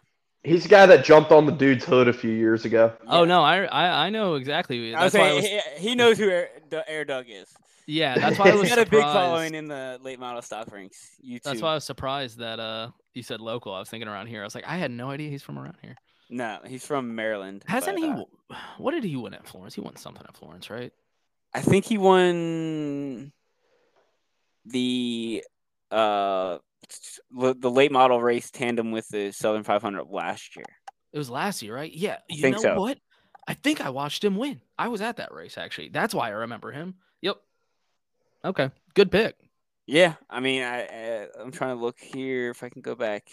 He's 0.48 0.64
the 0.64 0.70
guy 0.70 0.86
that 0.86 1.04
jumped 1.04 1.32
on 1.32 1.46
the 1.46 1.52
dude's 1.52 1.84
hood 1.84 2.08
a 2.08 2.14
few 2.14 2.32
years 2.32 2.64
ago. 2.64 2.94
Yeah. 3.04 3.10
Oh 3.12 3.26
no, 3.26 3.42
I, 3.42 3.66
I 3.66 4.06
I 4.06 4.10
know 4.10 4.36
exactly. 4.36 4.92
That's 4.92 5.02
I 5.02 5.04
was 5.04 5.14
saying, 5.14 5.36
was... 5.36 5.46
he, 5.46 5.90
he, 5.90 5.96
knows 5.96 6.18
who 6.18 6.30
Air, 6.30 6.50
Air 6.88 7.04
Doug 7.04 7.26
is. 7.28 7.54
Yeah, 7.86 8.18
that's 8.18 8.40
why 8.40 8.52
I 8.52 8.54
was. 8.56 8.62
He's 8.62 8.70
got 8.70 8.86
surprised. 8.86 8.88
a 8.88 9.08
big 9.08 9.14
following 9.14 9.56
in 9.56 9.68
the 9.68 10.00
late 10.02 10.20
model 10.20 10.42
stock 10.42 10.72
ranks. 10.72 11.12
You 11.22 11.40
That's 11.44 11.62
why 11.62 11.72
I 11.72 11.74
was 11.74 11.84
surprised 11.84 12.38
that 12.38 12.62
uh 12.62 12.92
you 13.14 13.24
said 13.24 13.42
local. 13.42 13.74
I 13.74 13.80
was 13.80 13.90
thinking 13.90 14.08
around 14.08 14.28
here. 14.28 14.42
I 14.42 14.46
was 14.46 14.56
like, 14.56 14.66
I 14.66 14.78
had 14.78 14.90
no 14.90 15.10
idea 15.10 15.30
he's 15.30 15.44
from 15.44 15.60
around 15.60 15.78
here. 15.82 15.98
No, 16.30 16.60
he's 16.66 16.86
from 16.86 17.16
Maryland. 17.16 17.66
Hasn't 17.68 18.00
but, 18.00 18.06
he? 18.06 18.10
Uh, 18.10 18.58
what 18.78 18.92
did 18.92 19.04
he 19.04 19.18
win 19.18 19.34
at 19.34 19.46
Florence? 19.46 19.76
He 19.76 19.82
won 19.82 19.98
something 19.98 20.24
at 20.26 20.38
Florence, 20.38 20.70
right? 20.70 20.94
I 21.54 21.62
think 21.62 21.84
he 21.84 21.98
won 21.98 23.34
the 24.66 25.44
uh 25.92 26.60
the 27.32 27.72
late 27.72 27.92
model 27.92 28.22
race 28.22 28.52
tandem 28.52 28.92
with 28.92 29.08
the 29.10 29.32
Southern 29.32 29.64
500 29.64 30.06
last 30.10 30.56
year. 30.56 30.66
It 31.14 31.18
was 31.18 31.30
last 31.30 31.62
year, 31.62 31.76
right? 31.76 31.92
Yeah. 31.92 32.18
You 32.30 32.42
think 32.42 32.58
know 32.58 32.62
so. 32.62 32.80
what? 32.80 32.98
I 33.48 33.54
think 33.54 33.82
I 33.82 33.90
watched 33.90 34.24
him 34.24 34.36
win. 34.36 34.62
I 34.78 34.90
was 34.90 35.02
at 35.02 35.18
that 35.18 35.34
race 35.34 35.58
actually. 35.58 35.90
That's 35.90 36.14
why 36.14 36.28
I 36.28 36.32
remember 36.32 36.72
him. 36.72 36.96
Yep. 37.22 37.38
Okay. 38.46 38.72
Good 38.94 39.12
pick. 39.12 39.36
Yeah, 39.88 40.16
I 40.30 40.42
mean, 40.42 40.64
I, 40.64 40.82
I 40.82 41.28
I'm 41.40 41.52
trying 41.52 41.78
to 41.78 41.82
look 41.82 41.98
here 41.98 42.50
if 42.50 42.62
I 42.62 42.68
can 42.68 42.82
go 42.82 42.94
back 42.94 43.24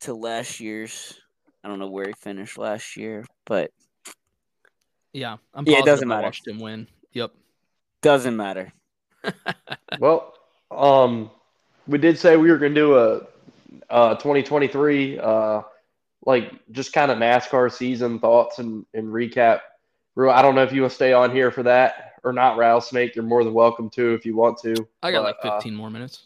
to 0.00 0.14
last 0.14 0.58
year's. 0.58 1.20
I 1.62 1.68
don't 1.68 1.78
know 1.78 1.90
where 1.90 2.06
he 2.06 2.14
finished 2.14 2.56
last 2.56 2.96
year, 2.96 3.26
but 3.44 3.72
yeah, 5.12 5.36
I'm 5.52 5.66
yeah, 5.66 5.80
it 5.80 5.84
doesn't 5.84 6.08
matter. 6.08 6.22
I 6.22 6.24
watched 6.24 6.48
him 6.48 6.60
win. 6.60 6.86
Yep. 7.12 7.32
Doesn't 8.00 8.36
matter. 8.36 8.72
well, 10.00 10.32
um, 10.70 11.30
we 11.86 11.98
did 11.98 12.18
say 12.18 12.36
we 12.36 12.50
were 12.50 12.58
going 12.58 12.74
to 12.74 12.80
do 12.80 12.96
a 12.96 13.26
uh, 13.90 14.14
2023, 14.16 15.18
uh, 15.18 15.62
like 16.24 16.52
just 16.72 16.92
kind 16.92 17.10
of 17.10 17.18
NASCAR 17.18 17.72
season 17.72 18.18
thoughts 18.18 18.58
and, 18.58 18.84
and 18.94 19.08
recap. 19.08 19.60
I 20.18 20.42
don't 20.42 20.54
know 20.54 20.62
if 20.62 20.72
you 20.72 20.82
want 20.82 20.92
to 20.92 20.96
stay 20.96 21.12
on 21.12 21.30
here 21.30 21.50
for 21.50 21.62
that 21.64 22.14
or 22.24 22.32
not, 22.32 22.56
Rattlesnake. 22.56 23.14
You're 23.14 23.24
more 23.24 23.44
than 23.44 23.52
welcome 23.52 23.90
to 23.90 24.14
if 24.14 24.24
you 24.24 24.34
want 24.34 24.58
to. 24.62 24.74
I 25.02 25.12
got 25.12 25.22
but, 25.22 25.44
like 25.44 25.54
15 25.54 25.74
uh, 25.74 25.76
more 25.76 25.90
minutes. 25.90 26.24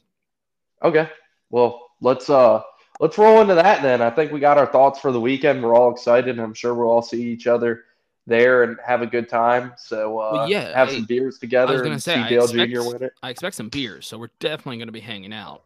Okay. 0.82 1.08
Well, 1.50 1.90
let's 2.00 2.30
uh 2.30 2.62
let's 3.00 3.18
roll 3.18 3.40
into 3.40 3.54
that 3.56 3.82
then. 3.82 4.00
I 4.00 4.10
think 4.10 4.32
we 4.32 4.40
got 4.40 4.58
our 4.58 4.66
thoughts 4.66 5.00
for 5.00 5.12
the 5.12 5.20
weekend. 5.20 5.62
We're 5.62 5.74
all 5.74 5.90
excited. 5.90 6.38
I'm 6.38 6.54
sure 6.54 6.72
we'll 6.72 6.88
all 6.88 7.02
see 7.02 7.22
each 7.22 7.46
other 7.46 7.84
there 8.26 8.62
and 8.62 8.76
have 8.84 9.02
a 9.02 9.06
good 9.06 9.28
time. 9.28 9.72
So 9.76 10.18
uh, 10.18 10.30
well, 10.32 10.50
yeah, 10.50 10.76
have 10.76 10.90
some 10.90 11.04
beers 11.04 11.38
together. 11.38 11.72
I 11.72 11.74
was 11.74 11.82
gonna 11.82 12.00
say, 12.00 12.22
see 12.22 12.28
Dale 12.28 12.44
expect, 12.44 12.72
Jr. 12.72 12.82
win 12.82 13.02
it. 13.02 13.12
I 13.22 13.30
expect 13.30 13.56
some 13.56 13.68
beers, 13.68 14.06
so 14.06 14.18
we're 14.18 14.30
definitely 14.38 14.78
gonna 14.78 14.92
be 14.92 15.00
hanging 15.00 15.32
out. 15.32 15.62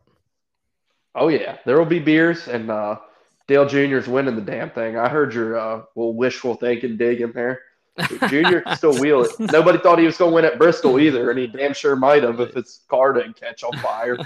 Oh 1.14 1.28
yeah, 1.28 1.58
there 1.64 1.78
will 1.78 1.84
be 1.84 2.00
beers, 2.00 2.48
and 2.48 2.70
uh, 2.70 2.96
Dale 3.46 3.66
Jr.'s 3.66 4.08
winning 4.08 4.36
the 4.36 4.42
damn 4.42 4.70
thing. 4.70 4.96
I 4.96 5.08
heard 5.08 5.34
your 5.34 5.58
uh, 5.58 5.82
little 5.94 6.14
wishful 6.14 6.54
thinking 6.54 6.96
dig 6.96 7.20
in 7.20 7.32
there. 7.32 7.60
Junior 8.28 8.62
can 8.62 8.76
still 8.76 8.98
wheel 8.98 9.22
it. 9.22 9.30
Nobody 9.52 9.78
thought 9.78 9.98
he 9.98 10.06
was 10.06 10.16
going 10.16 10.32
to 10.32 10.34
win 10.34 10.44
at 10.44 10.58
Bristol 10.58 10.98
either, 10.98 11.30
and 11.30 11.38
he 11.38 11.46
damn 11.46 11.72
sure 11.72 11.94
might 11.94 12.24
have 12.24 12.40
if 12.40 12.54
his 12.54 12.80
car 12.88 13.12
didn't 13.12 13.36
catch 13.38 13.62
on 13.62 13.72
fire. 13.78 14.18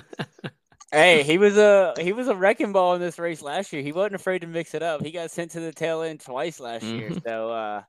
hey, 0.93 1.23
he 1.23 1.37
was 1.37 1.59
a 1.59 1.95
he 1.99 2.13
was 2.13 2.29
a 2.29 2.35
wrecking 2.35 2.73
ball 2.73 2.95
in 2.95 3.01
this 3.01 3.19
race 3.19 3.43
last 3.43 3.73
year. 3.73 3.83
He 3.83 3.93
wasn't 3.93 4.15
afraid 4.15 4.41
to 4.41 4.47
mix 4.47 4.75
it 4.75 4.83
up. 4.83 5.05
He 5.05 5.11
got 5.11 5.31
sent 5.31 5.51
to 5.53 5.61
the 5.61 5.73
tail 5.73 6.03
end 6.03 6.21
twice 6.21 6.61
last 6.61 6.85
mm-hmm. 6.85 6.99
year, 6.99 7.11
so 7.25 7.51
uh, 7.51 7.83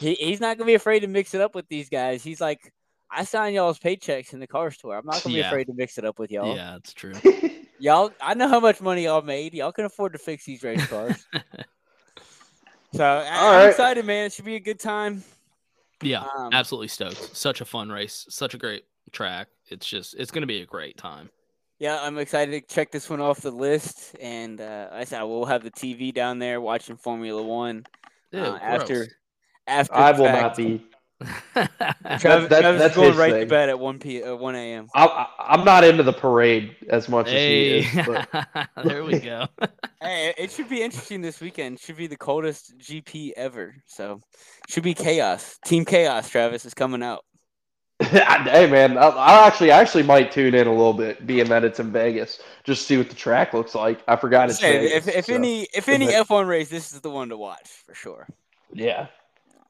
he, 0.00 0.14
he's 0.14 0.40
not 0.40 0.58
gonna 0.58 0.66
be 0.66 0.74
afraid 0.74 1.00
to 1.00 1.06
mix 1.06 1.34
it 1.34 1.40
up 1.40 1.54
with 1.54 1.68
these 1.68 1.88
guys. 1.88 2.22
He's 2.22 2.40
like, 2.40 2.72
I 3.10 3.24
sign 3.24 3.54
y'all's 3.54 3.78
paychecks 3.78 4.32
in 4.32 4.40
the 4.40 4.46
Cars 4.46 4.76
Tour. 4.76 4.96
I'm 4.96 5.06
not 5.06 5.22
gonna 5.22 5.34
be 5.34 5.40
yeah. 5.40 5.48
afraid 5.48 5.64
to 5.64 5.74
mix 5.74 5.98
it 5.98 6.04
up 6.04 6.18
with 6.18 6.30
y'all. 6.30 6.54
Yeah, 6.54 6.72
that's 6.72 6.92
true. 6.92 7.14
y'all, 7.78 8.12
I 8.20 8.34
know 8.34 8.48
how 8.48 8.60
much 8.60 8.80
money 8.80 9.04
y'all 9.04 9.22
made. 9.22 9.54
Y'all 9.54 9.72
can 9.72 9.84
afford 9.84 10.12
to 10.12 10.18
fix 10.18 10.44
these 10.44 10.62
race 10.62 10.86
cars. 10.86 11.26
so 12.92 13.04
I, 13.04 13.26
am 13.26 13.54
right. 13.56 13.68
excited, 13.68 14.04
man. 14.04 14.26
It 14.26 14.32
should 14.32 14.44
be 14.44 14.56
a 14.56 14.60
good 14.60 14.80
time. 14.80 15.24
Yeah, 16.02 16.24
um, 16.36 16.50
absolutely 16.52 16.88
stoked. 16.88 17.36
Such 17.36 17.60
a 17.60 17.64
fun 17.64 17.90
race. 17.90 18.26
Such 18.28 18.54
a 18.54 18.58
great 18.58 18.84
track. 19.10 19.48
It's 19.68 19.86
just 19.86 20.14
it's 20.14 20.30
gonna 20.30 20.46
be 20.46 20.62
a 20.62 20.66
great 20.66 20.96
time. 20.96 21.30
Yeah, 21.78 22.00
I'm 22.00 22.18
excited 22.18 22.50
to 22.68 22.74
check 22.74 22.90
this 22.90 23.08
one 23.08 23.20
off 23.20 23.40
the 23.40 23.52
list, 23.52 24.16
and 24.20 24.60
uh, 24.60 24.88
I 24.92 25.04
said 25.04 25.22
we'll 25.22 25.44
have 25.44 25.62
the 25.62 25.70
TV 25.70 26.12
down 26.12 26.40
there 26.40 26.60
watching 26.60 26.96
Formula 26.96 27.40
One 27.42 27.86
Ew, 28.32 28.40
uh, 28.40 28.58
after 28.60 29.06
after 29.68 29.94
I 29.94 30.12
will 30.12 30.24
not 30.24 30.56
be. 30.56 30.84
Travis, 31.20 31.38
that, 31.54 32.20
Travis 32.20 32.48
that's 32.80 32.94
going 32.94 33.16
right 33.16 33.32
thing. 33.32 33.40
to 33.42 33.46
bed 33.46 33.68
at 33.68 33.78
one 33.78 33.98
p. 33.98 34.22
Uh, 34.22 34.36
one 34.36 34.54
a.m. 34.54 34.88
I, 34.94 35.26
am 35.48 35.64
not 35.64 35.82
into 35.82 36.02
the 36.02 36.12
parade 36.12 36.76
as 36.88 37.08
much 37.08 37.28
hey. 37.28 37.78
as 37.78 37.86
he 37.86 37.98
is. 37.98 38.06
But... 38.06 38.68
there 38.84 39.04
we 39.04 39.18
go. 39.18 39.46
hey, 40.00 40.34
it 40.38 40.52
should 40.52 40.68
be 40.68 40.82
interesting 40.82 41.20
this 41.20 41.40
weekend. 41.40 41.80
Should 41.80 41.96
be 41.96 42.06
the 42.06 42.16
coldest 42.16 42.78
GP 42.78 43.32
ever. 43.36 43.74
So, 43.86 44.20
should 44.68 44.84
be 44.84 44.94
chaos. 44.94 45.58
Team 45.64 45.84
Chaos. 45.84 46.28
Travis 46.30 46.64
is 46.64 46.74
coming 46.74 47.02
out. 47.02 47.24
hey 48.00 48.70
man, 48.70 48.96
I, 48.96 49.08
I, 49.08 49.46
actually 49.48 49.72
I 49.72 49.80
actually 49.80 50.04
might 50.04 50.30
tune 50.30 50.54
in 50.54 50.68
a 50.68 50.70
little 50.70 50.92
bit, 50.92 51.26
being 51.26 51.48
that 51.48 51.64
it's 51.64 51.80
in 51.80 51.90
Vegas, 51.90 52.40
just 52.62 52.86
see 52.86 52.96
what 52.96 53.08
the 53.08 53.16
track 53.16 53.52
looks 53.52 53.74
like. 53.74 54.00
I 54.06 54.14
forgot 54.14 54.50
it's 54.50 54.60
hey, 54.60 54.86
Vegas, 54.86 55.08
if, 55.08 55.16
if 55.16 55.24
so. 55.24 55.34
any 55.34 55.62
if 55.74 55.88
any 55.88 56.06
F1 56.06 56.46
race, 56.46 56.68
this 56.68 56.92
is 56.92 57.00
the 57.00 57.10
one 57.10 57.30
to 57.30 57.36
watch 57.36 57.68
for 57.84 57.94
sure. 57.94 58.28
Yeah, 58.72 59.08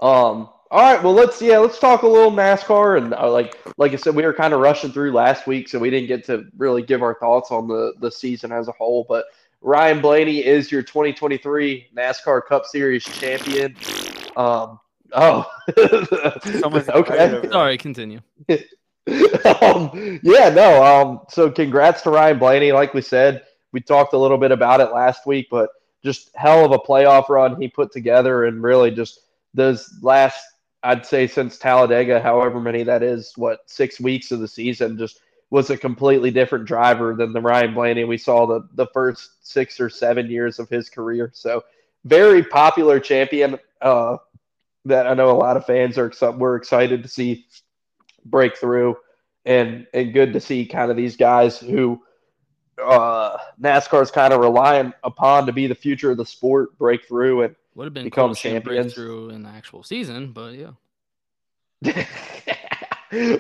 um, 0.01 0.51
all 0.71 0.83
right, 0.83 1.03
well 1.03 1.15
let's 1.15 1.41
yeah 1.41 1.59
let's 1.59 1.79
talk 1.79 2.03
a 2.03 2.07
little 2.07 2.31
NASCAR 2.31 2.99
and 2.99 3.15
uh, 3.15 3.31
like 3.31 3.59
like 3.79 3.93
I 3.93 3.97
said 3.97 4.15
we 4.15 4.25
were 4.25 4.35
kind 4.35 4.53
of 4.53 4.61
rushing 4.61 4.93
through 4.93 5.13
last 5.13 5.47
week, 5.47 5.69
so 5.69 5.79
we 5.79 5.89
didn't 5.89 6.09
get 6.09 6.25
to 6.27 6.45
really 6.59 6.83
give 6.83 7.03
our 7.03 7.15
thoughts 7.15 7.51
on 7.51 7.69
the 7.69 7.95
the 8.01 8.11
season 8.11 8.53
as 8.53 8.69
a 8.69 8.73
whole. 8.73 9.07
But 9.09 9.25
Ryan 9.61 10.01
Blaney 10.01 10.45
is 10.45 10.71
your 10.71 10.83
2023 10.83 11.89
NASCAR 11.97 12.45
Cup 12.47 12.67
Series 12.67 13.05
champion. 13.05 13.77
Um, 14.37 14.79
oh, 15.13 15.51
okay. 15.79 17.49
Sorry, 17.51 17.79
continue. 17.79 18.21
um, 18.49 20.21
yeah, 20.23 20.51
no. 20.51 20.85
Um, 20.85 21.21
so 21.31 21.51
congrats 21.51 22.03
to 22.03 22.11
Ryan 22.11 22.39
Blaney. 22.39 22.73
Like 22.73 22.93
we 22.93 23.01
said, 23.01 23.43
we 23.73 23.81
talked 23.81 24.13
a 24.13 24.19
little 24.19 24.39
bit 24.39 24.53
about 24.53 24.81
it 24.81 24.93
last 24.93 25.27
week, 25.27 25.49
but 25.51 25.71
just 26.05 26.31
hell 26.37 26.65
of 26.65 26.73
a 26.73 26.79
playoff 26.79 27.29
run 27.29 27.61
he 27.61 27.69
put 27.69 27.91
together, 27.91 28.45
and 28.45 28.63
really 28.63 28.91
just 28.91 29.21
those 29.55 29.91
last, 30.03 30.45
I'd 30.83 31.07
say, 31.07 31.27
since 31.27 31.59
Talladega, 31.59 32.21
however 32.21 32.61
many 32.61 32.83
that 32.85 33.03
is, 33.03 33.33
what 33.37 33.61
six 33.67 34.01
weeks 34.01 34.31
of 34.31 34.41
the 34.41 34.49
season, 34.49 34.99
just 34.99 35.21
was 35.51 35.71
a 35.71 35.77
completely 35.77 36.31
different 36.31 36.67
driver 36.67 37.15
than 37.15 37.33
the 37.33 37.41
Ryan 37.41 37.75
Blaney 37.75 38.05
we 38.05 38.19
saw 38.19 38.47
the 38.47 38.69
the 38.75 38.87
first 38.93 39.47
six 39.47 39.81
or 39.81 39.89
seven 39.89 40.31
years 40.31 40.59
of 40.59 40.69
his 40.69 40.91
career. 40.91 41.31
So 41.35 41.65
very 42.05 42.43
popular 42.45 43.01
champion 43.01 43.59
uh, 43.81 44.19
that 44.85 45.07
I 45.07 45.15
know 45.15 45.31
a 45.31 45.33
lot 45.33 45.57
of 45.57 45.67
fans 45.67 45.99
are 45.99 46.13
were 46.33 46.57
excited 46.57 47.03
to 47.03 47.09
see 47.09 47.47
break 48.25 48.57
through, 48.57 48.97
and 49.45 49.87
and 49.95 50.13
good 50.13 50.33
to 50.35 50.41
see 50.41 50.67
kind 50.67 50.91
of 50.91 50.97
these 50.97 51.17
guys 51.17 51.59
who 51.59 52.03
uh, 52.83 53.37
NASCAR 53.61 54.03
is 54.03 54.11
kind 54.11 54.33
of 54.33 54.41
relying 54.41 54.93
upon 55.03 55.47
to 55.47 55.53
be 55.53 55.67
the 55.67 55.75
future 55.75 56.11
of 56.11 56.17
the 56.17 56.27
sport 56.27 56.79
break 56.79 57.07
through 57.07 57.43
and 57.43 57.57
would 57.79 57.85
have 57.85 57.95
been 57.95 58.05
become 58.05 58.31
cool 58.31 58.35
champions 58.35 58.93
through 58.93 59.31
in 59.31 59.45
the 59.45 59.49
actual 59.49 59.85
season, 59.85 60.33
but 60.33 60.55
yeah. 60.55 60.73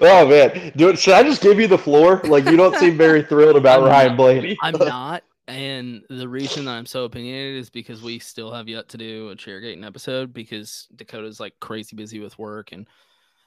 oh 0.00 0.28
man, 0.28 0.72
Do, 0.76 0.94
should 0.94 1.14
I 1.14 1.24
just 1.24 1.42
give 1.42 1.58
you 1.58 1.66
the 1.66 1.76
floor? 1.76 2.20
Like 2.22 2.44
you 2.44 2.56
don't 2.56 2.76
seem 2.76 2.96
very 2.96 3.22
thrilled 3.28 3.56
about 3.56 3.82
I'm 3.82 3.88
Ryan 3.88 4.16
Blaney. 4.16 4.56
I'm 4.62 4.78
not, 4.78 5.24
and 5.48 6.04
the 6.08 6.28
reason 6.28 6.66
that 6.66 6.70
I'm 6.70 6.86
so 6.86 7.02
opinionated 7.02 7.58
is 7.58 7.68
because 7.68 8.00
we 8.00 8.20
still 8.20 8.52
have 8.52 8.68
yet 8.68 8.88
to 8.90 8.96
do 8.96 9.30
a 9.30 9.34
Chairgaitin 9.34 9.84
episode 9.84 10.32
because 10.32 10.86
Dakota's 10.94 11.40
like 11.40 11.58
crazy 11.58 11.96
busy 11.96 12.20
with 12.20 12.38
work 12.38 12.70
and 12.70 12.86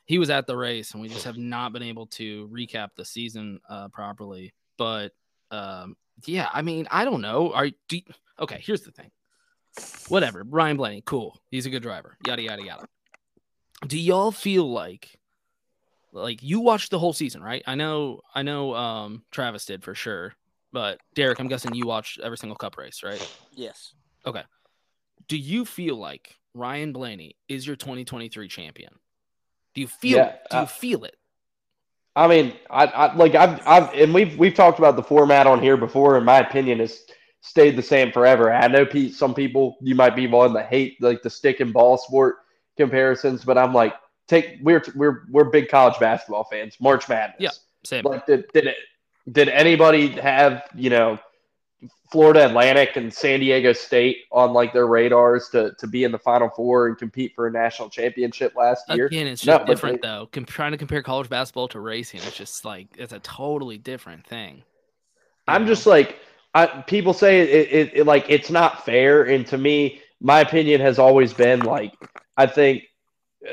he 0.04 0.20
was 0.20 0.30
at 0.30 0.46
the 0.46 0.58
race 0.58 0.92
and 0.92 1.02
we 1.02 1.08
just 1.08 1.24
have 1.24 1.38
not 1.38 1.72
been 1.72 1.84
able 1.84 2.08
to 2.08 2.50
recap 2.50 2.90
the 2.98 3.06
season 3.06 3.62
uh, 3.70 3.88
properly. 3.88 4.54
But 4.78 5.14
um, 5.52 5.96
yeah, 6.26 6.50
I 6.52 6.64
mean, 6.64 6.90
I 6.92 7.06
don't 7.06 7.22
know. 7.22 7.54
Are 7.54 7.70
do, 7.88 8.02
okay? 8.42 8.60
Here's 8.62 8.82
the 8.82 8.92
thing 8.92 9.10
whatever. 10.08 10.44
Ryan 10.48 10.78
Blaney, 10.78 11.04
cool. 11.06 11.40
He's 11.50 11.66
a 11.66 11.70
good 11.70 11.84
driver. 11.84 12.18
Yada 12.26 12.42
yada 12.42 12.64
yada. 12.64 12.88
Do 13.88 14.00
y'all 14.00 14.32
feel 14.32 14.70
like 14.70 15.20
like 16.12 16.44
you 16.44 16.60
watched 16.60 16.92
the 16.92 17.00
whole 17.00 17.14
season, 17.14 17.42
right? 17.42 17.64
I 17.66 17.76
know 17.76 18.22
I 18.34 18.44
know 18.44 18.76
um 18.76 19.24
Travis 19.32 19.66
did 19.66 19.84
for 19.84 19.96
sure. 19.96 20.34
But 20.74 21.00
Derek, 21.16 21.40
I'm 21.40 21.48
guessing 21.48 21.76
you 21.76 21.86
watched 21.86 22.20
every 22.22 22.38
single 22.38 22.56
cup 22.56 22.78
race, 22.78 23.04
right? 23.04 23.36
Yes. 23.52 23.94
Okay. 24.26 24.44
Do 25.28 25.38
you 25.38 25.66
feel 25.66 25.98
like 25.98 26.38
Ryan 26.54 26.94
Blaney 26.94 27.36
is 27.50 27.68
your 27.68 27.76
2023 27.76 28.48
champion? 28.48 28.94
Do 29.74 29.82
you 29.82 29.88
feel 29.88 30.18
yeah, 30.18 30.36
do 30.50 30.58
you 30.58 30.64
uh, 30.64 30.68
feel 30.68 31.04
it? 31.04 31.16
I 32.16 32.28
mean, 32.28 32.54
I, 32.70 32.86
I 32.86 33.16
like 33.16 33.36
I've 33.36 33.66
I've 33.66 33.94
and 33.94 34.14
we've 34.14 34.38
we've 34.38 34.54
talked 34.54 34.80
about 34.80 34.96
the 34.96 35.04
format 35.04 35.48
on 35.48 35.62
here 35.62 35.78
before. 35.78 36.18
In 36.18 36.26
my 36.26 36.40
opinion, 36.40 36.82
is 36.82 37.06
stayed 37.42 37.76
the 37.76 37.84
same 37.84 38.12
forever. 38.12 38.54
I 38.54 38.68
know 38.68 38.88
some 39.10 39.34
people 39.34 39.78
you 39.82 39.96
might 39.96 40.16
be 40.16 40.28
one 40.28 40.54
that 40.54 40.68
hate 40.68 41.02
like 41.02 41.22
the 41.22 41.30
stick 41.30 41.60
and 41.60 41.74
ball 41.74 41.98
sport 41.98 42.38
comparisons, 42.78 43.44
but 43.44 43.58
I'm 43.58 43.74
like, 43.74 43.94
take 44.28 44.60
we're 44.62 44.84
we're 44.96 45.24
we're 45.30 45.46
big 45.46 45.68
college 45.68 46.00
basketball 46.00 46.46
fans. 46.46 46.78
March 46.80 47.10
Madness. 47.10 47.36
Yeah, 47.40 47.50
same. 47.84 48.06
Like 48.06 48.26
did 48.26 48.46
did 48.54 48.68
it 48.68 48.78
did 49.32 49.50
anybody 49.50 50.08
have 50.08 50.64
you 50.76 50.90
know 50.90 51.20
Florida 52.12 52.46
Atlantic 52.46 52.96
and 52.96 53.12
San 53.12 53.40
Diego 53.40 53.74
State 53.74 54.18
on 54.32 54.54
like 54.54 54.72
their 54.72 54.88
radars 54.88 55.50
to 55.50 55.74
to 55.80 55.88
be 55.88 56.04
in 56.04 56.12
the 56.12 56.20
Final 56.20 56.50
Four 56.50 56.88
and 56.88 56.98
compete 56.98 57.34
for 57.36 57.48
a 57.48 57.52
national 57.52 57.90
championship 57.90 58.56
last 58.56 58.88
year? 58.90 59.08
Again, 59.08 59.28
it's 59.28 59.42
just 59.42 59.62
no, 59.62 59.66
different 59.66 60.02
they, 60.02 60.08
though. 60.08 60.30
Com- 60.32 60.46
trying 60.46 60.74
to 60.74 60.78
compare 60.78 61.02
college 61.02 61.30
basketball 61.30 61.68
to 61.70 61.80
racing, 61.80 62.20
it's 62.24 62.38
just 62.38 62.66
like 62.66 62.88
it's 62.98 63.14
a 63.14 63.20
totally 63.20 63.80
different 63.80 64.28
thing. 64.28 64.64
I'm 65.48 65.64
know? 65.64 65.70
just 65.70 65.88
like 65.88 66.20
I, 66.54 66.66
people 66.66 67.14
say 67.14 67.42
it, 67.42 67.72
it, 67.72 67.92
it, 67.98 68.06
like 68.06 68.26
it's 68.28 68.50
not 68.50 68.86
fair, 68.86 69.24
and 69.24 69.46
to 69.48 69.58
me, 69.58 70.02
my 70.20 70.42
opinion 70.42 70.82
has 70.82 71.00
always 71.00 71.34
been 71.34 71.62
like 71.62 71.94
I 72.38 72.46
think 72.46 72.84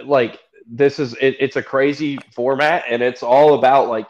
like 0.04 0.38
this 0.68 0.98
is 0.98 1.14
it, 1.14 1.36
it's 1.38 1.56
a 1.56 1.62
crazy 1.62 2.18
format, 2.34 2.84
and 2.88 3.02
it's 3.02 3.22
all 3.22 3.54
about 3.54 3.88
like 3.88 4.06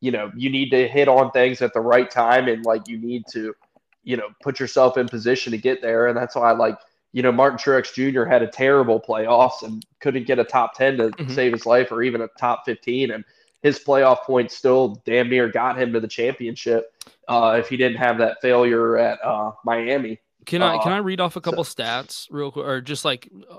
you 0.00 0.10
know 0.10 0.32
you 0.36 0.50
need 0.50 0.70
to 0.70 0.88
hit 0.88 1.08
on 1.08 1.30
things 1.30 1.62
at 1.62 1.72
the 1.72 1.80
right 1.80 2.10
time, 2.10 2.48
and 2.48 2.64
like 2.64 2.88
you 2.88 2.98
need 2.98 3.24
to 3.32 3.54
you 4.02 4.16
know 4.16 4.28
put 4.42 4.58
yourself 4.58 4.98
in 4.98 5.08
position 5.08 5.52
to 5.52 5.58
get 5.58 5.80
there, 5.80 6.08
and 6.08 6.16
that's 6.16 6.34
why 6.34 6.50
I 6.50 6.52
like 6.52 6.78
you 7.12 7.22
know 7.22 7.30
Martin 7.30 7.58
Truex 7.58 7.94
Jr. 7.94 8.24
had 8.24 8.42
a 8.42 8.48
terrible 8.48 9.00
playoffs 9.00 9.62
and 9.62 9.86
couldn't 10.00 10.26
get 10.26 10.40
a 10.40 10.44
top 10.44 10.74
ten 10.74 10.96
to 10.96 11.10
mm-hmm. 11.10 11.32
save 11.32 11.52
his 11.52 11.64
life, 11.64 11.92
or 11.92 12.02
even 12.02 12.22
a 12.22 12.28
top 12.38 12.64
fifteen, 12.64 13.12
and 13.12 13.24
his 13.62 13.78
playoff 13.78 14.22
points 14.22 14.56
still 14.56 15.00
damn 15.06 15.30
near 15.30 15.48
got 15.48 15.78
him 15.78 15.92
to 15.92 16.00
the 16.00 16.08
championship 16.08 16.92
uh, 17.32 17.56
if 17.56 17.68
he 17.68 17.76
didn't 17.76 17.98
have 17.98 18.18
that 18.18 18.40
failure 18.42 18.98
at 18.98 19.24
uh, 19.24 19.52
Miami. 19.64 20.18
Can 20.44 20.62
I 20.62 20.78
can 20.78 20.92
I 20.92 20.98
read 20.98 21.20
off 21.20 21.36
a 21.36 21.40
couple 21.40 21.64
so, 21.64 21.74
stats 21.74 22.26
real 22.30 22.50
quick, 22.50 22.66
or 22.66 22.80
just 22.80 23.04
like, 23.04 23.28
uh, 23.50 23.58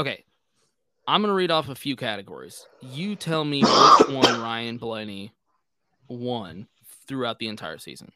okay, 0.00 0.24
I'm 1.06 1.20
gonna 1.20 1.34
read 1.34 1.50
off 1.50 1.68
a 1.68 1.74
few 1.74 1.96
categories. 1.96 2.64
You 2.80 3.16
tell 3.16 3.44
me 3.44 3.66
which 3.66 3.98
one 4.08 4.38
Ryan 4.38 4.78
Blaney 4.78 5.32
won 6.08 6.68
throughout 7.06 7.38
the 7.38 7.48
entire 7.48 7.78
season. 7.78 8.12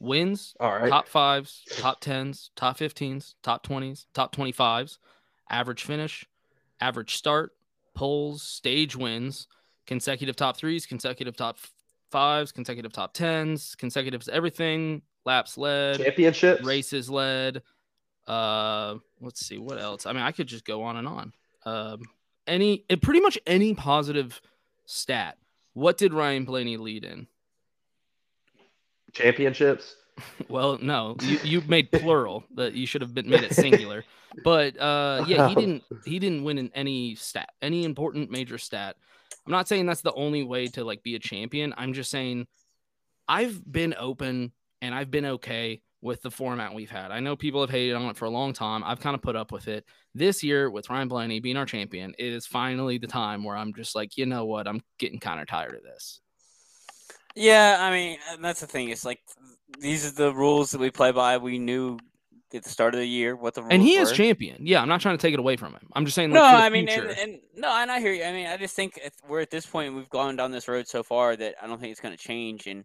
wins, 0.00 0.54
All 0.58 0.72
right. 0.72 0.88
top 0.88 1.08
fives, 1.08 1.68
top 1.76 2.00
tens, 2.00 2.50
top 2.56 2.78
15s, 2.78 3.34
top 3.42 3.66
20s, 3.66 4.06
top 4.14 4.34
25s, 4.34 4.98
average 5.50 5.84
finish, 5.84 6.24
average 6.80 7.16
start, 7.16 7.52
poles, 7.94 8.42
stage 8.42 8.96
wins, 8.96 9.46
consecutive 9.86 10.36
top 10.36 10.56
threes, 10.56 10.86
consecutive 10.86 11.36
top 11.36 11.58
fives, 12.16 12.50
consecutive 12.50 12.94
top 12.94 13.12
tens, 13.12 13.74
consecutive 13.74 14.26
everything, 14.32 15.02
laps 15.26 15.58
led, 15.58 15.98
Championships. 15.98 16.64
races 16.64 17.10
led. 17.10 17.60
Uh, 18.26 18.94
let's 19.20 19.44
see 19.44 19.58
what 19.58 19.78
else. 19.78 20.06
I 20.06 20.14
mean, 20.14 20.22
I 20.22 20.32
could 20.32 20.46
just 20.46 20.64
go 20.64 20.82
on 20.84 20.96
and 20.96 21.06
on. 21.06 21.32
Um, 21.66 22.00
any, 22.46 22.86
it, 22.88 23.02
pretty 23.02 23.20
much 23.20 23.38
any 23.46 23.74
positive 23.74 24.40
stat. 24.86 25.36
What 25.74 25.98
did 25.98 26.14
Ryan 26.14 26.46
Blaney 26.46 26.78
lead 26.78 27.04
in? 27.04 27.26
Championships. 29.12 29.96
Well, 30.48 30.78
no, 30.80 31.16
you, 31.20 31.38
you 31.44 31.60
made 31.68 31.92
plural. 31.92 32.44
That 32.54 32.72
you 32.72 32.86
should 32.86 33.02
have 33.02 33.12
been 33.12 33.28
made 33.28 33.42
it 33.42 33.52
singular. 33.52 34.02
But 34.42 34.80
uh, 34.80 35.26
yeah, 35.28 35.46
he 35.46 35.54
didn't. 35.60 35.82
He 36.06 36.18
didn't 36.18 36.42
win 36.42 36.56
in 36.56 36.70
any 36.74 37.16
stat, 37.16 37.50
any 37.60 37.84
important 37.84 38.30
major 38.30 38.56
stat. 38.56 38.96
I'm 39.46 39.52
not 39.52 39.68
saying 39.68 39.86
that's 39.86 40.02
the 40.02 40.12
only 40.12 40.42
way 40.42 40.66
to 40.68 40.84
like 40.84 41.02
be 41.02 41.14
a 41.14 41.20
champion. 41.20 41.72
I'm 41.76 41.92
just 41.92 42.10
saying 42.10 42.46
I've 43.28 43.60
been 43.70 43.94
open 43.98 44.52
and 44.82 44.94
I've 44.94 45.10
been 45.10 45.26
okay 45.26 45.82
with 46.02 46.22
the 46.22 46.30
format 46.30 46.74
we've 46.74 46.90
had. 46.90 47.10
I 47.10 47.20
know 47.20 47.36
people 47.36 47.60
have 47.60 47.70
hated 47.70 47.94
on 47.94 48.08
it 48.10 48.16
for 48.16 48.26
a 48.26 48.30
long 48.30 48.52
time. 48.52 48.84
I've 48.84 49.00
kind 49.00 49.14
of 49.14 49.22
put 49.22 49.36
up 49.36 49.52
with 49.52 49.68
it. 49.68 49.84
This 50.14 50.42
year, 50.42 50.70
with 50.70 50.88
Ryan 50.90 51.08
Blaney 51.08 51.40
being 51.40 51.56
our 51.56 51.66
champion, 51.66 52.14
it 52.18 52.32
is 52.32 52.46
finally 52.46 52.98
the 52.98 53.06
time 53.06 53.44
where 53.44 53.56
I'm 53.56 53.74
just 53.74 53.94
like, 53.94 54.16
you 54.16 54.26
know 54.26 54.44
what? 54.44 54.68
I'm 54.68 54.82
getting 54.98 55.18
kind 55.18 55.40
of 55.40 55.46
tired 55.46 55.74
of 55.74 55.82
this. 55.82 56.20
Yeah, 57.34 57.78
I 57.80 57.90
mean, 57.90 58.18
that's 58.40 58.60
the 58.60 58.66
thing. 58.66 58.88
It's 58.88 59.04
like 59.04 59.20
these 59.80 60.06
are 60.06 60.14
the 60.14 60.32
rules 60.32 60.70
that 60.70 60.80
we 60.80 60.90
play 60.90 61.12
by. 61.12 61.36
We 61.38 61.58
knew 61.58 61.98
at 62.56 62.64
the 62.64 62.70
start 62.70 62.94
of 62.94 63.00
the 63.00 63.06
year 63.06 63.36
what 63.36 63.54
the 63.54 63.62
And 63.62 63.82
he 63.82 63.96
is 63.96 64.12
champion. 64.12 64.66
Yeah, 64.66 64.82
I'm 64.82 64.88
not 64.88 65.00
trying 65.00 65.16
to 65.16 65.22
take 65.22 65.34
it 65.34 65.38
away 65.38 65.56
from 65.56 65.72
him. 65.72 65.88
I'm 65.92 66.04
just 66.04 66.14
saying. 66.14 66.30
No, 66.30 66.40
Like, 66.40 66.56
the 66.56 66.62
I 66.64 66.68
mean, 66.70 66.88
and, 66.88 67.06
and 67.06 67.38
no, 67.54 67.68
and 67.70 67.90
I 67.90 68.00
hear 68.00 68.12
you. 68.12 68.24
I 68.24 68.32
mean, 68.32 68.46
I 68.46 68.56
just 68.56 68.74
think 68.74 68.98
we're 69.28 69.40
at 69.40 69.50
this 69.50 69.66
point. 69.66 69.94
We've 69.94 70.08
gone 70.08 70.36
down 70.36 70.50
this 70.50 70.68
road 70.68 70.88
so 70.88 71.02
far 71.02 71.36
that 71.36 71.54
I 71.62 71.66
don't 71.66 71.80
think 71.80 71.92
it's 71.92 72.00
going 72.00 72.16
to 72.16 72.22
change. 72.22 72.66
And 72.66 72.84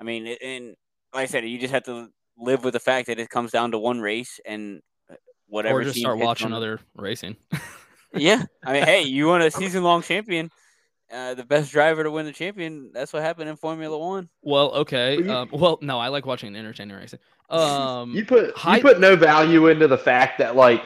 I 0.00 0.04
mean, 0.04 0.26
and 0.26 0.74
like 1.14 1.22
I 1.22 1.26
said, 1.26 1.44
you 1.44 1.58
just 1.58 1.72
have 1.74 1.84
to 1.84 2.08
live 2.36 2.64
with 2.64 2.72
the 2.72 2.80
fact 2.80 3.08
that 3.08 3.18
it 3.18 3.28
comes 3.30 3.50
down 3.50 3.72
to 3.72 3.78
one 3.78 4.00
race 4.00 4.40
and 4.46 4.80
uh, 5.10 5.14
whatever. 5.46 5.80
or 5.80 5.84
just 5.84 5.98
start 5.98 6.18
watching 6.18 6.52
other 6.52 6.80
racing. 6.96 7.36
Yeah, 8.14 8.44
I 8.64 8.72
mean, 8.72 8.84
hey, 8.84 9.02
you 9.02 9.26
want 9.26 9.42
a 9.42 9.50
season-long 9.50 10.00
champion? 10.00 10.50
Uh, 11.10 11.34
the 11.34 11.44
best 11.44 11.72
driver 11.72 12.04
to 12.04 12.10
win 12.10 12.26
the 12.26 12.32
champion. 12.32 12.90
That's 12.92 13.12
what 13.12 13.22
happened 13.22 13.48
in 13.48 13.56
Formula 13.56 13.96
One. 13.96 14.28
well, 14.42 14.72
okay. 14.72 15.16
Well, 15.16 15.26
you- 15.26 15.32
um, 15.32 15.48
well, 15.52 15.78
no, 15.80 15.98
I 15.98 16.08
like 16.08 16.26
watching 16.26 16.48
an 16.48 16.56
entertaining 16.56 16.96
racing. 16.96 17.18
Um, 17.50 18.14
you 18.14 18.26
put 18.26 18.54
high- 18.56 18.76
you 18.76 18.82
put 18.82 19.00
no 19.00 19.16
value 19.16 19.68
into 19.68 19.88
the 19.88 19.96
fact 19.96 20.38
that 20.38 20.54
like 20.54 20.82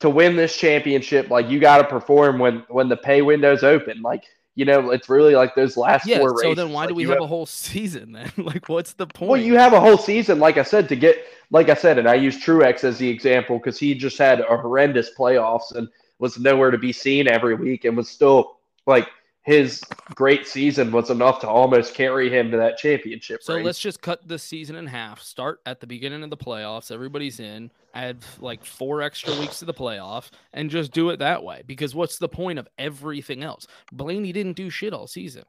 to 0.00 0.10
win 0.10 0.36
this 0.36 0.56
championship, 0.56 1.30
like 1.30 1.48
you 1.48 1.58
got 1.58 1.78
to 1.78 1.84
perform 1.84 2.38
when 2.38 2.64
when 2.68 2.88
the 2.88 2.96
pay 2.96 3.22
window's 3.22 3.62
open. 3.62 4.02
Like 4.02 4.24
you 4.54 4.66
know, 4.66 4.90
it's 4.90 5.08
really 5.08 5.34
like 5.34 5.54
those 5.54 5.78
last 5.78 6.06
yeah. 6.06 6.18
four 6.18 6.28
So 6.30 6.34
races. 6.34 6.50
So 6.50 6.54
then, 6.54 6.72
why 6.72 6.86
do 6.86 6.94
we 6.94 7.04
you 7.04 7.10
have 7.10 7.22
a 7.22 7.26
whole 7.26 7.46
season 7.66 8.12
then? 8.12 8.30
like, 8.36 8.68
what's 8.68 8.92
the 8.92 9.06
point? 9.06 9.30
Well, 9.30 9.40
you 9.40 9.56
have 9.56 9.72
a 9.72 9.80
whole 9.80 9.96
season, 9.96 10.38
like 10.38 10.58
I 10.58 10.62
said, 10.62 10.90
to 10.90 10.96
get, 10.96 11.24
like 11.50 11.70
I 11.70 11.74
said, 11.74 11.96
and 11.98 12.06
I 12.06 12.14
use 12.14 12.36
Truex 12.36 12.84
as 12.84 12.98
the 12.98 13.08
example 13.08 13.56
because 13.56 13.78
he 13.78 13.94
just 13.94 14.18
had 14.18 14.40
a 14.40 14.56
horrendous 14.58 15.10
playoffs 15.16 15.74
and 15.74 15.88
was 16.18 16.38
nowhere 16.38 16.70
to 16.70 16.76
be 16.76 16.92
seen 16.92 17.26
every 17.28 17.54
week 17.54 17.86
and 17.86 17.96
was 17.96 18.10
still 18.10 18.58
like 18.86 19.08
his 19.44 19.82
great 20.14 20.46
season 20.46 20.92
was 20.92 21.10
enough 21.10 21.40
to 21.40 21.48
almost 21.48 21.94
carry 21.94 22.30
him 22.30 22.50
to 22.52 22.56
that 22.56 22.78
championship. 22.78 23.42
So 23.42 23.56
race. 23.56 23.64
let's 23.64 23.78
just 23.80 24.00
cut 24.00 24.26
the 24.26 24.38
season 24.38 24.76
in 24.76 24.86
half. 24.86 25.20
Start 25.20 25.60
at 25.66 25.80
the 25.80 25.86
beginning 25.86 26.22
of 26.22 26.30
the 26.30 26.36
playoffs. 26.36 26.92
Everybody's 26.92 27.40
in. 27.40 27.70
Add 27.94 28.24
like 28.38 28.64
four 28.64 29.02
extra 29.02 29.38
weeks 29.38 29.58
to 29.58 29.64
the 29.64 29.74
playoff, 29.74 30.30
and 30.52 30.70
just 30.70 30.92
do 30.92 31.10
it 31.10 31.18
that 31.18 31.42
way. 31.42 31.62
Because 31.66 31.94
what's 31.94 32.18
the 32.18 32.28
point 32.28 32.58
of 32.58 32.68
everything 32.78 33.42
else? 33.42 33.66
Blaney 33.90 34.32
didn't 34.32 34.54
do 34.54 34.70
shit 34.70 34.94
all 34.94 35.06
season. 35.06 35.44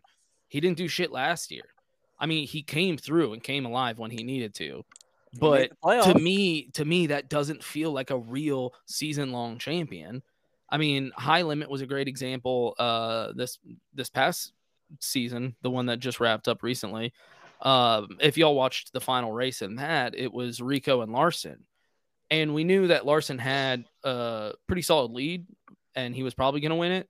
He 0.49 0.59
didn't 0.59 0.77
do 0.77 0.87
shit 0.87 1.11
last 1.11 1.51
year. 1.51 1.63
I 2.19 2.25
mean, 2.25 2.47
he 2.47 2.63
came 2.63 2.97
through 2.97 3.33
and 3.33 3.43
came 3.43 3.65
alive 3.65 3.99
when 3.99 4.11
he 4.11 4.23
needed 4.23 4.55
to. 4.55 4.83
But 5.39 5.71
to 5.83 6.15
me, 6.19 6.69
to 6.73 6.85
me, 6.85 7.07
that 7.07 7.29
doesn't 7.29 7.63
feel 7.63 7.91
like 7.91 8.11
a 8.11 8.17
real 8.17 8.73
season 8.85 9.31
long 9.31 9.57
champion. 9.57 10.21
I 10.73 10.77
mean, 10.77 11.11
High 11.15 11.43
Limit 11.43 11.69
was 11.69 11.81
a 11.81 11.85
great 11.85 12.07
example. 12.07 12.73
Uh, 12.79 13.31
this 13.35 13.59
this 13.93 14.09
past 14.09 14.53
season, 14.99 15.55
the 15.61 15.69
one 15.69 15.85
that 15.85 15.99
just 15.99 16.19
wrapped 16.19 16.47
up 16.47 16.63
recently. 16.63 17.13
Um, 17.61 18.17
if 18.19 18.39
y'all 18.39 18.55
watched 18.55 18.91
the 18.91 18.99
final 18.99 19.31
race 19.31 19.61
in 19.61 19.75
that, 19.75 20.15
it 20.17 20.33
was 20.33 20.59
Rico 20.59 21.01
and 21.01 21.13
Larson, 21.13 21.65
and 22.31 22.55
we 22.55 22.63
knew 22.63 22.87
that 22.87 23.05
Larson 23.05 23.37
had 23.37 23.85
a 24.03 24.53
pretty 24.65 24.81
solid 24.81 25.11
lead, 25.11 25.45
and 25.93 26.15
he 26.15 26.23
was 26.23 26.33
probably 26.33 26.59
going 26.59 26.71
to 26.71 26.75
win 26.75 26.91
it. 26.91 27.07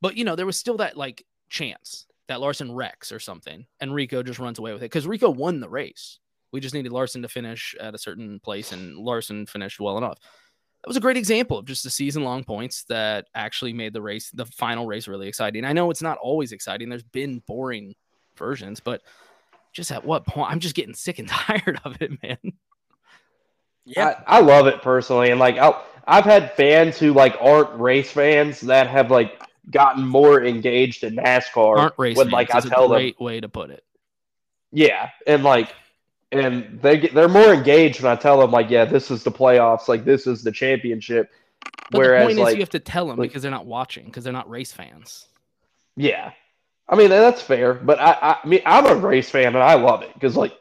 But 0.00 0.16
you 0.16 0.24
know, 0.24 0.34
there 0.34 0.44
was 0.44 0.56
still 0.56 0.78
that 0.78 0.96
like 0.96 1.24
chance 1.48 2.08
that 2.26 2.40
Larson 2.40 2.72
wrecks 2.72 3.12
or 3.12 3.20
something, 3.20 3.66
and 3.78 3.94
Rico 3.94 4.24
just 4.24 4.40
runs 4.40 4.58
away 4.58 4.72
with 4.72 4.82
it 4.82 4.86
because 4.86 5.06
Rico 5.06 5.30
won 5.30 5.60
the 5.60 5.68
race. 5.68 6.18
We 6.50 6.58
just 6.58 6.74
needed 6.74 6.90
Larson 6.90 7.22
to 7.22 7.28
finish 7.28 7.76
at 7.80 7.94
a 7.94 7.98
certain 7.98 8.40
place, 8.40 8.72
and 8.72 8.98
Larson 8.98 9.46
finished 9.46 9.78
well 9.78 9.96
enough. 9.96 10.18
That 10.82 10.88
was 10.88 10.96
a 10.96 11.00
great 11.00 11.18
example 11.18 11.58
of 11.58 11.66
just 11.66 11.84
the 11.84 11.90
season 11.90 12.24
long 12.24 12.42
points 12.42 12.84
that 12.84 13.26
actually 13.34 13.74
made 13.74 13.92
the 13.92 14.00
race, 14.00 14.30
the 14.30 14.46
final 14.46 14.86
race, 14.86 15.08
really 15.08 15.28
exciting. 15.28 15.64
I 15.64 15.74
know 15.74 15.90
it's 15.90 16.00
not 16.00 16.16
always 16.18 16.52
exciting. 16.52 16.88
There's 16.88 17.02
been 17.02 17.42
boring 17.46 17.94
versions, 18.36 18.80
but 18.80 19.02
just 19.72 19.92
at 19.92 20.04
what 20.04 20.26
point? 20.26 20.50
I'm 20.50 20.60
just 20.60 20.74
getting 20.74 20.94
sick 20.94 21.18
and 21.18 21.28
tired 21.28 21.80
of 21.84 22.00
it, 22.00 22.10
man. 22.22 22.38
yeah, 23.84 24.22
I, 24.26 24.38
I 24.38 24.40
love 24.40 24.66
it 24.66 24.80
personally, 24.82 25.30
and 25.30 25.38
like 25.38 25.58
I, 25.58 25.80
I've 26.06 26.24
had 26.24 26.54
fans 26.54 26.98
who 26.98 27.12
like 27.12 27.36
aren't 27.40 27.78
race 27.78 28.10
fans 28.10 28.60
that 28.62 28.88
have 28.88 29.10
like 29.10 29.40
gotten 29.70 30.06
more 30.06 30.42
engaged 30.42 31.04
in 31.04 31.16
NASCAR. 31.16 31.78
Aren't 31.78 31.98
race 31.98 32.16
when 32.16 32.26
fans 32.26 32.32
like 32.32 32.54
I 32.54 32.58
is 32.58 32.64
a 32.64 32.70
tell 32.70 32.88
them, 32.88 32.98
great 32.98 33.20
way 33.20 33.40
to 33.40 33.48
put 33.48 33.70
it. 33.70 33.84
Yeah, 34.72 35.10
and 35.26 35.42
like, 35.44 35.74
and 36.32 36.80
they 36.80 36.98
get 36.98 37.14
they're 37.14 37.28
more 37.28 37.52
engaged 37.52 38.02
when 38.02 38.12
I 38.12 38.16
tell 38.16 38.40
them 38.40 38.50
like, 38.50 38.70
yeah, 38.70 38.84
this 38.84 39.10
is 39.10 39.24
the 39.24 39.32
playoffs, 39.32 39.88
like 39.88 40.04
this 40.04 40.26
is 40.26 40.42
the 40.42 40.52
championship. 40.52 41.30
But 41.90 41.98
Whereas 41.98 42.22
the 42.22 42.26
point 42.26 42.38
like, 42.38 42.48
is, 42.52 42.54
you 42.54 42.60
have 42.60 42.70
to 42.70 42.78
tell 42.80 43.08
them 43.08 43.18
like- 43.18 43.30
because 43.30 43.42
they're 43.42 43.50
not 43.50 43.66
watching, 43.66 44.06
because 44.06 44.24
they're 44.24 44.32
not 44.32 44.48
race 44.48 44.72
fans. 44.72 45.26
yeah, 45.96 46.32
I 46.88 46.96
mean 46.96 47.10
that's 47.10 47.42
fair, 47.42 47.74
but 47.74 47.98
I, 48.00 48.12
I, 48.12 48.36
I 48.42 48.46
mean 48.46 48.62
I'm 48.64 48.86
a 48.86 48.94
race 48.94 49.30
fan 49.30 49.48
and 49.48 49.58
I 49.58 49.74
love 49.74 50.02
it 50.02 50.14
because 50.14 50.36
like 50.36 50.56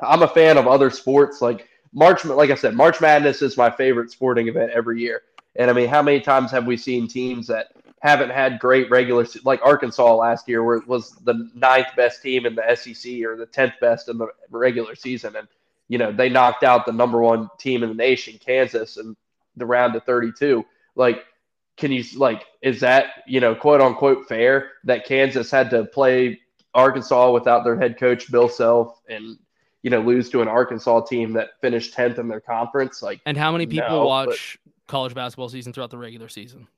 I'm 0.00 0.22
a 0.22 0.28
fan 0.28 0.58
of 0.58 0.66
other 0.66 0.90
sports. 0.90 1.40
Like 1.40 1.68
March, 1.92 2.24
like 2.24 2.50
I 2.50 2.54
said, 2.54 2.74
March 2.74 3.00
Madness 3.00 3.42
is 3.42 3.56
my 3.56 3.70
favorite 3.70 4.10
sporting 4.10 4.48
event 4.48 4.72
every 4.72 5.00
year. 5.00 5.22
And 5.56 5.70
I 5.70 5.72
mean, 5.72 5.88
how 5.88 6.02
many 6.02 6.20
times 6.20 6.50
have 6.52 6.66
we 6.66 6.76
seen 6.76 7.08
teams 7.08 7.46
that 7.48 7.68
haven't 8.00 8.30
had 8.30 8.58
great 8.58 8.90
regular, 8.90 9.26
like 9.44 9.60
Arkansas 9.64 10.14
last 10.14 10.48
year, 10.48 10.62
where 10.62 10.76
it 10.76 10.86
was 10.86 11.12
the 11.24 11.50
ninth 11.54 11.88
best 11.96 12.22
team 12.22 12.46
in 12.46 12.54
the 12.54 12.74
SEC 12.76 13.22
or 13.24 13.36
the 13.36 13.46
tenth 13.46 13.74
best 13.80 14.08
in 14.08 14.18
the 14.18 14.28
regular 14.50 14.94
season, 14.94 15.36
and 15.36 15.48
you 15.88 15.98
know 15.98 16.12
they 16.12 16.28
knocked 16.28 16.64
out 16.64 16.86
the 16.86 16.92
number 16.92 17.20
one 17.20 17.48
team 17.58 17.82
in 17.82 17.88
the 17.88 17.94
nation, 17.94 18.38
Kansas, 18.44 18.96
in 18.96 19.16
the 19.56 19.66
round 19.66 19.96
of 19.96 20.04
32. 20.04 20.64
Like, 20.94 21.24
can 21.76 21.90
you 21.90 22.04
like, 22.16 22.44
is 22.62 22.80
that 22.80 23.24
you 23.26 23.40
know 23.40 23.54
quote 23.54 23.80
unquote 23.80 24.28
fair 24.28 24.72
that 24.84 25.04
Kansas 25.04 25.50
had 25.50 25.70
to 25.70 25.84
play 25.84 26.40
Arkansas 26.74 27.32
without 27.32 27.64
their 27.64 27.76
head 27.78 27.98
coach 27.98 28.30
Bill 28.30 28.48
Self 28.48 29.00
and 29.08 29.38
you 29.82 29.90
know 29.90 30.00
lose 30.00 30.30
to 30.30 30.42
an 30.42 30.48
Arkansas 30.48 31.00
team 31.02 31.32
that 31.32 31.60
finished 31.60 31.94
tenth 31.94 32.18
in 32.18 32.28
their 32.28 32.40
conference? 32.40 33.02
Like, 33.02 33.20
And 33.26 33.36
how 33.36 33.50
many 33.52 33.66
people 33.66 33.88
No, 33.88 34.00
but- 34.00 34.28
watch 34.28 34.58
college 34.86 35.14
basketball 35.14 35.48
season 35.48 35.72
throughout 35.72 35.90
the 35.90 35.98
regular 35.98 36.28
season? 36.28 36.68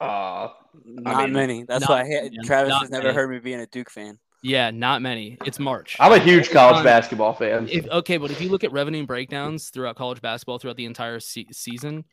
Uh, 0.00 0.48
not 0.84 1.24
mean, 1.24 1.32
many. 1.32 1.62
That's 1.64 1.82
not 1.82 1.90
why 1.90 2.00
I, 2.00 2.08
many, 2.08 2.38
Travis 2.44 2.74
has 2.74 2.90
never 2.90 3.04
many. 3.04 3.14
heard 3.14 3.30
me 3.30 3.38
being 3.38 3.60
a 3.60 3.66
Duke 3.66 3.90
fan. 3.90 4.18
Yeah, 4.42 4.70
not 4.70 5.00
many. 5.00 5.38
It's 5.46 5.58
March. 5.58 5.96
I'm 5.98 6.12
a 6.12 6.18
huge 6.18 6.50
college 6.50 6.76
On- 6.76 6.84
basketball 6.84 7.32
fan. 7.32 7.66
If, 7.70 7.88
okay, 7.88 8.18
but 8.18 8.30
if 8.30 8.40
you 8.42 8.50
look 8.50 8.62
at 8.62 8.72
revenue 8.72 9.06
breakdowns 9.06 9.70
throughout 9.70 9.96
college 9.96 10.20
basketball 10.20 10.58
throughout 10.58 10.76
the 10.76 10.84
entire 10.84 11.18
se- 11.18 11.46
season, 11.52 12.04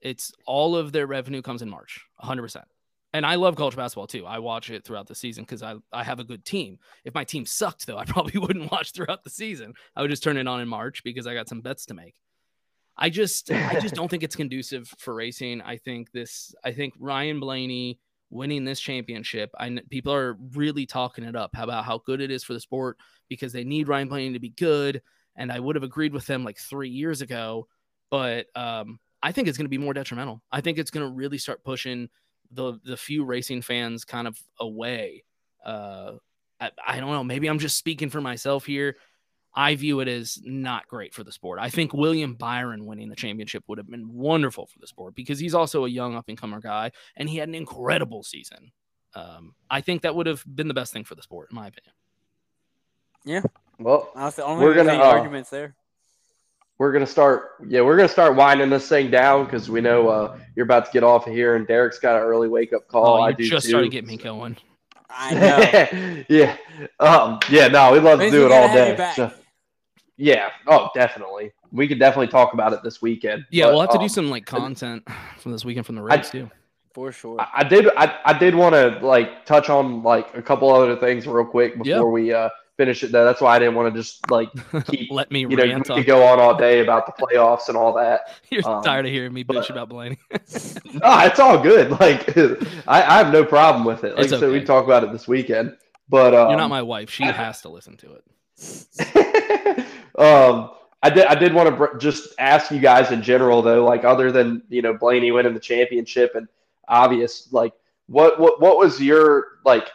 it's 0.00 0.32
all 0.46 0.74
of 0.74 0.90
their 0.92 1.06
revenue 1.06 1.40
comes 1.42 1.62
in 1.62 1.70
March, 1.70 2.00
100%. 2.22 2.62
And 3.12 3.24
I 3.24 3.36
love 3.36 3.56
college 3.56 3.76
basketball 3.76 4.06
too. 4.06 4.26
I 4.26 4.38
watch 4.40 4.70
it 4.70 4.84
throughout 4.84 5.06
the 5.06 5.14
season 5.14 5.44
because 5.44 5.62
I, 5.62 5.76
I 5.92 6.04
have 6.04 6.18
a 6.18 6.24
good 6.24 6.44
team. 6.44 6.78
If 7.04 7.14
my 7.14 7.24
team 7.24 7.46
sucked, 7.46 7.86
though, 7.86 7.96
I 7.98 8.04
probably 8.04 8.38
wouldn't 8.40 8.70
watch 8.70 8.92
throughout 8.92 9.24
the 9.24 9.30
season. 9.30 9.74
I 9.94 10.02
would 10.02 10.10
just 10.10 10.22
turn 10.22 10.36
it 10.36 10.48
on 10.48 10.60
in 10.60 10.68
March 10.68 11.02
because 11.04 11.26
I 11.26 11.34
got 11.34 11.48
some 11.48 11.60
bets 11.60 11.86
to 11.86 11.94
make. 11.94 12.14
I 12.98 13.10
just 13.10 13.50
I 13.50 13.78
just 13.80 13.94
don't 13.94 14.08
think 14.08 14.22
it's 14.22 14.36
conducive 14.36 14.88
for 14.98 15.14
racing. 15.14 15.62
I 15.62 15.76
think 15.76 16.10
this 16.12 16.54
I 16.64 16.72
think 16.72 16.94
Ryan 16.98 17.40
Blaney 17.40 18.00
winning 18.30 18.64
this 18.64 18.80
championship. 18.80 19.50
I 19.58 19.78
people 19.88 20.12
are 20.12 20.36
really 20.54 20.84
talking 20.84 21.24
it 21.24 21.36
up 21.36 21.50
about 21.54 21.84
how 21.84 21.98
good 21.98 22.20
it 22.20 22.30
is 22.30 22.44
for 22.44 22.52
the 22.52 22.60
sport 22.60 22.98
because 23.28 23.52
they 23.52 23.64
need 23.64 23.88
Ryan 23.88 24.08
Blaney 24.08 24.32
to 24.32 24.40
be 24.40 24.50
good. 24.50 25.02
And 25.36 25.52
I 25.52 25.60
would 25.60 25.76
have 25.76 25.84
agreed 25.84 26.12
with 26.12 26.26
them 26.26 26.44
like 26.44 26.58
three 26.58 26.90
years 26.90 27.22
ago, 27.22 27.68
but 28.10 28.46
um, 28.56 28.98
I 29.22 29.30
think 29.30 29.46
it's 29.46 29.56
going 29.56 29.66
to 29.66 29.70
be 29.70 29.78
more 29.78 29.94
detrimental. 29.94 30.42
I 30.50 30.60
think 30.60 30.78
it's 30.78 30.90
going 30.90 31.06
to 31.06 31.14
really 31.14 31.38
start 31.38 31.62
pushing 31.64 32.08
the 32.50 32.78
the 32.84 32.96
few 32.96 33.24
racing 33.24 33.62
fans 33.62 34.04
kind 34.04 34.26
of 34.26 34.38
away. 34.58 35.24
Uh, 35.64 36.14
I, 36.60 36.70
I 36.84 37.00
don't 37.00 37.10
know. 37.10 37.24
Maybe 37.24 37.46
I'm 37.46 37.58
just 37.58 37.78
speaking 37.78 38.10
for 38.10 38.20
myself 38.20 38.64
here. 38.64 38.96
I 39.60 39.74
view 39.74 39.98
it 39.98 40.06
as 40.06 40.38
not 40.44 40.86
great 40.86 41.12
for 41.12 41.24
the 41.24 41.32
sport. 41.32 41.58
I 41.60 41.68
think 41.68 41.92
William 41.92 42.34
Byron 42.34 42.86
winning 42.86 43.08
the 43.08 43.16
championship 43.16 43.64
would 43.66 43.78
have 43.78 43.90
been 43.90 44.12
wonderful 44.14 44.66
for 44.66 44.78
the 44.78 44.86
sport 44.86 45.16
because 45.16 45.40
he's 45.40 45.52
also 45.52 45.84
a 45.84 45.88
young 45.88 46.14
up 46.14 46.26
and 46.28 46.38
comer 46.38 46.60
guy 46.60 46.92
and 47.16 47.28
he 47.28 47.38
had 47.38 47.48
an 47.48 47.56
incredible 47.56 48.22
season. 48.22 48.70
Um, 49.14 49.56
I 49.68 49.80
think 49.80 50.02
that 50.02 50.14
would 50.14 50.26
have 50.28 50.44
been 50.46 50.68
the 50.68 50.74
best 50.74 50.92
thing 50.92 51.02
for 51.02 51.16
the 51.16 51.22
sport, 51.22 51.48
in 51.50 51.56
my 51.56 51.66
opinion. 51.66 51.92
Yeah. 53.24 53.42
Well, 53.80 54.08
That's 54.14 54.36
the 54.36 54.44
only 54.44 54.64
We're 54.64 54.74
gonna, 54.74 54.92
uh, 54.94 55.02
arguments 55.02 55.50
there. 55.50 55.74
we're 56.78 56.92
gonna 56.92 57.04
start. 57.04 57.54
Yeah, 57.66 57.80
we're 57.80 57.96
gonna 57.96 58.08
start 58.08 58.36
winding 58.36 58.70
this 58.70 58.88
thing 58.88 59.10
down 59.10 59.44
because 59.44 59.68
we 59.68 59.80
know 59.80 60.08
uh, 60.08 60.38
you're 60.54 60.66
about 60.66 60.86
to 60.86 60.92
get 60.92 61.02
off 61.02 61.26
of 61.26 61.32
here, 61.32 61.56
and 61.56 61.66
Derek's 61.66 61.98
got 61.98 62.14
an 62.16 62.22
early 62.22 62.46
wake 62.48 62.72
up 62.72 62.86
call. 62.86 63.16
Oh, 63.16 63.20
I 63.22 63.30
you 63.30 63.34
do 63.36 63.48
just 63.48 63.64
too. 63.66 63.70
started 63.70 63.90
getting 63.90 64.08
me 64.08 64.18
going. 64.18 64.56
I 65.10 65.34
know. 65.34 66.24
yeah. 66.28 66.56
Um, 67.00 67.40
yeah. 67.50 67.66
No, 67.68 67.90
we'd 67.92 68.04
love 68.04 68.20
to 68.20 68.30
do 68.30 68.46
it 68.46 68.52
all 68.52 68.68
day. 68.72 68.94
back. 68.94 69.16
So- 69.16 69.32
yeah. 70.18 70.50
Oh, 70.66 70.90
definitely. 70.94 71.52
We 71.72 71.88
could 71.88 71.98
definitely 71.98 72.28
talk 72.28 72.52
about 72.52 72.72
it 72.74 72.82
this 72.82 73.00
weekend. 73.00 73.46
Yeah, 73.50 73.64
But, 73.66 73.72
we'll 73.72 73.80
have 73.82 73.90
to 73.90 73.96
um, 73.96 74.02
do 74.04 74.08
some 74.08 74.30
like 74.30 74.44
content 74.44 75.06
from 75.38 75.52
this 75.52 75.64
weekend 75.64 75.86
from 75.86 75.94
the 75.96 76.02
race 76.02 76.28
too. 76.30 76.50
For 76.94 77.12
sure. 77.12 77.40
I, 77.40 77.48
I 77.56 77.64
did. 77.64 77.88
I, 77.96 78.18
I 78.24 78.32
did 78.38 78.54
want 78.54 78.74
to 78.74 78.98
like 79.06 79.46
touch 79.46 79.70
on 79.70 80.02
like 80.02 80.34
a 80.36 80.42
couple 80.42 80.70
other 80.74 80.96
things 80.96 81.26
real 81.26 81.44
quick 81.46 81.74
before 81.78 81.86
Yeah. 81.86 82.02
we 82.02 82.32
uh, 82.32 82.48
finish 82.76 83.04
it. 83.04 83.12
Though 83.12 83.24
that's 83.24 83.40
why 83.40 83.54
I 83.54 83.58
didn't 83.60 83.74
want 83.76 83.94
to 83.94 84.00
just 84.00 84.28
like 84.30 84.48
keep. 84.86 85.10
Let 85.12 85.30
me 85.30 85.40
You 85.40 85.48
know, 85.48 85.62
we 85.64 85.70
rant 85.70 85.90
on. 85.90 85.98
could 85.98 86.06
go 86.06 86.24
on 86.26 86.40
all 86.40 86.56
day 86.56 86.80
about 86.80 87.06
the 87.06 87.12
playoffs 87.12 87.68
and 87.68 87.76
all 87.76 87.92
that. 87.94 88.40
You're 88.50 88.66
um, 88.68 88.82
tired 88.82 89.06
of 89.06 89.12
hearing 89.12 89.32
me 89.32 89.42
but- 89.44 89.56
bitch 89.56 89.70
about 89.70 89.88
Blaney. 89.90 90.18
No, 90.94 91.18
it's 91.20 91.38
all 91.38 91.58
good. 91.62 91.90
Like 92.00 92.36
I, 92.88 93.02
I 93.02 93.18
have 93.18 93.32
no 93.32 93.44
problem 93.44 93.84
with 93.84 94.02
it. 94.02 94.16
Like 94.16 94.24
It's 94.24 94.32
I 94.32 94.40
said, 94.40 94.50
we 94.50 94.64
talk 94.64 94.84
about 94.84 95.04
it 95.04 95.12
this 95.12 95.28
weekend. 95.28 95.76
But 96.08 96.34
um, 96.34 96.48
You're 96.48 96.58
not 96.58 96.70
my 96.70 96.82
wife. 96.82 97.10
She 97.10 97.22
has 97.24 97.60
to 97.62 97.68
listen 97.68 97.96
to 97.98 98.14
it. 98.14 98.24
um, 100.18 100.70
I 101.02 101.10
did. 101.10 101.26
I 101.26 101.34
did 101.34 101.54
want 101.54 101.68
to 101.68 101.76
br- 101.76 101.96
just 101.98 102.34
ask 102.38 102.70
you 102.70 102.80
guys 102.80 103.12
in 103.12 103.22
general, 103.22 103.62
though, 103.62 103.84
like 103.84 104.04
other 104.04 104.32
than 104.32 104.62
you 104.68 104.82
know 104.82 104.94
Blaney 104.94 105.30
winning 105.30 105.54
the 105.54 105.60
championship 105.60 106.34
and 106.34 106.48
obvious, 106.88 107.52
like 107.52 107.72
what 108.08 108.40
what 108.40 108.60
what 108.60 108.78
was 108.78 109.00
your 109.00 109.58
like 109.64 109.88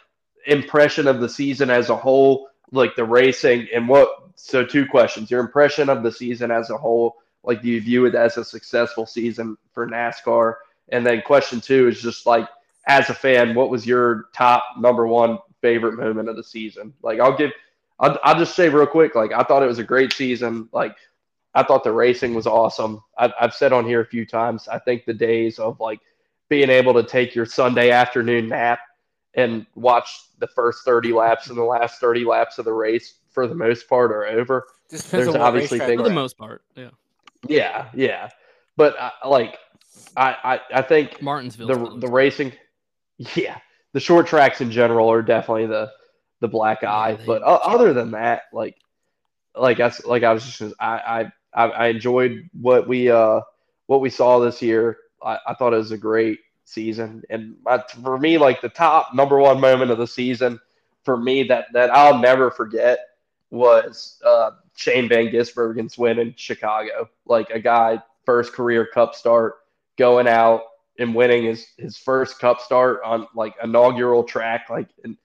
impression 0.48 1.08
of 1.08 1.20
the 1.20 1.28
season 1.28 1.70
as 1.70 1.90
a 1.90 1.96
whole, 1.96 2.48
like 2.72 2.96
the 2.96 3.04
racing, 3.04 3.68
and 3.74 3.88
what? 3.88 4.10
So 4.36 4.66
two 4.66 4.86
questions: 4.86 5.30
your 5.30 5.42
impression 5.42 5.90
of 5.90 6.04
the 6.04 6.12
season 6.12 6.52
as 6.52 6.70
a 6.70 6.78
whole, 6.78 7.18
like 7.44 7.62
do 7.62 7.68
you 7.68 7.82
view 7.82 8.06
it 8.06 8.16
as 8.16 8.38
a 8.38 8.46
successful 8.46 9.06
season 9.06 9.58
for 9.74 9.88
NASCAR? 9.88 10.56
And 10.90 11.06
then 11.06 11.22
question 11.22 11.60
two 11.60 11.90
is 11.90 12.02
just 12.02 12.26
like 12.26 12.48
as 12.88 13.10
a 13.10 13.14
fan, 13.14 13.56
what 13.56 13.70
was 13.70 13.86
your 13.86 14.26
top 14.34 14.64
number 14.78 15.06
one 15.08 15.40
favorite 15.62 15.98
moment 15.98 16.30
of 16.30 16.38
the 16.38 16.44
season? 16.44 16.94
Like 17.02 17.20
I'll 17.20 17.38
give 17.38 17.52
I'll, 18.00 18.18
I'll 18.24 18.38
just 18.40 18.56
say 18.56 18.70
real 18.70 18.88
quick, 18.88 19.16
like 19.16 19.32
I 19.32 19.44
thought 19.44 19.64
it 19.64 19.68
was 19.68 19.80
a 19.80 19.84
great 19.84 20.14
season. 20.14 20.68
Like 20.72 20.96
I 21.54 21.64
thought 21.64 21.84
the 21.84 21.92
racing 21.92 22.34
was 22.34 22.48
awesome. 22.48 23.02
I've, 23.18 23.32
I've 23.40 23.54
said 23.54 23.72
on 23.74 23.86
here 23.86 24.02
a 24.02 24.06
few 24.06 24.26
times. 24.26 24.68
I 24.68 24.80
think 24.80 25.06
the 25.06 25.14
days 25.14 25.60
of 25.60 25.80
like 25.80 26.00
being 26.50 26.70
able 26.70 26.94
to 26.96 27.04
take 27.04 27.36
your 27.36 27.46
Sunday 27.46 27.92
afternoon 27.92 28.50
nap 28.50 28.80
and 29.36 29.66
watch 29.76 30.10
the 30.40 30.48
first 30.48 30.84
thirty 30.86 31.14
laps 31.14 31.48
and 31.48 31.58
the 31.58 31.64
last 31.64 32.00
thirty 32.00 32.26
laps 32.26 32.58
of 32.58 32.66
the 32.66 32.74
race 32.74 33.16
for 33.32 33.48
the 33.48 33.56
most 33.56 33.88
part 33.88 34.12
are 34.12 34.26
over. 34.26 34.66
There's 34.90 35.28
obviously 35.36 35.80
things- 35.80 36.02
For 36.02 36.08
the 36.08 36.14
most 36.14 36.38
part, 36.38 36.62
yeah. 36.76 36.90
Yeah, 37.48 37.90
yeah. 37.94 38.30
But 38.78 38.96
I, 39.00 39.12
like 39.28 39.58
I, 40.18 40.36
I 40.44 40.80
I 40.80 40.82
think 40.82 41.22
Martinsville. 41.22 41.68
the 41.68 41.98
the 42.00 42.08
racing, 42.08 42.54
yeah, 43.36 43.58
the 43.94 44.00
short 44.00 44.28
tracks 44.28 44.62
in 44.62 44.72
general 44.72 45.12
are 45.12 45.22
definitely 45.22 45.66
the 45.68 45.92
the 46.44 46.48
black 46.50 46.84
eye. 46.84 47.18
but 47.26 47.42
o- 47.42 47.62
other 47.64 47.94
than 47.94 48.12
that, 48.12 48.44
like 48.52 48.76
like 49.56 49.80
I 49.80 49.92
like 50.06 50.24
I 50.24 50.34
was 50.34 50.46
just 50.46 50.74
I 50.78 51.32
I 51.56 51.64
I 51.66 51.70
I 51.70 51.88
enjoyed 51.88 52.50
what 52.60 52.88
we 52.88 53.10
uh 53.10 53.40
what 53.88 54.02
we 54.02 54.10
saw 54.10 54.40
this 54.40 54.62
year. 54.62 54.98
I, 55.24 55.40
I 55.48 55.54
thought 55.54 55.74
it 55.74 55.78
was 55.78 55.94
a 55.94 55.98
great 55.98 56.40
season, 56.66 57.24
and 57.30 57.56
my, 57.64 57.82
for 58.04 58.20
me, 58.20 58.38
like 58.38 58.60
the 58.60 58.70
top 58.70 59.16
number 59.16 59.40
one 59.40 59.62
moment 59.62 59.90
of 59.90 59.98
the 59.98 60.06
season 60.06 60.60
for 61.04 61.16
me 61.16 61.44
that 61.44 61.68
that 61.72 61.90
I'll 61.96 62.20
never 62.20 62.52
forget 62.52 63.00
was 63.50 64.20
uh, 64.26 64.52
Shane 64.76 65.08
Van 65.08 65.28
Gisbergen's 65.28 65.98
win 65.98 66.20
in 66.20 66.34
Chicago. 66.36 67.10
Like 67.26 67.52
a 67.52 67.60
guy 67.60 68.02
first 68.26 68.52
career 68.52 68.86
Cup 68.94 69.16
start 69.16 69.56
going 69.98 70.28
out 70.28 70.64
and 71.00 71.16
winning 71.16 71.44
his 71.46 71.68
his 71.78 71.98
first 71.98 72.40
Cup 72.40 72.60
start 72.60 73.00
on 73.06 73.28
like 73.34 73.54
inaugural 73.64 74.24
track. 74.24 74.70
Like, 74.70 74.90
and 75.06 75.16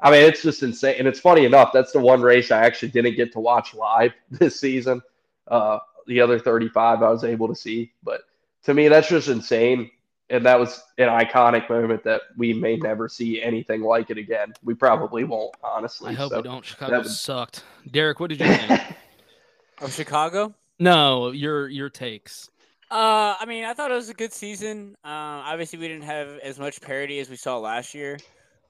I 0.00 0.10
mean, 0.10 0.22
it's 0.28 0.42
just 0.42 0.62
insane. 0.62 0.96
And 0.98 1.08
it's 1.08 1.20
funny 1.20 1.44
enough, 1.46 1.70
that's 1.72 1.92
the 1.92 2.00
one 2.00 2.20
race 2.20 2.50
I 2.50 2.64
actually 2.64 2.90
didn't 2.90 3.16
get 3.16 3.32
to 3.32 3.40
watch 3.40 3.74
live 3.74 4.12
this 4.30 4.60
season. 4.60 5.00
Uh, 5.48 5.78
the 6.06 6.20
other 6.20 6.38
35 6.38 7.02
I 7.02 7.10
was 7.10 7.24
able 7.24 7.48
to 7.48 7.54
see, 7.54 7.92
but 8.02 8.22
to 8.64 8.74
me, 8.74 8.88
that's 8.88 9.08
just 9.08 9.28
insane. 9.28 9.90
And 10.28 10.44
that 10.44 10.58
was 10.58 10.82
an 10.98 11.08
iconic 11.08 11.68
moment 11.70 12.02
that 12.02 12.22
we 12.36 12.52
may 12.52 12.76
never 12.76 13.08
see 13.08 13.40
anything 13.40 13.80
like 13.80 14.10
it 14.10 14.18
again. 14.18 14.52
We 14.64 14.74
probably 14.74 15.22
won't, 15.22 15.54
honestly. 15.62 16.10
I 16.10 16.14
hope 16.14 16.30
So, 16.32 16.36
we 16.38 16.42
don't. 16.42 16.64
Chicago 16.64 16.98
would- 16.98 17.06
sucked. 17.06 17.62
Derek, 17.90 18.18
what 18.18 18.30
did 18.30 18.40
you 18.40 18.46
think? 18.46 18.80
Of 19.80 19.92
Chicago? 19.92 20.54
no, 20.78 21.30
your 21.32 21.68
your 21.68 21.90
takes. 21.90 22.48
Uh, 22.90 23.34
I 23.38 23.44
mean, 23.46 23.64
I 23.64 23.74
thought 23.74 23.90
it 23.90 23.94
was 23.94 24.08
a 24.08 24.14
good 24.14 24.32
season. 24.32 24.96
Uh, 25.04 25.08
obviously, 25.44 25.78
we 25.78 25.86
didn't 25.86 26.04
have 26.04 26.38
as 26.42 26.58
much 26.58 26.80
parity 26.80 27.18
as 27.20 27.28
we 27.28 27.36
saw 27.36 27.58
last 27.58 27.94
year, 27.94 28.16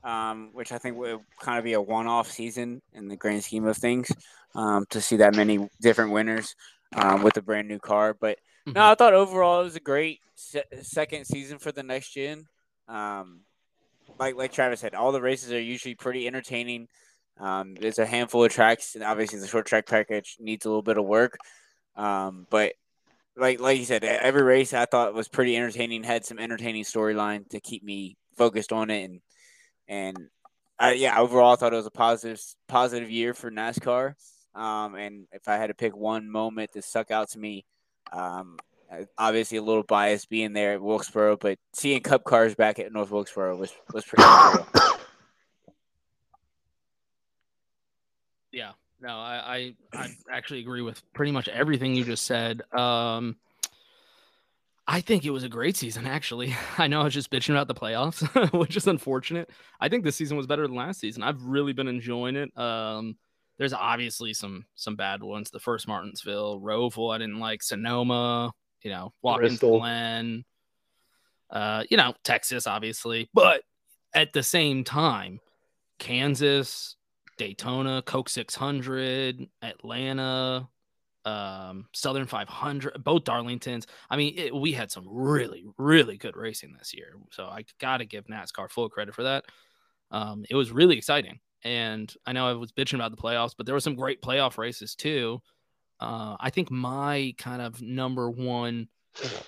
um, 0.07 0.51
which 0.53 0.73
I 0.73 0.79
think 0.79 0.97
would 0.97 1.19
kind 1.41 1.59
of 1.59 1.65
be 1.65 1.73
a 1.73 1.81
one-off 1.83 2.31
season 2.31 2.81
in 2.95 3.09
the 3.09 3.17
grand 3.17 3.43
scheme 3.43 3.67
of 3.67 3.77
things. 3.77 4.09
Um, 4.55 4.87
to 4.89 5.03
see 5.03 5.17
that 5.17 5.37
many 5.37 5.69
different 5.83 6.13
winners 6.13 6.55
um, 6.95 7.23
with 7.23 7.37
a 7.37 7.43
brand 7.43 7.69
new 7.69 7.79
car, 7.79 8.17
but 8.19 8.39
no, 8.65 8.93
I 8.93 8.95
thought 8.95 9.13
overall 9.13 9.61
it 9.61 9.65
was 9.65 9.77
a 9.77 9.81
great 9.81 10.21
se- 10.35 10.65
second 10.81 11.27
season 11.27 11.59
for 11.59 11.73
the 11.73 11.83
next 11.83 12.15
gen. 12.15 12.47
Um, 12.89 13.41
like 14.19 14.35
like 14.35 14.53
Travis 14.53 14.81
said, 14.81 14.95
all 14.95 15.13
the 15.13 15.21
races 15.21 15.53
are 15.53 15.61
usually 15.61 15.95
pretty 15.95 16.27
entertaining. 16.27 16.89
Um, 17.39 17.75
there's 17.75 17.99
a 17.99 18.07
handful 18.07 18.45
of 18.45 18.53
tracks, 18.53 18.95
and 18.95 19.05
obviously 19.05 19.41
the 19.41 19.47
short 19.47 19.67
track 19.67 19.87
package 19.87 20.37
needs 20.41 20.65
a 20.65 20.69
little 20.69 20.83
bit 20.83 20.97
of 20.97 21.05
work. 21.05 21.37
Um, 21.97 22.47
but 22.49 22.73
like 23.37 23.61
like 23.61 23.79
you 23.79 23.85
said, 23.85 24.05
every 24.05 24.43
race 24.43 24.73
I 24.73 24.87
thought 24.87 25.15
was 25.15 25.29
pretty 25.29 25.57
entertaining. 25.57 26.03
Had 26.03 26.25
some 26.25 26.39
entertaining 26.39 26.85
storyline 26.85 27.49
to 27.51 27.61
keep 27.61 27.85
me 27.85 28.17
focused 28.37 28.73
on 28.73 28.91
it, 28.91 29.05
and 29.05 29.21
and 29.89 30.17
uh, 30.79 30.93
yeah, 30.95 31.19
overall 31.19 31.53
I 31.53 31.57
thought 31.57 31.73
it 31.73 31.77
was 31.77 31.87
a 31.87 31.91
positive 31.91 32.41
positive 32.69 33.11
year 33.11 33.35
for 33.35 33.51
NASCAR. 33.51 34.15
Um, 34.55 34.95
and 34.95 35.27
if 35.33 35.49
I 35.49 35.57
had 35.57 35.67
to 35.69 35.75
pick 35.75 35.97
one 35.97 36.31
moment 36.31 36.73
that 36.73 36.85
stuck 36.85 37.11
out 37.11 37.31
to 37.31 37.39
me, 37.39 37.65
um, 38.13 38.57
obviously 39.19 39.59
a 39.59 39.63
little 39.63 39.83
biased 39.83 40.31
being 40.31 40.53
there 40.53 40.73
at 40.73 40.83
Wilkesboro, 40.83 41.37
but 41.37 41.59
seeing 41.73 42.01
Cup 42.01 42.25
cars 42.25 42.55
back 42.55 42.79
at 42.79 42.93
North 42.93 43.11
Wilkesboro 43.11 43.57
was 43.57 43.73
was 43.93 44.05
pretty 44.05 44.25
cool. 44.25 44.67
Yeah, 48.53 48.73
no, 49.03 49.11
I, 49.11 49.75
I 49.93 49.99
I 49.99 50.09
actually 50.33 50.61
agree 50.61 50.81
with 50.81 51.03
pretty 51.13 51.33
much 51.33 51.49
everything 51.49 51.95
you 51.95 52.05
just 52.05 52.25
said. 52.25 52.63
Um, 52.73 53.37
I 54.89 55.01
think 55.01 55.25
it 55.25 55.31
was 55.31 55.43
a 55.43 55.49
great 55.49 55.77
season. 55.77 56.07
Actually, 56.07 56.55
I 56.79 56.87
know 56.87 57.01
I 57.01 57.05
was 57.05 57.15
just 57.15 57.31
bitching 57.31 57.51
about 57.51 57.69
the 57.69 57.75
playoffs, 57.75 58.53
which 58.59 58.77
is 58.77 58.87
unfortunate. 58.87 59.51
I 59.81 59.89
think 59.89 60.05
this 60.05 60.17
season 60.17 60.37
was 60.37 60.47
better 60.47 60.67
than 60.67 60.77
last 60.77 61.01
season. 61.01 61.23
I've 61.23 61.43
really 61.43 61.73
been 61.73 61.89
enjoying 61.89 62.37
it. 62.37 62.57
Um, 62.57 63.17
there's 63.59 63.73
obviously 63.73 64.35
some 64.35 64.67
some 64.75 64.97
bad 64.97 65.23
ones. 65.23 65.51
The 65.51 65.59
first 65.59 65.89
Martinsville, 65.89 66.61
Roval, 66.61 67.15
I 67.15 67.19
didn't 67.19 67.39
like 67.39 67.63
Sonoma. 67.63 68.53
You 68.83 68.91
know, 68.91 69.13
Watkins. 69.23 69.59
Glen. 69.59 70.45
Uh, 71.49 71.85
you 71.89 71.97
know, 71.97 72.15
Texas, 72.25 72.67
obviously, 72.67 73.31
but 73.33 73.63
at 74.15 74.33
the 74.33 74.43
same 74.43 74.83
time, 74.83 75.39
Kansas, 75.99 76.97
Daytona, 77.39 78.03
Coke 78.03 78.29
600, 78.29 79.47
Atlanta, 79.63 80.69
um, 81.27 81.87
Southern 81.93 82.27
500, 82.27 83.03
both 83.05 83.25
Darlingtons. 83.25 83.85
I 84.09 84.17
mean, 84.17 84.35
it, 84.39 84.55
we 84.55 84.73
had 84.73 84.91
some 84.91 85.07
really, 85.11 85.67
really 85.77 86.17
good 86.17 86.37
racing 86.37 86.75
this 86.79 86.95
year. 86.95 87.17
So 87.33 87.47
I 87.47 87.65
got 87.81 87.99
to 87.99 88.07
give 88.07 88.27
NASCAR 88.27 88.71
full 88.71 88.89
credit 88.89 89.15
for 89.15 89.25
that. 89.25 89.45
Um, 90.13 90.45
it 90.49 90.55
was 90.55 90.71
really 90.71 90.97
exciting. 90.97 91.41
And 91.65 92.15
I 92.25 92.33
know 92.33 92.47
I 92.47 92.53
was 92.53 92.71
bitching 92.71 92.95
about 92.95 93.11
the 93.11 93.17
playoffs, 93.21 93.55
but 93.57 93.67
there 93.67 93.75
were 93.75 93.81
some 93.81 93.97
great 93.97 94.23
playoff 94.23 94.57
races 94.57 94.95
too. 94.95 95.43
Uh, 95.99 96.37
I 96.39 96.51
think 96.51 96.71
my 96.71 97.35
kind 97.39 97.61
of 97.61 97.83
number 97.83 98.31
one 98.31 98.89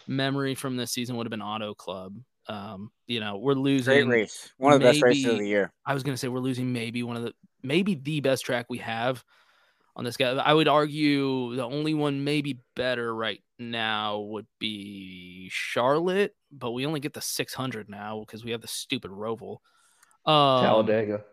memory 0.08 0.56
from 0.56 0.76
this 0.76 0.90
season 0.90 1.16
would 1.16 1.26
have 1.26 1.30
been 1.30 1.42
Auto 1.42 1.74
Club. 1.74 2.16
Um, 2.48 2.90
you 3.06 3.20
know, 3.20 3.36
we're 3.36 3.52
losing 3.52 4.06
Great 4.06 4.22
race, 4.22 4.52
one 4.56 4.72
of 4.72 4.80
the 4.80 4.86
best 4.86 5.02
races 5.02 5.26
of 5.26 5.38
the 5.38 5.46
year. 5.46 5.72
I 5.84 5.94
was 5.94 6.02
gonna 6.02 6.16
say 6.16 6.28
we're 6.28 6.40
losing 6.40 6.72
maybe 6.72 7.02
one 7.02 7.16
of 7.16 7.22
the 7.22 7.34
maybe 7.62 7.94
the 7.94 8.20
best 8.20 8.44
track 8.46 8.66
we 8.70 8.78
have 8.78 9.22
on 9.98 10.04
this 10.04 10.16
guy. 10.16 10.30
I 10.30 10.54
would 10.54 10.68
argue 10.68 11.54
the 11.56 11.64
only 11.64 11.92
one 11.92 12.24
maybe 12.24 12.60
better 12.76 13.14
right 13.14 13.42
now 13.58 14.20
would 14.20 14.46
be 14.60 15.48
Charlotte, 15.50 16.34
but 16.50 16.70
we 16.70 16.86
only 16.86 17.00
get 17.00 17.12
the 17.12 17.20
600 17.20 17.90
now 17.90 18.20
because 18.20 18.44
we 18.44 18.52
have 18.52 18.60
the 18.62 18.68
stupid 18.68 19.10
Roval. 19.10 19.58
Um, 20.24 20.62
Talladega. 20.64 21.24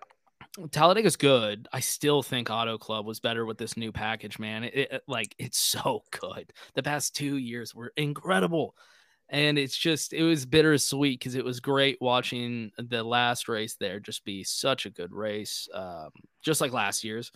Talladega's 0.72 1.16
good. 1.18 1.68
I 1.74 1.82
still 1.82 2.24
think 2.24 2.50
Auto 2.50 2.78
Club 2.78 3.06
was 3.06 3.20
better 3.20 3.46
with 3.46 3.58
this 3.58 3.76
new 3.78 3.92
package, 3.92 4.40
man. 4.40 4.64
It, 4.64 4.74
it- 4.92 5.04
like 5.08 5.36
it's 5.38 5.58
so 5.76 6.02
good. 6.20 6.52
The 6.74 6.84
past 6.84 7.16
two 7.16 7.38
years 7.38 7.76
were 7.76 7.94
incredible, 7.98 8.76
and 9.30 9.58
it's 9.60 9.78
just 9.78 10.14
it 10.14 10.24
was 10.24 10.46
bittersweet 10.46 11.20
because 11.20 11.36
it 11.36 11.44
was 11.46 11.60
great 11.60 11.98
watching 12.02 12.72
the 12.78 13.04
last 13.04 13.48
race 13.50 13.76
there 13.80 14.00
just 14.00 14.24
be 14.26 14.44
such 14.44 14.86
a 14.86 14.90
good 14.92 15.12
race, 15.12 15.68
um, 15.74 16.10
just 16.42 16.62
like 16.62 16.72
last 16.72 17.04
year's, 17.04 17.32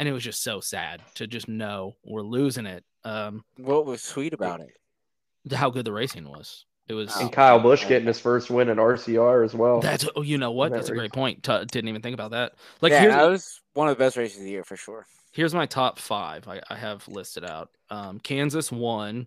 and 0.00 0.08
it 0.08 0.12
was 0.12 0.24
just 0.24 0.42
so 0.42 0.60
sad 0.60 1.02
to 1.16 1.26
just 1.26 1.46
know 1.46 1.94
we're 2.06 2.22
losing 2.22 2.64
it. 2.64 2.84
Um, 3.04 3.44
What 3.58 3.84
was 3.84 4.02
sweet 4.02 4.32
about 4.32 4.60
it? 4.62 5.54
how 5.54 5.68
good 5.68 5.84
the 5.84 5.92
racing 5.92 6.26
was. 6.26 6.64
It 6.88 6.94
was. 6.94 7.14
And 7.16 7.30
Kyle 7.30 7.60
Busch 7.60 7.86
getting 7.86 8.06
his 8.06 8.18
first 8.18 8.50
win 8.50 8.70
at 8.70 8.78
RCR 8.78 9.44
as 9.44 9.54
well. 9.54 9.80
That's 9.80 10.06
oh, 10.16 10.22
you 10.22 10.38
know 10.38 10.52
what? 10.52 10.70
that 10.72 10.78
That's 10.78 10.88
a 10.88 10.94
great 10.94 11.12
point. 11.12 11.42
T- 11.42 11.64
didn't 11.70 11.88
even 11.88 12.00
think 12.00 12.14
about 12.14 12.30
that. 12.30 12.54
Like 12.80 12.92
yeah, 12.92 13.06
that 13.08 13.28
was 13.28 13.60
one 13.74 13.88
of 13.88 13.96
the 13.96 14.02
best 14.02 14.16
races 14.16 14.38
of 14.38 14.44
the 14.44 14.50
year 14.50 14.64
for 14.64 14.76
sure. 14.76 15.06
here's 15.32 15.54
my 15.54 15.66
top 15.66 15.98
five. 15.98 16.48
I, 16.48 16.60
I 16.70 16.76
have 16.76 17.06
listed 17.06 17.44
out. 17.44 17.68
Um, 17.90 18.18
Kansas 18.20 18.72
one, 18.72 19.26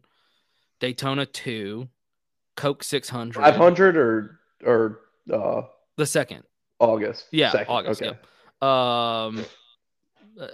Daytona 0.80 1.26
two, 1.28 1.88
Coke 2.58 2.84
six 2.84 3.10
hundred. 3.10 3.42
500 3.42 3.96
or 3.96 4.40
or 4.66 5.00
uh, 5.32 5.62
The 5.98 6.06
second, 6.08 6.44
August. 6.80 7.28
yeah, 7.32 7.52
Second. 7.52 7.72
August. 7.74 8.02
Okay. 8.02 8.18
Yep. 8.62 8.68
Um, 8.70 9.46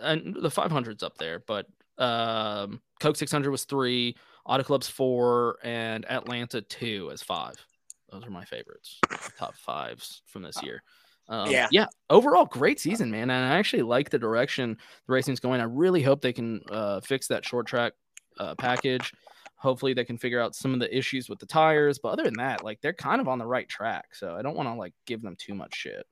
and 0.01 0.35
the 0.35 0.49
500's 0.49 1.03
up 1.03 1.18
there, 1.18 1.39
but 1.45 1.65
um, 1.97 2.81
Coke 2.99 3.18
six 3.18 3.31
hundred 3.31 3.51
was 3.51 3.65
three, 3.65 4.15
Auto 4.45 4.64
Club's 4.64 4.88
four, 4.88 5.57
and 5.64 6.10
Atlanta 6.10 6.61
two 6.61 7.10
as 7.11 7.22
five. 7.22 7.56
Those 8.11 8.26
are 8.26 8.31
my 8.31 8.45
favorites. 8.45 8.99
Top 9.38 9.56
fives 9.56 10.22
from 10.26 10.41
this 10.41 10.61
year. 10.64 10.81
Um, 11.27 11.51
Yeah. 11.51 11.68
yeah. 11.72 11.85
Overall, 12.10 12.45
great 12.45 12.80
season, 12.80 13.11
man. 13.11 13.30
And 13.30 13.53
I 13.53 13.57
actually 13.60 13.84
like 13.84 14.10
the 14.10 14.18
direction 14.18 14.77
the 15.06 15.14
racing's 15.14 15.39
going. 15.39 15.61
I 15.61 15.65
really 15.65 16.01
hope 16.01 16.22
they 16.22 16.34
can 16.34 16.61
uh, 16.72 17.01
fix 17.01 17.27
that 17.27 17.45
short 17.45 17.68
track 17.68 17.93
uh, 18.39 18.56
package. 18.56 19.14
Hopefully, 19.57 19.93
they 19.93 20.06
can 20.06 20.18
figure 20.18 20.39
out 20.41 20.56
some 20.56 20.73
of 20.73 20.80
the 20.80 20.97
issues 20.97 21.30
with 21.30 21.38
the 21.38 21.45
tires. 21.45 21.99
But 21.99 22.10
other 22.14 22.23
than 22.23 22.35
that, 22.38 22.64
like 22.64 22.80
they're 22.81 22.93
kind 22.93 23.19
of 23.22 23.27
on 23.27 23.38
the 23.38 23.45
right 23.45 23.68
track. 23.69 24.15
So 24.15 24.35
I 24.35 24.41
don't 24.41 24.56
want 24.56 24.69
to 24.69 24.73
like 24.73 24.93
give 25.06 25.22
them 25.22 25.35
too 25.38 25.53
much 25.53 25.76
shit. 25.76 26.07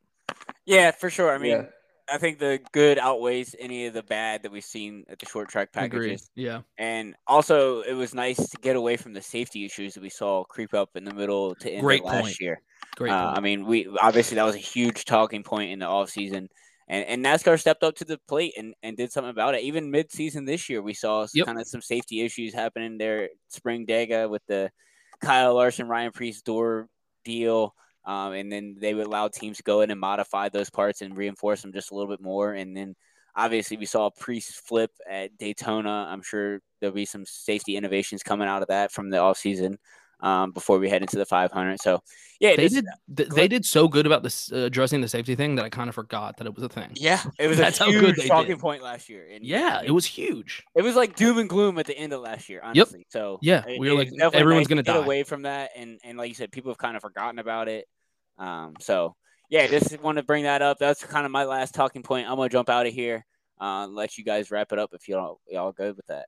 Yeah, 0.65 0.91
for 0.91 1.09
sure. 1.09 1.33
I 1.33 1.37
mean, 1.37 1.51
Yeah. 1.51 1.63
I 2.09 2.17
think 2.17 2.39
the 2.39 2.59
good 2.71 2.97
outweighs 2.97 3.55
any 3.59 3.85
of 3.85 3.93
the 3.93 4.03
bad 4.03 4.43
that 4.43 4.51
we've 4.51 4.63
seen 4.63 5.03
at 5.09 5.19
the 5.19 5.25
short 5.25 5.49
track 5.49 5.69
Agreed. 5.75 5.91
packages. 5.91 6.29
Yeah. 6.35 6.61
And 6.77 7.15
also, 7.27 7.81
it 7.81 7.93
was 7.93 8.13
nice 8.13 8.37
to 8.49 8.57
get 8.57 8.75
away 8.75 8.95
from 8.97 9.13
the 9.13 9.21
safety 9.21 9.65
issues 9.65 9.93
that 9.93 10.01
we 10.01 10.09
saw 10.09 10.43
creep 10.45 10.73
up 10.73 10.91
in 10.95 11.03
the 11.03 11.13
middle 11.13 11.53
to 11.55 11.69
end 11.69 11.81
Great 11.81 12.01
of 12.01 12.05
last 12.07 12.21
point. 12.21 12.39
year. 12.39 12.61
Great. 12.95 13.11
Uh, 13.11 13.25
point. 13.27 13.37
I 13.37 13.41
mean, 13.41 13.65
we 13.65 13.87
obviously 14.01 14.35
that 14.35 14.43
was 14.45 14.55
a 14.55 14.59
huge 14.59 15.05
talking 15.05 15.43
point 15.43 15.71
in 15.71 15.79
the 15.79 15.85
offseason. 15.85 16.47
And, 16.89 17.05
and 17.05 17.25
NASCAR 17.25 17.59
stepped 17.59 17.83
up 17.83 17.95
to 17.95 18.05
the 18.05 18.17
plate 18.29 18.53
and, 18.57 18.73
and 18.81 18.95
did 18.95 19.11
something 19.11 19.29
about 19.29 19.55
it. 19.55 19.63
Even 19.63 19.91
mid-season 19.91 20.45
this 20.45 20.69
year, 20.69 20.81
we 20.81 20.93
saw 20.93 21.27
Yep. 21.33 21.45
kind 21.45 21.59
of 21.59 21.67
some 21.67 21.81
safety 21.81 22.21
issues 22.21 22.53
happening 22.53 22.97
there 22.97 23.27
Spring 23.49 23.85
Dega 23.85 24.29
with 24.29 24.41
the 24.47 24.71
Kyle 25.19 25.55
Larson, 25.55 25.89
Ryan 25.89 26.13
Preece 26.13 26.41
door 26.41 26.87
deal. 27.25 27.75
Um, 28.07 28.33
and 28.33 28.51
then 28.51 28.77
they 28.79 28.95
would 28.95 29.05
allow 29.07 29.27
teams 29.27 29.57
to 29.57 29.63
go 29.63 29.81
in 29.81 29.91
and 29.91 29.99
modify 29.99 30.49
those 30.49 30.69
parts 30.71 31.01
and 31.03 31.15
reinforce 31.17 31.61
them 31.61 31.73
just 31.73 31.91
a 31.91 31.95
little 31.95 32.09
bit 32.09 32.21
more. 32.21 32.53
And 32.53 32.75
then 32.75 32.95
obviously 33.35 33.77
we 33.77 33.85
saw 33.85 34.07
a 34.07 34.11
Preece 34.11 34.51
flip 34.51 34.91
at 35.09 35.37
Daytona. 35.37 36.07
I'm 36.09 36.21
sure 36.23 36.61
there'll 36.79 36.95
be 36.95 37.05
some 37.05 37.25
safety 37.25 37.75
innovations 37.75 38.23
coming 38.23 38.47
out 38.47 38.61
of 38.61 38.69
that 38.69 38.91
from 38.91 39.09
the 39.09 39.17
offseason 39.17 39.75
um, 40.21 40.51
before 40.51 40.79
we 40.79 40.89
head 40.89 41.01
into 41.01 41.17
the 41.17 41.25
500. 41.25 41.79
So, 41.81 42.01
yeah, 42.39 42.55
they 42.55 42.69
did 42.69 42.85
th- 43.15 43.29
they 43.29 43.47
did 43.47 43.65
so 43.65 43.87
good 43.87 44.05
about 44.05 44.23
this 44.23 44.51
uh, 44.51 44.57
addressing 44.57 45.01
the 45.01 45.07
safety 45.07 45.35
thing 45.35 45.55
that 45.55 45.65
I 45.65 45.69
kind 45.69 45.89
of 45.89 45.95
forgot 45.95 46.37
that 46.37 46.47
it 46.47 46.55
was 46.55 46.63
a 46.63 46.69
thing. 46.69 46.91
Yeah, 46.95 47.21
it 47.39 47.47
was 47.47 47.57
That's 47.61 47.79
a 47.79 47.85
how 47.85 47.91
good 47.91 48.15
huge 48.15 48.27
talking 48.27 48.57
point 48.57 48.81
last 48.81 49.09
year. 49.09 49.27
And 49.31 49.43
Yeah, 49.43 49.81
it 49.83 49.91
was 49.91 50.05
huge. 50.05 50.63
it 50.75 50.81
was 50.81 50.95
like 50.95 51.15
doom 51.15 51.37
and 51.37 51.49
gloom 51.49 51.77
at 51.77 51.85
the 51.85 51.97
end 51.97 52.13
of 52.13 52.21
last 52.21 52.49
year, 52.49 52.61
honestly. 52.63 53.05
So 53.09 53.39
Yeah, 53.41 53.63
we 53.77 53.89
were 53.89 53.97
like, 53.97 54.11
everyone's 54.33 54.67
nice 54.67 54.67
to 54.67 54.69
gonna 54.69 54.83
get 54.83 54.95
die. 54.95 55.05
away 55.05 55.23
from 55.23 55.43
that, 55.43 55.71
and 55.75 55.99
and 56.03 56.17
like 56.17 56.29
you 56.29 56.35
said, 56.35 56.51
people 56.51 56.71
have 56.71 56.77
kind 56.77 56.95
of 56.95 57.01
forgotten 57.01 57.39
about 57.39 57.67
it. 57.67 57.85
Um, 58.37 58.75
so 58.79 59.15
yeah, 59.49 59.67
just 59.67 60.01
want 60.01 60.17
to 60.17 60.23
bring 60.23 60.43
that 60.43 60.61
up. 60.61 60.77
That's 60.79 61.03
kind 61.03 61.25
of 61.25 61.31
my 61.31 61.45
last 61.45 61.73
talking 61.73 62.03
point. 62.03 62.29
I'm 62.29 62.35
gonna 62.35 62.49
jump 62.49 62.69
out 62.69 62.85
of 62.85 62.93
here. 62.93 63.25
Uh, 63.59 63.87
let 63.87 64.17
you 64.17 64.23
guys 64.23 64.51
wrap 64.51 64.71
it 64.71 64.79
up 64.79 64.91
if 64.93 65.07
y'all 65.07 65.39
y'all 65.49 65.71
good 65.71 65.95
with 65.95 66.05
that. 66.07 66.27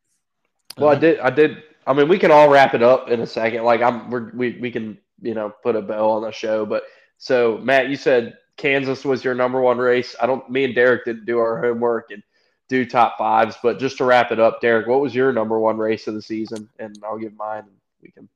Well, 0.77 0.89
I 0.89 0.95
did. 0.95 1.19
I 1.19 1.29
did. 1.29 1.63
I 1.85 1.93
mean, 1.93 2.07
we 2.07 2.17
can 2.17 2.31
all 2.31 2.49
wrap 2.49 2.73
it 2.73 2.83
up 2.83 3.09
in 3.09 3.21
a 3.21 3.27
second. 3.27 3.63
Like 3.63 3.81
I'm, 3.81 4.09
we're, 4.09 4.31
we 4.33 4.57
we 4.59 4.71
can 4.71 4.97
you 5.21 5.33
know 5.33 5.53
put 5.63 5.75
a 5.75 5.81
bell 5.81 6.11
on 6.11 6.21
the 6.23 6.31
show. 6.31 6.65
But 6.65 6.83
so 7.17 7.57
Matt, 7.57 7.89
you 7.89 7.95
said 7.97 8.37
Kansas 8.57 9.03
was 9.03 9.23
your 9.23 9.35
number 9.35 9.59
one 9.61 9.77
race. 9.77 10.15
I 10.21 10.25
don't. 10.25 10.49
Me 10.49 10.63
and 10.63 10.75
Derek 10.75 11.05
didn't 11.05 11.25
do 11.25 11.39
our 11.39 11.61
homework 11.61 12.11
and 12.11 12.23
do 12.69 12.85
top 12.85 13.17
fives. 13.17 13.57
But 13.61 13.79
just 13.79 13.97
to 13.97 14.05
wrap 14.05 14.31
it 14.31 14.39
up, 14.39 14.61
Derek, 14.61 14.87
what 14.87 15.01
was 15.01 15.13
your 15.13 15.33
number 15.33 15.59
one 15.59 15.77
race 15.77 16.07
of 16.07 16.13
the 16.13 16.21
season? 16.21 16.69
And 16.79 16.97
I'll 17.03 17.17
give 17.17 17.35
mine. 17.35 17.59
and 17.59 17.77
We 18.01 18.11
can 18.11 18.29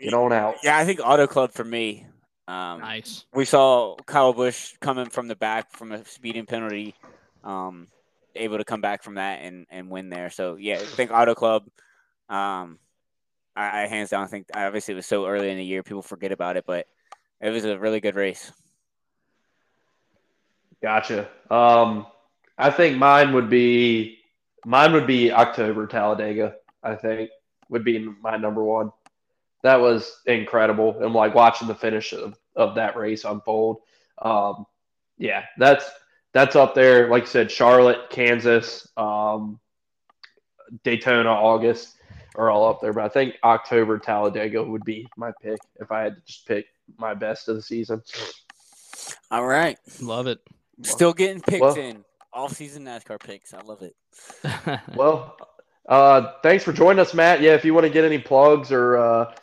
get 0.00 0.12
on 0.12 0.32
out. 0.32 0.56
Yeah, 0.62 0.76
I 0.76 0.84
think 0.84 1.00
Auto 1.02 1.26
Club 1.26 1.52
for 1.52 1.64
me. 1.64 2.06
Um, 2.48 2.80
Nice. 2.80 3.24
we 3.34 3.44
saw 3.44 3.96
Kyle 4.06 4.32
Busch 4.32 4.74
coming 4.80 5.10
from 5.10 5.26
the 5.26 5.36
back 5.36 5.72
from 5.72 5.92
a 5.92 6.04
speeding 6.04 6.46
penalty, 6.46 6.94
um, 7.42 7.88
able 8.36 8.58
to 8.58 8.64
come 8.64 8.80
back 8.80 9.02
from 9.02 9.14
that 9.14 9.40
and, 9.42 9.66
and 9.70 9.90
win 9.90 10.10
there. 10.10 10.30
So 10.30 10.56
yeah, 10.56 10.76
I 10.76 10.84
think 10.84 11.10
Auto 11.10 11.34
Club, 11.34 11.64
um, 12.28 12.78
I, 13.56 13.82
I 13.82 13.86
hands 13.88 14.10
down 14.10 14.24
I 14.24 14.28
think 14.28 14.46
obviously 14.54 14.92
it 14.92 14.96
was 14.96 15.06
so 15.06 15.26
early 15.26 15.50
in 15.50 15.56
the 15.56 15.64
year 15.64 15.82
people 15.82 16.02
forget 16.02 16.30
about 16.30 16.56
it, 16.56 16.64
but 16.66 16.86
it 17.40 17.50
was 17.50 17.64
a 17.64 17.78
really 17.78 18.00
good 18.00 18.14
race. 18.14 18.52
Gotcha. 20.82 21.28
Um, 21.50 22.06
I 22.58 22.70
think 22.70 22.96
mine 22.96 23.32
would 23.32 23.50
be 23.50 24.18
mine 24.64 24.92
would 24.92 25.06
be 25.06 25.32
October 25.32 25.86
Talladega. 25.86 26.54
I 26.82 26.94
think 26.94 27.30
would 27.68 27.84
be 27.84 27.98
my 28.22 28.36
number 28.36 28.62
one. 28.62 28.92
That 29.66 29.80
was 29.80 30.20
incredible, 30.26 31.02
and 31.02 31.12
like 31.12 31.34
watching 31.34 31.66
the 31.66 31.74
finish 31.74 32.12
of, 32.12 32.38
of 32.54 32.76
that 32.76 32.96
race 32.96 33.24
unfold. 33.24 33.80
Um, 34.22 34.64
yeah, 35.18 35.44
that's 35.58 35.84
that's 36.32 36.54
up 36.54 36.74
there. 36.76 37.08
Like 37.10 37.24
you 37.24 37.28
said, 37.28 37.50
Charlotte, 37.50 38.08
Kansas, 38.08 38.86
um, 38.96 39.58
Daytona, 40.84 41.30
August 41.30 41.94
are 42.36 42.48
all 42.48 42.68
up 42.68 42.80
there. 42.80 42.92
But 42.92 43.04
I 43.04 43.08
think 43.08 43.34
October 43.42 43.98
Talladega 43.98 44.62
would 44.62 44.84
be 44.84 45.08
my 45.16 45.32
pick 45.42 45.58
if 45.80 45.90
I 45.90 46.02
had 46.02 46.14
to 46.16 46.22
just 46.26 46.46
pick 46.46 46.66
my 46.96 47.12
best 47.14 47.48
of 47.48 47.56
the 47.56 47.62
season. 47.62 48.02
All 49.32 49.46
right, 49.46 49.78
Love 50.00 50.28
it. 50.28 50.38
still 50.82 51.12
getting 51.12 51.40
picked 51.40 51.60
Well- 51.62 51.74
in 51.74 52.04
all 52.32 52.48
season 52.48 52.84
NASCAR 52.84 53.18
picks. 53.18 53.52
I 53.54 53.62
love 53.62 53.82
it. 53.82 53.96
Well, 54.94 55.36
uh, 55.88 56.32
thanks 56.42 56.62
for 56.64 56.72
joining 56.72 57.00
us, 57.00 57.14
Matt. 57.14 57.40
Yeah, 57.40 57.54
if 57.54 57.64
you 57.64 57.72
want 57.74 57.84
to 57.84 57.90
get 57.90 58.04
any 58.04 58.18
plugs 58.18 58.70
or 58.72 58.96
uh, 58.96 59.34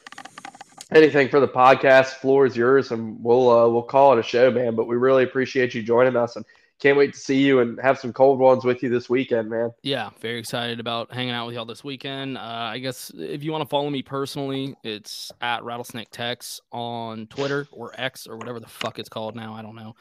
anything 0.94 1.30
for 1.30 1.40
the 1.40 1.48
podcast, 1.48 2.16
floor 2.16 2.46
is 2.46 2.56
yours, 2.56 2.92
and 2.92 3.22
we'll 3.24 3.50
uh, 3.50 3.68
we'll 3.68 3.84
call 3.84 4.14
it 4.14 4.20
a 4.20 4.24
show, 4.24 4.52
man. 4.52 4.76
But 4.76 4.88
we 4.88 4.96
really 4.96 5.24
appreciate 5.24 5.74
you 5.74 5.84
joining 5.84 6.16
us, 6.16 6.36
and 6.36 6.46
can't 6.80 6.98
wait 6.98 7.14
to 7.14 7.20
see 7.20 7.42
you 7.42 7.60
and 7.62 7.80
have 7.82 7.98
some 7.98 8.12
cold 8.12 8.40
ones 8.40 8.66
with 8.66 8.84
you 8.84 8.90
this 8.90 9.10
weekend, 9.10 9.50
man. 9.50 9.72
yeah, 9.84 10.10
very 10.20 10.38
excited 10.38 10.80
about 10.82 11.14
hanging 11.14 11.34
out 11.34 11.46
with 11.46 11.56
y'all 11.56 11.66
this 11.66 11.84
weekend. 11.84 12.38
Uh, 12.38 12.42
I 12.42 12.80
guess 12.80 13.10
if 13.18 13.42
you 13.44 13.52
want 13.52 13.62
to 13.62 13.70
follow 13.70 13.90
me 13.90 14.02
personally, 14.02 14.76
it's 14.84 15.32
at 15.40 15.64
Rattlesnake 15.64 16.10
Tex 16.12 16.60
on 16.72 17.28
Twitter 17.28 17.68
or 17.72 17.92
X 17.98 18.28
or 18.28 18.38
whatever 18.38 18.60
the 18.60 18.68
fuck 18.68 19.00
it's 19.00 19.10
called 19.10 19.36
now. 19.36 19.54
I 19.54 19.62
don't 19.62 19.76
know. 19.76 19.96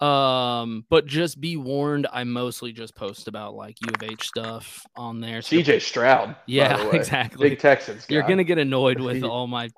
Um, 0.00 0.84
but 0.88 1.04
just 1.06 1.40
be 1.40 1.56
warned, 1.56 2.06
I 2.10 2.24
mostly 2.24 2.72
just 2.72 2.94
post 2.94 3.28
about 3.28 3.54
like 3.54 3.76
U 3.84 3.92
of 3.94 4.02
H 4.02 4.26
stuff 4.28 4.86
on 4.96 5.20
there. 5.20 5.40
CJ 5.40 5.82
Stroud, 5.82 6.36
yeah, 6.46 6.90
exactly. 6.92 7.50
big 7.50 7.58
Texans. 7.58 8.06
You're 8.08 8.22
gonna 8.22 8.44
get 8.44 8.58
annoyed 8.58 8.98
with 9.00 9.22
all 9.22 9.46
my 9.46 9.68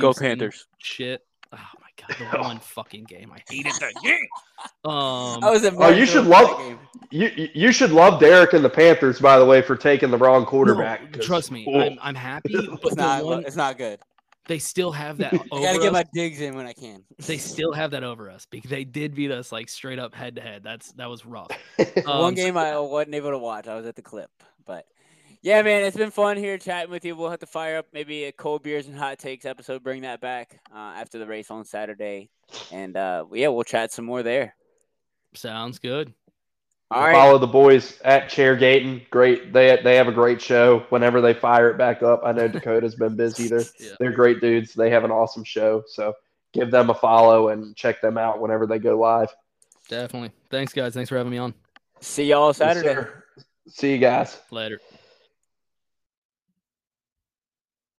Go 0.00 0.12
Panthers. 0.14 0.66
shit. 0.78 1.22
Oh 1.52 1.58
my 1.80 2.16
god, 2.16 2.30
the 2.32 2.38
one 2.42 2.58
fucking 2.60 3.04
game 3.04 3.30
I 3.32 3.40
hated 3.50 3.72
that 3.80 3.94
game. 4.02 4.18
Um, 4.84 5.44
I 5.44 5.50
was 5.50 5.62
at 5.64 5.74
Oh, 5.76 5.88
you 5.90 6.04
should 6.04 6.26
love- 6.26 6.60
You 7.12 7.30
you- 7.36 7.48
you 7.54 7.72
should 7.72 7.92
love 7.92 8.18
Derek 8.20 8.54
and 8.54 8.64
the 8.64 8.68
Panthers, 8.70 9.20
by 9.20 9.38
the 9.38 9.44
way, 9.44 9.62
for 9.62 9.76
taking 9.76 10.10
the 10.10 10.16
wrong 10.18 10.44
no, 11.14 11.20
trust 11.20 11.52
me. 11.52 11.64
I'm, 11.80 11.96
I'm 12.02 12.14
happy. 12.16 12.54
But 12.54 12.80
It's 12.84 12.96
not. 12.96 13.24
one, 13.24 13.44
It's 13.46 13.54
not 13.54 13.78
good. 13.78 14.00
They 14.48 14.58
still 14.58 14.90
have 14.90 15.18
that 15.18 15.32
I 15.52 15.62
gotta 15.62 15.78
get 15.78 15.86
us. 15.88 15.92
my 15.92 16.04
digs 16.12 16.40
in 16.40 16.56
when 16.56 16.66
I 16.66 16.72
can. 16.72 17.04
They 17.26 17.38
still 17.38 17.72
have 17.72 17.92
that 17.92 18.02
over 18.02 18.30
us 18.30 18.46
because 18.50 18.70
they 18.70 18.84
did 18.84 19.14
beat 19.14 19.30
us 19.30 19.52
like 19.52 19.68
straight 19.68 19.98
up 19.98 20.14
head 20.14 20.36
to 20.36 20.42
head. 20.42 20.62
That's 20.64 20.90
that 20.92 21.08
was 21.08 21.24
rough. 21.24 21.50
Um, 22.06 22.20
One 22.20 22.34
game 22.34 22.56
I 22.56 22.78
wasn't 22.78 23.14
able 23.14 23.30
to 23.30 23.38
watch. 23.38 23.68
I 23.68 23.74
was 23.74 23.86
at 23.86 23.94
the 23.94 24.02
clip, 24.02 24.30
but 24.66 24.86
yeah, 25.42 25.62
man, 25.62 25.84
it's 25.84 25.96
been 25.96 26.10
fun 26.10 26.36
here 26.36 26.58
chatting 26.58 26.90
with 26.90 27.04
you. 27.04 27.14
We'll 27.14 27.30
have 27.30 27.40
to 27.40 27.46
fire 27.46 27.78
up 27.78 27.86
maybe 27.92 28.24
a 28.24 28.32
cold 28.32 28.62
beers 28.62 28.86
and 28.86 28.96
hot 28.96 29.18
takes 29.18 29.44
episode. 29.44 29.82
Bring 29.82 30.02
that 30.02 30.20
back 30.20 30.58
uh, 30.74 30.94
after 30.96 31.18
the 31.18 31.26
race 31.26 31.50
on 31.50 31.64
Saturday, 31.64 32.30
and 32.72 32.96
uh, 32.96 33.24
yeah, 33.32 33.48
we'll 33.48 33.64
chat 33.64 33.92
some 33.92 34.04
more 34.04 34.22
there. 34.22 34.54
Sounds 35.34 35.78
good. 35.78 36.14
All 36.90 37.02
right, 37.02 37.12
Follow 37.12 37.36
the 37.38 37.46
boys 37.46 38.00
at 38.02 38.30
Chair 38.30 38.56
Chairgaitin. 38.56 39.10
Great. 39.10 39.52
They 39.52 39.78
they 39.84 39.96
have 39.96 40.08
a 40.08 40.12
great 40.12 40.40
show 40.40 40.86
whenever 40.88 41.20
they 41.20 41.34
fire 41.34 41.68
it 41.70 41.76
back 41.76 42.02
up. 42.02 42.22
I 42.24 42.32
know 42.32 42.48
Dakota's 42.48 42.94
been 42.94 43.14
busy. 43.14 43.48
They're 43.48 43.60
Yeah. 43.78 43.90
they're 44.00 44.12
great 44.12 44.40
dudes. 44.40 44.72
They 44.72 44.88
have 44.90 45.04
an 45.04 45.10
awesome 45.10 45.44
show. 45.44 45.82
So 45.86 46.14
give 46.54 46.70
them 46.70 46.88
a 46.88 46.94
follow 46.94 47.48
and 47.50 47.76
check 47.76 48.00
them 48.00 48.16
out 48.16 48.40
whenever 48.40 48.66
they 48.66 48.78
go 48.78 48.98
live. 48.98 49.28
Definitely. 49.88 50.30
Thanks, 50.50 50.72
guys. 50.72 50.94
Thanks 50.94 51.10
for 51.10 51.18
having 51.18 51.30
me 51.30 51.38
on. 51.38 51.52
See 52.00 52.24
y'all 52.24 52.54
Saturday. 52.54 52.88
sir. 52.88 53.24
See 53.68 53.92
you 53.92 53.98
guys. 53.98 54.38
Later. 54.50 54.80